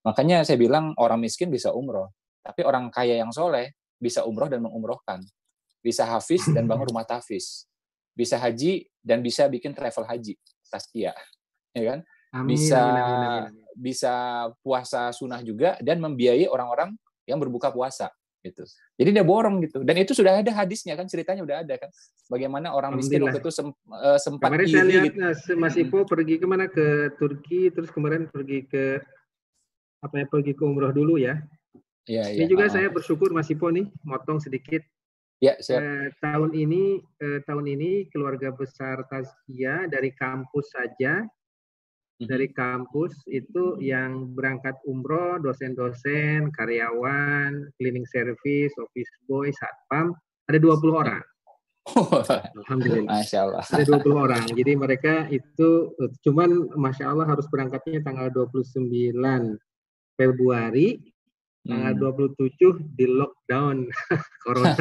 Makanya 0.05 0.45
saya 0.45 0.55
bilang 0.55 0.93
orang 1.01 1.19
miskin 1.19 1.49
bisa 1.49 1.73
umroh 1.73 2.13
tapi 2.45 2.63
orang 2.63 2.87
kaya 2.93 3.19
yang 3.19 3.33
soleh 3.33 3.73
bisa 3.97 4.23
umroh 4.23 4.47
dan 4.47 4.61
mengumrohkan. 4.63 5.25
Bisa 5.79 6.03
hafiz 6.03 6.43
dan 6.51 6.67
bangun 6.67 6.91
rumah 6.91 7.07
tafis 7.07 7.69
bisa 8.19 8.35
haji 8.35 8.83
dan 8.99 9.23
bisa 9.23 9.47
bikin 9.47 9.71
travel 9.71 10.03
haji 10.03 10.35
taskia. 10.67 11.15
Ya 11.71 11.83
kan? 11.95 11.99
Amin, 12.35 12.59
bisa 12.59 12.77
amin, 12.77 13.01
amin, 13.01 13.29
amin. 13.49 13.53
bisa 13.73 14.13
puasa 14.61 15.09
sunnah 15.15 15.41
juga 15.41 15.79
dan 15.81 15.97
membiayai 15.97 16.45
orang-orang 16.45 16.93
yang 17.25 17.41
berbuka 17.41 17.73
puasa 17.73 18.13
gitu. 18.39 18.63
Jadi 18.95 19.09
dia 19.11 19.25
borong 19.25 19.59
gitu. 19.63 19.83
Dan 19.83 19.99
itu 19.99 20.15
sudah 20.15 20.39
ada 20.39 20.51
hadisnya 20.51 20.95
kan 20.95 21.05
ceritanya 21.11 21.43
udah 21.43 21.57
ada 21.63 21.75
kan. 21.75 21.89
Bagaimana 22.31 22.71
orang 22.71 22.95
miskin 22.95 23.23
waktu 23.23 23.43
itu 23.43 23.51
sem, 23.51 23.67
uh, 23.71 24.19
sempat 24.19 24.47
Kemarin 24.51 24.67
saya 24.71 24.85
lihat 24.87 25.05
gitu. 25.11 25.19
Eh, 25.19 25.57
Mas 25.59 25.75
Ipo 25.75 26.07
pergi 26.07 26.35
ke 26.39 26.45
mana 26.47 26.71
ke 26.71 27.15
Turki 27.19 27.71
terus 27.73 27.91
kemarin 27.91 28.31
pergi 28.31 28.63
ke 28.67 29.03
apa 29.99 30.15
ya 30.23 30.25
pergi 30.31 30.55
ke 30.55 30.63
umroh 30.63 30.95
dulu 30.95 31.19
ya. 31.19 31.39
Iya, 32.09 32.33
Ini 32.33 32.47
ya. 32.47 32.49
juga 32.49 32.65
uh. 32.67 32.71
saya 32.71 32.87
bersyukur 32.87 33.35
Mas 33.35 33.51
Ipo 33.51 33.67
nih 33.69 33.85
motong 34.07 34.39
sedikit. 34.39 34.81
Ya, 35.39 35.55
siap. 35.55 35.79
Eh, 35.79 36.07
tahun 36.19 36.51
ini 36.51 36.99
eh, 36.99 37.39
tahun 37.47 37.63
ini 37.63 38.11
keluarga 38.11 38.51
besar 38.51 39.07
Tazkia 39.07 39.87
dari 39.87 40.11
kampus 40.11 40.75
saja 40.75 41.23
dari 42.19 42.51
kampus 42.51 43.15
itu 43.31 43.79
yang 43.79 44.35
berangkat 44.35 44.75
umroh, 44.83 45.39
dosen-dosen, 45.39 46.51
karyawan, 46.51 47.71
cleaning 47.79 48.03
service, 48.11 48.75
office 48.75 49.13
boy, 49.23 49.47
satpam, 49.55 50.11
ada 50.51 50.59
20 50.59 50.91
orang. 50.91 51.23
Alhamdulillah. 52.59 53.23
Masya 53.23 53.37
Allah. 53.47 53.63
Ada 53.63 54.03
20 54.03 54.19
orang. 54.19 54.43
Jadi 54.51 54.71
mereka 54.75 55.31
itu 55.31 55.95
cuman 56.27 56.75
Masya 56.75 57.07
Allah 57.07 57.23
harus 57.23 57.47
berangkatnya 57.47 58.03
tanggal 58.03 58.27
29 58.35 58.83
Februari, 60.19 60.99
tanggal 61.63 61.93
hmm. 61.95 62.35
27 62.35 62.99
di 62.99 63.05
lockdown 63.07 63.87
Corona. 64.43 64.75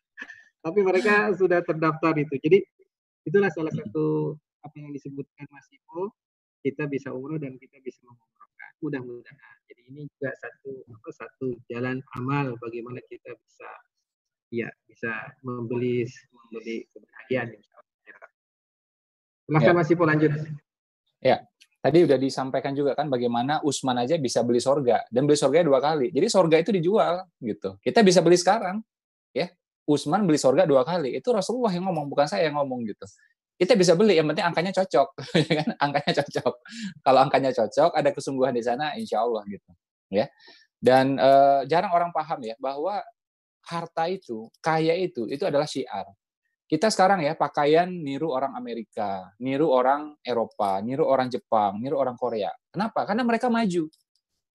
Tapi 0.64 0.80
mereka 0.80 1.28
sudah 1.36 1.60
terdaftar 1.60 2.16
itu. 2.16 2.40
Jadi 2.40 2.58
itulah 3.28 3.52
salah 3.52 3.72
satu 3.76 4.32
apa 4.64 4.80
yang 4.80 4.96
disebutkan 4.96 5.44
Mas 5.52 5.68
Ipo 5.68 6.08
kita 6.64 6.88
bisa 6.88 7.12
umroh 7.12 7.36
dan 7.36 7.60
kita 7.60 7.76
bisa 7.84 8.00
mengumrohkan. 8.08 8.70
Mudah-mudahan. 8.80 9.56
Jadi 9.68 9.82
ini 9.92 10.08
juga 10.08 10.32
satu 10.32 10.72
apa 10.88 11.10
satu 11.12 11.46
jalan 11.68 12.00
amal 12.16 12.56
bagaimana 12.56 13.04
kita 13.04 13.36
bisa 13.36 13.68
ya 14.48 14.72
bisa 14.88 15.12
membeli 15.44 16.08
membeli 16.32 16.88
kebahagiaan 16.88 17.52
Silahkan 19.44 19.76
ya. 19.76 19.76
masih 19.76 19.94
lanjut. 20.00 20.32
Ya, 21.20 21.36
tadi 21.84 21.98
udah 22.08 22.16
disampaikan 22.16 22.72
juga 22.72 22.96
kan 22.96 23.12
bagaimana 23.12 23.60
Usman 23.60 24.00
aja 24.00 24.16
bisa 24.16 24.40
beli 24.40 24.56
sorga 24.56 25.04
dan 25.12 25.28
beli 25.28 25.36
sorga 25.36 25.60
dua 25.60 25.84
kali. 25.84 26.08
Jadi 26.08 26.32
sorga 26.32 26.56
itu 26.56 26.72
dijual 26.72 27.28
gitu. 27.44 27.76
Kita 27.84 28.00
bisa 28.00 28.24
beli 28.24 28.40
sekarang, 28.40 28.80
ya. 29.36 29.52
Usman 29.84 30.24
beli 30.24 30.40
sorga 30.40 30.64
dua 30.64 30.80
kali. 30.80 31.12
Itu 31.12 31.28
Rasulullah 31.36 31.76
yang 31.76 31.92
ngomong, 31.92 32.08
bukan 32.08 32.24
saya 32.24 32.48
yang 32.48 32.56
ngomong 32.56 32.88
gitu 32.88 33.04
kita 33.54 33.78
bisa 33.78 33.94
beli 33.94 34.18
yang 34.18 34.26
penting 34.26 34.46
angkanya 34.46 34.72
cocok 34.74 35.08
ya 35.48 35.54
kan 35.62 35.68
angkanya 35.78 36.12
cocok 36.22 36.54
kalau 37.06 37.18
angkanya 37.22 37.50
cocok 37.54 37.90
ada 37.94 38.10
kesungguhan 38.10 38.54
di 38.54 38.62
sana 38.62 38.98
insya 38.98 39.22
Allah 39.22 39.42
gitu 39.46 39.70
ya 40.10 40.26
dan 40.82 41.16
uh, 41.16 41.62
jarang 41.64 41.94
orang 41.94 42.10
paham 42.10 42.42
ya 42.42 42.58
bahwa 42.58 43.00
harta 43.64 44.04
itu 44.10 44.50
kaya 44.60 44.92
itu 44.98 45.24
itu 45.30 45.44
adalah 45.46 45.64
syiar 45.64 46.04
Kita 46.64 46.88
sekarang 46.88 47.20
ya 47.20 47.36
pakaian 47.36 47.86
niru 47.92 48.32
orang 48.32 48.56
Amerika, 48.56 49.36
niru 49.36 49.68
orang 49.68 50.16
Eropa, 50.24 50.80
niru 50.80 51.04
orang 51.04 51.28
Jepang, 51.28 51.76
niru 51.76 52.00
orang 52.00 52.16
Korea. 52.16 52.48
Kenapa? 52.72 53.04
Karena 53.04 53.20
mereka 53.20 53.52
maju. 53.52 53.84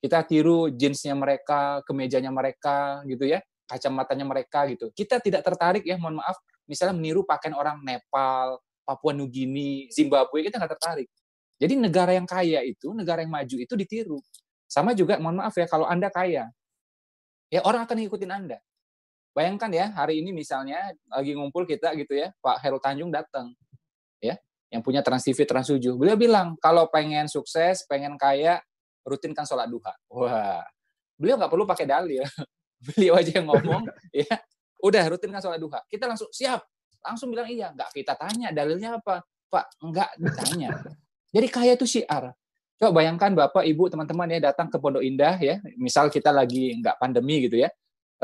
Kita 0.01 0.25
tiru 0.25 0.73
jeansnya 0.73 1.13
mereka, 1.13 1.85
kemejanya 1.85 2.33
mereka, 2.33 3.05
gitu 3.05 3.29
ya, 3.29 3.45
kacamatanya 3.69 4.25
mereka 4.25 4.65
gitu. 4.73 4.89
Kita 4.89 5.21
tidak 5.21 5.45
tertarik 5.45 5.85
ya, 5.85 6.01
mohon 6.01 6.17
maaf, 6.17 6.41
misalnya 6.65 6.97
meniru 6.97 7.21
pakaian 7.29 7.53
orang 7.53 7.77
Nepal, 7.85 8.57
Papua 8.89 9.13
Nugini, 9.13 9.85
Zimbabwe, 9.93 10.49
kita 10.49 10.57
nggak 10.57 10.73
tertarik. 10.73 11.05
Jadi 11.61 11.77
negara 11.77 12.17
yang 12.17 12.25
kaya 12.25 12.65
itu, 12.65 12.89
negara 12.97 13.21
yang 13.21 13.29
maju 13.29 13.55
itu 13.61 13.73
ditiru. 13.77 14.17
Sama 14.65 14.97
juga, 14.97 15.21
mohon 15.21 15.37
maaf 15.37 15.53
ya, 15.53 15.69
kalau 15.69 15.85
Anda 15.85 16.09
kaya, 16.09 16.49
ya 17.53 17.61
orang 17.61 17.85
akan 17.85 18.01
ngikutin 18.01 18.31
Anda. 18.33 18.57
Bayangkan 19.37 19.69
ya, 19.69 19.93
hari 19.93 20.25
ini 20.25 20.33
misalnya 20.33 20.89
lagi 21.05 21.37
ngumpul 21.37 21.69
kita 21.69 21.93
gitu 22.01 22.17
ya, 22.17 22.33
Pak 22.41 22.65
Heru 22.65 22.81
Tanjung 22.81 23.13
datang, 23.13 23.53
ya, 24.17 24.41
yang 24.73 24.81
punya 24.81 25.05
Trans 25.05 25.21
TV, 25.21 25.45
Trans 25.45 25.69
7. 25.69 25.93
Beliau 25.93 26.17
bilang, 26.17 26.57
kalau 26.57 26.89
pengen 26.89 27.29
sukses, 27.29 27.85
pengen 27.85 28.17
kaya, 28.17 28.57
rutinkan 29.05 29.45
sholat 29.45 29.69
duha. 29.69 29.93
Wah, 30.09 30.65
beliau 31.13 31.37
nggak 31.37 31.51
perlu 31.53 31.69
pakai 31.69 31.85
dalil. 31.85 32.25
Beliau 32.79 33.19
aja 33.19 33.35
yang 33.35 33.51
ngomong, 33.51 33.91
ya, 34.15 34.39
udah 34.79 35.03
rutinkan 35.11 35.43
sholat 35.43 35.59
duha. 35.59 35.83
Kita 35.91 36.07
langsung 36.07 36.31
siap, 36.31 36.63
langsung 37.03 37.31
bilang 37.31 37.47
iya. 37.49 37.71
Nggak 37.73 37.89
kita 37.95 38.13
tanya 38.15 38.49
dalilnya 38.51 38.99
apa, 38.99 39.23
Pak? 39.49 39.65
Nggak 39.83 40.09
ditanya. 40.19 40.69
Jadi 41.35 41.47
kaya 41.47 41.73
itu 41.77 41.85
syiar. 41.85 42.33
Coba 42.79 43.03
bayangkan 43.03 43.35
Bapak, 43.35 43.67
Ibu, 43.67 43.91
teman-teman 43.91 44.31
ya 44.31 44.39
datang 44.51 44.71
ke 44.71 44.79
Pondok 44.79 45.03
Indah 45.03 45.35
ya, 45.35 45.59
misal 45.75 46.07
kita 46.07 46.31
lagi 46.31 46.79
nggak 46.79 46.95
pandemi 46.95 47.43
gitu 47.43 47.59
ya, 47.59 47.67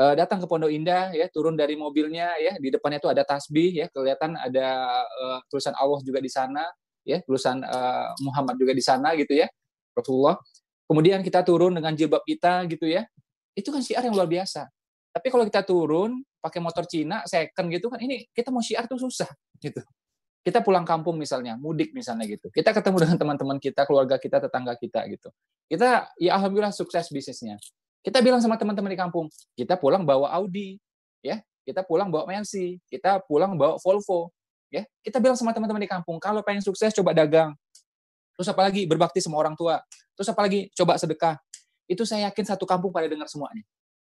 uh, 0.00 0.14
datang 0.14 0.38
ke 0.40 0.46
Pondok 0.46 0.70
Indah 0.72 1.12
ya 1.12 1.26
turun 1.32 1.56
dari 1.56 1.74
mobilnya 1.74 2.36
ya 2.36 2.56
di 2.60 2.68
depannya 2.68 3.00
itu 3.00 3.10
ada 3.10 3.22
tasbih 3.24 3.84
ya 3.84 3.86
kelihatan 3.90 4.36
ada 4.36 5.02
uh, 5.04 5.38
tulisan 5.48 5.72
Allah 5.76 6.00
juga 6.04 6.20
di 6.20 6.30
sana 6.30 6.64
ya 7.02 7.20
tulisan 7.24 7.64
uh, 7.64 8.12
Muhammad 8.22 8.56
juga 8.60 8.72
di 8.76 8.84
sana 8.84 9.16
gitu 9.16 9.32
ya 9.32 9.48
Rasulullah 9.96 10.36
kemudian 10.86 11.24
kita 11.24 11.42
turun 11.42 11.74
dengan 11.74 11.96
jilbab 11.96 12.22
kita 12.24 12.68
gitu 12.68 12.86
ya 12.86 13.08
itu 13.56 13.68
kan 13.72 13.80
syiar 13.80 14.04
yang 14.04 14.14
luar 14.14 14.28
biasa 14.28 14.68
tapi 15.16 15.32
kalau 15.32 15.48
kita 15.48 15.64
turun 15.64 16.20
pakai 16.44 16.60
motor 16.60 16.84
Cina 16.84 17.24
second 17.24 17.72
gitu 17.72 17.88
kan 17.88 17.96
ini 18.04 18.28
kita 18.36 18.52
mau 18.52 18.60
syiar 18.60 18.84
tuh 18.84 19.00
susah 19.00 19.32
gitu 19.64 19.80
kita 20.46 20.62
pulang 20.62 20.86
kampung 20.86 21.18
misalnya, 21.18 21.58
mudik 21.58 21.90
misalnya 21.90 22.22
gitu. 22.30 22.46
Kita 22.54 22.70
ketemu 22.70 22.96
dengan 23.02 23.18
teman-teman 23.18 23.58
kita, 23.58 23.82
keluarga 23.82 24.14
kita, 24.14 24.38
tetangga 24.38 24.78
kita 24.78 25.02
gitu. 25.10 25.34
Kita 25.66 26.06
ya 26.22 26.38
alhamdulillah 26.38 26.70
sukses 26.70 27.10
bisnisnya. 27.10 27.58
Kita 27.98 28.22
bilang 28.22 28.38
sama 28.38 28.54
teman-teman 28.54 28.94
di 28.94 28.98
kampung, 29.02 29.26
kita 29.58 29.74
pulang 29.74 30.06
bawa 30.06 30.30
Audi, 30.38 30.78
ya, 31.18 31.42
kita 31.66 31.82
pulang 31.82 32.14
bawa 32.14 32.30
Mercy, 32.30 32.78
kita 32.86 33.18
pulang 33.26 33.58
bawa 33.58 33.74
Volvo, 33.82 34.30
ya. 34.70 34.86
Kita 35.02 35.18
bilang 35.18 35.34
sama 35.34 35.50
teman-teman 35.50 35.82
di 35.82 35.90
kampung, 35.90 36.22
kalau 36.22 36.46
pengen 36.46 36.62
sukses 36.62 36.94
coba 36.94 37.10
dagang. 37.10 37.50
Terus 38.38 38.46
apa 38.46 38.70
lagi? 38.70 38.86
Berbakti 38.86 39.18
sama 39.18 39.42
orang 39.42 39.58
tua. 39.58 39.82
Terus 40.14 40.30
apa 40.30 40.46
lagi? 40.46 40.70
Coba 40.70 40.94
sedekah. 40.94 41.34
Itu 41.90 42.06
saya 42.06 42.30
yakin 42.30 42.54
satu 42.54 42.62
kampung 42.62 42.94
pada 42.94 43.10
dengar 43.10 43.26
semuanya. 43.26 43.66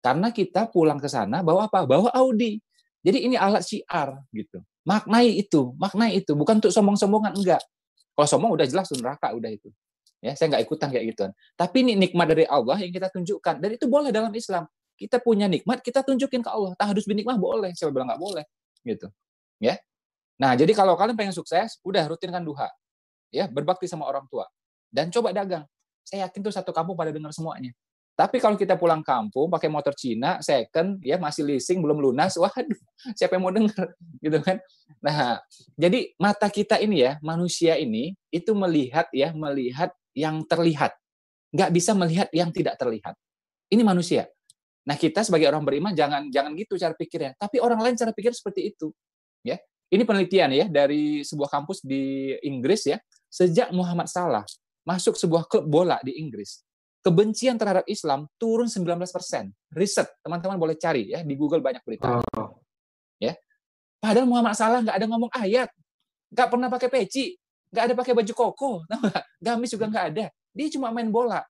Karena 0.07 0.31
kita 0.31 0.71
pulang 0.71 1.03
ke 1.03 1.11
sana 1.11 1.43
bawa 1.43 1.67
apa? 1.67 1.83
Bawa 1.83 2.07
Audi. 2.15 2.63
Jadi 3.03 3.27
ini 3.27 3.35
alat 3.35 3.59
syiar 3.67 4.23
gitu. 4.31 4.63
Maknai 4.87 5.35
itu, 5.35 5.75
maknai 5.75 6.23
itu, 6.23 6.31
bukan 6.31 6.63
untuk 6.63 6.71
sombong-sombongan 6.71 7.35
enggak. 7.35 7.59
Kalau 8.15 8.23
sombong 8.23 8.55
udah 8.55 8.63
jelas 8.63 8.87
neraka 8.95 9.35
udah 9.35 9.51
itu. 9.51 9.67
Ya, 10.23 10.31
saya 10.31 10.55
nggak 10.55 10.63
ikutan 10.63 10.87
kayak 10.95 11.11
gituan. 11.11 11.31
Tapi 11.59 11.83
ini 11.83 11.99
nikmat 11.99 12.31
dari 12.31 12.47
Allah 12.47 12.79
yang 12.79 12.95
kita 12.95 13.11
tunjukkan. 13.11 13.59
Dan 13.59 13.75
itu 13.75 13.83
boleh 13.91 14.15
dalam 14.15 14.31
Islam. 14.31 14.63
Kita 14.95 15.19
punya 15.19 15.51
nikmat, 15.51 15.83
kita 15.83 16.07
tunjukin 16.07 16.39
ke 16.39 16.47
Allah. 16.47 16.71
Tahdus 16.79 17.03
bin 17.03 17.19
nikmah 17.19 17.35
boleh. 17.35 17.75
Siapa 17.75 17.91
bilang 17.91 18.07
nggak 18.07 18.21
boleh? 18.23 18.47
Gitu. 18.87 19.11
Ya. 19.59 19.75
Nah, 20.39 20.55
jadi 20.55 20.71
kalau 20.71 20.95
kalian 20.95 21.19
pengen 21.19 21.35
sukses, 21.35 21.83
udah 21.83 22.07
rutinkan 22.07 22.47
duha. 22.47 22.71
Ya, 23.27 23.51
berbakti 23.51 23.91
sama 23.91 24.07
orang 24.07 24.23
tua. 24.31 24.47
Dan 24.87 25.11
coba 25.11 25.35
dagang. 25.35 25.67
Saya 26.07 26.31
yakin 26.31 26.39
tuh 26.47 26.55
satu 26.55 26.71
kampung 26.71 26.95
pada 26.95 27.11
dengar 27.11 27.35
semuanya. 27.35 27.75
Tapi 28.17 28.41
kalau 28.41 28.57
kita 28.57 28.73
pulang 28.73 29.05
kampung 29.05 29.45
pakai 29.45 29.69
motor 29.69 29.93
Cina 29.93 30.41
second 30.41 30.97
ya 31.05 31.21
masih 31.21 31.45
leasing 31.45 31.85
belum 31.85 32.01
lunas, 32.01 32.33
waduh 32.41 32.81
siapa 33.13 33.37
yang 33.37 33.45
mau 33.45 33.53
dengar 33.53 33.93
gitu 34.17 34.41
kan? 34.41 34.57
Nah 35.05 35.37
jadi 35.77 36.17
mata 36.17 36.49
kita 36.49 36.81
ini 36.81 37.05
ya 37.05 37.21
manusia 37.21 37.77
ini 37.77 38.17
itu 38.33 38.57
melihat 38.57 39.05
ya 39.13 39.29
melihat 39.37 39.93
yang 40.17 40.41
terlihat, 40.49 40.97
nggak 41.53 41.69
bisa 41.69 41.93
melihat 41.93 42.25
yang 42.33 42.49
tidak 42.49 42.73
terlihat. 42.81 43.13
Ini 43.69 43.85
manusia. 43.85 44.25
Nah 44.89 44.97
kita 44.97 45.21
sebagai 45.21 45.45
orang 45.53 45.61
beriman 45.61 45.93
jangan 45.93 46.25
jangan 46.33 46.57
gitu 46.57 46.73
cara 46.73 46.97
pikirnya. 46.97 47.37
Tapi 47.37 47.61
orang 47.61 47.85
lain 47.85 47.93
cara 47.93 48.09
pikir 48.09 48.33
seperti 48.33 48.73
itu. 48.73 48.89
Ya, 49.45 49.61
ini 49.93 50.01
penelitian 50.01 50.49
ya 50.57 50.65
dari 50.65 51.21
sebuah 51.21 51.53
kampus 51.53 51.85
di 51.85 52.33
Inggris 52.41 52.89
ya. 52.89 52.97
Sejak 53.29 53.69
Muhammad 53.69 54.09
Salah 54.09 54.41
masuk 54.87 55.19
sebuah 55.19 55.45
klub 55.51 55.67
bola 55.67 55.99
di 55.99 56.15
Inggris, 56.15 56.63
kebencian 57.07 57.55
terhadap 57.55 57.87
Islam 57.87 58.27
turun 58.35 58.67
19%. 58.67 58.91
Riset, 59.71 60.07
teman-teman 60.19 60.59
boleh 60.59 60.75
cari 60.75 61.15
ya 61.15 61.23
di 61.23 61.39
Google 61.39 61.63
banyak 61.63 61.79
berita. 61.87 62.19
Oh. 62.35 62.59
Ya. 63.15 63.31
Padahal 64.03 64.27
Muhammad 64.27 64.59
Salah 64.59 64.83
nggak 64.83 64.97
ada 64.99 65.07
ngomong 65.07 65.31
ayat, 65.31 65.71
nggak 66.35 66.47
pernah 66.51 66.67
pakai 66.67 66.89
peci, 66.91 67.39
nggak 67.71 67.83
ada 67.87 67.93
pakai 67.95 68.11
baju 68.11 68.33
koko, 68.35 68.71
gamis 69.45 69.71
juga 69.71 69.87
nggak 69.87 70.05
ada. 70.11 70.25
Dia 70.51 70.67
cuma 70.75 70.91
main 70.91 71.07
bola. 71.07 71.47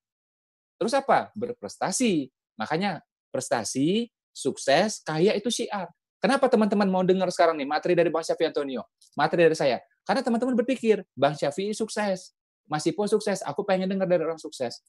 Terus 0.78 0.94
apa? 0.94 1.34
Berprestasi. 1.34 2.30
Makanya 2.54 3.02
prestasi, 3.34 4.14
sukses, 4.30 5.02
kaya 5.02 5.34
itu 5.34 5.50
syiar. 5.50 5.90
Kenapa 6.22 6.50
teman-teman 6.50 6.90
mau 6.90 7.02
dengar 7.02 7.30
sekarang 7.34 7.58
nih 7.58 7.66
materi 7.70 7.94
dari 7.98 8.10
Bang 8.14 8.26
Syafi 8.26 8.46
Antonio? 8.46 8.86
Materi 9.18 9.50
dari 9.50 9.58
saya. 9.58 9.78
Karena 10.06 10.22
teman-teman 10.22 10.54
berpikir, 10.54 11.02
Bang 11.18 11.34
Syafi 11.34 11.74
sukses. 11.74 12.34
Masih 12.70 12.94
pun 12.94 13.10
sukses, 13.10 13.42
aku 13.46 13.66
pengen 13.66 13.90
dengar 13.90 14.06
dari 14.06 14.26
orang 14.26 14.42
sukses. 14.42 14.82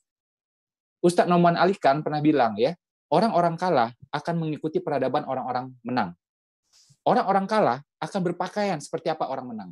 Ustadz 0.98 1.30
Noman 1.30 1.54
Alikan 1.54 2.02
pernah 2.02 2.18
bilang 2.18 2.58
ya, 2.58 2.74
orang-orang 3.12 3.54
kalah 3.54 3.90
akan 4.10 4.34
mengikuti 4.38 4.82
peradaban 4.82 5.24
orang-orang 5.24 5.72
menang. 5.86 6.14
Orang-orang 7.06 7.46
kalah 7.48 7.78
akan 8.02 8.20
berpakaian 8.20 8.78
seperti 8.82 9.08
apa 9.08 9.30
orang 9.30 9.46
menang. 9.48 9.70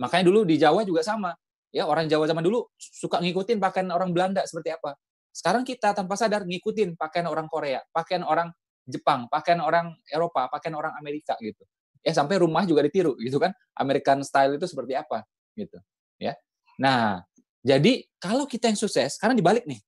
Makanya 0.00 0.30
dulu 0.30 0.48
di 0.48 0.56
Jawa 0.56 0.84
juga 0.84 1.04
sama. 1.04 1.34
Ya, 1.70 1.86
orang 1.86 2.10
Jawa 2.10 2.26
zaman 2.26 2.42
dulu 2.42 2.66
suka 2.76 3.22
ngikutin 3.22 3.62
pakaian 3.62 3.88
orang 3.94 4.10
Belanda 4.10 4.42
seperti 4.42 4.74
apa. 4.74 4.98
Sekarang 5.30 5.62
kita 5.62 5.94
tanpa 5.94 6.18
sadar 6.18 6.42
ngikutin 6.42 6.98
pakaian 6.98 7.30
orang 7.30 7.46
Korea, 7.46 7.78
pakaian 7.94 8.26
orang 8.26 8.50
Jepang, 8.90 9.30
pakaian 9.30 9.62
orang 9.62 9.94
Eropa, 10.10 10.50
pakaian 10.50 10.74
orang 10.74 10.90
Amerika 10.98 11.38
gitu. 11.38 11.62
Ya 12.02 12.10
sampai 12.16 12.42
rumah 12.42 12.66
juga 12.66 12.82
ditiru 12.82 13.14
gitu 13.22 13.38
kan. 13.38 13.54
American 13.78 14.26
style 14.26 14.58
itu 14.58 14.66
seperti 14.66 14.98
apa 14.98 15.22
gitu. 15.54 15.78
Ya. 16.18 16.34
Nah, 16.80 17.22
jadi 17.60 18.08
kalau 18.18 18.48
kita 18.48 18.72
yang 18.72 18.78
sukses, 18.80 19.20
karena 19.20 19.36
dibalik 19.36 19.68
nih. 19.68 19.78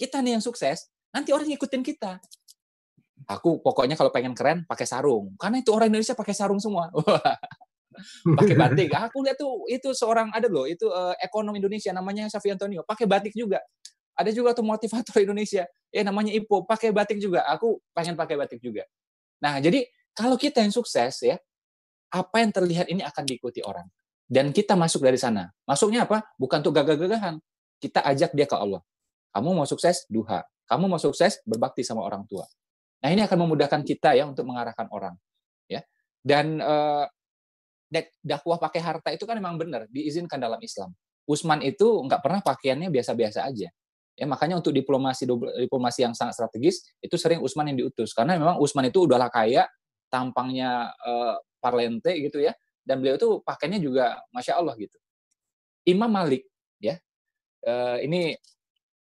Kita 0.00 0.24
nih 0.24 0.40
yang 0.40 0.44
sukses, 0.44 0.88
nanti 1.12 1.36
orang 1.36 1.44
ngikutin 1.52 1.84
kita. 1.84 2.16
Aku 3.28 3.60
pokoknya 3.60 4.00
kalau 4.00 4.08
pengen 4.08 4.32
keren 4.32 4.64
pakai 4.64 4.88
sarung. 4.88 5.36
Karena 5.36 5.60
itu 5.60 5.68
orang 5.76 5.92
Indonesia 5.92 6.16
pakai 6.16 6.32
sarung 6.32 6.56
semua. 6.56 6.88
pakai 8.40 8.56
batik. 8.56 8.88
Aku 8.96 9.20
lihat 9.20 9.36
tuh 9.36 9.68
itu 9.68 9.92
seorang 9.92 10.32
ada 10.32 10.48
loh, 10.48 10.64
itu 10.64 10.88
uh, 10.88 11.12
ekonom 11.20 11.52
Indonesia 11.52 11.92
namanya 11.92 12.32
Safi 12.32 12.48
Antonio, 12.48 12.80
pakai 12.80 13.04
batik 13.04 13.36
juga. 13.36 13.60
Ada 14.16 14.32
juga 14.32 14.56
tuh 14.56 14.64
motivator 14.64 15.20
Indonesia, 15.26 15.68
ya 15.92 16.02
namanya 16.04 16.32
Ipo, 16.32 16.64
pakai 16.64 16.96
batik 16.96 17.20
juga. 17.20 17.44
Aku 17.52 17.84
pengen 17.92 18.16
pakai 18.16 18.40
batik 18.40 18.64
juga. 18.64 18.88
Nah, 19.44 19.60
jadi 19.60 19.84
kalau 20.16 20.40
kita 20.40 20.64
yang 20.64 20.72
sukses 20.72 21.20
ya, 21.24 21.36
apa 22.10 22.36
yang 22.42 22.50
terlihat 22.50 22.86
ini 22.90 23.04
akan 23.04 23.24
diikuti 23.28 23.60
orang. 23.62 23.86
Dan 24.30 24.54
kita 24.54 24.78
masuk 24.78 25.02
dari 25.02 25.18
sana. 25.18 25.50
Masuknya 25.66 26.06
apa? 26.06 26.22
Bukan 26.38 26.62
untuk 26.62 26.74
gagah-gagahan. 26.78 27.42
Kita 27.82 28.06
ajak 28.06 28.30
dia 28.30 28.46
ke 28.46 28.54
Allah. 28.54 28.78
Kamu 29.30 29.54
mau 29.54 29.66
sukses? 29.66 30.06
Duha. 30.10 30.42
Kamu 30.66 30.86
mau 30.90 30.98
sukses? 30.98 31.42
Berbakti 31.46 31.86
sama 31.86 32.02
orang 32.06 32.26
tua. 32.26 32.46
Nah, 33.00 33.08
ini 33.08 33.24
akan 33.24 33.48
memudahkan 33.48 33.82
kita 33.82 34.12
ya 34.18 34.28
untuk 34.28 34.44
mengarahkan 34.44 34.90
orang. 34.92 35.16
Ya. 35.66 35.82
Dan 36.20 36.60
uh, 36.60 37.08
dakwah 38.22 38.60
pakai 38.60 38.80
harta 38.80 39.08
itu 39.10 39.26
kan 39.26 39.34
memang 39.40 39.58
benar 39.58 39.90
diizinkan 39.90 40.38
dalam 40.38 40.60
Islam. 40.62 40.94
Usman 41.26 41.62
itu 41.62 41.86
nggak 42.06 42.20
pernah 42.22 42.40
pakaiannya 42.42 42.90
biasa-biasa 42.90 43.46
aja. 43.46 43.70
Ya 44.18 44.26
makanya 44.28 44.60
untuk 44.60 44.76
diplomasi 44.76 45.24
diplomasi 45.64 46.04
yang 46.04 46.12
sangat 46.12 46.36
strategis 46.36 46.84
itu 47.00 47.16
sering 47.16 47.40
Usman 47.40 47.72
yang 47.72 47.86
diutus 47.86 48.12
karena 48.12 48.36
memang 48.36 48.60
Usman 48.60 48.92
itu 48.92 49.08
udahlah 49.08 49.32
kaya, 49.32 49.64
tampangnya 50.12 50.92
uh, 51.00 51.40
parlente 51.62 52.12
gitu 52.18 52.42
ya 52.42 52.52
dan 52.84 53.00
beliau 53.00 53.16
itu 53.16 53.28
pakainya 53.46 53.78
juga 53.80 54.20
masya 54.34 54.58
Allah 54.60 54.74
gitu. 54.76 54.98
Imam 55.88 56.10
Malik 56.10 56.44
ya 56.82 57.00
uh, 57.64 57.96
ini 58.02 58.36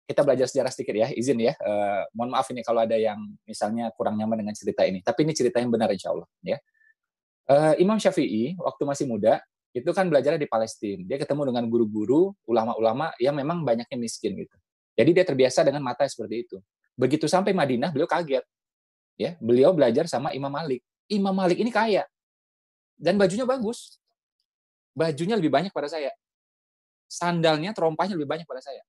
kita 0.08 0.24
belajar 0.24 0.48
sejarah 0.48 0.72
sedikit 0.72 0.96
ya 0.96 1.12
izin 1.12 1.38
ya 1.44 1.54
uh, 1.60 2.08
mohon 2.16 2.32
maaf 2.32 2.48
ini 2.50 2.64
kalau 2.64 2.82
ada 2.88 2.96
yang 2.96 3.20
misalnya 3.44 3.92
kurang 3.92 4.16
nyaman 4.16 4.40
dengan 4.40 4.56
cerita 4.56 4.88
ini 4.88 5.04
tapi 5.04 5.28
ini 5.28 5.36
cerita 5.36 5.60
yang 5.60 5.68
benar 5.68 5.92
insya 5.92 6.16
Allah 6.16 6.28
ya 6.40 6.58
uh, 7.52 7.76
Imam 7.78 8.00
Syafi'i 8.00 8.56
waktu 8.56 8.84
masih 8.88 9.06
muda 9.06 9.44
itu 9.78 9.90
kan 9.94 10.10
belajarnya 10.10 10.42
di 10.42 10.50
Palestina. 10.50 11.06
Dia 11.06 11.18
ketemu 11.22 11.54
dengan 11.54 11.64
guru-guru, 11.70 12.34
ulama-ulama 12.50 13.14
yang 13.22 13.38
memang 13.38 13.62
banyaknya 13.62 13.94
miskin 13.94 14.34
gitu. 14.34 14.58
Jadi 14.98 15.10
dia 15.14 15.26
terbiasa 15.28 15.62
dengan 15.62 15.86
mata 15.86 16.02
seperti 16.10 16.50
itu. 16.50 16.58
Begitu 16.98 17.30
sampai 17.30 17.54
Madinah, 17.54 17.94
beliau 17.94 18.10
kaget. 18.10 18.42
Ya, 19.18 19.38
beliau 19.38 19.74
belajar 19.78 20.10
sama 20.10 20.34
Imam 20.34 20.50
Malik. 20.50 20.82
Imam 21.06 21.34
Malik 21.34 21.62
ini 21.62 21.70
kaya. 21.70 22.06
dan 22.98 23.14
bajunya 23.14 23.46
bagus. 23.46 24.02
Bajunya 24.98 25.38
lebih 25.38 25.54
banyak 25.54 25.70
pada 25.70 25.86
saya. 25.86 26.10
Sandalnya, 27.06 27.70
terompahnya 27.78 28.18
lebih 28.18 28.26
banyak 28.26 28.50
pada 28.50 28.58
saya. 28.58 28.82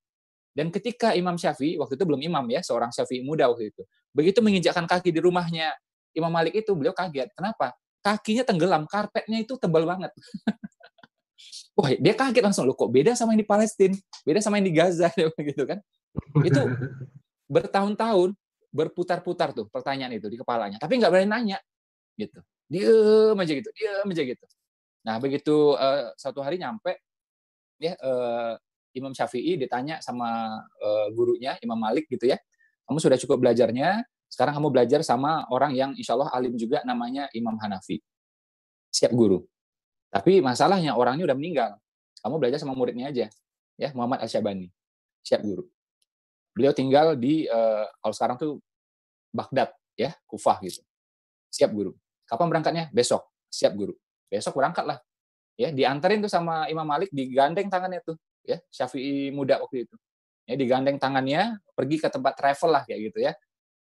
Dan 0.52 0.74
ketika 0.74 1.14
Imam 1.14 1.38
Syafi'i, 1.38 1.78
waktu 1.78 1.94
itu 1.94 2.04
belum 2.04 2.18
imam 2.18 2.44
ya, 2.50 2.60
seorang 2.64 2.90
Syafi'i 2.90 3.22
muda 3.22 3.46
waktu 3.46 3.70
itu, 3.70 3.82
begitu 4.10 4.42
menginjakkan 4.42 4.88
kaki 4.90 5.14
di 5.14 5.20
rumahnya 5.22 5.70
Imam 6.16 6.32
Malik 6.32 6.58
itu, 6.58 6.74
beliau 6.74 6.90
kaget. 6.96 7.30
Kenapa? 7.36 7.76
Kakinya 8.02 8.42
tenggelam, 8.42 8.88
karpetnya 8.90 9.38
itu 9.38 9.54
tebal 9.60 9.86
banget. 9.86 10.10
Wah, 11.78 11.94
dia 11.94 12.14
kaget 12.18 12.42
langsung, 12.42 12.66
loh 12.66 12.74
kok 12.74 12.90
beda 12.90 13.14
sama 13.14 13.38
yang 13.38 13.46
di 13.46 13.48
Palestina, 13.48 13.94
beda 14.26 14.42
sama 14.42 14.58
yang 14.58 14.66
di 14.66 14.74
Gaza, 14.74 15.08
gitu 15.54 15.62
kan. 15.62 15.78
Itu 16.42 16.60
bertahun-tahun 17.54 18.34
berputar-putar 18.68 19.54
tuh 19.54 19.70
pertanyaan 19.70 20.18
itu 20.18 20.26
di 20.26 20.36
kepalanya, 20.36 20.76
tapi 20.82 20.98
nggak 20.98 21.10
berani 21.14 21.30
nanya, 21.30 21.58
gitu. 22.18 22.42
Diam 22.66 23.38
aja 23.38 23.52
gitu, 23.54 23.70
diam 23.72 24.10
aja 24.10 24.22
gitu. 24.26 24.44
Nah, 25.06 25.16
begitu 25.22 25.78
uh, 25.78 26.12
satu 26.18 26.42
hari 26.42 26.58
nyampe, 26.58 26.98
ya 27.78 27.94
uh, 28.02 28.58
Imam 28.98 29.14
Syafi'i 29.14 29.54
ditanya 29.54 30.02
sama 30.02 30.58
uh, 30.60 31.06
gurunya 31.14 31.54
Imam 31.62 31.78
Malik 31.78 32.10
gitu 32.10 32.26
ya, 32.26 32.36
kamu 32.90 32.98
sudah 32.98 33.16
cukup 33.16 33.46
belajarnya, 33.46 34.02
sekarang 34.26 34.58
kamu 34.58 34.68
belajar 34.74 35.00
sama 35.06 35.46
orang 35.48 35.72
yang 35.72 35.90
insya 35.94 36.18
Allah 36.18 36.28
alim 36.34 36.58
juga 36.58 36.82
namanya 36.82 37.30
Imam 37.32 37.54
Hanafi. 37.56 38.02
Siap 38.90 39.14
guru. 39.14 39.46
Tapi 40.08 40.40
masalahnya 40.40 40.96
orangnya 40.96 41.28
udah 41.28 41.36
meninggal. 41.36 41.70
Kamu 42.18 42.40
belajar 42.40 42.58
sama 42.58 42.74
muridnya 42.74 43.12
aja, 43.12 43.26
ya 43.78 43.88
Muhammad 43.94 44.26
Al-Syabani. 44.26 44.68
Siap 45.22 45.40
guru. 45.44 45.68
Beliau 46.56 46.74
tinggal 46.74 47.14
di 47.14 47.46
uh, 47.46 47.86
kalau 48.02 48.14
sekarang 48.16 48.36
tuh 48.40 48.52
Baghdad 49.30 49.70
ya, 49.94 50.16
Kufah 50.26 50.58
gitu. 50.64 50.82
Siap 51.52 51.70
guru. 51.70 51.94
Kapan 52.26 52.46
berangkatnya? 52.50 52.84
Besok. 52.90 53.24
Siap 53.48 53.72
guru. 53.76 53.94
Besok 54.28 54.56
berangkat 54.58 54.84
lah. 54.84 54.98
Ya, 55.58 55.74
diantarin 55.74 56.22
tuh 56.22 56.30
sama 56.30 56.70
Imam 56.70 56.86
Malik, 56.86 57.10
digandeng 57.10 57.66
tangannya 57.66 57.98
tuh, 58.06 58.14
ya, 58.48 58.58
Syafi'i 58.72 59.28
muda 59.30 59.60
waktu 59.60 59.84
itu. 59.84 59.94
Ya, 60.48 60.56
digandeng 60.56 60.96
tangannya, 60.96 61.60
pergi 61.76 62.00
ke 62.00 62.08
tempat 62.08 62.32
travel 62.40 62.70
lah 62.72 62.82
kayak 62.88 63.12
gitu 63.12 63.18
ya. 63.20 63.36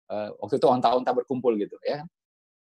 Uh, 0.07 0.35
waktu 0.44 0.60
itu 0.60 0.68
onta-onta 0.68 1.11
berkumpul 1.15 1.56
gitu 1.56 1.80
ya. 1.84 2.03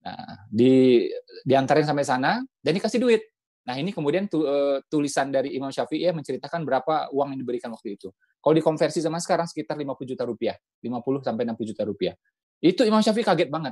Nah, 0.03 0.45
di 0.49 1.05
diantarin 1.45 1.85
sampai 1.85 2.05
sana 2.05 2.41
dan 2.61 2.71
dikasih 2.73 2.97
duit. 2.97 3.21
Nah, 3.63 3.79
ini 3.79 3.95
kemudian 3.95 4.27
tu, 4.27 4.43
uh, 4.43 4.83
tulisan 4.91 5.31
dari 5.31 5.55
Imam 5.55 5.71
Syafi'i 5.71 6.09
ya, 6.09 6.11
menceritakan 6.11 6.67
berapa 6.67 7.13
uang 7.15 7.37
yang 7.37 7.39
diberikan 7.39 7.71
waktu 7.71 7.95
itu. 7.95 8.11
Kalau 8.43 8.53
dikonversi 8.57 8.99
sama 8.99 9.23
sekarang 9.23 9.47
sekitar 9.47 9.79
50 9.79 10.03
juta 10.03 10.27
rupiah, 10.27 10.57
50 10.83 11.23
sampai 11.23 11.47
60 11.47 11.71
juta 11.71 11.83
rupiah. 11.87 12.13
Itu 12.59 12.83
Imam 12.83 12.99
Syafi'i 12.99 13.23
kaget 13.23 13.47
banget. 13.47 13.71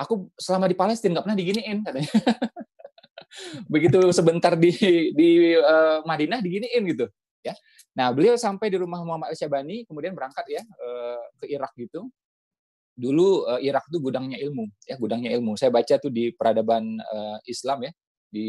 Aku 0.00 0.32
selama 0.40 0.64
di 0.70 0.76
Palestina 0.78 1.20
nggak 1.20 1.24
pernah 1.28 1.38
diginiin 1.38 1.78
katanya. 1.84 2.10
begitu 3.72 4.00
sebentar 4.14 4.56
di 4.56 4.72
di 5.12 5.52
uh, 5.56 6.00
Madinah 6.06 6.40
diginiin 6.40 6.82
gitu 6.88 7.06
ya. 7.46 7.54
Nah 7.94 8.10
beliau 8.10 8.34
sampai 8.34 8.68
di 8.68 8.76
rumah 8.76 9.00
Muhammad 9.06 9.32
Al-Syabani 9.32 9.86
kemudian 9.86 10.12
berangkat 10.12 10.44
ya 10.50 10.62
uh, 10.62 11.22
ke 11.38 11.46
Irak 11.50 11.72
gitu. 11.78 12.10
Dulu 12.96 13.46
uh, 13.46 13.60
Irak 13.60 13.86
itu 13.92 13.98
gudangnya 14.02 14.40
ilmu 14.40 14.66
ya 14.84 14.98
gudangnya 14.98 15.30
ilmu. 15.36 15.54
Saya 15.54 15.70
baca 15.70 15.94
tuh 15.96 16.10
di 16.10 16.34
peradaban 16.34 16.98
uh, 16.98 17.38
Islam 17.46 17.86
ya 17.86 17.92
di 18.28 18.48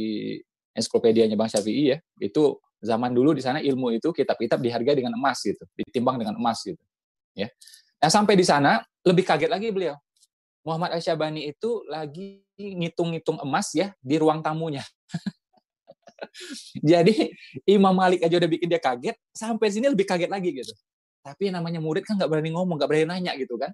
ensiklopedianya 0.74 1.38
Bang 1.38 1.52
Syafi'i 1.52 1.94
ya. 1.94 1.98
Itu 2.18 2.60
zaman 2.82 3.14
dulu 3.14 3.34
di 3.34 3.42
sana 3.42 3.62
ilmu 3.62 3.94
itu 3.94 4.14
kitab-kitab 4.14 4.62
dihargai 4.62 4.94
dengan 4.94 5.18
emas 5.18 5.42
gitu 5.42 5.66
ditimbang 5.74 6.22
dengan 6.22 6.38
emas 6.38 6.62
gitu 6.66 6.82
ya. 7.38 7.50
Nah 7.98 8.10
sampai 8.10 8.38
di 8.38 8.46
sana 8.46 8.82
lebih 9.06 9.26
kaget 9.26 9.50
lagi 9.50 9.70
beliau. 9.74 9.98
Muhammad 10.68 11.00
Al-Syabani 11.00 11.48
itu 11.48 11.88
lagi 11.88 12.44
ngitung-ngitung 12.60 13.40
emas 13.40 13.72
ya 13.72 13.96
di 14.04 14.20
ruang 14.20 14.44
tamunya. 14.44 14.84
Jadi 16.90 17.32
Imam 17.70 17.94
Malik 17.94 18.26
aja 18.26 18.36
udah 18.38 18.50
bikin 18.50 18.68
dia 18.68 18.82
kaget, 18.82 19.18
sampai 19.32 19.68
sini 19.70 19.88
lebih 19.90 20.06
kaget 20.06 20.30
lagi 20.32 20.50
gitu. 20.54 20.74
Tapi 21.22 21.52
namanya 21.52 21.84
murid 21.84 22.08
kan 22.08 22.16
nggak 22.16 22.30
berani 22.32 22.56
ngomong, 22.56 22.80
nggak 22.80 22.90
berani 22.90 23.06
nanya 23.08 23.36
gitu 23.36 23.60
kan. 23.60 23.72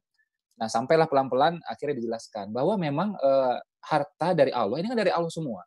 Nah 0.57 0.70
sampailah 0.70 1.10
pelan-pelan 1.10 1.61
akhirnya 1.65 1.98
dijelaskan 1.98 2.53
bahwa 2.53 2.78
memang 2.78 3.18
e, 3.18 3.32
harta 3.82 4.38
dari 4.38 4.53
Allah 4.53 4.78
ini 4.82 4.88
kan 4.90 4.98
dari 4.98 5.11
Allah 5.14 5.30
semua. 5.30 5.65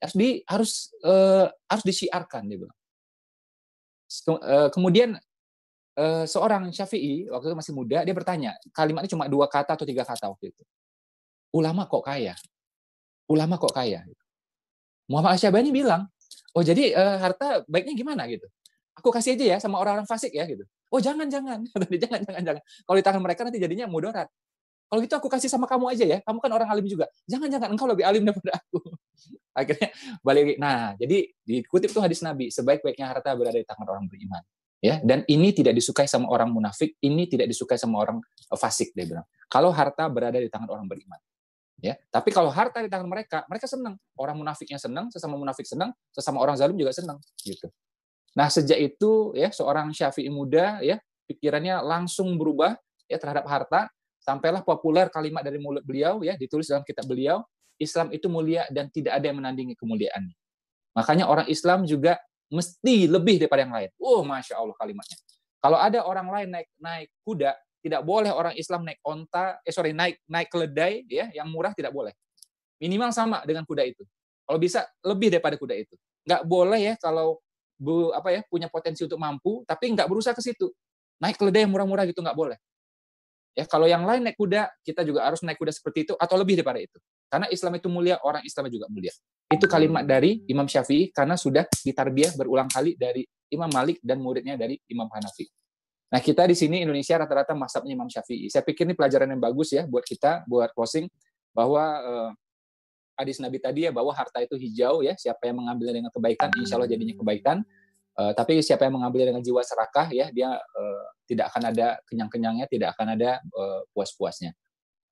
Harus 0.00 0.14
di 0.16 0.28
harus 0.44 0.72
e, 1.00 1.12
harus 1.48 1.84
disiarkan 1.84 2.44
dia 2.48 2.58
bilang. 2.60 2.78
Eh, 4.06 4.68
kemudian 4.70 5.18
seorang 6.28 6.70
Syafi'i 6.70 7.26
waktu 7.32 7.50
itu 7.50 7.56
masih 7.56 7.72
muda 7.72 8.04
dia 8.04 8.12
bertanya 8.12 8.52
kalimatnya 8.70 9.10
cuma 9.16 9.26
dua 9.32 9.48
kata 9.48 9.74
atau 9.80 9.88
tiga 9.88 10.04
kata 10.04 10.28
waktu 10.28 10.52
itu 10.52 10.62
ulama 11.56 11.88
kok 11.88 12.04
kaya 12.04 12.36
ulama 13.32 13.56
kok 13.56 13.72
kaya 13.72 14.04
Muhammad 15.08 15.40
Asyabani 15.40 15.72
bilang 15.72 16.04
oh 16.56 16.62
jadi 16.64 16.96
uh, 16.96 17.16
harta 17.20 17.62
baiknya 17.68 17.92
gimana 17.92 18.24
gitu? 18.26 18.48
Aku 18.96 19.12
kasih 19.12 19.36
aja 19.36 19.44
ya 19.44 19.56
sama 19.60 19.76
orang-orang 19.76 20.08
fasik 20.08 20.32
ya 20.32 20.48
gitu. 20.48 20.64
Oh 20.88 20.96
jangan 21.02 21.28
jangan. 21.28 21.68
Jangan 22.02 22.20
jangan 22.24 22.42
jangan. 22.42 22.62
Kalau 22.64 22.96
di 22.96 23.04
tangan 23.04 23.20
mereka 23.20 23.44
nanti 23.44 23.60
jadinya 23.60 23.84
mudarat. 23.84 24.32
Kalau 24.86 25.02
gitu 25.02 25.14
aku 25.18 25.28
kasih 25.28 25.50
sama 25.50 25.68
kamu 25.68 25.92
aja 25.92 26.04
ya. 26.06 26.18
Kamu 26.24 26.38
kan 26.40 26.50
orang 26.54 26.68
alim 26.70 26.86
juga. 26.88 27.10
Jangan 27.28 27.52
jangan. 27.52 27.68
Engkau 27.74 27.84
lebih 27.90 28.08
alim 28.08 28.24
daripada 28.30 28.56
aku. 28.56 28.80
Akhirnya 29.52 29.88
balik 30.24 30.56
nah 30.56 30.96
jadi 30.96 31.28
dikutip 31.44 31.92
tuh 31.92 32.00
hadis 32.00 32.24
Nabi 32.24 32.48
sebaik-baiknya 32.48 33.12
harta 33.12 33.36
berada 33.36 33.58
di 33.58 33.66
tangan 33.68 33.84
orang 33.84 34.08
beriman. 34.08 34.40
Ya 34.80 35.02
dan 35.02 35.26
ini 35.28 35.52
tidak 35.52 35.76
disukai 35.76 36.08
sama 36.08 36.30
orang 36.32 36.48
munafik 36.52 36.96
ini 37.04 37.28
tidak 37.28 37.52
disukai 37.52 37.76
sama 37.76 38.00
orang 38.00 38.22
fasik 38.56 38.96
dia 38.96 39.04
bilang. 39.04 39.26
Kalau 39.52 39.74
harta 39.74 40.08
berada 40.08 40.40
di 40.40 40.48
tangan 40.48 40.72
orang 40.72 40.86
beriman 40.88 41.20
ya 41.80 41.94
tapi 42.08 42.32
kalau 42.32 42.48
harta 42.48 42.80
di 42.80 42.88
tangan 42.88 43.08
mereka 43.08 43.44
mereka 43.46 43.68
senang 43.68 44.00
orang 44.16 44.36
munafiknya 44.36 44.80
senang 44.80 45.12
sesama 45.12 45.36
munafik 45.36 45.68
senang 45.68 45.92
sesama 46.12 46.40
orang 46.40 46.56
zalim 46.56 46.76
juga 46.76 46.92
senang 46.96 47.20
gitu 47.44 47.68
nah 48.32 48.48
sejak 48.48 48.80
itu 48.80 49.32
ya 49.36 49.52
seorang 49.52 49.92
syafi'i 49.92 50.32
muda 50.32 50.80
ya 50.80 50.96
pikirannya 51.28 51.84
langsung 51.84 52.36
berubah 52.40 52.76
ya 53.08 53.20
terhadap 53.20 53.44
harta 53.44 53.88
sampailah 54.20 54.64
populer 54.64 55.08
kalimat 55.12 55.44
dari 55.44 55.60
mulut 55.60 55.84
beliau 55.84 56.24
ya 56.24 56.34
ditulis 56.34 56.66
dalam 56.68 56.82
kitab 56.82 57.04
beliau 57.04 57.44
Islam 57.76 58.12
itu 58.12 58.26
mulia 58.32 58.64
dan 58.72 58.88
tidak 58.88 59.20
ada 59.20 59.24
yang 59.28 59.38
menandingi 59.40 59.76
kemuliaannya. 59.76 60.36
Makanya 60.96 61.28
orang 61.28 61.46
Islam 61.52 61.84
juga 61.84 62.16
mesti 62.48 63.04
lebih 63.04 63.44
daripada 63.44 63.62
yang 63.68 63.74
lain. 63.74 63.90
Oh, 64.00 64.24
masya 64.24 64.56
Allah 64.56 64.72
kalimatnya. 64.80 65.18
Kalau 65.60 65.78
ada 65.80 65.98
orang 66.04 66.28
lain 66.32 66.48
naik 66.52 66.68
naik 66.80 67.08
kuda, 67.26 67.52
tidak 67.86 68.02
boleh 68.02 68.34
orang 68.34 68.58
Islam 68.58 68.82
naik 68.82 68.98
onta, 69.06 69.62
eh 69.62 69.70
sorry 69.70 69.94
naik 69.94 70.18
naik 70.26 70.50
keledai, 70.50 71.06
ya, 71.06 71.30
yang 71.30 71.46
murah 71.46 71.70
tidak 71.70 71.94
boleh. 71.94 72.10
Minimal 72.82 73.14
sama 73.14 73.46
dengan 73.46 73.62
kuda 73.62 73.86
itu. 73.86 74.02
Kalau 74.42 74.58
bisa 74.58 74.82
lebih 75.06 75.30
daripada 75.30 75.54
kuda 75.54 75.78
itu. 75.78 75.94
Nggak 76.26 76.42
boleh 76.50 76.80
ya 76.82 76.94
kalau 76.98 77.38
bu, 77.78 78.10
apa 78.10 78.34
ya 78.34 78.42
punya 78.50 78.66
potensi 78.66 79.06
untuk 79.06 79.22
mampu, 79.22 79.62
tapi 79.62 79.94
nggak 79.94 80.10
berusaha 80.10 80.34
ke 80.34 80.42
situ. 80.42 80.66
Naik 81.22 81.38
keledai 81.38 81.62
yang 81.62 81.70
murah-murah 81.70 82.10
gitu 82.10 82.26
nggak 82.26 82.34
boleh. 82.34 82.58
Ya, 83.56 83.64
kalau 83.64 83.88
yang 83.88 84.04
lain 84.04 84.20
naik 84.20 84.36
kuda, 84.36 84.68
kita 84.84 85.00
juga 85.00 85.24
harus 85.24 85.40
naik 85.40 85.56
kuda 85.56 85.72
seperti 85.72 86.10
itu 86.10 86.12
atau 86.18 86.36
lebih 86.36 86.60
daripada 86.60 86.76
itu. 86.76 86.98
Karena 87.30 87.48
Islam 87.48 87.78
itu 87.80 87.88
mulia, 87.88 88.20
orang 88.20 88.44
Islam 88.44 88.68
juga 88.68 88.84
mulia. 88.92 89.14
Itu 89.48 89.64
kalimat 89.70 90.04
dari 90.04 90.44
Imam 90.50 90.68
Syafi'i 90.68 91.08
karena 91.14 91.38
sudah 91.38 91.64
ditarbiah 91.70 92.34
berulang 92.36 92.68
kali 92.68 92.98
dari 92.98 93.24
Imam 93.48 93.70
Malik 93.70 94.02
dan 94.04 94.20
muridnya 94.20 94.58
dari 94.58 94.76
Imam 94.90 95.08
Hanafi. 95.08 95.48
Nah, 96.06 96.20
kita 96.22 96.46
di 96.46 96.54
sini 96.54 96.86
Indonesia 96.86 97.18
rata-rata 97.18 97.50
masabnya 97.58 97.98
Imam 97.98 98.06
Syafi'i. 98.06 98.46
Saya 98.46 98.62
pikir 98.62 98.86
ini 98.86 98.94
pelajaran 98.94 99.26
yang 99.26 99.42
bagus 99.42 99.74
ya 99.74 99.82
buat 99.90 100.06
kita, 100.06 100.46
buat 100.46 100.70
closing 100.70 101.10
bahwa 101.50 101.82
eh, 101.82 102.30
hadis 103.18 103.42
Nabi 103.42 103.58
tadi 103.58 103.88
ya 103.88 103.90
bahwa 103.90 104.14
harta 104.14 104.38
itu 104.38 104.54
hijau 104.54 105.02
ya, 105.02 105.18
siapa 105.18 105.50
yang 105.50 105.58
mengambilnya 105.58 106.04
dengan 106.04 106.12
kebaikan 106.14 106.52
insya 106.62 106.78
Allah 106.78 106.90
jadinya 106.90 107.16
kebaikan. 107.16 107.64
Uh, 108.16 108.32
tapi 108.32 108.64
siapa 108.64 108.88
yang 108.88 108.96
mengambil 108.96 109.28
dengan 109.28 109.44
jiwa 109.44 109.60
serakah 109.60 110.08
ya 110.08 110.32
dia 110.32 110.48
uh, 110.56 111.04
tidak 111.28 111.52
akan 111.52 111.68
ada 111.68 112.00
kenyang-kenyangnya, 112.08 112.64
tidak 112.64 112.96
akan 112.96 113.12
ada 113.12 113.44
uh, 113.52 113.84
puas-puasnya. 113.92 114.56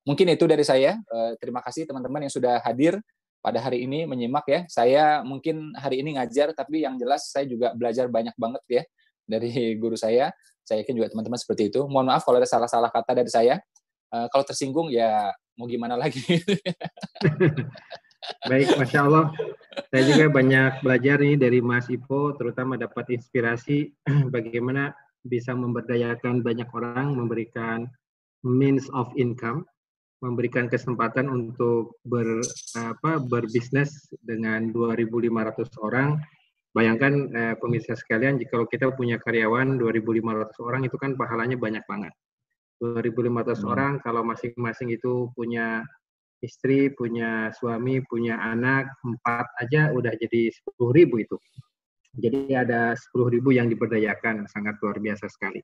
Mungkin 0.09 0.33
itu 0.33 0.49
dari 0.49 0.65
saya. 0.65 0.97
Uh, 1.13 1.37
terima 1.37 1.61
kasih 1.61 1.85
teman-teman 1.85 2.25
yang 2.25 2.33
sudah 2.33 2.57
hadir 2.65 2.97
pada 3.45 3.61
hari 3.61 3.85
ini 3.85 4.09
menyimak 4.09 4.49
ya. 4.49 4.65
Saya 4.65 5.21
mungkin 5.21 5.69
hari 5.77 6.01
ini 6.01 6.17
ngajar 6.17 6.57
tapi 6.57 6.81
yang 6.81 6.97
jelas 6.97 7.29
saya 7.29 7.45
juga 7.45 7.77
belajar 7.77 8.09
banyak 8.09 8.33
banget 8.41 8.63
ya 8.65 8.83
dari 9.25 9.75
guru 9.75 9.97
saya. 9.97 10.31
Saya 10.65 10.81
yakin 10.81 10.97
juga 10.97 11.13
teman-teman 11.13 11.37
seperti 11.37 11.69
itu. 11.69 11.85
Mohon 11.85 12.15
maaf 12.15 12.25
kalau 12.25 12.41
ada 12.41 12.49
salah-salah 12.49 12.89
kata 12.89 13.11
dari 13.13 13.29
saya. 13.29 13.61
Uh, 14.09 14.25
kalau 14.29 14.45
tersinggung 14.45 14.89
ya 14.89 15.33
mau 15.57 15.69
gimana 15.69 15.97
lagi. 15.97 16.21
Baik, 18.49 18.77
Masya 18.77 19.05
Allah. 19.05 19.29
Saya 19.93 20.03
juga 20.09 20.25
banyak 20.33 20.81
belajar 20.81 21.17
nih 21.21 21.37
dari 21.37 21.59
Mas 21.61 21.85
Ipo, 21.91 22.33
terutama 22.33 22.73
dapat 22.79 23.13
inspirasi 23.13 23.93
bagaimana 24.35 24.93
bisa 25.25 25.53
memberdayakan 25.53 26.41
banyak 26.45 26.69
orang, 26.73 27.17
memberikan 27.17 27.89
means 28.45 28.85
of 28.93 29.09
income, 29.17 29.65
memberikan 30.21 30.69
kesempatan 30.69 31.29
untuk 31.29 31.97
ber, 32.05 32.41
apa, 32.77 33.21
berbisnis 33.21 34.09
dengan 34.21 34.69
2.500 34.73 35.69
orang. 35.81 36.21
Bayangkan 36.75 37.13
eh, 37.31 37.55
pemirsa 37.55 37.95
sekalian, 37.95 38.35
jika 38.35 38.59
kita 38.67 38.91
punya 38.91 39.15
karyawan 39.15 39.79
2.500 39.79 40.59
orang 40.59 40.83
itu 40.83 40.99
kan 40.99 41.15
pahalanya 41.15 41.55
banyak 41.55 41.87
banget. 41.87 42.11
2.500 42.83 43.63
hmm. 43.63 43.71
orang 43.71 43.93
kalau 44.03 44.27
masing-masing 44.27 44.91
itu 44.91 45.31
punya 45.31 45.87
istri, 46.43 46.91
punya 46.91 47.55
suami, 47.55 48.03
punya 48.03 48.35
anak, 48.35 48.91
empat 49.07 49.47
aja 49.63 49.95
udah 49.95 50.11
jadi 50.19 50.51
sepuluh 50.51 50.91
ribu 50.91 51.23
itu. 51.23 51.39
Jadi 52.15 52.51
ada 52.51 52.95
sepuluh 52.95 53.31
ribu 53.31 53.55
yang 53.55 53.71
diberdayakan, 53.71 54.47
sangat 54.51 54.75
luar 54.83 54.99
biasa 54.99 55.31
sekali. 55.31 55.63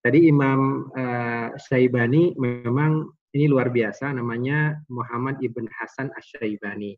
Tadi 0.00 0.28
Imam 0.28 0.88
uh, 0.92 1.48
Syaibani 1.56 2.36
memang 2.36 3.08
ini 3.36 3.48
luar 3.48 3.68
biasa, 3.68 4.12
namanya 4.16 4.80
Muhammad 4.88 5.40
Ibn 5.44 5.64
Hasan 5.68 6.08
Asyaibani. 6.16 6.96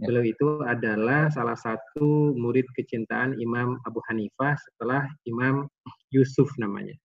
Ya. 0.00 0.08
Beliau 0.08 0.24
itu 0.24 0.48
adalah 0.64 1.28
salah 1.28 1.56
satu 1.56 2.32
murid 2.32 2.64
kecintaan 2.72 3.36
Imam 3.36 3.76
Abu 3.84 4.00
Hanifah 4.08 4.56
setelah 4.56 5.04
Imam 5.28 5.68
Yusuf 6.08 6.48
namanya. 6.56 6.96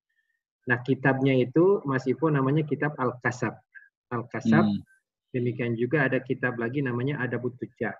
Nah, 0.65 0.81
kitabnya 0.81 1.35
itu 1.37 1.83
masih 1.85 2.17
pun 2.17 2.33
namanya 2.33 2.65
kitab 2.65 2.95
Al-Kasab. 2.97 3.53
Al-Kasab 4.09 4.65
hmm. 4.65 4.81
Demikian 5.35 5.75
juga 5.75 6.07
ada 6.07 6.23
kitab 6.23 6.55
lagi 6.55 6.79
namanya 6.79 7.19
Adabut 7.19 7.59
Tujar. 7.59 7.91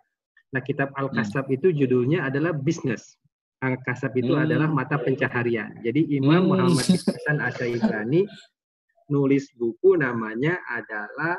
Nah, 0.56 0.64
kitab 0.64 0.96
Al-Kasab 0.96 1.52
hmm. 1.52 1.56
itu 1.60 1.68
judulnya 1.76 2.24
adalah 2.32 2.56
bisnis. 2.56 3.20
Al-Kasab 3.60 4.16
itu 4.16 4.32
hmm. 4.32 4.44
adalah 4.48 4.72
mata 4.72 4.96
pencaharian. 4.96 5.76
Jadi 5.84 6.16
Imam 6.16 6.48
hmm. 6.48 6.50
Muhammad 6.50 6.88
Hasan 6.88 7.44
Asyaibani 7.44 8.24
nulis 9.12 9.52
buku 9.60 10.00
namanya 10.00 10.64
adalah 10.72 11.36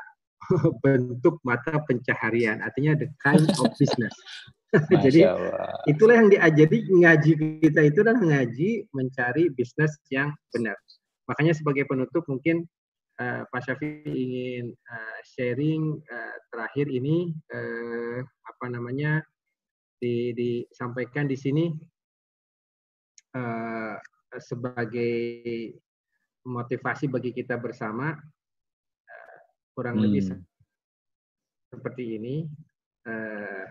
bentuk 0.85 1.39
mata 1.43 1.82
pencaharian, 1.85 2.62
artinya 2.62 2.94
the 2.98 3.09
kind 3.23 3.44
of 3.44 3.70
business. 3.78 4.12
Jadi 5.05 5.23
itulah 5.86 6.14
yang 6.20 6.28
diajari 6.28 6.90
ngaji 6.90 7.32
kita 7.62 7.81
itu 7.86 7.98
adalah 8.02 8.18
ngaji 8.18 8.70
mencari 8.93 9.48
bisnis 9.55 9.94
yang 10.10 10.35
benar. 10.51 10.74
Makanya 11.31 11.55
sebagai 11.55 11.86
penutup 11.86 12.27
mungkin 12.27 12.66
uh, 13.23 13.47
Pak 13.48 13.60
Syafi 13.62 14.05
ingin 14.06 14.74
uh, 14.74 15.18
sharing 15.23 15.97
uh, 16.10 16.36
terakhir 16.52 16.86
ini 16.90 17.35
uh, 17.55 18.20
apa 18.23 18.66
namanya 18.70 19.23
di, 20.02 20.35
disampaikan 20.36 21.31
di 21.31 21.39
sini 21.39 21.73
uh, 23.35 23.97
sebagai 24.36 25.14
motivasi 26.47 27.10
bagi 27.10 27.35
kita 27.35 27.59
bersama 27.59 28.14
kurang 29.76 30.00
hmm. 30.00 30.04
lebih 30.08 30.22
seperti 31.68 32.16
ini 32.16 32.48
uh, 33.04 33.68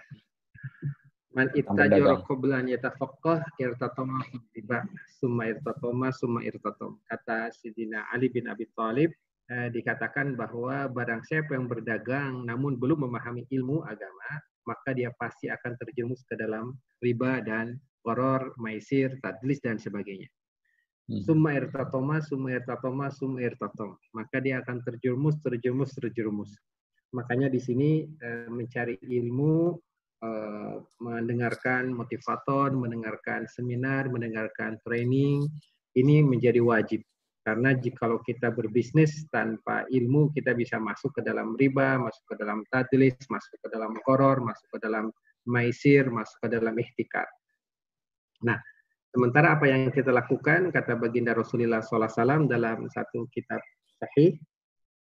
man 1.36 1.50
qabla 1.52 2.64
an 2.64 2.68
yatafaqqah 2.72 3.44
irtatama 3.60 4.24
tiba 4.56 4.86
summa 5.20 5.52
irtatama 5.52 6.08
summa 6.14 6.40
irtatam 6.46 7.02
kata 7.10 7.52
Sidina 7.52 8.08
Ali 8.14 8.32
bin 8.32 8.48
Abi 8.48 8.70
Thalib 8.72 9.12
eh, 9.52 9.68
dikatakan 9.68 10.40
bahwa 10.40 10.88
barang 10.88 11.28
siapa 11.28 11.60
yang 11.60 11.68
berdagang 11.68 12.48
namun 12.48 12.80
belum 12.80 13.04
memahami 13.04 13.52
ilmu 13.52 13.84
agama, 13.84 14.30
maka 14.64 14.96
dia 14.96 15.12
pasti 15.20 15.52
akan 15.52 15.76
terjerumus 15.76 16.24
ke 16.24 16.40
dalam 16.40 16.72
riba 17.04 17.44
dan 17.44 17.84
koror, 18.00 18.56
maisir, 18.56 19.20
tadlis 19.20 19.60
dan 19.60 19.76
sebagainya. 19.76 20.32
Hmm. 21.06 21.22
Summa 21.22 21.54
irtatoma, 21.54 22.18
summa 22.22 22.58
irtatoma, 22.58 23.14
summa 23.14 23.46
irtatom. 23.46 23.94
Maka 24.18 24.42
dia 24.42 24.62
akan 24.66 24.82
terjerumus, 24.82 25.38
terjerumus, 25.38 25.94
terjerumus. 25.94 26.52
Makanya 27.14 27.48
di 27.48 27.62
sini 27.62 28.10
eh, 28.10 28.50
mencari 28.50 28.98
ilmu, 28.98 29.78
eh, 30.26 30.76
mendengarkan 31.00 31.94
motivator, 31.94 32.74
mendengarkan 32.74 33.46
seminar, 33.46 34.10
mendengarkan 34.10 34.82
training, 34.82 35.46
ini 35.94 36.26
menjadi 36.26 36.60
wajib 36.60 37.06
karena 37.46 37.78
jikalau 37.78 38.26
kita 38.26 38.50
berbisnis 38.50 39.30
tanpa 39.30 39.86
ilmu, 39.94 40.34
kita 40.34 40.58
bisa 40.58 40.82
masuk 40.82 41.14
ke 41.14 41.22
dalam 41.22 41.54
riba, 41.54 42.02
masuk 42.02 42.34
ke 42.34 42.36
dalam 42.42 42.66
tadlis, 42.74 43.14
masuk 43.30 43.62
ke 43.62 43.70
dalam 43.70 43.94
koror, 44.02 44.42
masuk 44.42 44.66
ke 44.74 44.82
dalam 44.82 45.14
maisir, 45.46 46.10
masuk 46.10 46.42
ke 46.42 46.48
dalam 46.50 46.74
ihtikar. 46.74 47.30
Nah, 48.42 48.58
sementara 49.16 49.56
apa 49.56 49.72
yang 49.72 49.88
kita 49.96 50.12
lakukan, 50.12 50.76
kata 50.76 51.00
baginda 51.00 51.32
Rasulullah 51.32 51.80
SAW 51.80 52.52
dalam 52.52 52.92
satu 52.92 53.32
kitab 53.32 53.64
sahih, 53.96 54.36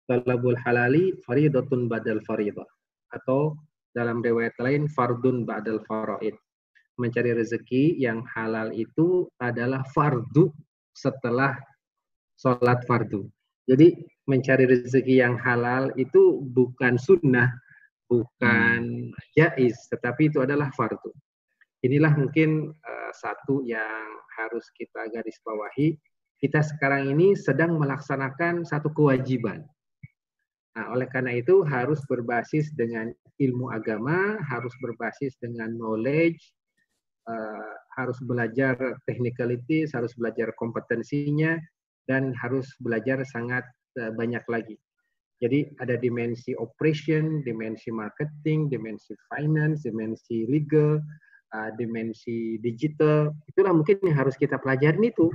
Talabul 0.04 0.58
halali 0.60 1.16
faridatun 1.24 1.88
badal 1.88 2.20
faridah. 2.28 2.68
Atau 3.16 3.56
dalam 3.96 4.20
riwayat 4.20 4.52
lain, 4.60 4.90
fardun 4.92 5.48
badal 5.48 5.80
faraid. 5.88 6.36
Mencari 7.00 7.32
rezeki 7.32 7.96
yang 7.96 8.20
halal 8.28 8.68
itu 8.76 9.24
adalah 9.40 9.80
fardu 9.96 10.52
setelah 10.92 11.56
sholat 12.36 12.84
fardu. 12.84 13.24
Jadi 13.64 14.04
mencari 14.28 14.68
rezeki 14.68 15.22
yang 15.22 15.40
halal 15.40 15.94
itu 15.96 16.42
bukan 16.52 17.00
sunnah, 17.00 17.48
bukan 18.10 19.08
hmm. 19.08 19.32
jais, 19.32 19.76
tetapi 19.88 20.28
itu 20.28 20.44
adalah 20.44 20.68
fardu. 20.76 21.14
Inilah 21.82 22.14
mungkin 22.14 22.70
uh, 22.70 23.10
satu 23.10 23.66
yang 23.66 24.06
harus 24.38 24.66
kita 24.78 25.10
garis 25.10 25.38
bawahi. 25.42 25.98
Kita 26.38 26.62
sekarang 26.62 27.10
ini 27.10 27.34
sedang 27.34 27.78
melaksanakan 27.78 28.66
satu 28.66 28.90
kewajiban. 28.94 29.66
Nah, 30.72 30.94
oleh 30.94 31.06
karena 31.10 31.36
itu 31.36 31.62
harus 31.66 32.00
berbasis 32.08 32.72
dengan 32.74 33.10
ilmu 33.42 33.70
agama, 33.74 34.40
harus 34.46 34.72
berbasis 34.80 35.36
dengan 35.42 35.74
knowledge, 35.74 36.40
uh, 37.26 37.74
harus 37.98 38.16
belajar 38.24 38.78
technicalities, 39.04 39.92
harus 39.92 40.14
belajar 40.16 40.54
kompetensinya, 40.56 41.58
dan 42.06 42.32
harus 42.38 42.70
belajar 42.78 43.20
sangat 43.26 43.66
uh, 44.00 44.10
banyak 44.14 44.42
lagi. 44.48 44.78
Jadi 45.42 45.74
ada 45.82 45.98
dimensi 45.98 46.54
operation, 46.54 47.42
dimensi 47.42 47.90
marketing, 47.90 48.70
dimensi 48.70 49.18
finance, 49.26 49.82
dimensi 49.82 50.46
legal, 50.46 51.02
uh, 51.54 51.70
dimensi 51.76 52.56
digital. 52.58 53.30
Itulah 53.46 53.72
mungkin 53.76 54.00
yang 54.02 54.16
harus 54.16 54.34
kita 54.34 54.58
pelajarin 54.58 55.04
itu. 55.04 55.28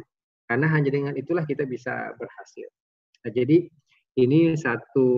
Karena 0.48 0.72
hanya 0.72 0.90
dengan 0.92 1.14
itulah 1.16 1.44
kita 1.44 1.68
bisa 1.68 2.16
berhasil. 2.16 2.68
Nah, 3.24 3.32
jadi 3.36 3.68
ini 4.18 4.56
satu 4.56 5.10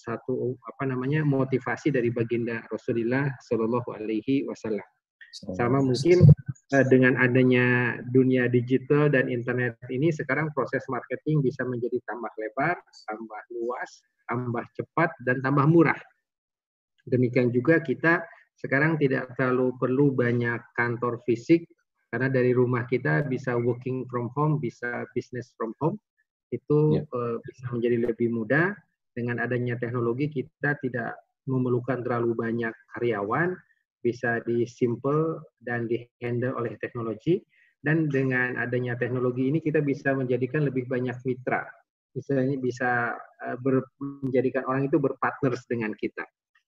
satu 0.00 0.58
apa 0.64 0.88
namanya 0.88 1.22
motivasi 1.22 1.92
dari 1.92 2.08
baginda 2.08 2.64
Rasulullah 2.72 3.28
Shallallahu 3.44 3.92
Alaihi 3.92 4.48
Wasallam. 4.48 4.88
Sama 5.32 5.80
mungkin 5.84 6.24
Eh, 6.72 6.86
dengan 6.88 7.20
adanya 7.20 8.00
dunia 8.16 8.48
digital 8.48 9.12
dan 9.12 9.28
internet 9.28 9.76
ini 9.92 10.08
sekarang 10.08 10.48
proses 10.56 10.80
marketing 10.88 11.44
bisa 11.44 11.68
menjadi 11.68 12.00
tambah 12.08 12.32
lebar, 12.40 12.80
tambah 13.04 13.42
luas, 13.52 14.00
tambah 14.24 14.64
cepat 14.72 15.12
dan 15.28 15.44
tambah 15.44 15.68
murah. 15.68 16.00
Demikian 17.04 17.52
juga 17.52 17.84
kita 17.84 18.24
sekarang 18.62 18.94
tidak 18.94 19.34
terlalu 19.34 19.74
perlu 19.74 20.14
banyak 20.14 20.62
kantor 20.78 21.18
fisik 21.26 21.66
karena 22.14 22.30
dari 22.30 22.54
rumah 22.54 22.86
kita 22.86 23.26
bisa 23.26 23.58
working 23.58 24.06
from 24.06 24.30
home, 24.38 24.62
bisa 24.62 25.02
business 25.18 25.50
from 25.58 25.74
home. 25.82 25.98
Itu 26.54 27.00
ya. 27.00 27.02
uh, 27.10 27.42
bisa 27.42 27.72
menjadi 27.74 28.12
lebih 28.14 28.30
mudah. 28.30 28.70
Dengan 29.12 29.42
adanya 29.42 29.76
teknologi 29.76 30.28
kita 30.30 30.78
tidak 30.78 31.18
memerlukan 31.48 32.04
terlalu 32.04 32.36
banyak 32.38 32.72
karyawan, 32.96 33.56
bisa 34.04 34.44
disimple 34.44 35.40
dan 35.64 35.90
dihandle 35.90 36.54
oleh 36.54 36.78
teknologi. 36.78 37.42
Dan 37.82 38.06
dengan 38.06 38.60
adanya 38.62 38.94
teknologi 38.94 39.50
ini 39.50 39.58
kita 39.58 39.82
bisa 39.82 40.14
menjadikan 40.14 40.62
lebih 40.62 40.86
banyak 40.86 41.18
mitra. 41.26 41.66
Misalnya 42.14 42.60
bisa 42.60 43.16
uh, 43.16 43.56
ber, 43.58 43.82
menjadikan 43.98 44.68
orang 44.68 44.86
itu 44.86 45.00
berpartners 45.00 45.64
dengan 45.66 45.96
kita 45.96 46.22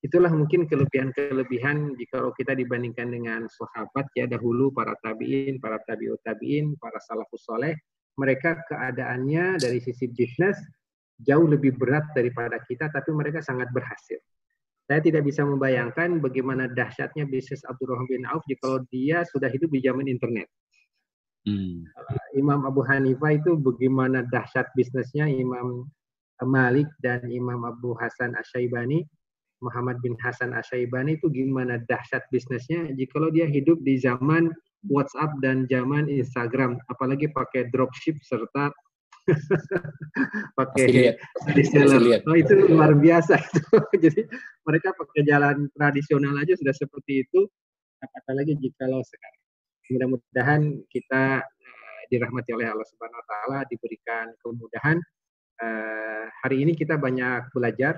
itulah 0.05 0.29
mungkin 0.29 0.69
kelebihan-kelebihan 0.69 1.97
jika 1.97 2.29
kita 2.37 2.53
dibandingkan 2.53 3.09
dengan 3.09 3.49
sahabat 3.49 4.05
ya 4.13 4.29
dahulu 4.29 4.69
para 4.69 4.93
tabiin 5.01 5.57
para 5.65 5.81
tabiut 5.89 6.21
tabiin 6.21 6.77
para 6.77 7.01
salafus 7.01 7.49
soleh 7.49 7.73
mereka 8.21 8.61
keadaannya 8.69 9.57
dari 9.57 9.81
sisi 9.81 10.13
bisnis 10.13 10.61
jauh 11.25 11.49
lebih 11.49 11.81
berat 11.81 12.05
daripada 12.13 12.61
kita 12.69 12.93
tapi 12.93 13.17
mereka 13.17 13.41
sangat 13.41 13.73
berhasil 13.73 14.21
saya 14.85 15.01
tidak 15.01 15.25
bisa 15.25 15.41
membayangkan 15.41 16.21
bagaimana 16.21 16.69
dahsyatnya 16.69 17.25
bisnis 17.25 17.65
Abdurrahman 17.65 18.05
bin 18.05 18.29
Auf 18.29 18.45
jika 18.45 18.85
dia 18.93 19.25
sudah 19.33 19.49
hidup 19.49 19.73
di 19.73 19.81
zaman 19.81 20.05
internet. 20.05 20.45
Hmm. 21.49 21.89
Imam 22.37 22.69
Abu 22.69 22.85
Hanifah 22.85 23.33
itu 23.33 23.57
bagaimana 23.57 24.29
dahsyat 24.29 24.69
bisnisnya 24.77 25.25
Imam 25.25 25.89
Malik 26.45 26.89
dan 27.01 27.25
Imam 27.33 27.65
Abu 27.65 27.97
Hasan 27.97 28.37
Asyaibani, 28.37 29.09
Muhammad 29.65 30.05
bin 30.05 30.13
Hasan 30.21 30.53
Asyaibani 30.53 31.17
itu 31.17 31.33
gimana 31.33 31.81
dahsyat 31.89 32.29
bisnisnya 32.29 32.93
jika 32.93 33.17
dia 33.33 33.49
hidup 33.49 33.81
di 33.81 33.97
zaman 33.97 34.53
WhatsApp 34.93 35.41
dan 35.41 35.65
zaman 35.73 36.13
Instagram, 36.13 36.77
apalagi 36.93 37.33
pakai 37.33 37.73
dropship 37.73 38.21
serta 38.21 38.69
pakai 40.61 41.17
reseller. 41.57 42.21
Oh 42.29 42.37
itu 42.37 42.53
luar 42.69 42.93
biasa 42.93 43.41
itu. 43.41 43.63
Jadi 44.05 44.23
mereka 44.69 44.93
pakai 44.93 45.25
jalan 45.25 45.73
tradisional 45.73 46.37
aja 46.37 46.53
sudah 46.61 46.77
seperti 46.77 47.25
itu. 47.25 47.49
Apalagi 48.05 48.61
jika 48.61 48.85
lo 48.85 49.01
sekarang. 49.01 49.43
Mudah-mudahan 49.85 50.61
kita 50.93 51.41
uh, 51.41 52.01
dirahmati 52.13 52.53
oleh 52.53 52.69
Allah 52.69 52.85
Subhanahu 52.85 53.21
Wa 53.21 53.27
Taala 53.29 53.59
diberikan 53.69 54.29
kemudahan. 54.45 55.01
Uh, 55.57 56.29
hari 56.45 56.61
ini 56.61 56.77
kita 56.77 57.01
banyak 57.01 57.49
belajar 57.57 57.97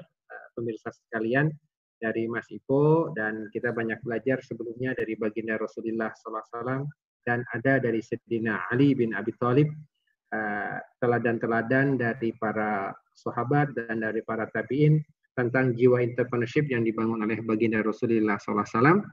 pemirsa 0.57 0.89
sekalian 0.89 1.53
dari 2.01 2.25
Mas 2.29 2.49
Ipo 2.49 3.13
dan 3.13 3.49
kita 3.53 3.73
banyak 3.73 4.01
belajar 4.01 4.41
sebelumnya 4.41 4.97
dari 4.97 5.17
baginda 5.17 5.61
Rasulullah 5.61 6.13
SAW 6.17 6.89
dan 7.29 7.45
ada 7.53 7.77
dari 7.81 8.01
Sayyidina 8.01 8.73
Ali 8.73 8.97
bin 8.97 9.13
Abi 9.13 9.33
Thalib 9.37 9.69
uh, 10.33 10.77
teladan-teladan 11.01 12.01
dari 12.01 12.33
para 12.37 12.93
sahabat 13.17 13.73
dan 13.77 14.01
dari 14.05 14.21
para 14.25 14.49
tabiin 14.53 15.01
tentang 15.37 15.77
jiwa 15.77 16.01
entrepreneurship 16.01 16.65
yang 16.73 16.85
dibangun 16.85 17.21
oleh 17.21 17.41
baginda 17.45 17.85
Rasulullah 17.85 18.41
SAW 18.41 19.05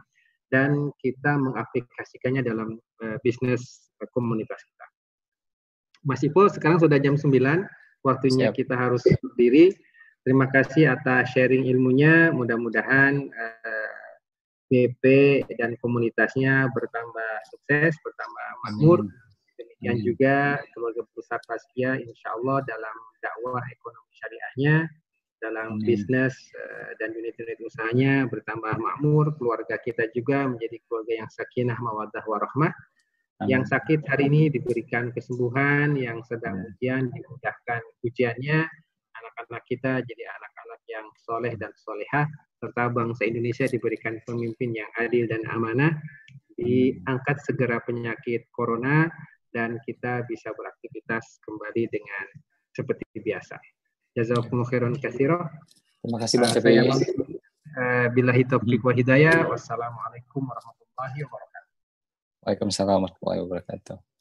dan 0.52 0.94
kita 1.02 1.36
mengaplikasikannya 1.40 2.46
dalam 2.46 2.80
uh, 3.04 3.18
bisnis 3.26 3.92
uh, 4.00 4.08
komunitas 4.14 4.60
kita. 4.62 4.86
Mas 6.04 6.20
Ipo, 6.20 6.52
sekarang 6.52 6.84
sudah 6.84 7.00
jam 7.00 7.16
9, 7.16 7.32
waktunya 8.04 8.52
Siap. 8.52 8.60
kita 8.60 8.76
harus 8.76 9.02
berdiri. 9.24 9.72
Terima 10.24 10.48
kasih 10.48 10.88
atas 10.88 11.36
sharing 11.36 11.68
ilmunya. 11.68 12.32
Mudah-mudahan 12.32 13.28
uh, 13.28 13.68
eh, 13.68 13.92
BP 14.72 15.04
dan 15.60 15.76
komunitasnya 15.84 16.72
bertambah 16.72 17.34
sukses, 17.52 17.92
bertambah 18.00 18.48
makmur. 18.64 19.00
Demikian 19.60 20.00
Amin. 20.00 20.08
juga 20.08 20.64
keluarga 20.72 21.04
besar 21.12 21.44
Taskia, 21.44 22.00
insya 22.00 22.40
Allah 22.40 22.64
dalam 22.64 22.96
dakwah 23.20 23.60
ekonomi 23.68 24.12
syariahnya, 24.16 24.88
dalam 25.44 25.76
Amin. 25.76 25.84
bisnis 25.84 26.40
uh, 26.56 26.96
dan 27.04 27.12
unit-unit 27.20 27.60
usahanya 27.60 28.24
bertambah 28.32 28.80
makmur. 28.80 29.36
Keluarga 29.36 29.76
kita 29.76 30.08
juga 30.16 30.48
menjadi 30.48 30.80
keluarga 30.88 31.14
yang 31.20 31.30
sakinah, 31.36 31.76
mawadah, 31.84 32.24
warahmah. 32.24 32.72
Yang 33.44 33.76
sakit 33.76 34.08
hari 34.08 34.32
ini 34.32 34.48
diberikan 34.48 35.12
kesembuhan, 35.12 36.00
yang 36.00 36.24
sedang 36.24 36.64
ujian 36.64 37.12
dimudahkan 37.12 37.84
ujiannya, 38.08 38.72
anak-anak 39.24 39.64
kita 39.64 40.04
jadi 40.04 40.24
anak-anak 40.28 40.82
yang 40.92 41.08
soleh 41.24 41.56
dan 41.56 41.72
solehah, 41.80 42.28
serta 42.60 42.92
bangsa 42.92 43.24
Indonesia 43.24 43.64
diberikan 43.72 44.20
pemimpin 44.28 44.76
yang 44.76 44.92
adil 45.00 45.32
dan 45.32 45.48
amanah, 45.48 45.96
diangkat 46.60 47.40
segera 47.40 47.80
penyakit 47.88 48.52
corona, 48.52 49.08
dan 49.54 49.80
kita 49.88 50.28
bisa 50.28 50.52
beraktivitas 50.52 51.40
kembali 51.46 51.88
dengan 51.88 52.26
seperti 52.74 53.06
biasa. 53.22 53.56
Jazakumullah 54.18 54.68
khairan 54.68 54.98
katsira. 54.98 55.40
Terima 56.02 56.18
kasih 56.20 56.38
Bang 56.42 56.52
Cepi. 56.52 56.74
Uh, 57.74 58.06
billahi 58.14 58.46
taufiq 58.46 58.82
wa 58.86 58.94
hidayah. 58.94 59.50
Wassalamualaikum 59.50 60.46
warahmatullahi 60.46 61.18
wabarakatuh. 61.26 61.74
Waalaikumsalam 62.46 63.02
warahmatullahi 63.02 63.40
wabarakatuh. 63.48 64.13